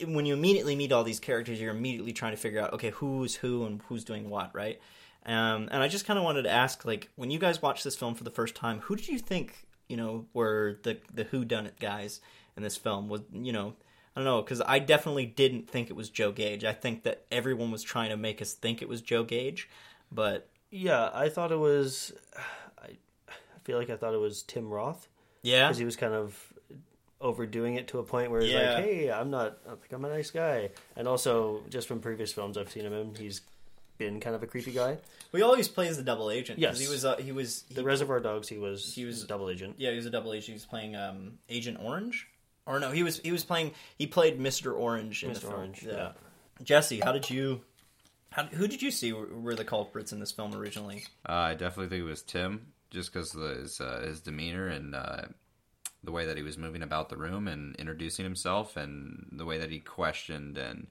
when 0.05 0.25
you 0.25 0.33
immediately 0.33 0.75
meet 0.75 0.91
all 0.91 1.03
these 1.03 1.19
characters, 1.19 1.59
you're 1.59 1.71
immediately 1.71 2.13
trying 2.13 2.31
to 2.31 2.37
figure 2.37 2.61
out 2.61 2.73
okay 2.73 2.91
who's 2.91 3.35
who 3.35 3.65
and 3.65 3.81
who's 3.87 4.03
doing 4.03 4.29
what, 4.29 4.53
right? 4.55 4.79
Um, 5.25 5.69
and 5.71 5.83
I 5.83 5.87
just 5.87 6.05
kind 6.05 6.17
of 6.17 6.23
wanted 6.25 6.43
to 6.43 6.49
ask, 6.49 6.83
like, 6.85 7.09
when 7.15 7.29
you 7.29 7.37
guys 7.39 7.61
watched 7.61 7.83
this 7.83 7.95
film 7.95 8.15
for 8.15 8.23
the 8.23 8.31
first 8.31 8.55
time, 8.55 8.79
who 8.79 8.95
did 8.95 9.07
you 9.07 9.19
think 9.19 9.67
you 9.87 9.97
know, 9.97 10.25
were 10.33 10.79
the 10.83 10.97
the 11.13 11.25
Who 11.25 11.43
Done 11.43 11.65
It 11.65 11.77
guys 11.77 12.21
in 12.55 12.63
this 12.63 12.77
film 12.77 13.09
was, 13.09 13.21
you 13.33 13.51
know, 13.51 13.73
I 14.15 14.19
don't 14.21 14.23
know, 14.25 14.41
because 14.41 14.61
I 14.61 14.79
definitely 14.79 15.25
didn't 15.25 15.69
think 15.69 15.89
it 15.89 15.97
was 15.97 16.09
Joe 16.09 16.31
Gage. 16.31 16.63
I 16.63 16.71
think 16.71 17.03
that 17.03 17.25
everyone 17.29 17.71
was 17.71 17.83
trying 17.83 18.09
to 18.09 18.15
make 18.15 18.41
us 18.41 18.53
think 18.53 18.81
it 18.81 18.87
was 18.87 19.01
Joe 19.01 19.23
Gage, 19.25 19.69
but 20.09 20.47
Yeah, 20.69 21.09
I 21.13 21.27
thought 21.27 21.51
it 21.51 21.59
was. 21.59 22.13
I, 22.81 22.91
I 23.27 23.59
feel 23.65 23.77
like 23.77 23.89
I 23.89 23.97
thought 23.97 24.13
it 24.13 24.19
was 24.21 24.43
Tim 24.43 24.69
Roth 24.69 25.09
yeah, 25.43 25.67
because 25.67 25.77
he 25.77 25.83
was 25.85 25.97
kind 25.97 26.13
of 26.13 26.53
overdoing 27.19 27.75
it 27.75 27.87
to 27.89 27.99
a 27.99 28.03
point 28.03 28.31
where 28.31 28.41
he's 28.41 28.51
Yeah. 28.53 28.75
like, 28.75 28.85
"Hey, 28.85 29.11
I'm 29.11 29.29
not. 29.29 29.57
I 29.67 29.71
think 29.71 29.91
I'm 29.91 30.05
a 30.05 30.09
nice 30.09 30.31
guy." 30.31 30.69
And 30.95 31.05
also, 31.07 31.63
just 31.69 31.87
from 31.87 31.99
previous 31.99 32.31
films 32.31 32.57
I've 32.57 32.71
seen 32.71 32.85
him 32.85 32.93
in, 32.93 33.15
he's 33.15 33.41
been 34.05 34.19
kind 34.19 34.35
of 34.35 34.41
a 34.43 34.47
creepy 34.47 34.71
guy. 34.71 34.97
he 35.31 35.41
always 35.41 35.67
plays 35.67 35.97
the 35.97 36.03
double 36.03 36.29
agent. 36.31 36.57
Yes. 36.59 36.79
he 36.79 36.87
was 36.87 37.05
uh, 37.05 37.17
he 37.17 37.31
was 37.31 37.61
The 37.63 37.83
Reservoir 37.83 38.19
Dogs, 38.19 38.47
he 38.49 38.57
was 38.57 38.93
He 38.95 39.05
was- 39.05 39.23
a 39.23 39.27
double 39.27 39.49
agent. 39.49 39.75
Yeah, 39.77 39.91
he 39.91 39.95
was 39.95 40.05
a 40.05 40.09
double 40.09 40.33
agent. 40.33 40.47
He 40.47 40.53
was 40.53 40.65
playing 40.65 40.95
um, 40.95 41.37
Agent 41.49 41.77
Orange, 41.81 42.27
or 42.65 42.79
no, 42.79 42.91
he 42.91 43.03
was 43.03 43.19
he 43.19 43.31
was 43.31 43.43
playing. 43.43 43.71
He 43.97 44.07
played 44.07 44.39
Mister 44.39 44.73
Orange 44.73 45.23
in 45.23 45.33
the 45.33 45.39
Mr. 45.39 45.41
film. 45.43 45.53
Orange, 45.53 45.83
yeah. 45.83 46.11
Jesse, 46.63 46.99
how 46.99 47.11
did 47.11 47.29
you? 47.29 47.61
How, 48.31 48.45
who 48.45 48.67
did 48.67 48.81
you 48.81 48.91
see 48.91 49.11
were, 49.13 49.27
were 49.27 49.55
the 49.55 49.65
culprits 49.65 50.13
in 50.13 50.19
this 50.21 50.31
film 50.31 50.55
originally? 50.55 51.03
Uh, 51.27 51.33
I 51.33 51.53
definitely 51.53 51.89
think 51.89 52.01
it 52.07 52.09
was 52.09 52.21
Tim, 52.23 52.67
just 52.89 53.11
because 53.11 53.31
his 53.33 53.81
uh, 53.81 54.03
his 54.05 54.21
demeanor 54.21 54.67
and 54.67 54.95
uh, 54.95 55.23
the 56.03 56.11
way 56.11 56.25
that 56.25 56.37
he 56.37 56.43
was 56.43 56.57
moving 56.57 56.81
about 56.81 57.09
the 57.09 57.17
room 57.17 57.47
and 57.47 57.75
introducing 57.75 58.23
himself, 58.25 58.77
and 58.77 59.27
the 59.33 59.45
way 59.45 59.57
that 59.57 59.69
he 59.69 59.79
questioned 59.79 60.57
and 60.57 60.87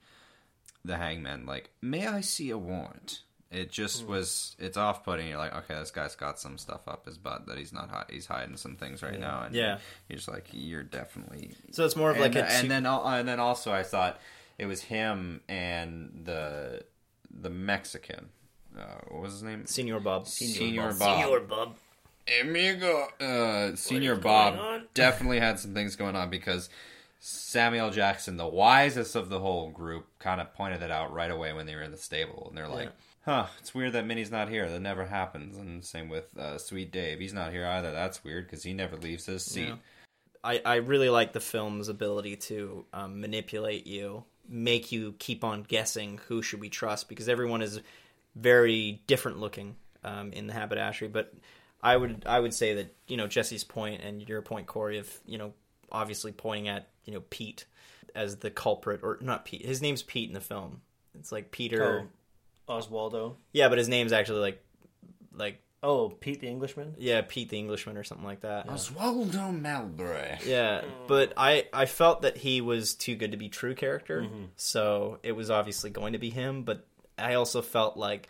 the 0.84 0.96
hangman, 0.96 1.46
like, 1.46 1.70
"May 1.82 2.06
I 2.06 2.20
see 2.20 2.50
a 2.50 2.58
warrant?" 2.58 3.20
It 3.50 3.72
just 3.72 4.06
was. 4.06 4.54
It's 4.60 4.76
off 4.76 5.02
putting. 5.04 5.26
You're 5.26 5.38
like, 5.38 5.52
okay, 5.54 5.74
this 5.74 5.90
guy's 5.90 6.14
got 6.14 6.38
some 6.38 6.56
stuff 6.56 6.86
up 6.86 7.04
his 7.06 7.18
butt 7.18 7.46
that 7.46 7.58
he's 7.58 7.72
not. 7.72 7.90
hi- 7.90 8.04
He's 8.08 8.26
hiding 8.26 8.56
some 8.56 8.76
things 8.76 9.02
right 9.02 9.18
now, 9.18 9.42
and 9.42 9.54
Yeah. 9.54 9.78
you're 10.08 10.16
just 10.18 10.28
like, 10.28 10.46
you're 10.52 10.84
definitely. 10.84 11.50
So 11.72 11.84
it's 11.84 11.96
more 11.96 12.10
of 12.12 12.18
like 12.18 12.36
and, 12.36 12.46
a 12.46 12.50
and 12.52 12.62
two- 12.62 12.68
then 12.68 12.86
and 12.86 13.26
then 13.28 13.40
also 13.40 13.72
I 13.72 13.82
thought 13.82 14.20
it 14.56 14.66
was 14.66 14.82
him 14.82 15.40
and 15.48 16.22
the 16.24 16.84
the 17.30 17.50
Mexican. 17.50 18.28
Uh, 18.78 18.82
what 19.08 19.22
was 19.22 19.32
his 19.32 19.42
name? 19.42 19.66
Senor 19.66 19.98
Bob. 19.98 20.28
Senor 20.28 20.92
Bob. 20.92 21.20
Senor 21.22 21.40
Bob. 21.40 21.74
Amigo. 22.40 23.08
Uh, 23.20 23.74
Senor 23.74 24.16
Bob 24.16 24.82
definitely 24.94 25.40
had 25.40 25.58
some 25.58 25.74
things 25.74 25.96
going 25.96 26.14
on 26.14 26.30
because 26.30 26.68
Samuel 27.20 27.90
Jackson, 27.90 28.36
the 28.36 28.48
wisest 28.48 29.14
of 29.14 29.28
the 29.28 29.38
whole 29.38 29.70
group, 29.70 30.06
kind 30.18 30.40
of 30.40 30.52
pointed 30.54 30.82
it 30.82 30.90
out 30.90 31.12
right 31.12 31.30
away 31.30 31.52
when 31.52 31.66
they 31.66 31.74
were 31.74 31.82
in 31.82 31.90
the 31.90 31.96
stable, 31.96 32.46
and 32.48 32.58
they're 32.58 32.68
like. 32.68 32.90
Huh, 33.22 33.46
it's 33.58 33.74
weird 33.74 33.92
that 33.92 34.06
Minnie's 34.06 34.30
not 34.30 34.48
here. 34.48 34.66
That 34.66 34.80
never 34.80 35.04
happens. 35.04 35.58
And 35.58 35.84
same 35.84 36.08
with 36.08 36.34
uh, 36.38 36.56
Sweet 36.56 36.90
Dave. 36.90 37.20
He's 37.20 37.34
not 37.34 37.52
here 37.52 37.66
either. 37.66 37.92
That's 37.92 38.24
weird 38.24 38.46
because 38.46 38.62
he 38.62 38.72
never 38.72 38.96
leaves 38.96 39.26
his 39.26 39.44
seat. 39.44 39.68
Yeah. 39.68 39.74
I, 40.42 40.62
I 40.64 40.74
really 40.76 41.10
like 41.10 41.32
the 41.32 41.40
film's 41.40 41.88
ability 41.88 42.36
to 42.36 42.84
um, 42.92 43.20
manipulate 43.20 43.86
you, 43.86 44.24
make 44.48 44.90
you 44.90 45.14
keep 45.18 45.44
on 45.44 45.62
guessing 45.62 46.18
who 46.28 46.40
should 46.40 46.60
we 46.60 46.70
trust 46.70 47.08
because 47.08 47.28
everyone 47.28 47.60
is 47.62 47.80
very 48.34 49.02
different 49.06 49.38
looking 49.38 49.76
um, 50.02 50.32
in 50.32 50.46
the 50.46 50.54
haberdashery. 50.54 51.08
But 51.08 51.34
I 51.82 51.96
would 51.96 52.24
I 52.26 52.40
would 52.40 52.54
say 52.54 52.74
that 52.74 52.94
you 53.06 53.16
know 53.16 53.26
Jesse's 53.26 53.64
point 53.64 54.02
and 54.02 54.26
your 54.26 54.42
point, 54.42 54.66
Corey, 54.66 54.98
of 54.98 55.12
you 55.26 55.38
know 55.38 55.52
obviously 55.92 56.32
pointing 56.32 56.68
at 56.68 56.88
you 57.10 57.16
know 57.18 57.24
Pete 57.30 57.64
as 58.14 58.36
the 58.36 58.50
culprit 58.50 59.00
or 59.02 59.18
not 59.20 59.44
Pete. 59.44 59.64
His 59.64 59.82
name's 59.82 60.02
Pete 60.02 60.28
in 60.28 60.34
the 60.34 60.40
film. 60.40 60.80
It's 61.18 61.32
like 61.32 61.50
Peter. 61.50 62.08
Oh, 62.68 62.78
Oswaldo. 62.80 63.34
Yeah, 63.52 63.68
but 63.68 63.78
his 63.78 63.88
name's 63.88 64.12
actually 64.12 64.40
like 64.40 64.62
like 65.34 65.60
Oh, 65.82 66.10
Pete 66.10 66.40
the 66.40 66.46
Englishman. 66.46 66.94
yeah 66.98 67.22
Pete 67.26 67.48
the 67.48 67.58
Englishman 67.58 67.96
or 67.96 68.04
something 68.04 68.26
like 68.26 68.40
that. 68.40 68.66
Oswaldo 68.68 69.58
Mobray. 69.60 70.44
Yeah, 70.44 70.82
but 71.06 71.32
I 71.36 71.66
I 71.72 71.86
felt 71.86 72.22
that 72.22 72.36
he 72.36 72.60
was 72.60 72.94
too 72.94 73.16
good 73.16 73.30
to 73.32 73.38
be 73.38 73.48
true 73.48 73.74
character, 73.74 74.22
mm-hmm. 74.22 74.44
so 74.56 75.18
it 75.22 75.32
was 75.32 75.50
obviously 75.50 75.90
going 75.90 76.12
to 76.12 76.18
be 76.18 76.30
him. 76.30 76.64
But 76.64 76.86
I 77.18 77.34
also 77.34 77.62
felt 77.62 77.96
like 77.96 78.28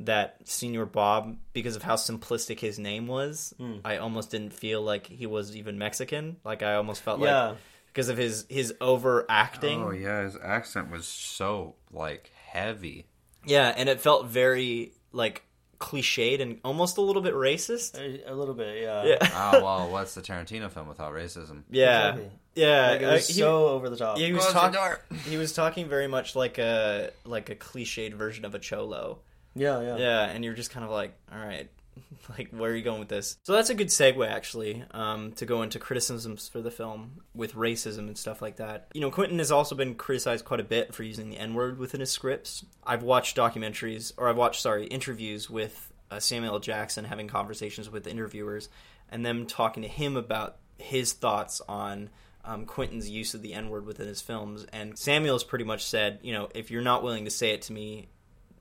that 0.00 0.36
Senor 0.44 0.86
Bob, 0.86 1.36
because 1.52 1.76
of 1.76 1.82
how 1.82 1.96
simplistic 1.96 2.60
his 2.60 2.78
name 2.78 3.06
was, 3.06 3.52
hmm. 3.58 3.76
I 3.84 3.96
almost 3.96 4.30
didn't 4.30 4.52
feel 4.52 4.80
like 4.82 5.06
he 5.06 5.26
was 5.26 5.56
even 5.56 5.78
Mexican. 5.78 6.36
Like 6.44 6.62
I 6.62 6.74
almost 6.74 7.02
felt 7.02 7.20
Yeah. 7.20 7.48
like 7.48 7.58
because 7.98 8.08
of 8.10 8.16
his 8.16 8.46
his 8.48 8.72
overacting. 8.80 9.82
Oh 9.82 9.90
yeah, 9.90 10.22
his 10.22 10.36
accent 10.40 10.88
was 10.88 11.04
so 11.04 11.74
like 11.90 12.30
heavy. 12.46 13.08
Yeah, 13.44 13.74
and 13.76 13.88
it 13.88 14.00
felt 14.00 14.26
very 14.26 14.92
like 15.10 15.42
cliched 15.80 16.40
and 16.40 16.60
almost 16.64 16.96
a 16.98 17.00
little 17.00 17.22
bit 17.22 17.34
racist. 17.34 17.98
A, 17.98 18.32
a 18.32 18.34
little 18.34 18.54
bit, 18.54 18.82
yeah. 18.82 19.02
Yeah, 19.04 19.16
oh 19.52 19.64
well, 19.64 19.90
what's 19.90 20.14
the 20.14 20.20
Tarantino 20.22 20.70
film 20.70 20.86
without 20.86 21.12
racism? 21.12 21.64
yeah, 21.70 22.10
Exactly. 22.10 22.30
yeah. 22.54 22.90
Like, 22.90 23.00
it 23.02 23.06
was 23.06 23.30
uh, 23.30 23.32
he- 23.32 23.40
so 23.40 23.66
over 23.66 23.90
the 23.90 23.96
top. 23.96 24.16
he 24.18 24.32
was 24.32 24.46
talking. 24.52 24.80
He 25.24 25.36
was 25.36 25.52
talking 25.52 25.88
very 25.88 26.06
much 26.06 26.36
like 26.36 26.58
a 26.58 27.10
like 27.24 27.50
a 27.50 27.56
cliched 27.56 28.14
version 28.14 28.44
of 28.44 28.54
a 28.54 28.60
cholo. 28.60 29.18
yeah, 29.56 29.80
yeah. 29.80 29.96
Yeah, 29.96 30.20
and 30.26 30.44
you're 30.44 30.54
just 30.54 30.70
kind 30.70 30.84
of 30.84 30.92
like, 30.92 31.14
all 31.32 31.38
right, 31.40 31.68
like 32.38 32.50
where 32.50 32.70
are 32.70 32.74
you 32.74 32.82
going 32.82 33.00
with 33.00 33.08
this? 33.08 33.36
So 33.42 33.52
that's 33.52 33.70
a 33.70 33.74
good 33.74 33.88
segue 33.88 34.28
actually 34.28 34.84
um, 34.92 35.32
to 35.32 35.46
go 35.46 35.62
into 35.62 35.78
criticisms 35.78 36.48
for 36.48 36.60
the 36.60 36.70
film 36.70 37.20
with 37.34 37.54
racism 37.54 38.08
and 38.08 38.16
stuff 38.16 38.42
like 38.42 38.56
that. 38.56 38.88
You 38.94 39.00
know, 39.00 39.10
Quentin 39.10 39.38
has 39.38 39.50
also 39.50 39.74
been 39.74 39.94
criticized 39.94 40.44
quite 40.44 40.60
a 40.60 40.64
bit 40.64 40.94
for 40.94 41.02
using 41.02 41.30
the 41.30 41.38
N 41.38 41.54
word 41.54 41.78
within 41.78 42.00
his 42.00 42.10
scripts. 42.10 42.64
I've 42.84 43.02
watched 43.02 43.36
documentaries, 43.36 44.12
or 44.16 44.28
I've 44.28 44.36
watched 44.36 44.62
sorry 44.62 44.86
interviews 44.86 45.48
with 45.48 45.92
uh, 46.10 46.20
Samuel. 46.20 46.58
Jackson 46.58 47.04
having 47.04 47.28
conversations 47.28 47.90
with 47.90 48.06
interviewers, 48.06 48.68
and 49.10 49.24
them 49.24 49.46
talking 49.46 49.82
to 49.82 49.88
him 49.88 50.16
about 50.16 50.56
his 50.78 51.12
thoughts 51.12 51.60
on 51.68 52.10
um, 52.44 52.64
Quentin's 52.64 53.08
use 53.10 53.34
of 53.34 53.42
the 53.42 53.54
N 53.54 53.68
word 53.68 53.86
within 53.86 54.08
his 54.08 54.22
films. 54.22 54.66
And 54.72 54.98
Samuel's 54.98 55.44
pretty 55.44 55.64
much 55.64 55.84
said, 55.84 56.20
you 56.22 56.32
know, 56.32 56.48
if 56.54 56.70
you're 56.70 56.82
not 56.82 57.02
willing 57.02 57.24
to 57.24 57.30
say 57.30 57.50
it 57.50 57.62
to 57.62 57.72
me, 57.72 58.08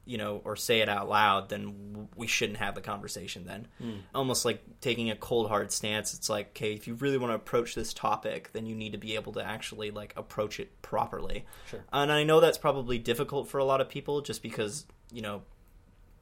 you 0.07 0.17
know, 0.17 0.41
or 0.45 0.55
say 0.55 0.79
it 0.79 0.87
out 0.87 1.09
loud, 1.09 1.49
then 1.49 2.07
we 2.15 2.27
shouldn't 2.27 2.59
have 2.59 2.75
the 2.75 2.81
conversation 2.81 3.45
then. 3.45 3.67
Almost 4.15 4.45
like 4.45 4.63
taking 4.79 5.11
a 5.11 5.15
cold 5.15 5.49
hard 5.49 5.71
stance. 5.71 6.13
It's 6.13 6.29
like, 6.29 6.49
okay, 6.49 6.73
if 6.73 6.87
you 6.87 6.93
really 6.95 7.17
want 7.17 7.31
to 7.31 7.35
approach 7.35 7.75
this 7.75 7.93
topic, 7.93 8.51
then 8.53 8.65
you 8.65 8.73
need 8.73 8.93
to 8.93 8.97
be 8.97 9.15
able 9.15 9.33
to 9.33 9.43
actually 9.43 9.91
like 9.91 10.13
approach 10.15 10.61
it 10.61 10.81
properly. 10.81 11.45
Sure. 11.69 11.83
And 11.91 12.09
I 12.09 12.23
know 12.23 12.39
that's 12.39 12.57
probably 12.57 12.97
difficult 12.97 13.49
for 13.49 13.57
a 13.57 13.65
lot 13.65 13.81
of 13.81 13.89
people 13.89 14.21
just 14.21 14.41
because, 14.41 14.85
you 15.11 15.21
know, 15.21 15.41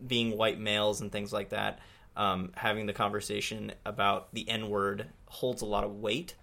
being 0.05 0.35
white 0.35 0.59
males 0.59 0.99
and 0.99 1.11
things 1.11 1.31
like 1.31 1.49
that, 1.49 1.79
um, 2.17 2.53
having 2.55 2.87
the 2.87 2.93
conversation 2.93 3.71
about 3.85 4.33
the 4.33 4.49
N 4.49 4.67
word 4.69 5.05
holds 5.27 5.61
a 5.61 5.65
lot 5.67 5.83
of 5.83 5.95
weight. 5.95 6.33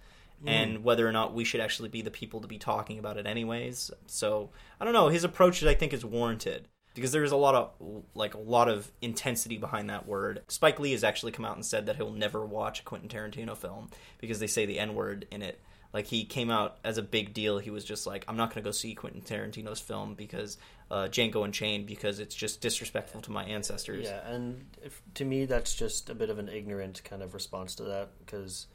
And 0.44 0.82
whether 0.82 1.06
or 1.06 1.12
not 1.12 1.34
we 1.34 1.44
should 1.44 1.60
actually 1.60 1.88
be 1.88 2.02
the 2.02 2.10
people 2.10 2.40
to 2.40 2.48
be 2.48 2.58
talking 2.58 2.98
about 2.98 3.16
it, 3.16 3.28
anyways. 3.28 3.92
So 4.08 4.50
I 4.80 4.84
don't 4.84 4.92
know. 4.92 5.06
His 5.06 5.22
approach, 5.22 5.62
I 5.62 5.74
think, 5.74 5.92
is 5.92 6.04
warranted 6.04 6.66
because 6.94 7.12
there's 7.12 7.32
a 7.32 7.36
lot 7.36 7.54
of 7.54 8.02
like 8.14 8.34
a 8.34 8.38
lot 8.38 8.68
of 8.68 8.90
intensity 9.00 9.56
behind 9.58 9.90
that 9.90 10.06
word. 10.06 10.42
Spike 10.48 10.78
Lee 10.78 10.92
has 10.92 11.04
actually 11.04 11.32
come 11.32 11.44
out 11.44 11.56
and 11.56 11.64
said 11.64 11.86
that 11.86 11.96
he'll 11.96 12.12
never 12.12 12.44
watch 12.44 12.80
a 12.80 12.82
Quentin 12.82 13.08
Tarantino 13.08 13.56
film 13.56 13.90
because 14.18 14.38
they 14.40 14.46
say 14.46 14.66
the 14.66 14.78
N 14.78 14.94
word 14.94 15.26
in 15.30 15.42
it. 15.42 15.60
Like 15.92 16.06
he 16.06 16.24
came 16.24 16.50
out 16.50 16.78
as 16.84 16.96
a 16.96 17.02
big 17.02 17.34
deal. 17.34 17.58
He 17.58 17.68
was 17.70 17.84
just 17.84 18.06
like, 18.06 18.24
I'm 18.26 18.36
not 18.36 18.48
going 18.48 18.62
to 18.62 18.66
go 18.66 18.70
see 18.72 18.94
Quentin 18.94 19.20
Tarantino's 19.20 19.78
film 19.80 20.14
because 20.14 20.56
uh, 20.90 21.08
Django 21.10 21.44
Unchained 21.44 21.86
because 21.86 22.18
it's 22.18 22.34
just 22.34 22.62
disrespectful 22.62 23.20
to 23.22 23.30
my 23.30 23.44
ancestors. 23.44 24.06
Yeah, 24.06 24.26
and 24.26 24.64
if, 24.82 25.02
to 25.14 25.24
me, 25.26 25.44
that's 25.44 25.74
just 25.74 26.08
a 26.08 26.14
bit 26.14 26.30
of 26.30 26.38
an 26.38 26.48
ignorant 26.48 27.02
kind 27.04 27.22
of 27.22 27.34
response 27.34 27.74
to 27.74 27.82
that. 27.84 28.08
Because, 28.24 28.68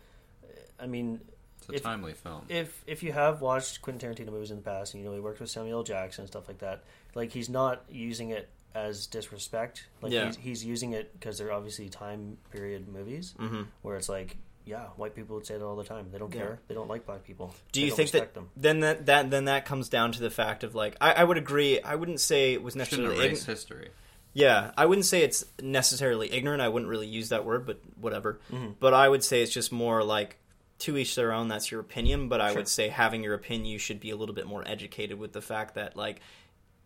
I 0.80 0.86
mean, 0.86 1.22
It's 1.62 1.70
a 1.70 1.74
If- 1.74 1.82
timely 1.84 2.14
film. 2.14 2.44
if 2.50 2.84
if 2.86 3.02
you 3.02 3.14
have 3.14 3.42
watched 3.42 3.82
Quentin 3.82 4.14
Tarantino 4.14 4.32
movies 4.32 4.52
in 4.52 4.58
the 4.58 4.64
past, 4.64 4.94
and 4.94 5.02
you 5.04 5.10
know 5.10 5.16
he 5.16 5.20
worked 5.22 5.40
with 5.40 5.50
Samuel 5.50 5.82
Jackson 5.84 6.22
and 6.24 6.30
stuff 6.30 6.48
like 6.48 6.60
that, 6.60 6.84
like 7.18 7.32
he's 7.34 7.50
not 7.50 7.84
using 7.90 8.30
it 8.30 8.48
as 8.76 9.08
disrespect. 9.08 9.88
Like 10.02 10.12
Yeah. 10.14 10.28
he's, 10.28 10.38
he's 10.38 10.66
using 10.66 10.94
it 10.94 11.12
because 11.14 11.38
they're 11.38 11.52
obviously 11.52 11.90
time 11.90 12.38
period 12.52 12.88
movies 12.88 13.34
hmm 13.38 13.64
where 13.82 13.98
it's 13.98 14.08
like, 14.10 14.38
yeah, 14.66 14.84
white 14.98 15.16
people 15.16 15.36
would 15.38 15.46
say 15.48 15.58
that 15.58 15.64
all 15.66 15.76
the 15.76 15.84
time. 15.84 16.10
They 16.12 16.18
don't 16.20 16.34
Yeah. 16.34 16.42
care. 16.42 16.60
They 16.68 16.76
don't 16.76 16.88
like 16.90 17.06
black 17.06 17.24
people. 17.26 17.54
Do 17.72 17.80
They 17.82 17.88
you 17.88 17.92
think 17.94 18.12
that 18.12 18.18
respect 18.20 18.34
them. 18.36 18.50
then 18.56 18.80
that, 18.82 19.06
that 19.08 19.32
then 19.32 19.46
that 19.46 19.66
comes 19.66 19.90
down 19.90 20.12
to 20.14 20.20
the 20.22 20.30
fact 20.30 20.64
of 20.64 20.76
like 20.76 20.96
I, 21.02 21.14
I 21.14 21.24
would 21.24 21.38
agree. 21.38 21.82
I 21.82 21.96
wouldn't 21.96 22.20
say 22.22 22.54
it 22.54 22.62
was 22.62 22.76
necessarily 22.76 23.18
erase 23.26 23.44
ign- 23.44 23.48
history. 23.48 23.90
Yeah, 24.34 24.72
I 24.78 24.86
wouldn't 24.86 25.06
say 25.08 25.24
it's 25.24 25.44
necessarily 25.60 26.32
ignorant. 26.32 26.62
I 26.62 26.70
wouldn't 26.70 26.90
really 26.90 27.08
use 27.08 27.30
that 27.30 27.44
word, 27.46 27.66
but 27.66 27.80
whatever. 28.00 28.40
Mm-hmm. 28.54 28.74
But 28.80 28.94
I 28.94 29.10
would 29.10 29.24
say 29.24 29.42
it's 29.42 29.52
just 29.54 29.72
more 29.72 30.04
like 30.04 30.38
to 30.80 30.96
each 30.98 31.16
their 31.16 31.32
own. 31.34 31.48
That's 31.48 31.72
your 31.72 31.80
opinion. 31.82 32.28
But 32.30 32.40
I 32.42 32.50
Sure. 32.50 32.58
would 32.58 32.68
say 32.68 32.90
having 32.90 33.24
your 33.24 33.34
opinion, 33.34 33.66
you 33.66 33.80
should 33.80 34.00
be 34.00 34.12
a 34.12 34.16
little 34.16 34.36
bit 34.36 34.46
more 34.46 34.64
educated 34.68 35.18
with 35.18 35.34
the 35.34 35.42
fact 35.42 35.74
that 35.76 35.96
like 35.96 36.20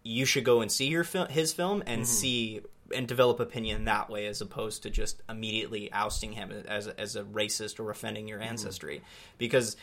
you 0.04 0.26
should 0.26 0.44
go 0.44 0.62
and 0.62 0.72
see 0.72 0.88
your 0.88 1.04
film, 1.04 1.28
his 1.30 1.54
film, 1.54 1.84
and 1.86 2.02
mm-hmm. 2.02 2.12
see 2.12 2.62
and 2.94 3.08
develop 3.08 3.40
opinion 3.40 3.86
that 3.86 4.10
way, 4.10 4.28
as 4.28 4.42
opposed 4.42 4.84
to 4.84 4.90
just 4.90 5.22
immediately 5.30 5.92
ousting 5.92 6.34
him 6.34 6.52
as 6.68 6.88
as 6.88 7.16
a 7.16 7.24
racist 7.24 7.80
or 7.80 7.90
offending 7.90 8.28
your 8.28 8.40
mm-hmm. 8.40 8.50
ancestry. 8.50 9.02
Because 9.38 9.78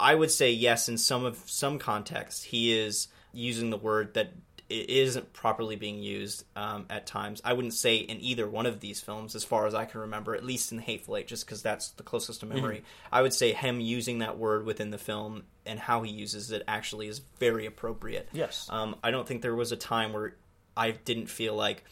I 0.00 0.14
would 0.14 0.30
say 0.30 0.52
yes, 0.52 0.88
in 0.88 0.98
some 0.98 1.24
of 1.24 1.42
some 1.46 1.78
context, 1.78 2.44
he 2.44 2.78
is 2.78 3.08
using 3.32 3.70
the 3.70 3.76
word 3.76 4.14
that 4.14 4.32
it 4.68 4.90
isn't 4.90 5.32
properly 5.32 5.76
being 5.76 6.02
used 6.02 6.44
um, 6.54 6.84
at 6.90 7.06
times. 7.06 7.40
I 7.42 7.54
wouldn't 7.54 7.74
say 7.74 7.96
in 7.96 8.20
either 8.20 8.46
one 8.46 8.66
of 8.66 8.80
these 8.80 9.00
films, 9.00 9.34
as 9.34 9.42
far 9.42 9.66
as 9.66 9.74
I 9.74 9.86
can 9.86 10.02
remember, 10.02 10.34
at 10.34 10.44
least 10.44 10.72
in 10.72 10.78
Hateful 10.78 11.16
Eight, 11.16 11.26
just 11.26 11.46
because 11.46 11.62
that's 11.62 11.90
the 11.92 12.02
closest 12.02 12.40
to 12.40 12.46
mm-hmm. 12.46 12.56
memory. 12.56 12.84
I 13.10 13.22
would 13.22 13.32
say 13.32 13.52
him 13.52 13.80
using 13.80 14.18
that 14.18 14.36
word 14.36 14.66
within 14.66 14.90
the 14.90 14.98
film 14.98 15.44
and 15.68 15.78
how 15.78 16.02
he 16.02 16.10
uses 16.10 16.50
it 16.50 16.62
actually 16.66 17.06
is 17.06 17.20
very 17.38 17.66
appropriate. 17.66 18.28
Yes. 18.32 18.66
Um, 18.70 18.96
I 19.04 19.10
don't 19.10 19.28
think 19.28 19.42
there 19.42 19.54
was 19.54 19.70
a 19.70 19.76
time 19.76 20.12
where 20.12 20.34
I 20.76 20.92
didn't 20.92 21.26
feel 21.26 21.54
like. 21.54 21.84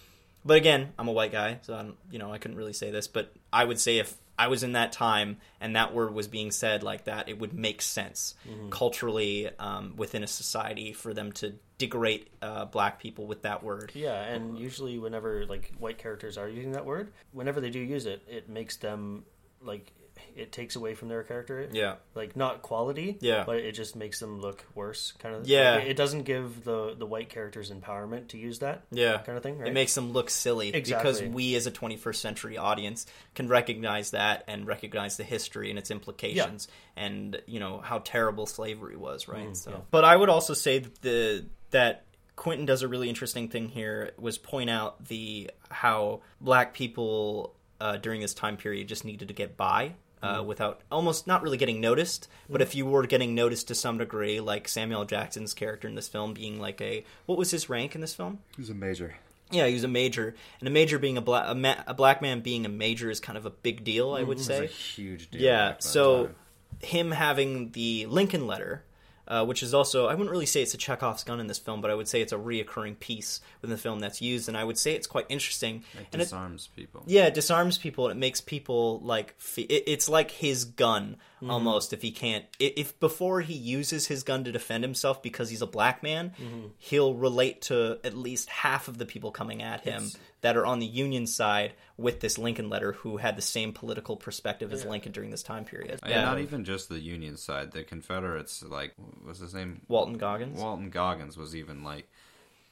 But 0.45 0.57
again, 0.57 0.93
I'm 0.99 1.09
a 1.09 1.13
white 1.13 1.33
guy, 1.33 1.59
so 1.63 1.75
I'm, 1.75 1.95
you 2.11 2.19
know 2.19 2.33
I 2.33 2.39
couldn't 2.39 2.57
really 2.57 2.73
say 2.73 2.91
this. 2.91 3.09
But 3.09 3.33
I 3.53 3.65
would 3.65 3.81
say 3.81 3.99
if 3.99 4.17
I 4.39 4.49
was 4.49 4.63
in 4.63 4.73
that 4.73 4.93
time 4.93 5.39
and 5.61 5.77
that 5.77 5.95
word 5.95 6.15
was 6.15 6.29
being 6.29 6.51
said 6.51 6.83
like 6.83 7.05
that, 7.05 7.29
it 7.29 7.39
would 7.39 7.53
make 7.53 7.83
sense 7.83 8.35
culturally 8.71 9.49
um, 9.59 9.95
within 9.97 10.23
a 10.23 10.27
society 10.27 10.93
for 10.93 11.15
them 11.15 11.33
to 11.33 11.55
degrade 11.79 12.31
uh, 12.43 12.67
black 12.67 13.01
people 13.01 13.27
with 13.27 13.43
that 13.43 13.63
word. 13.63 13.93
Yeah, 13.95 14.21
and 14.23 14.59
usually 14.59 14.99
whenever 14.99 15.47
like 15.47 15.73
white 15.79 15.99
characters 15.99 16.39
are 16.39 16.49
using 16.49 16.73
that 16.73 16.85
word, 16.85 17.13
whenever 17.33 17.61
they 17.61 17.71
do 17.71 17.81
use 17.81 18.07
it, 18.07 18.23
it 18.29 18.49
makes 18.49 18.77
them 18.77 19.25
like 19.63 19.93
it 20.37 20.53
takes 20.53 20.77
away 20.77 20.95
from 20.95 21.09
their 21.09 21.23
character. 21.23 21.69
Yeah. 21.73 21.97
Like 22.15 22.37
not 22.37 22.63
quality, 22.63 23.19
Yeah. 23.21 23.45
but 23.45 23.57
it 23.57 23.73
just 23.73 23.97
makes 23.97 24.21
them 24.21 24.41
look 24.41 24.65
worse, 24.75 25.13
kind 25.19 25.35
of. 25.35 25.47
Yeah. 25.47 25.77
like, 25.77 25.87
it 25.87 25.97
doesn't 25.97 26.23
give 26.23 26.65
the 26.65 26.95
the 26.97 27.07
white 27.07 27.29
characters 27.29 27.71
empowerment 27.71 28.29
to 28.29 28.39
use 28.39 28.59
that. 28.61 28.85
Yeah, 28.91 29.19
kind 29.19 29.37
of 29.37 29.43
thing. 29.43 29.59
Right? 29.59 29.69
It 29.69 29.75
makes 29.75 29.95
them 29.95 30.13
look 30.13 30.31
silly 30.31 30.71
because 30.73 31.23
we, 31.23 31.55
as 31.57 31.67
a 31.67 31.71
21st 31.71 32.17
century 32.17 32.59
audience, 32.59 33.07
can 33.35 33.49
recognize 33.49 34.11
that 34.11 34.45
and 34.47 34.67
recognize 34.67 35.17
the 35.17 35.25
history 35.25 35.71
and 35.71 35.79
its 35.79 35.91
implications, 35.91 36.69
and 36.97 37.41
you 37.47 37.61
know 37.61 37.79
how 37.79 37.99
terrible 38.01 38.47
slavery 38.47 38.97
was, 38.97 39.29
right? 39.29 39.57
so, 39.57 39.71
yeah. 39.71 39.77
but 39.91 40.05
I 40.05 40.17
would 40.17 40.29
also 40.29 40.55
say 40.55 40.79
that 40.81 41.03
the 41.03 41.47
that 41.71 42.05
Quentin 42.37 42.67
does 42.67 42.83
a 42.83 42.89
really 42.89 43.09
interesting 43.09 43.49
thing 43.49 43.69
here 43.69 44.13
was 44.19 44.37
point 44.39 44.69
out 44.71 45.05
the 45.07 45.51
how 45.71 46.21
black 46.41 46.75
people 46.75 47.55
uh, 47.81 47.97
during 47.97 48.21
this 48.21 48.35
time 48.35 48.57
period 48.57 48.89
just 48.89 49.05
needed 49.05 49.29
to 49.29 49.35
get 49.35 49.57
by. 49.57 49.95
Uh, 50.27 50.39
mm-hmm. 50.39 50.49
without 50.49 50.81
almost 50.91 51.27
not 51.27 51.43
really 51.43 51.57
getting 51.57 51.81
noticed, 51.81 52.29
but 52.49 52.61
if 52.61 52.71
mm-hmm. 52.71 52.79
you 52.79 52.87
were 52.87 53.07
getting 53.07 53.35
noticed 53.35 53.69
to 53.69 53.75
some 53.75 53.99
degree, 53.99 54.41
like 54.41 54.67
Samuel 54.67 55.05
Jackson's 55.05 55.55
character 55.55 55.87
in 55.87 55.95
this 55.95 56.09
film 56.09 56.35
being 56.35 56.61
like 56.61 56.81
a 56.81 57.05
what 57.27 57.39
was 57.39 57.51
his 57.51 57.69
rank 57.69 57.95
in 57.95 58.01
this 58.01 58.15
film? 58.15 58.41
He's 58.57 58.71
a 58.71 58.75
major. 58.75 59.15
Yeah, 59.53 59.67
he 59.67 59.75
was 59.75 59.85
a 59.85 59.89
major, 59.89 60.35
and 60.59 60.69
a 60.69 60.73
major 60.73 60.99
being 60.99 61.17
a 61.17 61.21
black 61.21 61.45
a, 61.49 61.55
ma- 61.55 61.83
a 61.87 61.95
black 61.95 62.21
man 62.21 62.41
being 62.41 62.67
a 62.67 62.69
major 62.69 63.11
is 63.11 63.21
kind 63.21 63.39
of 63.39 63.47
a 63.47 63.51
big 63.51 63.85
deal, 63.85 64.13
I 64.13 64.21
mm-hmm. 64.21 64.29
would 64.29 64.39
It's 64.39 64.47
say. 64.47 64.65
a 64.65 64.67
huge 64.67 65.31
deal. 65.31 65.41
Yeah, 65.41 65.77
so 65.79 66.27
time. 66.27 66.35
him 66.83 67.11
having 67.13 67.71
the 67.71 68.07
Lincoln 68.07 68.49
letter, 68.49 68.83
uh, 69.29 69.45
which 69.45 69.63
is 69.63 69.75
also 69.75 70.07
I 70.07 70.13
wouldn't 70.15 70.31
really 70.31 70.47
say 70.47 70.63
it's 70.63 70.75
a 70.75 70.79
Chekhov's 70.79 71.25
gun 71.25 71.41
in 71.41 71.47
this 71.47 71.59
film, 71.59 71.81
but 71.81 71.91
I 71.91 71.95
would 71.95 72.09
say 72.09 72.21
it's 72.21 72.33
a 72.33 72.37
reoccurring 72.39 72.99
piece 73.01 73.41
within 73.61 73.75
the 73.75 73.81
film 73.81 74.01
that's 74.01 74.21
used, 74.23 74.49
and 74.49 74.57
I 74.57 74.65
would 74.65 74.79
say 74.79 74.93
it's 74.95 75.07
quite 75.07 75.27
interesting. 75.29 75.85
it 75.95 76.07
and 76.13 76.23
it, 76.23 76.25
disarms 76.27 76.69
people. 76.77 77.03
yeah, 77.07 77.27
it 77.27 77.35
disarms 77.35 77.79
people 77.79 78.09
and 78.09 78.17
it 78.17 78.21
makes 78.21 78.41
people 78.41 79.01
like 79.01 79.35
fe- 79.39 79.63
it, 79.63 79.85
it's 79.87 80.09
like 80.09 80.31
his 80.31 80.65
gun 80.65 81.17
Mm-hmm. 81.37 81.51
almost. 81.51 81.93
If 81.93 82.01
he 82.01 82.13
can't, 82.13 82.47
i- 82.63 82.73
if 82.79 82.99
before 82.99 83.43
he 83.43 83.53
uses 83.53 84.07
his 84.07 84.23
gun 84.23 84.45
to 84.45 84.53
defend 84.53 84.83
himself 84.85 85.23
because 85.23 85.51
he's 85.51 85.61
a 85.61 85.67
black 85.67 86.03
man, 86.03 86.33
Mm-hmm. 86.41 86.69
he'll 86.79 87.13
relate 87.13 87.61
to 87.63 87.99
at 88.05 88.17
least 88.17 88.49
half 88.49 88.89
of 88.89 88.97
the 88.97 89.05
people 89.05 89.31
coming 89.33 89.63
at 89.63 89.83
him 89.83 90.05
It's- 90.05 90.17
that 90.43 90.57
are 90.57 90.67
on 90.67 90.79
the 90.79 90.87
Union 90.87 91.27
side 91.27 91.73
with 91.97 92.21
this 92.21 92.39
Lincoln 92.39 92.69
letter, 92.69 92.93
who 92.93 93.17
had 93.17 93.37
the 93.37 93.43
same 93.43 93.73
political 93.73 94.17
perspective 94.17 94.73
as 94.73 94.85
Lincoln 94.85 95.13
during 95.13 95.31
this 95.31 95.43
time 95.43 95.65
period. 95.65 95.99
And 96.03 96.25
not 96.25 96.41
even 96.41 96.65
just 96.65 96.89
the 96.89 97.01
Union 97.01 97.37
side. 97.37 97.73
The 97.73 97.85
Confederates, 97.85 98.63
like, 98.63 98.93
what 98.97 99.27
was 99.27 99.39
his 99.39 99.55
name? 99.55 99.83
Walton 99.89 100.19
Goggins. 100.19 100.61
Walton 100.61 100.91
Goggins 100.91 101.37
was 101.37 101.57
even 101.57 101.83
like 101.83 102.09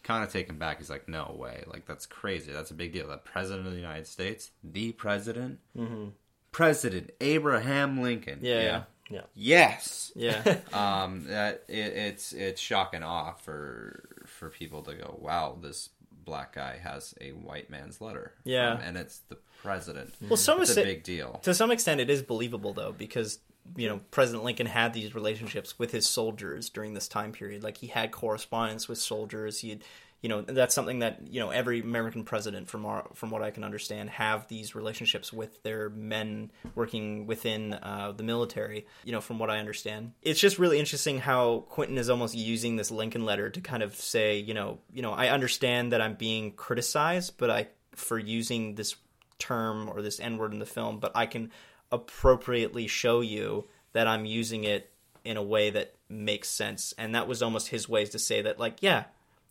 kind 0.05 0.23
of 0.23 0.31
taken 0.31 0.59
back. 0.59 0.79
He's 0.79 0.91
like, 0.91 1.09
no 1.09 1.35
way, 1.37 1.65
like 1.67 1.87
that's 1.87 2.07
crazy. 2.07 2.53
That's 2.53 2.71
a 2.71 2.75
big 2.75 2.93
deal. 2.93 3.09
The 3.09 3.17
president 3.17 3.67
of 3.67 3.73
the 3.73 3.81
United 3.81 4.07
States, 4.07 4.51
the 4.63 4.93
president, 4.93 5.59
mm-hmm. 5.77 6.11
President 6.53 7.11
Abraham 7.21 8.01
Lincoln. 8.01 8.39
Yeah, 8.43 8.61
yeah. 8.61 8.83
yeah. 9.11 9.21
Yes. 9.35 10.13
yeah, 10.15 10.59
um, 10.73 11.25
that 11.29 11.65
it, 11.69 11.93
it's 11.95 12.33
it's 12.33 12.61
shock 12.61 12.95
and 12.95 13.03
awe 13.03 13.33
for 13.33 14.25
for 14.27 14.51
people 14.51 14.83
to 14.83 14.95
go, 14.95 15.19
wow, 15.21 15.59
this 15.61 15.89
black 16.25 16.55
guy 16.55 16.79
has 16.83 17.15
a 17.21 17.31
white 17.31 17.71
man's 17.71 18.01
letter. 18.01 18.33
Yeah. 18.45 18.73
Um, 18.75 18.81
and 18.81 18.97
it's 18.97 19.19
the 19.29 19.39
president. 19.63 20.15
Well, 20.21 20.37
some 20.37 20.61
it's 20.61 20.77
a 20.77 20.83
big 20.83 21.03
deal. 21.03 21.41
to 21.43 21.55
some 21.55 21.71
extent 21.71 22.01
it 22.01 22.11
is 22.11 22.23
believable 22.23 22.73
though 22.73 22.93
because 22.93 23.39
you 23.77 23.89
know 23.89 24.01
president 24.11 24.45
lincoln 24.45 24.67
had 24.67 24.93
these 24.93 25.15
relationships 25.15 25.79
with 25.79 25.91
his 25.91 26.07
soldiers 26.07 26.69
during 26.69 26.93
this 26.93 27.09
time 27.09 27.33
period 27.33 27.63
like 27.63 27.79
he 27.79 27.87
had 27.87 28.13
correspondence 28.13 28.89
with 28.89 28.99
soldiers 28.99 29.61
he 29.61 29.71
had 29.71 29.83
you 30.25 30.31
know 30.31 30.41
that's 30.41 30.75
something 30.75 31.01
that 31.01 31.21
you 31.29 31.39
know 31.39 31.51
every 31.51 31.81
american 31.81 32.25
president 32.25 32.69
from 32.69 32.87
our, 32.87 33.07
from 33.13 33.31
what 33.31 33.43
i 33.43 33.51
can 33.51 33.63
understand 33.63 34.09
have 34.09 34.49
these 34.49 34.75
relationships 34.75 35.33
with 35.33 35.63
their 35.63 35.91
men 35.91 36.51
working 36.75 37.27
within 37.27 37.75
uh, 37.75 38.13
the 38.17 38.23
military 38.23 38.87
you 39.05 39.13
know 39.13 39.21
from 39.21 39.39
what 39.39 39.51
i 39.51 39.59
understand 39.59 40.13
it's 40.23 40.41
just 40.41 40.59
really 40.59 40.79
interesting 40.79 41.19
how 41.19 41.61
quentin 41.69 41.99
is 41.99 42.09
almost 42.09 42.35
using 42.35 42.77
this 42.77 42.91
lincoln 42.91 43.27
letter 43.27 43.51
to 43.51 43.61
kind 43.61 43.83
of 43.83 43.95
say 43.95 44.39
you 44.39 44.55
know 44.55 44.79
you 44.93 45.03
know 45.03 45.13
i 45.13 45.29
understand 45.29 45.93
that 45.93 46.01
i'm 46.01 46.15
being 46.15 46.51
criticized 46.53 47.35
but 47.37 47.51
i 47.51 47.69
for 47.95 48.19
using 48.19 48.75
this 48.75 48.97
term 49.39 49.89
or 49.89 50.03
this 50.03 50.21
N 50.21 50.39
word 50.39 50.53
in 50.53 50.59
the 50.59 50.67
film, 50.67 50.99
but 50.99 51.13
I 51.15 51.27
can 51.27 51.51
appropriately 51.93 52.87
show 52.87 53.21
you 53.21 53.69
that 53.93 54.07
I'm 54.07 54.25
using 54.25 54.65
it 54.65 54.91
in 55.25 55.37
a 55.37 55.43
way 55.43 55.71
that 55.71 55.95
makes 56.09 56.49
sense. 56.49 56.95
And 56.99 57.15
that 57.15 57.29
was 57.29 57.43
almost 57.43 57.69
his 57.69 57.89
ways 57.89 58.11
to 58.11 58.19
say 58.19 58.43
that, 58.43 58.59
like, 58.59 58.83
yeah, 58.83 59.05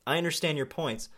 I 0.05 0.17
understand 0.17 0.57
your 0.57 0.65
points 0.65 1.09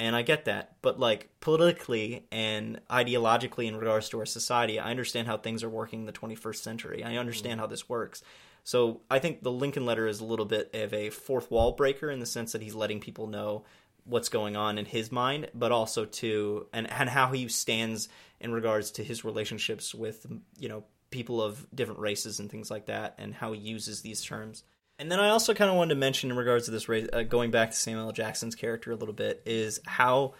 and 0.00 0.16
I 0.16 0.22
get 0.22 0.46
that, 0.46 0.76
but 0.82 0.98
like 0.98 1.28
politically 1.40 2.26
and 2.32 2.80
ideologically 2.90 3.66
in 3.66 3.76
regards 3.76 4.08
to 4.10 4.18
our 4.18 4.26
society, 4.26 4.78
I 4.78 4.90
understand 4.90 5.28
how 5.28 5.36
things 5.36 5.62
are 5.62 5.68
working 5.68 6.00
in 6.00 6.06
the 6.06 6.12
21st 6.12 6.56
century. 6.56 7.04
I 7.04 7.16
understand 7.16 7.54
mm-hmm. 7.54 7.60
how 7.60 7.66
this 7.66 7.88
works. 7.88 8.22
So 8.64 9.02
I 9.10 9.18
think 9.18 9.42
the 9.42 9.52
Lincoln 9.52 9.86
letter 9.86 10.06
is 10.06 10.20
a 10.20 10.24
little 10.24 10.46
bit 10.46 10.74
of 10.74 10.92
a 10.92 11.10
fourth 11.10 11.50
wall 11.50 11.72
breaker 11.72 12.10
in 12.10 12.18
the 12.18 12.26
sense 12.26 12.52
that 12.52 12.62
he's 12.62 12.74
letting 12.74 13.00
people 13.00 13.26
know 13.26 13.64
what's 14.04 14.28
going 14.28 14.56
on 14.56 14.78
in 14.78 14.84
his 14.84 15.12
mind, 15.12 15.48
but 15.54 15.70
also 15.70 16.04
to 16.04 16.66
and 16.72 16.90
and 16.90 17.08
how 17.08 17.30
he 17.32 17.48
stands 17.48 18.08
in 18.40 18.52
regards 18.52 18.92
to 18.92 19.04
his 19.04 19.24
relationships 19.24 19.94
with 19.94 20.26
you 20.58 20.68
know 20.68 20.84
people 21.10 21.40
of 21.42 21.66
different 21.74 22.00
races 22.00 22.40
and 22.40 22.50
things 22.50 22.70
like 22.70 22.86
that, 22.86 23.14
and 23.18 23.34
how 23.34 23.52
he 23.52 23.60
uses 23.60 24.00
these 24.00 24.22
terms. 24.22 24.64
And 24.98 25.10
then 25.10 25.18
I 25.18 25.30
also 25.30 25.54
kind 25.54 25.70
of 25.70 25.76
wanted 25.76 25.94
to 25.94 26.00
mention 26.00 26.30
in 26.30 26.36
regards 26.36 26.66
to 26.66 26.70
this 26.70 26.88
race, 26.88 27.08
uh, 27.12 27.22
going 27.22 27.50
back 27.50 27.70
to 27.70 27.76
Samuel 27.76 28.06
L. 28.06 28.12
Jackson's 28.12 28.54
character 28.54 28.92
a 28.92 28.96
little 28.96 29.14
bit, 29.14 29.42
is 29.44 29.80
how 29.86 30.34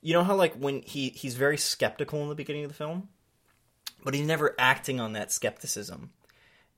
you 0.00 0.12
know 0.14 0.24
how 0.24 0.34
like 0.34 0.54
when 0.54 0.82
he 0.82 1.10
he's 1.10 1.34
very 1.34 1.58
skeptical 1.58 2.22
in 2.22 2.28
the 2.28 2.34
beginning 2.34 2.64
of 2.64 2.70
the 2.70 2.76
film, 2.76 3.08
but 4.02 4.14
he's 4.14 4.26
never 4.26 4.54
acting 4.58 5.00
on 5.00 5.12
that 5.12 5.30
skepticism, 5.32 6.10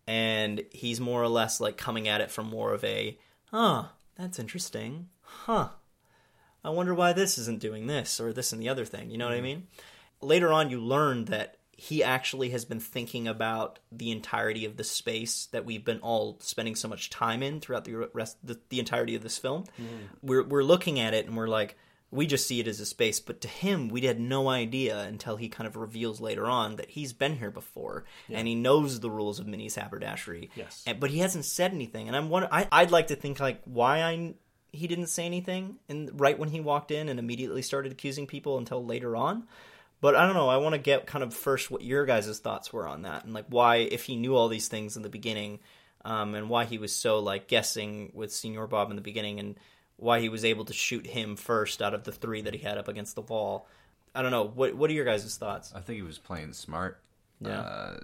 and 0.06 0.64
he's 0.72 1.00
more 1.00 1.22
or 1.22 1.28
less 1.28 1.60
like 1.60 1.76
coming 1.76 2.08
at 2.08 2.20
it 2.20 2.30
from 2.30 2.46
more 2.46 2.72
of 2.72 2.82
a, 2.82 3.18
huh, 3.52 3.84
that's 4.16 4.38
interesting, 4.38 5.08
huh. 5.22 5.68
I 6.64 6.70
wonder 6.70 6.94
why 6.94 7.12
this 7.12 7.38
isn't 7.38 7.60
doing 7.60 7.86
this 7.86 8.18
or 8.18 8.32
this 8.32 8.52
and 8.52 8.60
the 8.60 8.68
other 8.68 8.84
thing. 8.84 9.10
You 9.10 9.18
know 9.18 9.26
what 9.26 9.36
I 9.36 9.40
mean? 9.40 9.68
Later 10.20 10.52
on, 10.52 10.70
you 10.70 10.80
learn 10.80 11.26
that 11.26 11.58
he 11.76 12.02
actually 12.02 12.50
has 12.50 12.64
been 12.64 12.80
thinking 12.80 13.28
about 13.28 13.78
the 13.92 14.10
entirety 14.10 14.64
of 14.64 14.76
the 14.76 14.84
space 14.84 15.46
that 15.52 15.66
we've 15.66 15.84
been 15.84 16.00
all 16.00 16.38
spending 16.40 16.74
so 16.74 16.88
much 16.88 17.10
time 17.10 17.42
in 17.42 17.60
throughout 17.60 17.84
the 17.84 17.94
rest, 18.14 18.38
the, 18.42 18.58
the 18.70 18.78
entirety 18.78 19.14
of 19.14 19.22
this 19.22 19.36
film. 19.36 19.64
Mm-hmm. 19.80 20.04
We're 20.22 20.42
we're 20.42 20.64
looking 20.64 20.98
at 20.98 21.12
it 21.12 21.26
and 21.26 21.36
we're 21.36 21.48
like, 21.48 21.76
we 22.10 22.26
just 22.26 22.46
see 22.46 22.60
it 22.60 22.66
as 22.66 22.80
a 22.80 22.86
space, 22.86 23.20
but 23.20 23.42
to 23.42 23.48
him, 23.48 23.88
we 23.88 24.00
had 24.02 24.18
no 24.18 24.48
idea 24.48 25.00
until 25.00 25.36
he 25.36 25.50
kind 25.50 25.66
of 25.66 25.76
reveals 25.76 26.18
later 26.18 26.46
on 26.46 26.76
that 26.76 26.90
he's 26.90 27.12
been 27.12 27.36
here 27.36 27.50
before 27.50 28.04
and 28.30 28.48
he 28.48 28.54
knows 28.54 29.00
the 29.00 29.10
rules 29.10 29.38
of 29.38 29.46
Minnie's 29.46 29.74
haberdashery. 29.74 30.50
Yes. 30.54 30.82
And, 30.86 30.98
but 30.98 31.10
he 31.10 31.18
hasn't 31.18 31.44
said 31.44 31.72
anything, 31.72 32.08
and 32.08 32.16
I'm 32.16 32.32
I, 32.32 32.68
I'd 32.72 32.90
like 32.90 33.08
to 33.08 33.16
think 33.16 33.38
like 33.38 33.60
why 33.64 34.02
I 34.02 34.34
he 34.72 34.86
didn't 34.86 35.08
say 35.08 35.26
anything 35.26 35.76
and 35.88 36.18
right 36.18 36.38
when 36.38 36.50
he 36.50 36.60
walked 36.60 36.90
in 36.90 37.08
and 37.08 37.18
immediately 37.18 37.62
started 37.62 37.92
accusing 37.92 38.26
people 38.26 38.56
until 38.56 38.84
later 38.84 39.14
on. 39.14 39.46
But 40.00 40.14
I 40.14 40.26
don't 40.26 40.34
know. 40.34 40.48
I 40.48 40.58
want 40.58 40.74
to 40.74 40.80
get 40.80 41.06
kind 41.06 41.24
of 41.24 41.32
first 41.32 41.70
what 41.70 41.82
your 41.82 42.04
guys' 42.04 42.38
thoughts 42.38 42.72
were 42.72 42.86
on 42.86 43.02
that 43.02 43.24
and 43.24 43.32
like 43.32 43.46
why 43.48 43.76
if 43.76 44.04
he 44.04 44.16
knew 44.16 44.36
all 44.36 44.48
these 44.48 44.68
things 44.68 44.96
in 44.96 45.02
the 45.02 45.08
beginning, 45.08 45.58
um, 46.04 46.34
and 46.34 46.48
why 46.48 46.64
he 46.64 46.78
was 46.78 46.94
so 46.94 47.18
like 47.18 47.48
guessing 47.48 48.12
with 48.14 48.32
Senor 48.32 48.66
Bob 48.68 48.90
in 48.90 48.96
the 48.96 49.02
beginning 49.02 49.40
and 49.40 49.56
why 49.96 50.20
he 50.20 50.28
was 50.28 50.44
able 50.44 50.64
to 50.66 50.72
shoot 50.72 51.06
him 51.06 51.34
first 51.36 51.82
out 51.82 51.94
of 51.94 52.04
the 52.04 52.12
three 52.12 52.42
that 52.42 52.54
he 52.54 52.60
had 52.60 52.78
up 52.78 52.88
against 52.88 53.14
the 53.14 53.22
wall. 53.22 53.66
I 54.14 54.22
don't 54.22 54.30
know. 54.30 54.44
What 54.44 54.74
what 54.74 54.90
are 54.90 54.94
your 54.94 55.04
guys' 55.04 55.36
thoughts? 55.36 55.72
I 55.74 55.80
think 55.80 55.96
he 55.96 56.02
was 56.02 56.18
playing 56.18 56.52
smart. 56.52 57.00
Yeah. 57.40 57.60
Uh, 57.60 58.00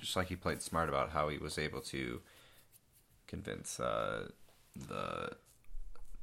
just 0.00 0.16
like 0.16 0.28
he 0.28 0.36
played 0.36 0.62
smart 0.62 0.88
about 0.88 1.10
how 1.10 1.28
he 1.28 1.38
was 1.38 1.58
able 1.58 1.80
to 1.82 2.20
convince 3.26 3.80
uh, 3.80 4.28
the 4.88 5.32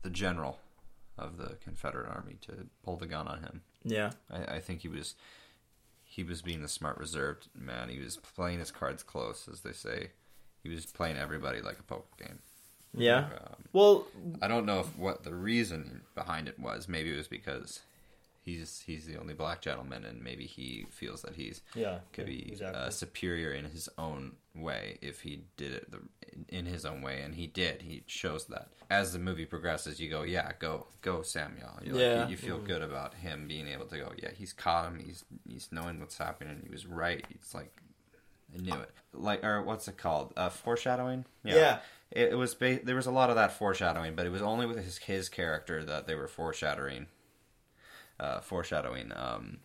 the 0.04 0.10
general 0.10 0.60
of 1.18 1.38
the 1.38 1.58
Confederate 1.64 2.10
Army 2.10 2.38
to 2.42 2.68
pull 2.84 2.96
the 2.98 3.08
gun 3.08 3.28
on 3.28 3.40
him. 3.40 3.62
Yeah. 3.84 4.12
I, 4.32 4.56
I 4.56 4.60
think 4.60 4.82
he 4.82 4.88
was 4.88 5.16
he 6.04 6.24
was 6.24 6.42
being 6.42 6.62
the 6.62 6.68
smart, 6.68 6.98
reserved 6.98 7.48
man. 7.54 7.90
He 7.90 8.00
was 8.00 8.18
playing 8.18 8.60
his 8.60 8.72
cards 8.72 9.04
close, 9.04 9.48
as 9.52 9.62
they 9.62 9.74
say. 9.74 10.12
He 10.64 10.70
was 10.70 10.86
playing 10.86 11.18
everybody 11.18 11.62
like 11.62 11.80
a 11.80 11.84
poker 11.84 12.08
game. 12.18 12.40
Yeah. 12.94 13.26
Um, 13.40 13.56
Well, 13.74 14.08
I 14.42 14.48
don't 14.48 14.66
know 14.66 14.80
if 14.80 14.98
what 14.98 15.24
the 15.24 15.36
reason 15.36 16.02
behind 16.16 16.48
it 16.48 16.60
was. 16.60 16.88
Maybe 16.88 17.14
it 17.14 17.18
was 17.18 17.28
because 17.28 17.82
he's 18.48 18.82
he's 18.86 19.06
the 19.06 19.18
only 19.18 19.34
black 19.34 19.62
gentleman, 19.62 20.06
and 20.06 20.24
maybe 20.24 20.46
he 20.46 20.86
feels 20.90 21.22
that 21.22 21.36
he's 21.36 21.62
Yeah, 21.76 22.00
could 22.14 22.28
yeah, 22.28 22.34
be 22.34 22.52
exactly. 22.52 22.82
uh, 22.82 22.90
superior 22.90 23.52
in 23.52 23.66
his 23.66 23.90
own 23.98 24.34
way 24.56 24.98
if 25.02 25.22
he 25.22 25.42
did 25.58 25.74
it 25.74 25.92
the, 25.92 26.00
in 26.50 26.66
his 26.66 26.86
own 26.86 27.02
way, 27.02 27.22
and 27.22 27.36
he 27.36 27.46
did. 27.48 27.84
He 27.84 28.04
shows 28.08 28.46
that 28.46 28.70
as 28.90 29.14
the 29.14 29.20
movie 29.20 29.46
progresses. 29.46 30.00
You 30.00 30.10
go, 30.10 30.24
yeah, 30.24 30.52
go 30.60 30.88
go 31.02 31.22
Samuel. 31.22 31.80
You're 31.84 31.96
Yeah. 31.98 32.14
like, 32.22 32.26
you, 32.30 32.32
you 32.32 32.38
feel 32.38 32.58
good 32.58 32.82
about 32.82 33.14
him 33.14 33.48
being 33.48 33.68
able 33.68 33.86
to 33.86 33.98
go, 33.98 34.14
yeah, 34.18 34.32
he's 34.34 34.54
caught 34.54 34.88
him. 34.88 35.00
He's 35.06 35.24
he's 35.48 35.70
knowing 35.72 36.00
what's 36.00 36.18
happening. 36.18 36.62
He 36.64 36.70
was 36.72 36.86
right. 36.88 37.26
It's 37.32 37.54
like 37.54 37.72
I 38.58 38.62
knew 38.62 38.74
it. 38.76 38.90
Like 39.14 39.44
or 39.44 39.62
what's 39.62 39.88
it 39.88 39.98
called? 39.98 40.34
Uh, 40.38 40.50
foreshadowing. 40.50 41.26
Yeah. 41.44 41.80
It, 42.12 42.32
it 42.32 42.36
was. 42.36 42.56
Ba- 42.56 42.80
there 42.82 42.96
was 42.96 43.08
a 43.08 43.12
lot 43.12 43.30
of 43.30 43.36
that 43.36 43.52
foreshadowing, 43.52 44.16
but 44.16 44.26
it 44.26 44.32
was 44.32 44.42
only 44.42 44.66
with 44.66 44.78
his 44.82 44.98
his 45.00 45.28
character 45.28 45.84
that 45.84 46.08
they 46.08 46.16
were 46.16 46.30
foreshadowing. 46.30 47.08
Uh, 48.20 48.40
foreshadowing 48.42 49.12
um, 49.16 49.58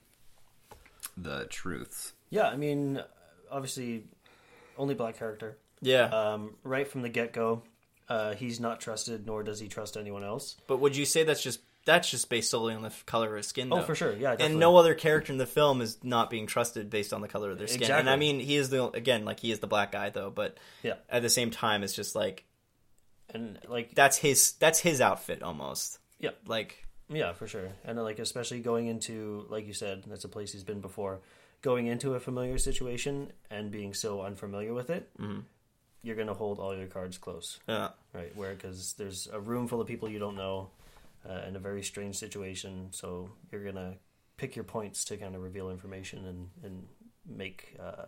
the 1.16 1.46
truths. 1.46 2.12
Yeah, 2.30 2.48
I 2.48 2.56
mean, 2.56 3.02
obviously, 3.50 4.04
only 4.76 4.94
black 4.94 5.18
character. 5.18 5.56
yeah. 5.80 6.04
Um, 6.04 6.54
right 6.64 6.86
from 6.86 7.02
the 7.02 7.08
get 7.08 7.32
go, 7.32 7.62
uh, 8.08 8.34
he's 8.34 8.60
not 8.60 8.80
trusted, 8.80 9.26
nor 9.26 9.42
does 9.42 9.58
he 9.60 9.68
trust 9.68 9.96
anyone 9.96 10.24
else. 10.24 10.56
but 10.66 10.78
would 10.80 10.96
you 10.96 11.04
say 11.06 11.24
that's 11.24 11.42
just 11.42 11.60
that's 11.84 12.08
just 12.10 12.28
based 12.30 12.48
solely 12.50 12.74
on 12.74 12.82
the 12.82 12.92
color 13.06 13.30
of 13.30 13.36
his 13.38 13.46
skin? 13.48 13.72
Oh, 13.72 13.82
for 13.82 13.94
sure, 13.94 14.12
yeah. 14.12 14.30
Definitely. 14.32 14.46
And 14.46 14.60
no 14.60 14.76
other 14.76 14.94
character 14.94 15.32
in 15.32 15.38
the 15.38 15.46
film 15.46 15.80
is 15.80 15.98
not 16.04 16.30
being 16.30 16.46
trusted 16.46 16.90
based 16.90 17.12
on 17.12 17.20
the 17.22 17.28
color 17.28 17.50
of 17.50 17.58
their 17.58 17.66
skin. 17.66 17.90
And 17.90 18.08
I 18.08 18.16
mean, 18.16 18.38
he 18.38 18.56
is 18.56 18.70
the 18.70 18.84
again 18.90 19.24
like 19.24 19.40
he 19.40 19.50
is 19.50 19.58
the 19.60 19.66
black 19.66 19.92
guy 19.92 20.10
though, 20.10 20.30
but 20.30 20.58
Yeah. 20.82 20.94
at 21.08 21.22
the 21.22 21.30
same 21.30 21.50
time, 21.50 21.82
it's 21.82 21.94
just 21.94 22.14
like 22.14 22.44
and 23.30 23.58
like 23.66 23.94
that's 23.94 24.16
his 24.18 24.52
that's 24.60 24.78
his 24.80 25.00
outfit 25.00 25.42
almost. 25.42 25.98
Yeah. 26.20 26.30
Like 26.46 26.81
Yeah, 27.12 27.32
for 27.32 27.46
sure. 27.46 27.68
And 27.84 28.02
like 28.02 28.18
especially 28.18 28.60
going 28.60 28.86
into 28.86 29.46
like 29.48 29.66
you 29.66 29.74
said, 29.74 30.04
that's 30.06 30.24
a 30.24 30.28
place 30.28 30.52
he's 30.52 30.64
been 30.64 30.80
before. 30.80 31.20
Going 31.60 31.86
into 31.86 32.14
a 32.14 32.20
familiar 32.20 32.58
situation 32.58 33.32
and 33.50 33.70
being 33.70 33.94
so 33.94 34.22
unfamiliar 34.22 34.74
with 34.74 34.90
it, 34.90 35.08
you're 36.02 36.16
going 36.16 36.28
to 36.28 36.34
hold 36.34 36.58
all 36.58 36.76
your 36.76 36.88
cards 36.88 37.18
close, 37.18 37.60
yeah. 37.68 37.90
right? 38.12 38.34
Where 38.36 38.54
because 38.54 38.94
there's 38.94 39.28
a 39.32 39.38
room 39.38 39.68
full 39.68 39.80
of 39.80 39.86
people 39.86 40.08
you 40.08 40.18
don't 40.18 40.36
know, 40.36 40.70
uh, 41.28 41.42
in 41.46 41.54
a 41.54 41.60
very 41.60 41.82
strange 41.82 42.16
situation, 42.16 42.88
so 42.90 43.30
you're 43.50 43.62
going 43.62 43.76
to 43.76 43.94
pick 44.36 44.56
your 44.56 44.64
points 44.64 45.04
to 45.04 45.16
kind 45.16 45.36
of 45.36 45.42
reveal 45.42 45.70
information 45.70 46.26
and 46.26 46.48
and 46.64 46.86
make 47.24 47.76
uh, 47.80 48.06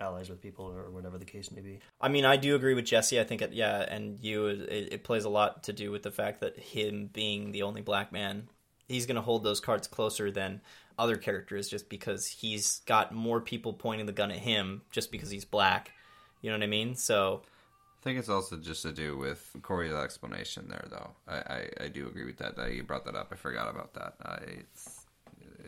allies 0.00 0.28
with 0.28 0.40
people 0.40 0.66
or 0.66 0.90
whatever 0.90 1.18
the 1.18 1.24
case 1.24 1.50
may 1.50 1.60
be. 1.60 1.80
I 2.00 2.08
mean, 2.08 2.24
I 2.24 2.36
do 2.36 2.54
agree 2.54 2.74
with 2.74 2.84
Jesse. 2.84 3.20
I 3.20 3.24
think, 3.24 3.42
it, 3.42 3.52
yeah, 3.52 3.80
and 3.88 4.18
you, 4.20 4.46
it, 4.46 4.92
it 4.92 5.04
plays 5.04 5.24
a 5.24 5.28
lot 5.28 5.64
to 5.64 5.72
do 5.72 5.90
with 5.90 6.02
the 6.02 6.10
fact 6.10 6.40
that 6.40 6.58
him 6.58 7.08
being 7.12 7.52
the 7.52 7.62
only 7.62 7.82
black 7.82 8.12
man, 8.12 8.48
he's 8.88 9.06
going 9.06 9.16
to 9.16 9.22
hold 9.22 9.42
those 9.42 9.60
cards 9.60 9.86
closer 9.86 10.30
than 10.30 10.60
other 10.98 11.16
characters 11.16 11.68
just 11.68 11.88
because 11.88 12.26
he's 12.26 12.80
got 12.86 13.14
more 13.14 13.40
people 13.40 13.72
pointing 13.72 14.06
the 14.06 14.12
gun 14.12 14.30
at 14.30 14.38
him 14.38 14.82
just 14.90 15.10
because 15.10 15.30
he's 15.30 15.44
black. 15.44 15.92
You 16.42 16.50
know 16.50 16.56
what 16.56 16.64
I 16.64 16.68
mean? 16.68 16.94
So, 16.94 17.42
I 18.00 18.02
think 18.02 18.18
it's 18.18 18.28
also 18.28 18.56
just 18.56 18.82
to 18.82 18.92
do 18.92 19.16
with 19.16 19.56
Corey's 19.62 19.92
explanation 19.92 20.68
there, 20.68 20.84
though. 20.90 21.10
I, 21.26 21.36
I, 21.36 21.68
I 21.84 21.88
do 21.88 22.06
agree 22.06 22.24
with 22.24 22.36
that. 22.38 22.56
That 22.56 22.72
you 22.72 22.84
brought 22.84 23.04
that 23.06 23.16
up. 23.16 23.30
I 23.32 23.36
forgot 23.36 23.68
about 23.68 23.94
that. 23.94 24.14
I, 24.22 24.38
it's 24.60 25.06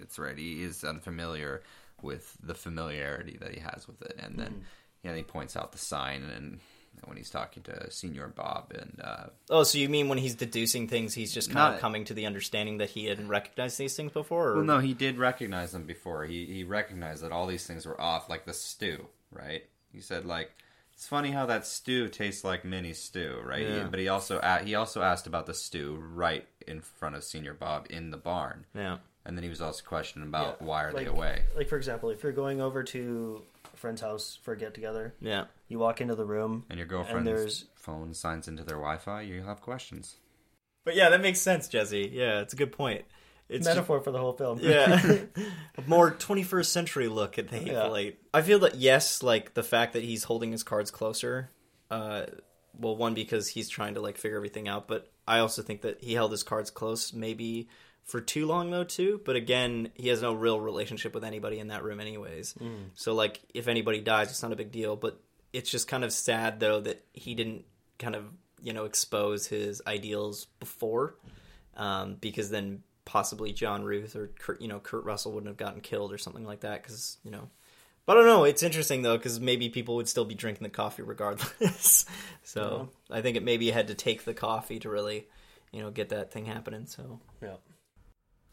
it's 0.01 0.19
right. 0.19 0.39
He 0.39 0.63
is 0.63 0.85
unfamiliar 0.85 1.63
with 2.03 2.37
the 2.43 2.55
familiarity 2.55 3.37
that 3.41 3.55
he 3.55 3.61
has 3.61 3.87
with 3.87 4.01
it, 4.03 4.17
and 4.19 4.39
then 4.39 4.65
yeah, 5.03 5.15
he 5.15 5.23
points 5.23 5.57
out 5.57 5.73
the 5.73 5.79
sign, 5.79 6.23
and 6.25 6.61
when 7.05 7.17
he's 7.17 7.31
talking 7.31 7.63
to 7.63 7.91
Senor 7.91 8.29
Bob, 8.29 8.73
and 8.77 9.01
uh, 9.03 9.27
oh, 9.51 9.63
so 9.63 9.79
you 9.79 9.89
mean 9.89 10.09
when 10.09 10.19
he's 10.19 10.35
deducing 10.35 10.89
things, 10.89 11.15
he's 11.15 11.33
just 11.33 11.51
kind 11.51 11.75
of 11.75 11.81
coming 11.81 12.05
to 12.07 12.15
the 12.15 12.27
understanding 12.27 12.79
that 12.79 12.91
he 12.91 13.07
hadn't 13.07 13.29
recognized 13.29 13.79
these 13.79 13.95
things 13.97 14.13
before? 14.13 14.51
Or? 14.51 14.55
well, 14.57 14.65
no, 14.65 14.79
he 14.81 14.95
did 14.95 15.19
recognize 15.19 15.73
them 15.73 15.85
before. 15.85 16.25
He 16.25 16.47
he 16.47 16.65
recognized 16.65 17.23
that 17.23 17.33
all 17.33 17.47
these 17.47 17.67
things 17.67 17.87
were 17.87 18.01
off, 18.01 18.29
like 18.29 18.45
the 18.47 18.53
stew, 18.55 19.07
right? 19.31 19.65
He 19.93 20.01
said 20.01 20.25
like. 20.25 20.51
It's 20.95 21.07
funny 21.07 21.31
how 21.31 21.47
that 21.47 21.65
stew 21.65 22.09
tastes 22.09 22.43
like 22.43 22.65
Minnie 22.65 22.93
stew, 22.93 23.39
right? 23.45 23.65
Yeah. 23.65 23.87
But 23.89 24.01
he 24.01 24.09
also 24.09 24.41
a- 24.43 24.65
he 24.65 24.75
also 24.75 25.01
asked 25.01 25.29
about 25.29 25.47
the 25.47 25.55
stew 25.55 25.97
right 26.13 26.45
in 26.67 26.81
front 26.81 27.15
of 27.15 27.23
Senor 27.23 27.55
Bob 27.55 27.87
in 27.89 28.11
the 28.11 28.17
barn. 28.17 28.67
Yeah. 28.75 28.97
And 29.29 29.37
then 29.37 29.43
he 29.45 29.49
was 29.51 29.61
also 29.61 29.85
questioning 29.85 30.27
about 30.27 30.57
Yeah, 30.61 30.67
why 30.67 30.85
are 30.85 30.93
like- 30.93 31.05
they 31.05 31.11
away? 31.11 31.43
Like 31.55 31.69
for 31.69 31.77
example, 31.77 32.09
if 32.11 32.23
you're 32.23 32.33
going 32.33 32.61
over 32.61 32.83
to 32.83 33.43
a 33.73 33.77
friend's 33.77 34.01
house 34.01 34.39
for 34.43 34.53
a 34.55 34.57
get 34.57 34.73
together, 34.75 35.15
Yeah. 35.21 35.45
you 35.69 35.79
walk 35.79 36.01
into 36.01 36.15
the 36.17 36.25
room 36.25 36.65
And 36.71 36.79
your 36.79 36.89
girlfriend's 36.89 37.27
there's- 37.27 37.65
phone 37.77 38.15
signs 38.15 38.49
into 38.49 38.65
their 38.65 38.79
Wi-Fi. 38.79 39.21
You 39.23 39.43
have 39.43 39.61
questions. 39.61 40.17
But 40.85 40.97
yeah, 40.97 41.11
that 41.11 41.21
makes 41.21 41.41
sense, 41.41 41.69
Jesse. 41.69 42.11
Yeah, 42.13 42.41
it's 42.41 42.55
a 42.55 42.57
good 42.57 42.73
point. 42.73 43.05
It's 43.51 43.65
just- 43.67 43.77
metaphor 43.77 44.01
for 44.01 44.11
the 44.11 44.19
whole 44.19 44.33
film. 44.33 44.59
yeah 44.61 45.03
a 45.79 45.83
more 45.87 46.11
21st 46.13 46.67
century 46.71 47.09
look 47.09 47.39
at 47.39 47.49
the 47.49 47.57
hateful 47.59 47.99
Yeah. 47.99 48.09
eight 48.09 48.19
i 48.35 48.43
feel 48.43 48.59
that 48.61 48.75
yes 48.75 49.23
like 49.23 49.55
the 49.55 49.63
fact 49.63 49.95
that 49.95 50.03
he's 50.03 50.25
holding 50.25 50.53
his 50.53 50.63
cards 50.63 50.91
closer 50.91 51.51
uh 51.91 52.25
well 52.79 52.95
one 52.95 53.15
because 53.15 53.49
he's 53.49 53.71
trying 53.71 53.95
to 53.95 54.01
like 54.03 54.19
figure 54.19 54.37
everything 54.37 54.69
out 54.69 54.87
but 54.87 55.11
i 55.27 55.39
also 55.39 55.63
think 55.63 55.81
that 55.81 56.03
he 56.05 56.13
held 56.13 56.31
his 56.31 56.43
cards 56.43 56.71
close 56.71 57.15
maybe 57.15 57.69
for 58.09 58.21
too 58.21 58.47
long 58.47 58.73
though 58.73 58.83
too 58.83 59.21
but 59.25 59.37
again 59.37 59.91
he 59.95 60.09
has 60.09 60.21
no 60.21 60.33
real 60.33 60.61
relationship 60.61 61.15
with 61.15 61.23
anybody 61.23 61.61
in 61.61 61.69
that 61.69 61.85
room 61.85 62.01
anyways 62.01 62.55
so 62.95 63.15
like 63.15 63.41
if 63.55 63.69
anybody 63.69 64.01
dies 64.01 64.31
it's 64.31 64.43
not 64.43 64.53
a 64.53 64.57
big 64.57 64.73
deal 64.73 64.97
but 64.97 65.21
it's 65.53 65.71
just 65.71 65.87
kind 65.87 66.03
of 66.03 66.13
sad 66.13 66.59
though 66.59 66.81
that 66.81 67.05
he 67.13 67.35
didn't 67.37 67.65
kind 67.99 68.17
of 68.17 68.25
you 68.63 68.73
know 68.73 68.85
expose 68.85 69.47
his 69.47 69.81
ideals 69.87 70.47
before 70.59 71.15
um, 71.77 72.17
because 72.21 72.51
then 72.51 72.83
possibly 73.05 73.53
John 73.53 73.85
Ruth 73.85 74.15
or 74.17 74.29
Kurt, 74.39 74.61
you 74.61 74.69
know 74.69 74.81
Kurt 74.81 75.05
Russell 75.05 75.33
wouldn't 75.33 75.49
have 75.49 75.57
gotten 75.57 75.81
killed 75.81 76.13
or 76.13 76.19
something 76.19 76.45
like 76.45 76.61
that 76.61 76.83
because 76.83 77.19
you 77.25 77.31
know. 77.31 77.49
But 78.05 78.17
I 78.17 78.21
don't 78.21 78.29
know. 78.29 78.45
It's 78.45 78.63
interesting 78.63 79.03
though 79.03 79.17
because 79.17 79.39
maybe 79.39 79.69
people 79.69 79.97
would 79.97 80.09
still 80.09 80.25
be 80.25 80.35
drinking 80.35 80.65
the 80.65 80.71
coffee 80.71 81.03
regardless. 81.03 82.07
so 82.43 82.89
I 83.11 83.21
think 83.21 83.37
it 83.37 83.43
maybe 83.43 83.71
had 83.71 83.89
to 83.89 83.95
take 83.95 84.25
the 84.25 84.35
coffee 84.35 84.79
to 84.81 84.89
really, 84.89 85.27
you 85.73 85.83
know, 85.83 85.91
get 85.91 86.09
that 86.09 86.33
thing 86.33 86.47
happening. 86.47 86.87
So 86.87 87.21
yeah. 87.43 87.57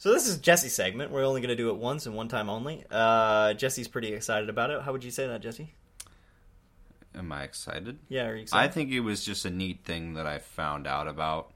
So 0.06 0.14
this 0.14 0.28
is 0.28 0.38
Jesse's 0.38 0.72
segment. 0.72 1.10
We're 1.10 1.26
only 1.26 1.42
going 1.42 1.50
to 1.50 1.56
do 1.56 1.70
it 1.72 1.78
once 1.78 2.06
and 2.06 2.14
one 2.14 2.28
time 2.28 2.48
only. 2.48 2.84
Uh, 2.92 3.56
Jesse's 3.56 3.88
pretty 3.88 4.14
excited 4.14 4.50
about 4.50 4.70
it. 4.70 4.84
How 4.84 4.92
would 4.92 5.04
you 5.04 5.10
say 5.10 5.26
that, 5.26 5.42
Jesse? 5.42 5.74
Am 7.16 7.32
I 7.32 7.42
excited? 7.42 7.98
Yeah, 8.08 8.28
are 8.28 8.36
you 8.36 8.44
excited? 8.44 8.70
I 8.70 8.72
think 8.72 8.92
it 8.92 9.00
was 9.00 9.26
just 9.26 9.46
a 9.46 9.50
neat 9.50 9.84
thing 9.84 10.14
that 10.14 10.28
I 10.28 10.38
found 10.38 10.86
out 10.86 11.08
about 11.08 11.54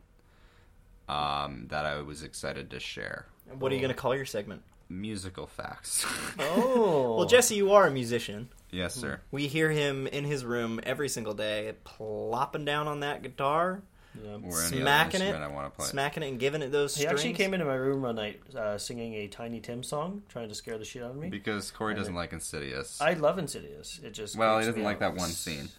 um, 1.08 1.68
that 1.70 1.86
I 1.86 2.02
was 2.02 2.24
excited 2.24 2.72
to 2.72 2.80
share. 2.80 3.28
what 3.60 3.72
are 3.72 3.76
you 3.76 3.82
going 3.82 3.94
to 3.94 4.02
call 4.02 4.16
your 4.16 4.26
segment? 4.26 4.64
Musical 4.90 5.46
facts. 5.46 6.04
Oh. 6.40 7.18
Well, 7.18 7.28
Jesse, 7.28 7.54
you 7.54 7.74
are 7.74 7.86
a 7.86 7.92
musician. 7.92 8.50
yes, 8.72 8.96
sir. 8.96 9.22
We 9.30 9.46
hear 9.46 9.70
him 9.70 10.08
in 10.08 10.24
his 10.24 10.44
room 10.44 10.80
every 10.82 11.08
single 11.10 11.36
day, 11.36 11.74
plopping 11.84 12.66
down 12.66 12.88
on 12.88 13.02
that 13.02 13.22
guitar, 13.22 13.84
Yeah. 14.24 14.38
Or 14.44 14.52
smacking 14.54 15.22
it, 15.22 15.36
I 15.36 15.48
want 15.48 15.68
to 15.72 15.78
play. 15.78 15.86
smacking 15.86 16.24
it, 16.24 16.30
and 16.30 16.40
giving 16.40 16.62
it 16.62 16.72
those 16.72 16.96
He 16.96 17.02
strings. 17.04 17.20
actually 17.20 17.34
came 17.36 17.54
into 17.54 17.66
my 17.66 17.76
room 17.76 18.02
one 18.02 18.16
night 18.16 18.42
uh, 18.56 18.78
singing 18.78 19.14
a 19.14 19.28
Tiny 19.28 19.60
Tim 19.60 19.84
song, 19.84 20.24
trying 20.30 20.50
to 20.50 20.56
scare 20.56 20.78
the 20.78 20.86
shit 20.86 21.04
out 21.04 21.12
of 21.12 21.18
me. 21.18 21.30
because 21.30 21.70
Corey 21.72 21.94
doesn't 21.96 22.16
like 22.16 22.34
Insidious. 22.34 23.00
I 23.02 23.14
love 23.14 23.38
Insidious. 23.38 24.00
It 24.04 24.12
just 24.12 24.36
well, 24.36 24.60
he 24.60 24.66
doesn't 24.66 24.84
like 24.84 24.98
out. 25.02 25.14
that 25.14 25.16
one 25.16 25.30
scene. 25.30 25.70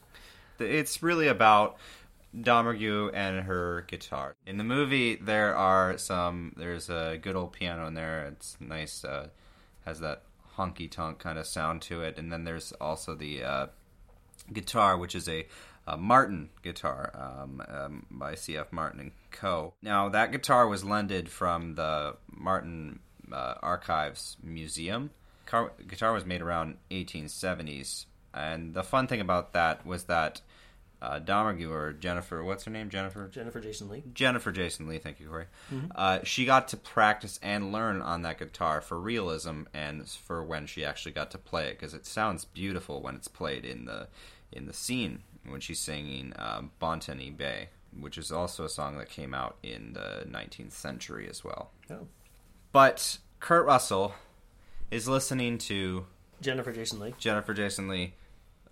It's 0.61 1.03
really 1.03 1.27
about 1.27 1.79
Domergue 2.37 3.11
and 3.13 3.41
her 3.47 3.85
guitar. 3.89 4.35
In 4.47 4.57
the 4.59 4.65
movie, 4.65 5.17
there 5.17 5.57
are 5.57 5.99
some. 5.99 6.53
There's 6.57 6.89
a 6.89 7.19
good 7.21 7.35
old 7.35 7.53
piano 7.53 7.87
in 7.87 7.95
there. 7.95 8.27
It's 8.27 8.57
nice. 8.61 9.05
Uh, 9.05 9.29
has 9.85 10.01
that 10.01 10.23
honky 10.57 10.89
tonk 10.91 11.19
kind 11.19 11.39
of 11.39 11.47
sound 11.47 11.83
to 11.83 12.03
it, 12.03 12.19
and 12.19 12.31
then 12.33 12.45
there's 12.45 12.73
also 12.81 13.15
the 13.15 13.43
uh, 13.43 13.67
guitar, 14.53 14.97
which 14.97 15.15
is 15.15 15.29
a, 15.29 15.47
a 15.87 15.97
Martin 15.97 16.51
guitar 16.63 17.11
um, 17.15 17.63
um, 17.69 18.07
by 18.11 18.35
C.F. 18.35 18.73
Martin 18.73 19.01
and 19.01 19.13
Co. 19.31 19.75
Now 19.83 20.09
that 20.09 20.33
guitar 20.33 20.69
was 20.69 20.85
lended 20.85 21.29
from 21.29 21.75
the 21.75 22.17
Martin 22.31 23.01
uh, 23.33 23.55
Archives 23.63 24.37
Museum. 24.43 25.11
Car- 25.47 25.73
guitar 25.87 26.13
was 26.13 26.25
made 26.25 26.43
around 26.43 26.77
1870s, 26.91 28.07
and 28.33 28.75
the 28.75 28.85
fun 28.85 29.07
thing 29.07 29.21
about 29.21 29.53
that 29.53 29.85
was 29.85 30.05
that 30.05 30.43
uh, 31.03 31.19
Domergue 31.19 31.69
or 31.71 31.93
Jennifer, 31.93 32.45
what's 32.45 32.65
her 32.65 32.71
name? 32.71 32.91
Jennifer. 32.91 33.27
Jennifer 33.29 33.59
Jason 33.61 33.89
Lee. 33.89 34.05
Jennifer 34.13 34.53
Jason 34.53 34.87
Lee, 34.87 34.99
thank 34.99 35.19
you, 35.19 35.29
Corey. 35.29 35.47
Uh, 35.95 36.21
she 36.25 36.45
got 36.45 36.69
to 36.69 36.77
practice 36.77 37.41
and 37.43 37.73
learn 37.73 38.03
on 38.03 38.23
that 38.23 38.39
guitar 38.39 38.81
for 38.81 39.01
realism 39.01 39.63
and 39.73 40.07
for 40.09 40.45
when 40.45 40.67
she 40.67 40.85
actually 40.85 41.13
got 41.13 41.31
to 41.31 41.39
play 41.39 41.69
it 41.69 41.79
because 41.79 41.95
it 41.95 42.05
sounds 42.05 42.45
beautiful 42.45 43.01
when 43.01 43.15
it's 43.15 43.29
played 43.29 43.65
in 43.65 43.87
the 43.87 44.09
in 44.53 44.67
the 44.67 44.73
scene 44.73 45.23
when 45.49 45.61
she's 45.61 45.79
singing 45.81 46.33
um, 46.37 46.71
Botany 46.79 47.31
Bay, 47.31 47.69
which 47.99 48.19
is 48.19 48.31
also 48.31 48.65
a 48.65 48.69
song 48.69 48.99
that 48.99 49.09
came 49.09 49.35
out 49.35 49.57
in 49.63 49.93
the 49.95 50.25
19th 50.29 50.73
century 50.73 51.29
as 51.29 51.43
well. 51.45 51.71
Oh. 51.91 52.07
But 52.73 53.19
Kurt 53.41 53.67
Russell 53.67 54.15
is 54.91 55.09
listening 55.09 55.59
to 55.59 56.07
Jennifer 56.41 56.73
Jason 56.73 57.01
Lee. 57.01 57.15
Jennifer 57.19 57.55
Jason 57.55 57.89
Lee 57.89 58.15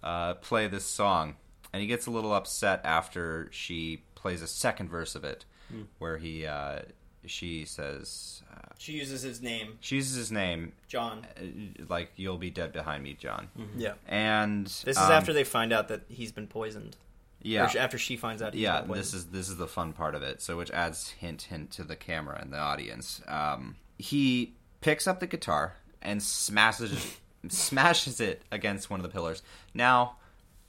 uh, 0.02 0.34
play 0.34 0.68
this 0.68 0.84
song, 0.84 1.36
and 1.72 1.80
he 1.80 1.88
gets 1.88 2.06
a 2.06 2.10
little 2.10 2.32
upset 2.32 2.80
after 2.84 3.48
she 3.50 4.02
plays 4.14 4.42
a 4.42 4.46
second 4.46 4.88
verse 4.88 5.14
of 5.14 5.24
it, 5.24 5.44
Hmm. 5.70 5.82
where 5.98 6.16
he 6.16 6.46
uh, 6.46 6.80
she 7.26 7.64
says 7.64 8.42
uh, 8.54 8.60
She 8.78 8.92
uses 8.92 9.22
his 9.22 9.40
name, 9.42 9.78
she 9.80 9.96
uses 9.96 10.16
his 10.16 10.32
name 10.32 10.72
John. 10.86 11.26
uh, 11.36 11.84
like 11.88 12.12
"You'll 12.16 12.38
be 12.38 12.50
dead 12.50 12.72
behind 12.72 13.02
me, 13.02 13.14
John," 13.18 13.48
Yeah. 13.76 13.94
and 14.06 14.66
This 14.66 14.96
is 14.96 14.98
um, 14.98 15.12
after 15.12 15.32
they 15.32 15.44
find 15.44 15.72
out 15.72 15.88
that 15.88 16.02
he's 16.08 16.32
been 16.32 16.46
poisoned. 16.46 16.96
yeah. 17.42 17.66
Or 17.66 17.68
sh- 17.68 17.76
after 17.76 17.98
she 17.98 18.16
finds 18.16 18.40
out 18.42 18.54
he's 18.54 18.62
yeah 18.62 18.80
been 18.80 18.88
poisoned. 18.90 19.04
this 19.04 19.14
is 19.14 19.26
this 19.26 19.48
is 19.48 19.56
the 19.56 19.66
fun 19.68 19.92
part 19.92 20.14
of 20.14 20.22
it. 20.22 20.40
So 20.42 20.56
which 20.56 20.70
adds 20.70 21.10
hint 21.10 21.42
hint 21.42 21.70
to 21.72 21.84
the 21.84 21.96
camera 21.96 22.38
and 22.40 22.52
the 22.52 22.58
audience. 22.58 23.20
Um, 23.28 23.76
he 23.98 24.54
picks 24.80 25.06
up 25.06 25.18
the 25.20 25.26
guitar 25.26 25.74
and 26.00 26.22
smashes 26.22 27.16
smashes 27.48 28.20
it 28.20 28.42
against 28.52 28.90
one 28.90 29.00
of 29.00 29.02
the 29.02 29.08
pillars. 29.12 29.42
Now 29.74 30.16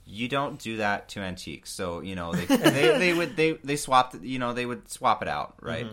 you 0.06 0.26
don't 0.28 0.58
do 0.58 0.78
that 0.78 1.08
to 1.10 1.20
antiques. 1.20 1.70
So 1.70 2.00
you 2.00 2.14
know 2.16 2.32
they 2.32 2.44
they, 2.46 2.98
they 2.98 3.14
would 3.14 3.36
they 3.36 3.52
they 3.64 3.76
swapped 3.76 4.20
you 4.22 4.38
know 4.38 4.52
they 4.52 4.66
would 4.66 4.88
swap 4.90 5.22
it 5.22 5.28
out 5.28 5.54
right 5.60 5.86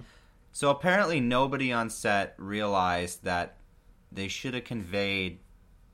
so 0.57 0.71
apparently 0.71 1.19
nobody 1.19 1.71
on 1.71 1.87
set 1.87 2.33
realized 2.39 3.23
that 3.23 3.57
they 4.11 4.27
should 4.27 4.55
have 4.55 4.63
conveyed 4.63 5.37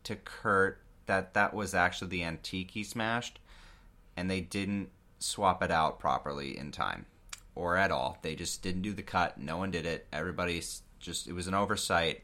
to 0.05 0.15
kurt 0.15 0.79
that 1.05 1.33
that 1.33 1.53
was 1.53 1.73
actually 1.73 2.07
the 2.07 2.23
antique 2.23 2.71
he 2.71 2.81
smashed 2.81 3.39
and 4.15 4.31
they 4.31 4.39
didn't 4.39 4.87
swap 5.19 5.61
it 5.61 5.69
out 5.69 5.99
properly 5.99 6.57
in 6.57 6.71
time 6.71 7.05
or 7.55 7.75
at 7.75 7.91
all. 7.91 8.17
They 8.21 8.35
just 8.35 8.63
didn't 8.63 8.83
do 8.83 8.93
the 8.93 9.03
cut. 9.03 9.37
No 9.37 9.57
one 9.57 9.69
did 9.69 9.85
it. 9.85 10.07
Everybody's 10.13 10.83
just 10.97 11.27
it 11.27 11.33
was 11.33 11.47
an 11.47 11.53
oversight. 11.53 12.21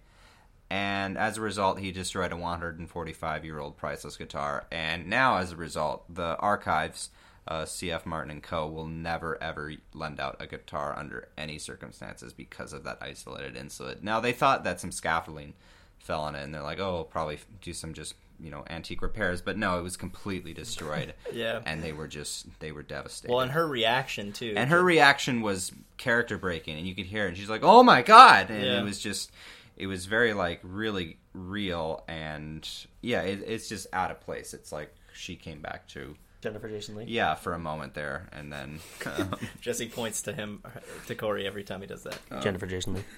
And 0.70 1.18
as 1.18 1.38
a 1.38 1.42
result, 1.42 1.80
he 1.80 1.92
destroyed 1.92 2.32
a 2.32 2.38
145 2.38 3.44
year 3.44 3.60
old 3.60 3.76
priceless 3.76 4.16
guitar. 4.16 4.66
And 4.72 5.08
now, 5.08 5.40
as 5.40 5.52
a 5.52 5.58
result, 5.58 6.06
the 6.08 6.38
archives, 6.38 7.10
uh, 7.50 7.66
CF 7.66 8.06
Martin 8.06 8.32
and 8.32 8.42
Co. 8.44 8.68
will 8.68 8.86
never 8.88 9.42
ever 9.44 9.74
lend 9.94 10.20
out 10.20 10.38
a 10.40 10.48
guitar 10.48 10.96
under 10.98 11.28
any 11.38 11.58
circumstances 11.58 12.32
because 12.32 12.72
of 12.72 12.84
that 12.86 12.98
isolated 13.02 13.58
incident. 13.58 14.04
Now 14.04 14.20
they 14.22 14.32
thought 14.32 14.64
that 14.64 14.80
some 14.80 14.92
scaffolding 14.92 15.56
fell 15.98 16.22
on 16.22 16.36
it, 16.36 16.44
and 16.44 16.54
they're 16.54 16.62
like, 16.64 16.80
"Oh, 16.80 17.08
probably 17.10 17.40
do 17.62 17.74
some 17.74 17.94
just 17.94 18.14
you 18.40 18.52
know 18.52 18.64
antique 18.70 19.02
repairs," 19.02 19.42
but 19.42 19.58
no, 19.58 19.80
it 19.80 19.82
was 19.82 19.98
completely 19.98 20.54
destroyed. 20.54 21.14
Yeah. 21.34 21.62
and 21.66 21.82
they 21.84 21.92
were 21.92 22.08
just 22.08 22.46
they 22.60 22.72
were 22.72 22.84
devastated. 22.84 23.32
well, 23.34 23.42
and 23.42 23.52
her 23.52 23.68
reaction 23.68 24.32
too. 24.32 24.54
And 24.56 24.70
her 24.70 24.84
reaction 24.84 25.42
was 25.42 25.72
character 25.98 26.38
breaking, 26.38 26.78
and 26.78 26.88
you 26.88 26.94
could 26.96 27.06
hear 27.08 27.26
it. 27.26 27.30
And 27.30 27.38
she's 27.38 27.50
like, 27.50 27.64
"Oh 27.64 27.82
my 27.84 28.02
god!" 28.04 28.50
And 28.52 28.64
Yeah. 28.64 28.80
it 28.80 28.84
was 28.84 29.00
just, 29.00 29.32
it 29.76 29.88
was 29.88 30.06
very 30.06 30.34
like 30.34 30.60
really 30.64 31.18
real, 31.34 32.04
and 32.08 32.68
yeah, 33.02 33.22
it, 33.22 33.44
it's 33.48 33.68
just 33.68 33.88
out 33.92 34.12
of 34.12 34.22
place. 34.22 34.54
It's 34.54 34.72
like 34.72 34.94
she 35.14 35.36
came 35.36 35.62
back 35.62 35.88
to 35.90 36.16
Jennifer 36.42 36.70
Jason 36.70 36.96
Lee. 36.96 37.06
yeah 37.08 37.36
for 37.36 37.54
a 37.54 37.60
moment 37.60 37.94
there, 37.94 38.28
and 38.32 38.52
then 38.52 38.80
um, 39.06 39.36
Jesse 39.62 39.88
points 39.90 40.22
to 40.24 40.34
him 40.34 40.64
to 41.08 41.16
Corey 41.16 41.46
every 41.46 41.64
time 41.64 41.82
he 41.82 41.88
does 41.88 42.04
that. 42.04 42.18
Jennifer 42.42 42.66
Jason 42.66 42.96
Lee. 42.96 43.04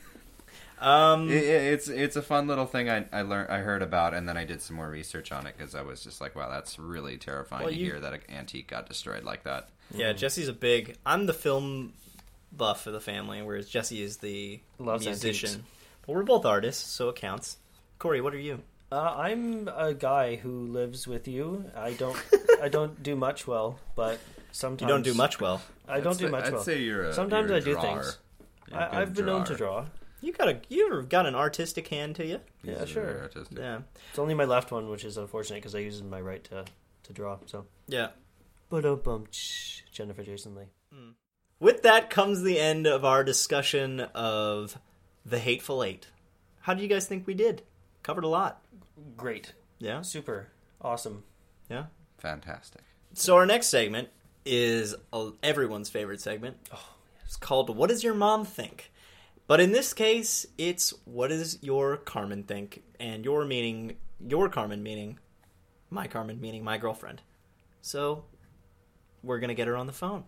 Um, 0.80 1.30
it, 1.30 1.44
it's 1.44 1.88
it's 1.90 2.16
a 2.16 2.24
fun 2.24 2.48
little 2.48 2.66
thing 2.66 2.90
I 2.90 3.06
I 3.14 3.22
learned 3.22 3.52
I 3.52 3.60
heard 3.60 3.84
about, 3.84 4.16
and 4.16 4.28
then 4.28 4.36
I 4.36 4.46
did 4.46 4.64
some 4.64 4.76
more 4.78 4.90
research 4.90 5.32
on 5.32 5.46
it 5.46 5.54
because 5.56 5.76
I 5.76 5.84
was 5.84 6.04
just 6.04 6.20
like, 6.20 6.36
wow, 6.36 6.50
that's 6.50 6.80
really 6.80 7.18
terrifying 7.18 7.66
Well, 7.66 7.72
to 7.72 7.78
you- 7.78 7.86
hear 7.86 8.00
that 8.00 8.14
an 8.14 8.22
antique 8.36 8.68
got 8.70 8.88
destroyed 8.88 9.24
like 9.24 9.44
that. 9.44 9.70
yeah, 9.94 10.12
Jesse's 10.14 10.48
a 10.48 10.54
big. 10.54 10.98
I'm 11.06 11.28
the 11.28 11.36
film 11.36 11.94
buff 12.52 12.88
of 12.88 12.94
the 12.94 13.00
family, 13.00 13.44
whereas 13.44 13.70
Jesse 13.70 14.02
is 14.02 14.18
the 14.18 14.60
Loves 14.80 15.06
musician. 15.06 15.50
antiques. 15.52 15.68
But 16.08 16.16
we're 16.16 16.24
both 16.24 16.46
artists, 16.48 16.84
so 16.90 17.10
it 17.10 17.16
counts. 17.16 17.58
Corey, 18.00 18.20
what 18.20 18.34
are 18.34 18.40
you? 18.40 18.62
Uh, 18.92 19.14
I'm 19.18 19.70
a 19.74 19.94
guy 19.94 20.36
who 20.36 20.68
lives 20.68 21.08
with 21.08 21.28
you. 21.28 21.66
I 21.76 21.94
don't. 21.94 22.18
I 22.62 22.68
don't 22.78 23.02
do 23.02 23.16
much 23.16 23.48
well, 23.48 23.80
but 23.96 24.20
sometimes 24.52 24.82
You 24.82 24.88
don't 24.96 25.04
do 25.04 25.14
much 25.14 25.40
well. 25.40 25.62
I 25.88 26.00
don't 26.02 26.14
I'd 26.14 26.20
do 26.20 26.26
say- 26.26 26.32
much 26.32 26.46
I'd 26.46 26.54
well. 26.54 26.64
say 26.64 26.82
you're 26.82 27.04
a, 27.06 27.14
Sometimes 27.14 27.48
you're 27.50 27.58
a 27.58 27.62
I 27.62 27.64
do 27.64 27.72
drawer. 27.74 27.82
things. 27.84 28.18
You're 28.70 28.80
a 28.80 28.84
I, 28.84 28.90
good 28.90 28.98
I've 29.00 29.14
been 29.14 29.26
known 29.26 29.46
to 29.46 29.56
drawer. 29.56 29.82
draw. 29.82 29.90
You 30.22 30.34
got 30.34 30.50
a 30.50 30.62
you've 30.70 31.10
got 31.10 31.26
an 31.26 31.36
artistic 31.36 31.88
hand 31.88 32.16
to 32.18 32.26
you. 32.26 32.40
Yeah, 32.64 32.80
He's 32.82 32.90
sure. 32.90 33.22
artistic. 33.24 33.58
Yeah, 33.58 33.80
It's 34.10 34.20
only 34.20 34.34
my 34.36 34.46
left 34.46 34.72
one, 34.72 34.90
which 34.90 35.04
is 35.06 35.18
unfortunate 35.18 35.58
because 35.58 35.74
I 35.74 35.80
use 35.80 36.04
my 36.04 36.20
right 36.22 36.44
to 36.46 36.66
to 37.04 37.14
draw. 37.14 37.38
So, 37.48 37.66
yeah. 37.88 38.10
but 38.70 38.86
um, 38.86 39.00
bum, 39.04 39.24
Jennifer 39.92 40.22
Jason 40.24 40.54
Lee. 40.56 40.66
With 41.60 41.84
that 41.84 42.10
comes 42.10 42.42
the 42.44 42.60
end 42.60 42.88
of 42.88 43.06
our 43.06 43.24
discussion 43.24 44.00
of 44.00 44.78
the 45.26 45.40
Hateful 45.40 45.84
Eight. 45.84 46.08
How 46.62 46.74
do 46.74 46.82
you 46.84 46.88
guys 46.90 47.06
think 47.08 47.26
we 47.26 47.34
did? 47.36 47.62
Covered 48.04 48.24
a 48.24 48.28
lot. 48.28 48.62
Great, 49.18 49.54
Yeah, 49.80 50.02
super, 50.02 50.50
awesome. 50.82 51.24
yeah. 51.70 51.86
Fantastic. 52.18 52.82
So 53.14 53.36
our 53.36 53.46
next 53.46 53.68
segment 53.68 54.10
is 54.46 54.96
everyone's 55.44 55.90
favorite 55.90 56.22
segment. 56.22 56.58
Oh, 56.74 56.94
it's 57.26 57.36
called 57.36 57.76
"What 57.76 57.90
Does 57.90 58.04
Your 58.04 58.14
Mom 58.14 58.46
Think?" 58.46 58.92
But 59.48 59.60
in 59.60 59.72
this 59.72 59.94
case, 59.94 60.46
it's 60.58 60.94
"What 61.06 61.28
does 61.30 61.58
your 61.62 61.98
Carmen 61.98 62.44
think?" 62.44 62.84
And 63.00 63.26
your 63.26 63.44
meaning, 63.46 63.98
your 64.26 64.50
Carmen 64.50 64.82
meaning, 64.84 65.20
my 65.90 66.08
Carmen 66.08 66.40
meaning 66.40 66.64
my 66.64 66.78
girlfriend. 66.78 67.22
So 67.82 68.26
we're 69.24 69.40
gonna 69.40 69.56
get 69.56 69.68
her 69.68 69.76
on 69.78 69.88
the 69.88 69.94
phone. 69.94 70.24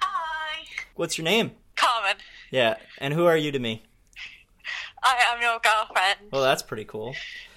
Hi, 0.00 0.64
What's 0.94 1.18
your 1.18 1.24
name? 1.24 1.52
Carmen. 1.76 2.16
Yeah, 2.50 2.76
and 2.98 3.12
who 3.14 3.26
are 3.26 3.36
you 3.36 3.50
to 3.52 3.58
me? 3.58 3.84
I 5.02 5.22
am 5.32 5.40
your 5.40 5.58
girlfriend. 5.60 6.30
Well, 6.32 6.42
that's 6.42 6.62
pretty 6.62 6.84
cool. 6.84 7.14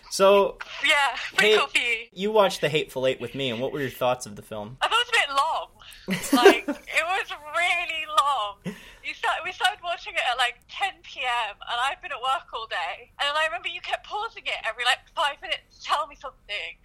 So 0.09 0.57
Yeah, 0.85 1.15
pretty 1.35 1.51
Hey- 1.53 1.57
cool 1.57 1.67
for 1.67 1.77
you. 1.77 2.07
you 2.11 2.31
watched 2.31 2.59
The 2.61 2.69
Hateful 2.69 3.07
Eight 3.07 3.21
with 3.21 3.33
me, 3.33 3.49
and 3.49 3.61
what 3.61 3.71
were 3.71 3.79
your 3.79 3.89
thoughts 3.89 4.25
of 4.25 4.35
the 4.35 4.41
film? 4.41 4.77
I 4.81 4.87
thought 4.87 4.97
it 4.99 5.07
was 5.07 5.09
a 5.09 5.27
bit 5.27 5.35
long. 5.35 5.67
Like 6.33 6.67
it 6.67 7.05
was 7.05 7.27
really 7.55 8.05
long. 8.19 8.75
You 9.05 9.13
start, 9.13 9.35
we 9.45 9.51
started 9.51 9.79
watching 9.83 10.13
it 10.13 10.21
at 10.29 10.37
like 10.37 10.55
10 10.69 10.93
p.m. 11.03 11.55
and 11.61 11.77
I've 11.79 12.01
been 12.01 12.11
at 12.11 12.21
work 12.21 12.51
all 12.53 12.67
day. 12.67 13.11
And 13.21 13.37
I 13.37 13.45
remember 13.45 13.67
you 13.69 13.81
kept 13.81 14.05
pausing 14.05 14.43
it 14.45 14.55
every 14.67 14.83
like 14.83 14.99
five 15.15 15.41
minutes 15.41 15.77
to 15.79 15.83
tell 15.85 16.07
me 16.07 16.15
something 16.15 16.75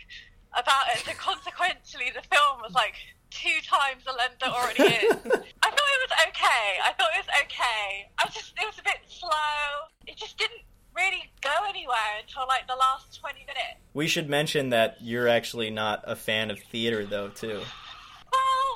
about 0.52 0.88
it. 0.94 0.98
So 1.04 1.12
consequently, 1.18 2.12
the 2.14 2.22
film 2.28 2.60
was 2.62 2.72
like 2.74 2.94
two 3.36 3.60
times 3.68 4.02
the 4.04 4.12
length 4.12 4.38
that 4.40 4.50
already 4.50 4.82
is. 4.82 5.12
I 5.62 5.68
thought 5.70 5.90
it 5.96 6.02
was 6.08 6.14
okay. 6.28 6.66
I 6.84 6.92
thought 6.96 7.10
it 7.14 7.24
was 7.26 7.32
okay. 7.44 8.08
I 8.18 8.24
just 8.32 8.52
it 8.60 8.66
was 8.66 8.78
a 8.78 8.82
bit 8.82 8.98
slow. 9.08 9.92
It 10.06 10.16
just 10.16 10.38
didn't 10.38 10.62
really 10.96 11.30
go 11.42 11.52
anywhere 11.68 12.16
until 12.22 12.46
like 12.48 12.66
the 12.66 12.74
last 12.76 13.20
20 13.20 13.40
minutes. 13.40 13.80
We 13.92 14.08
should 14.08 14.28
mention 14.28 14.70
that 14.70 14.96
you're 15.00 15.28
actually 15.28 15.70
not 15.70 16.02
a 16.06 16.16
fan 16.16 16.50
of 16.50 16.58
theater, 16.58 17.04
though, 17.04 17.28
too. 17.28 17.60
Well, 18.32 18.70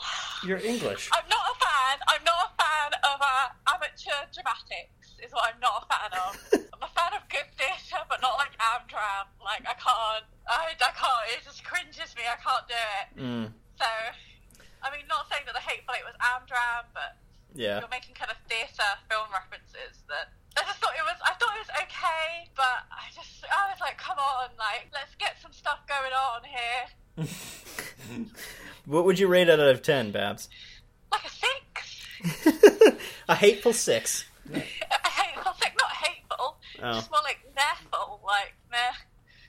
You're 0.46 0.58
English. 0.64 1.08
I'm 1.12 1.28
not 1.28 1.44
a 1.48 1.56
fan. 1.58 1.96
I'm 2.08 2.24
not 2.24 2.38
a 2.44 2.62
fan 2.62 2.90
of 3.04 3.20
uh, 3.20 3.74
amateur 3.74 4.20
dramatics. 4.32 5.16
Is 5.24 5.32
what 5.32 5.52
I'm 5.52 5.60
not 5.60 5.84
a 5.84 5.86
fan 5.92 6.10
of. 6.16 6.30
I'm 6.74 6.82
a 6.88 6.92
fan 6.96 7.12
of 7.16 7.28
good 7.28 7.48
theatre, 7.58 8.00
but 8.08 8.20
not 8.22 8.36
like 8.38 8.52
Amdram. 8.56 9.28
Like 9.44 9.60
I 9.68 9.74
can't. 9.76 10.24
I, 10.48 10.72
I 10.80 10.92
can't. 10.96 11.24
It 11.36 11.44
just 11.44 11.62
cringes 11.64 12.14
me. 12.16 12.22
I 12.24 12.36
can't 12.40 12.66
do 12.68 12.74
it. 12.74 13.06
Mm, 13.20 13.52
So, 13.78 13.84
I 14.82 14.90
mean, 14.92 15.04
not 15.08 15.28
saying 15.28 15.44
that 15.46 15.54
the 15.54 15.64
Hateful 15.64 15.94
Eight 15.94 16.06
was 16.06 16.16
Amdram, 16.20 16.88
but 16.94 17.16
yeah. 17.54 17.80
you're 17.80 17.92
making 17.92 18.14
kind 18.14 18.30
of 18.30 18.38
theatre 18.48 18.94
film 19.08 19.28
references 19.32 20.00
that. 20.08 20.32
I 20.58 20.66
just 20.66 20.82
thought 20.82 20.98
it 20.98 21.06
was. 21.06 21.18
I 21.22 21.32
thought 21.38 21.54
it 21.54 21.62
was 21.62 21.74
okay, 21.86 22.50
but 22.58 22.88
I 22.90 23.06
just. 23.14 23.46
I 23.46 23.70
was 23.70 23.78
like, 23.80 23.96
come 23.96 24.18
on, 24.18 24.50
like 24.58 24.90
let's 24.92 25.14
get 25.16 25.38
some 25.40 25.52
stuff 25.52 25.78
going 25.86 26.12
on 26.12 26.42
here. 26.42 26.84
What 28.86 29.04
would 29.04 29.18
you 29.18 29.28
rate 29.28 29.48
it 29.48 29.60
out 29.60 29.68
of 29.68 29.82
10, 29.82 30.10
Babs? 30.10 30.48
Like 31.12 31.24
a 31.24 31.30
six. 31.30 32.96
a 33.28 33.34
hateful 33.34 33.72
six. 33.72 34.24
a 34.52 34.58
hateful 34.58 35.52
six, 35.60 35.72
not 35.78 35.90
hateful. 35.92 36.56
Oh. 36.82 36.94
Just 36.94 37.10
more 37.10 37.20
like 37.22 37.38
nefful, 37.56 38.20
like 38.24 38.54
meh. 38.70 38.78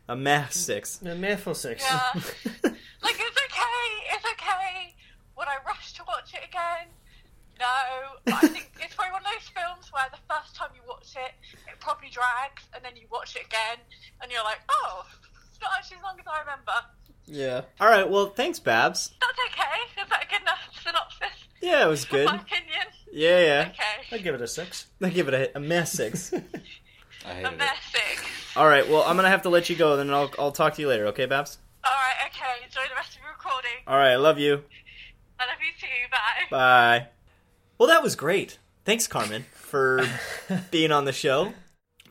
A 0.10 0.16
math 0.16 0.54
six. 0.54 1.02
A 1.02 1.16
Mayful 1.16 1.56
six. 1.56 1.84
Yeah. 1.84 2.10
like 2.14 3.16
it's 3.18 3.38
okay, 3.46 3.86
it's 4.14 4.26
okay. 4.34 4.94
Would 5.38 5.48
I 5.48 5.58
rush 5.66 5.94
to 5.94 6.04
watch 6.08 6.34
it 6.34 6.48
again? 6.48 6.88
No. 7.60 7.66
But 8.26 8.44
I 8.44 8.48
think 8.48 8.70
it's 8.82 8.96
probably 8.96 9.14
one 9.14 9.22
of 9.22 9.32
those 9.32 9.50
films 9.50 9.92
where 9.94 10.06
the 10.12 10.20
first 10.28 10.56
time 10.56 10.70
you 10.76 10.82
watch 10.88 11.16
it, 11.16 11.34
it 11.68 11.80
probably 11.80 12.01
drags, 12.12 12.64
and 12.76 12.84
then 12.84 12.96
you 12.96 13.08
watch 13.12 13.36
it 13.36 13.46
again, 13.46 13.78
and 14.22 14.32
you're 14.32 14.44
like, 14.44 14.60
oh, 14.70 15.06
it's 15.50 15.60
not 15.62 15.72
actually 15.78 15.98
as 15.98 16.04
long 16.04 16.20
as 16.20 16.26
I 16.28 16.40
remember. 16.42 16.72
yeah. 17.26 17.62
All 17.80 17.88
right, 17.90 18.10
well, 18.10 18.28
thanks, 18.28 18.60
Babs. 18.60 19.14
That's 19.20 19.40
okay. 19.54 20.02
Is 20.04 20.10
that 20.10 20.24
a 20.24 20.28
good 20.28 20.42
enough 20.42 20.60
synopsis? 20.84 21.48
Yeah, 21.62 21.86
it 21.86 21.90
was 21.90 22.06
good. 22.06 22.26
my 22.28 22.36
opinion. 22.36 22.88
Yeah, 23.12 23.40
yeah. 23.44 23.70
Okay. 23.72 24.16
I'd 24.16 24.24
give 24.24 24.36
it 24.36 24.42
a 24.42 24.48
six. 24.48 24.88
I 25.02 25.10
give 25.10 25.28
it 25.28 25.34
a, 25.34 25.58
a 25.58 25.60
math 25.60 25.90
six. 25.90 26.34
I 27.26 27.32
A 27.32 27.34
hated 27.36 27.54
it. 27.54 27.58
message. 27.58 28.26
All 28.56 28.68
right, 28.68 28.88
well, 28.90 29.04
I'm 29.04 29.16
going 29.16 29.26
to 29.26 29.30
have 29.30 29.44
to 29.44 29.50
let 29.50 29.70
you 29.70 29.76
go, 29.76 29.96
then 29.98 30.10
I'll, 30.14 30.32
I'll 30.40 30.52
talk 30.52 30.76
to 30.76 30.82
you 30.82 30.88
later, 30.88 31.08
okay, 31.08 31.26
Babs? 31.26 31.58
Alright, 31.86 32.16
okay. 32.28 32.66
Enjoy 32.66 32.82
the 32.90 32.96
rest 32.96 33.16
of 33.16 33.22
your 33.22 33.32
recording. 33.32 33.72
All 33.88 33.96
right, 33.98 34.12
I 34.12 34.16
love 34.18 34.38
you. 34.40 34.64
I 35.40 35.46
love 35.46 35.58
you 35.60 35.72
too. 35.80 35.88
Bye. 36.12 36.18
Bye. 36.52 37.08
Well, 37.78 37.90
that 37.90 38.04
was 38.04 38.16
great. 38.16 38.58
Thanks, 38.86 39.08
Carmen, 39.08 39.46
for 39.54 40.04
being 40.72 40.92
on 40.92 41.06
the 41.06 41.12
show. 41.14 41.54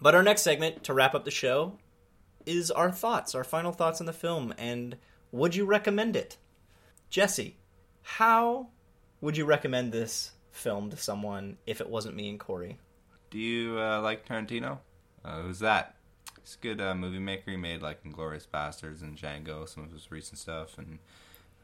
But 0.00 0.14
our 0.14 0.22
next 0.22 0.42
segment 0.42 0.84
to 0.84 0.94
wrap 0.94 1.14
up 1.14 1.24
the 1.24 1.30
show 1.30 1.78
is 2.46 2.70
our 2.70 2.90
thoughts, 2.90 3.34
our 3.34 3.44
final 3.44 3.72
thoughts 3.72 4.00
on 4.00 4.06
the 4.06 4.12
film, 4.12 4.54
and 4.56 4.96
would 5.30 5.54
you 5.54 5.64
recommend 5.64 6.16
it? 6.16 6.38
Jesse, 7.10 7.56
how 8.02 8.68
would 9.20 9.36
you 9.36 9.44
recommend 9.44 9.92
this 9.92 10.32
film 10.50 10.90
to 10.90 10.96
someone 10.96 11.58
if 11.66 11.80
it 11.80 11.88
wasn't 11.88 12.16
me 12.16 12.30
and 12.30 12.40
Corey? 12.40 12.78
Do 13.30 13.38
you 13.38 13.78
uh, 13.78 14.00
like 14.00 14.26
Tarantino? 14.26 14.78
Uh, 15.24 15.42
who's 15.42 15.58
that? 15.60 15.96
He's 16.42 16.56
a 16.60 16.62
good 16.62 16.80
uh, 16.80 16.94
movie 16.94 17.18
maker. 17.18 17.50
He 17.50 17.56
made 17.56 17.82
like 17.82 18.02
Inglourious 18.02 18.46
Basterds 18.48 19.02
and 19.02 19.16
Django, 19.16 19.68
some 19.68 19.84
of 19.84 19.92
his 19.92 20.10
recent 20.10 20.38
stuff, 20.38 20.78
and 20.78 20.98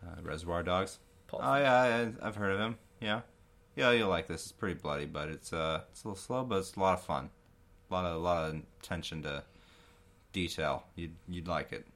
uh, 0.04 0.20
Reservoir 0.22 0.62
Dogs. 0.62 0.98
Pulp 1.26 1.42
Oh 1.44 1.56
yeah, 1.56 2.08
I've 2.22 2.36
heard 2.36 2.52
of 2.52 2.60
him. 2.60 2.76
Yeah, 3.00 3.22
yeah, 3.74 3.90
you'll 3.92 4.08
like 4.08 4.28
this. 4.28 4.42
It's 4.42 4.52
pretty 4.52 4.74
bloody, 4.74 5.06
but 5.06 5.28
it's 5.28 5.52
uh, 5.52 5.80
it's 5.90 6.04
a 6.04 6.08
little 6.08 6.20
slow, 6.20 6.44
but 6.44 6.58
it's 6.58 6.76
a 6.76 6.80
lot 6.80 6.94
of 6.94 7.04
fun. 7.04 7.30
A 7.90 7.94
lot 7.94 8.04
of 8.04 8.16
a 8.16 8.18
lot 8.18 8.50
of 8.50 8.60
attention 8.82 9.22
to 9.22 9.44
detail. 10.32 10.84
You'd 10.94 11.14
you'd 11.28 11.48
like 11.48 11.72
it. 11.72 11.86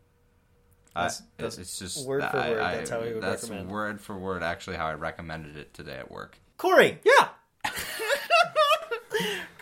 I- 0.95 1.03
That's- 1.03 1.21
it's, 1.21 1.57
that's 1.57 1.59
it's 1.59 1.79
just 1.79 2.07
word 2.07 2.23
for 2.31 2.37
I- 2.37 2.51
word, 2.51 2.61
I- 2.61 2.77
that's 2.77 2.91
how 2.91 3.01
he 3.03 3.13
would 3.13 3.23
that's 3.23 3.43
recommend. 3.45 3.71
word 3.71 4.01
for 4.01 4.19
word 4.19 4.43
actually 4.43 4.77
how 4.77 4.87
I 4.87 4.95
recommended 4.95 5.57
it 5.57 5.73
today 5.75 5.97
at 5.97 6.11
work. 6.11 6.39
Corey, 6.57 6.99
Yeah. 7.05 7.29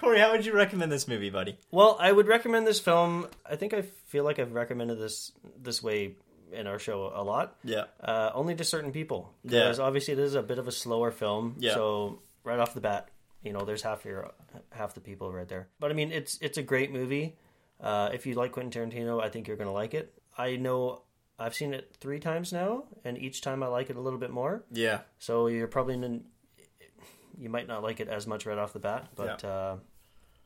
Corey, 0.01 0.21
how 0.21 0.31
would 0.33 0.47
you 0.47 0.55
recommend 0.55 0.93
this 0.93 1.09
movie, 1.09 1.31
buddy? 1.31 1.59
Well, 1.73 1.97
I 1.99 2.13
would 2.13 2.29
recommend 2.29 2.67
this 2.67 2.79
film. 2.79 3.27
I 3.45 3.57
think 3.57 3.75
I 3.75 3.83
feel 3.83 4.23
like 4.25 4.39
I've 4.39 4.53
recommended 4.53 4.99
this 4.99 5.33
this 5.61 5.83
way 5.83 6.15
in 6.53 6.67
our 6.67 6.79
show 6.79 7.11
a 7.15 7.23
lot. 7.25 7.57
Yeah. 7.65 7.85
Uh, 8.01 8.31
only 8.35 8.55
to 8.55 8.65
certain 8.65 8.93
people. 8.93 9.35
Yeah. 9.45 9.65
Because 9.65 9.81
obviously 9.81 10.13
it 10.15 10.21
is 10.21 10.35
a 10.35 10.43
bit 10.43 10.59
of 10.59 10.69
a 10.69 10.73
slower 10.73 11.11
film. 11.11 11.57
Yeah. 11.59 11.75
So 11.75 12.21
right 12.45 12.59
off 12.59 12.75
the 12.75 12.81
bat, 12.81 13.09
you 13.43 13.53
know, 13.53 13.65
there's 13.65 13.83
half 13.83 14.05
your 14.05 14.33
half 14.73 14.95
the 14.95 15.01
people 15.01 15.33
right 15.33 15.49
there. 15.49 15.69
But 15.81 15.91
I 15.91 15.95
mean, 15.95 16.11
it's 16.13 16.39
it's 16.41 16.59
a 16.59 16.63
great 16.63 16.93
movie. 16.93 17.37
Uh, 17.81 18.11
if 18.13 18.27
you 18.27 18.35
like 18.35 18.53
Quentin 18.53 18.91
Tarantino, 18.91 19.23
I 19.23 19.29
think 19.29 19.47
you're 19.47 19.57
going 19.57 19.69
to 19.69 19.73
like 19.73 19.95
it. 19.95 20.13
I 20.37 20.57
know 20.57 21.03
I've 21.39 21.55
seen 21.55 21.73
it 21.73 21.95
three 22.01 22.19
times 22.19 22.53
now, 22.53 22.85
and 23.05 23.17
each 23.17 23.41
time 23.41 23.63
I 23.63 23.69
like 23.69 23.89
it 23.91 23.97
a 23.97 24.01
little 24.01 24.19
bit 24.19 24.31
more. 24.31 24.65
Yeah. 24.73 25.01
So 25.21 25.47
you're 25.47 25.69
probably 25.69 25.95
in, 25.95 26.25
you 27.39 27.49
might 27.49 27.69
not 27.69 27.83
like 27.85 28.01
it 28.01 28.09
as 28.09 28.27
much 28.27 28.47
right 28.47 28.59
off 28.59 28.73
the 28.73 28.81
bat, 28.81 29.09
but 29.15 29.43
Yeah. 29.45 29.49
uh, 29.51 29.77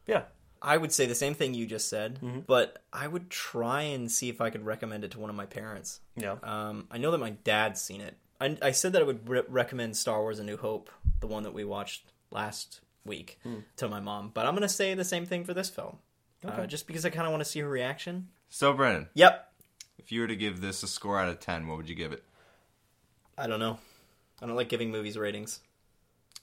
yeah, 0.06 0.23
I 0.60 0.77
would 0.77 0.93
say 0.93 1.06
the 1.06 1.14
same 1.14 1.32
thing 1.35 1.55
you 1.55 1.64
just 1.66 1.89
said, 1.89 2.16
Mm-hmm. 2.20 2.40
but 2.40 2.82
I 2.93 3.09
would 3.09 3.31
try 3.31 3.82
and 3.82 4.10
see 4.12 4.28
if 4.28 4.40
I 4.43 4.51
could 4.51 4.64
recommend 4.66 5.02
it 5.05 5.12
to 5.12 5.19
one 5.20 5.31
of 5.31 5.36
my 5.36 5.47
parents. 5.47 6.01
yeah. 6.16 6.36
Um, 6.43 6.86
I 6.90 6.98
know 6.98 7.10
that 7.12 7.19
my 7.19 7.31
dad's 7.31 7.81
seen 7.81 8.02
it. 8.02 8.19
I, 8.40 8.59
I 8.60 8.70
said 8.73 8.93
that 8.93 9.01
I 9.02 9.05
would 9.06 9.27
re- 9.28 9.43
recommend 9.48 9.97
Star 9.97 10.20
Wars: 10.20 10.39
A 10.39 10.44
New 10.44 10.56
Hope, 10.59 10.90
the 11.20 11.27
one 11.28 11.44
that 11.44 11.55
we 11.55 11.64
watched 11.64 12.12
last 12.33 12.81
week, 13.05 13.39
Hmm. 13.43 13.59
to 13.77 13.89
my 13.89 14.01
mom. 14.01 14.31
But 14.33 14.47
I'm 14.47 14.53
going 14.55 14.63
to 14.63 14.69
say 14.69 14.95
the 14.95 15.05
same 15.05 15.27
thing 15.27 15.45
for 15.45 15.55
this 15.55 15.69
film, 15.71 15.99
uh, 16.45 16.67
just 16.67 16.87
because 16.87 17.05
I 17.05 17.11
kind 17.11 17.27
of 17.27 17.33
want 17.33 17.43
to 17.45 17.49
see 17.51 17.61
her 17.61 17.69
reaction. 17.69 18.29
So 18.49 18.73
Brennan, 18.73 19.09
Yep. 19.15 19.53
if 19.99 20.13
you 20.13 20.21
were 20.21 20.27
to 20.27 20.37
give 20.37 20.61
this 20.61 20.83
a 20.83 20.89
score 20.89 21.19
out 21.19 21.29
of 21.29 21.41
ten, 21.41 21.67
what 21.69 21.77
would 21.79 21.89
you 21.89 21.95
give 21.95 22.13
it? 22.13 22.23
I 23.39 23.47
don't 23.47 23.61
know. 23.61 23.79
I 24.41 24.47
don't 24.47 24.57
like 24.57 24.69
giving 24.69 24.91
movies 24.91 25.17
ratings. 25.17 25.61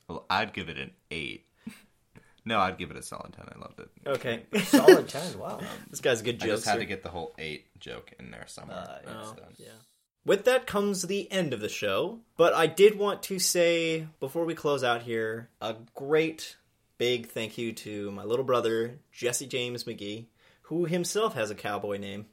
Well, 0.08 0.26
I'd 0.30 0.54
give 0.54 0.70
it 0.70 0.78
an 0.78 0.92
eight. 1.12 1.46
no, 2.46 2.60
I'd 2.60 2.78
give 2.78 2.90
it 2.92 2.98
a 2.98 3.04
solid 3.04 3.34
ten. 3.34 3.46
I 3.54 3.60
loved 3.60 3.80
it. 3.80 3.90
Okay. 4.08 4.44
Solid 4.64 5.08
ten. 5.08 5.38
Wow. 5.38 5.60
this 5.90 6.02
guy's 6.02 6.22
a 6.22 6.24
good 6.24 6.36
I 6.42 6.48
joke. 6.48 6.56
just 6.56 6.66
had 6.66 6.80
to 6.80 6.86
get 6.86 7.04
the 7.04 7.10
whole 7.10 7.36
eight 7.38 7.68
joke 7.80 8.14
in 8.20 8.32
there 8.32 8.46
somewhere. 8.48 9.02
Uh, 9.06 9.12
Oh, 9.12 9.36
yeah. 9.58 9.68
With 10.26 10.46
that 10.46 10.68
comes 10.68 11.04
the 11.04 11.32
end 11.32 11.54
of 11.54 11.60
the 11.60 11.70
show. 11.70 12.20
But 12.38 12.54
I 12.54 12.68
did 12.68 12.98
want 12.98 13.24
to 13.24 13.40
say, 13.40 14.08
before 14.20 14.46
we 14.46 14.56
close 14.56 14.84
out 14.84 15.04
here, 15.04 15.50
a 15.62 15.76
great 15.96 16.58
big 16.98 17.28
thank 17.28 17.58
you 17.58 17.72
to 17.74 18.12
my 18.12 18.24
little 18.24 18.46
brother, 18.46 19.00
Jesse 19.12 19.48
James 19.48 19.86
McGhee, 19.86 20.26
who 20.64 20.86
himself 20.86 21.34
has 21.34 21.50
a 21.50 21.56
cowboy 21.56 21.98
name. 21.98 22.28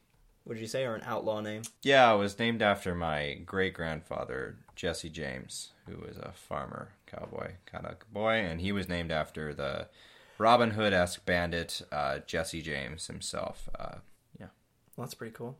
Would 0.45 0.59
you 0.59 0.67
say, 0.67 0.85
or 0.85 0.95
an 0.95 1.03
outlaw 1.05 1.41
name? 1.41 1.63
Yeah, 1.83 2.13
it 2.13 2.19
was 2.19 2.39
named 2.39 2.63
after 2.63 2.95
my 2.95 3.35
great 3.45 3.75
grandfather, 3.75 4.57
Jesse 4.77 5.11
James, 5.11 5.73
who 5.89 5.97
was 5.97 6.17
a 6.19 6.33
farmer, 6.33 6.93
cowboy 7.07 7.53
kind 7.67 7.87
of 7.87 7.97
boy, 8.13 8.35
and 8.35 8.61
he 8.61 8.71
was 8.71 8.89
named 8.89 9.11
after 9.11 9.53
the 9.55 9.89
Robin 10.39 10.73
Hood 10.73 10.93
esque 10.93 11.25
bandit, 11.25 11.83
uh, 11.91 12.19
Jesse 12.27 12.63
James 12.63 13.07
himself. 13.09 13.69
Uh, 13.77 13.97
yeah. 14.39 14.47
Well, 14.97 15.07
that's 15.07 15.15
pretty 15.15 15.35
cool. 15.35 15.57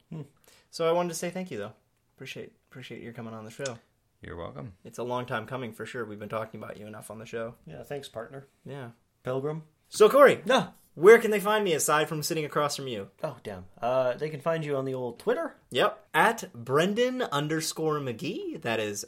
So 0.71 0.89
I 0.89 0.93
wanted 0.93 1.09
to 1.09 1.15
say 1.15 1.31
thank 1.31 1.51
you, 1.51 1.59
though. 1.59 1.73
Appreciate 2.17 2.53
appreciate 2.71 3.03
your 3.03 3.13
coming 3.13 3.35
on 3.35 3.45
the 3.45 3.51
show. 3.51 3.79
You're 4.23 4.37
welcome. 4.37 4.73
It's 4.85 4.99
a 4.99 5.03
long 5.03 5.27
time 5.27 5.47
coming 5.47 5.73
for 5.73 5.85
sure. 5.85 6.05
We've 6.05 6.19
been 6.19 6.29
talking 6.31 6.61
about 6.63 6.79
you 6.79 6.87
enough 6.87 7.11
on 7.11 7.19
the 7.19 7.27
show. 7.27 7.55
Yeah. 7.67 7.83
Thanks, 7.83 8.09
partner. 8.09 8.47
Yeah. 8.65 8.89
Pilgrim. 9.23 9.65
So 9.91 10.09
Corey, 10.09 10.41
No. 10.47 10.69
where 10.95 11.19
can 11.19 11.31
they 11.31 11.39
find 11.41 11.63
me 11.63 11.75
aside 11.75 12.09
from 12.09 12.23
sitting 12.23 12.45
across 12.47 12.75
from 12.77 12.89
you? 12.89 13.11
Oh 13.23 13.37
damn. 13.43 13.67
Uh, 13.81 14.15
they 14.15 14.31
can 14.31 14.41
find 14.41 14.65
you 14.65 14.77
on 14.77 14.85
the 14.87 14.95
old 14.95 15.19
Twitter. 15.19 15.57
Yep. 15.71 16.07
At 16.15 16.51
Breandan 16.55 17.29
underscore 17.31 18.01
McGhee. 18.01 18.63
That 18.63 18.81
is 18.81 19.05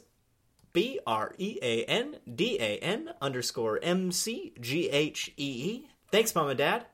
B 0.71 0.99
R 1.07 1.33
E 1.39 1.57
A 1.63 1.85
N 1.85 2.17
D 2.33 2.57
A 2.59 2.77
N 2.77 3.09
underscore 3.19 3.79
M 3.81 4.11
C 4.11 4.53
G 4.61 4.89
H 4.91 5.31
E 5.35 5.43
E. 5.71 5.87
Thanks, 6.11 6.35
Mom 6.35 6.49
and 6.49 6.57
Dad. 6.59 6.85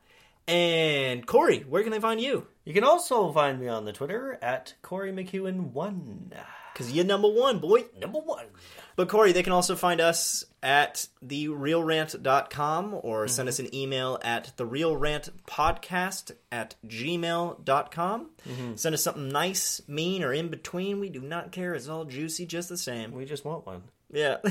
And 0.48 1.26
Corey, 1.28 1.60
where 1.68 1.84
can 1.84 1.92
they 1.92 2.00
find 2.00 2.22
you? 2.22 2.48
You 2.66 2.74
can 2.74 2.84
also 2.84 3.32
find 3.32 3.60
me 3.60 3.68
on 3.68 3.86
the 3.86 3.94
Twitter 3.94 4.40
at 4.42 4.74
Corey 4.82 5.12
McEwen 5.12 5.72
one. 5.72 6.34
Because 6.74 6.92
you're 6.92 7.06
number 7.06 7.30
one, 7.30 7.60
boy. 7.60 7.86
Number 8.02 8.20
one. 8.20 8.48
But 8.96 9.08
Corey, 9.08 9.32
they 9.32 9.44
can 9.44 9.54
also 9.54 9.76
find 9.76 10.02
us 10.02 10.44
at 10.64 11.08
thereelrant.com 11.24 13.00
or 13.04 13.28
send 13.28 13.48
mm-hmm. 13.48 13.50
us 13.50 13.60
an 13.60 13.76
email 13.76 14.20
at 14.24 14.52
thereelrantpodcast 14.58 16.32
at 16.52 16.76
gmail.com. 16.88 18.30
Mm-hmm. 18.50 18.76
Send 18.76 18.96
us 18.96 19.04
something 19.04 19.30
nice, 19.30 19.82
mean, 19.88 20.24
or 20.24 20.34
in 20.34 20.50
between. 20.50 21.00
We 21.00 21.10
do 21.10 21.22
not 21.22 21.52
care. 21.52 21.76
It's 21.76 21.88
all 21.88 22.06
juicy 22.06 22.48
just 22.48 22.70
the 22.70 22.78
same. 22.78 23.12
We 23.12 23.26
just 23.26 23.46
want 23.46 23.68
one. 23.68 23.84
Yeah. 24.11 24.38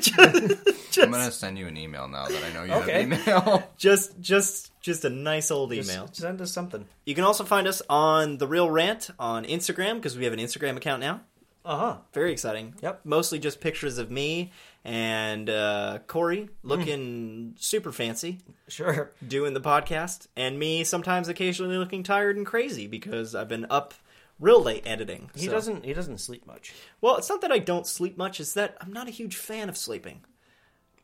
just, 0.00 0.98
I'm 0.98 1.10
going 1.10 1.24
to 1.24 1.30
send 1.30 1.58
you 1.58 1.66
an 1.66 1.76
email 1.76 2.08
now 2.08 2.26
that 2.26 2.42
I 2.44 2.52
know 2.52 2.64
you 2.64 2.72
Okay. 2.82 3.02
have 3.08 3.26
email. 3.26 3.62
just 3.76 4.18
just 4.20 4.72
just 4.80 5.04
a 5.04 5.10
nice 5.10 5.50
old 5.50 5.72
Just 5.72 5.90
email. 5.90 6.08
Send 6.12 6.40
us 6.40 6.52
something. 6.52 6.86
You 7.04 7.14
can 7.14 7.24
also 7.24 7.44
find 7.44 7.66
us 7.66 7.82
on 7.88 8.38
The 8.38 8.46
Reel 8.46 8.70
Rant 8.70 9.10
on 9.18 9.44
Instagram 9.44 9.94
because 9.96 10.16
we 10.16 10.24
have 10.24 10.32
an 10.32 10.38
Instagram 10.40 10.76
account 10.76 11.00
now. 11.00 11.20
Uh 11.64 11.76
huh. 11.78 11.96
Very 12.12 12.32
exciting. 12.32 12.74
Yep. 12.82 13.00
Mostly 13.04 13.38
just 13.38 13.60
pictures 13.60 13.96
of 13.98 14.10
me 14.10 14.52
and 14.84 15.48
uh, 15.48 15.98
Corey 16.06 16.50
looking 16.62 17.54
super 17.58 17.90
fancy 17.90 18.40
Sure. 18.68 19.12
doing 19.26 19.54
the 19.54 19.60
podcast, 19.60 20.26
and 20.36 20.58
me 20.58 20.84
sometimes 20.84 21.28
occasionally 21.28 21.78
looking 21.78 22.02
tired 22.02 22.36
and 22.36 22.44
crazy 22.44 22.86
because 22.86 23.34
I've 23.34 23.48
been 23.48 23.66
up 23.70 23.94
real 24.40 24.62
late 24.62 24.82
editing. 24.86 25.30
He 25.34 25.46
so- 25.46 25.52
doesn't. 25.52 25.84
He 25.84 25.92
doesn't 25.94 26.18
sleep 26.18 26.46
much, 26.46 26.72
Well, 27.00 27.16
it's 27.16 27.28
not 27.28 27.40
that 27.42 27.52
I 27.52 27.58
don't 27.58 27.86
sleep 27.86 28.16
much; 28.16 28.40
it's 28.40 28.54
that 28.54 28.76
I'm 28.80 28.92
not 28.92 29.08
a 29.08 29.10
huge 29.10 29.36
fan 29.36 29.68
of 29.68 29.76
sleeping 29.76 30.20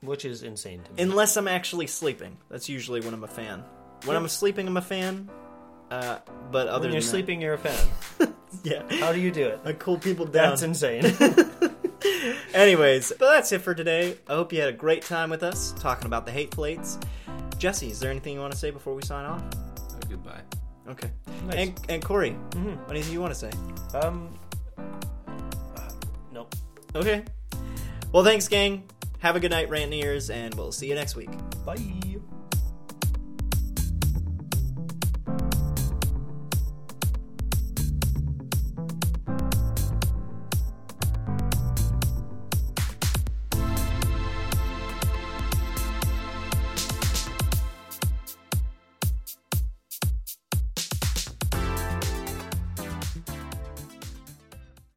which 0.02 0.24
is 0.24 0.42
insane 0.42 0.80
to 0.82 0.92
me. 0.92 1.02
unless 1.02 1.36
I'm 1.36 1.46
actually 1.46 1.86
sleeping. 1.86 2.38
That's 2.48 2.70
usually 2.70 3.00
when 3.02 3.12
I'm 3.12 3.22
a 3.24 3.28
fan. 3.28 3.62
When 4.06 4.16
I'm 4.16 4.26
sleeping, 4.28 4.66
I'm 4.66 4.78
a 4.78 4.80
fan. 4.82 5.28
Uh, 5.90 6.20
but 6.50 6.68
other 6.68 6.84
when 6.88 6.92
you're 6.92 7.00
than 7.00 7.00
that- 7.00 7.02
sleeping, 7.02 7.42
you're 7.42 7.52
a 7.52 7.58
fan. 7.58 7.88
yeah, 8.64 8.82
How 9.00 9.12
do 9.12 9.20
you 9.20 9.30
do 9.30 9.46
it? 9.48 9.60
I 9.62 9.74
cool 9.74 9.98
people 9.98 10.24
down. 10.24 10.50
That's 10.50 10.62
insane. 10.62 11.04
Anyways, 12.54 13.12
but 13.18 13.30
that's 13.30 13.52
it 13.52 13.60
for 13.60 13.74
today. 13.74 14.16
I 14.26 14.32
hope 14.34 14.52
you 14.54 14.60
had 14.60 14.70
a 14.70 14.72
great 14.76 15.02
time 15.02 15.28
with 15.28 15.42
us 15.42 15.72
talking 15.78 16.06
about 16.06 16.24
the 16.24 16.32
hate 16.32 16.50
plates. 16.50 16.98
Jesse, 17.58 17.90
is 17.90 18.00
there 18.00 18.10
anything 18.10 18.34
you 18.34 18.40
want 18.40 18.52
to 18.52 18.58
say 18.58 18.70
before 18.70 18.94
we 18.94 19.02
sign 19.02 19.26
off? 19.26 19.42
Oh, 19.78 19.98
goodbye. 20.08 20.40
Okay. 20.90 21.10
Nice. 21.46 21.54
And, 21.56 21.80
and 21.88 22.04
Corey, 22.04 22.36
anything 22.90 23.12
you 23.12 23.20
want 23.20 23.32
to 23.32 23.38
say? 23.38 23.50
um. 23.94 24.36
uh, 24.76 25.90
nope. 26.32 26.54
Okay. 26.94 27.24
Well, 28.12 28.24
thanks, 28.24 28.48
gang. 28.48 28.84
Have 29.20 29.36
a 29.36 29.40
good 29.40 29.50
night, 29.50 29.68
Rantiers, 29.70 30.32
and 30.34 30.54
we'll 30.54 30.72
see 30.72 30.88
you 30.88 30.94
next 30.94 31.14
week. 31.14 31.30
Bye. 31.64 31.76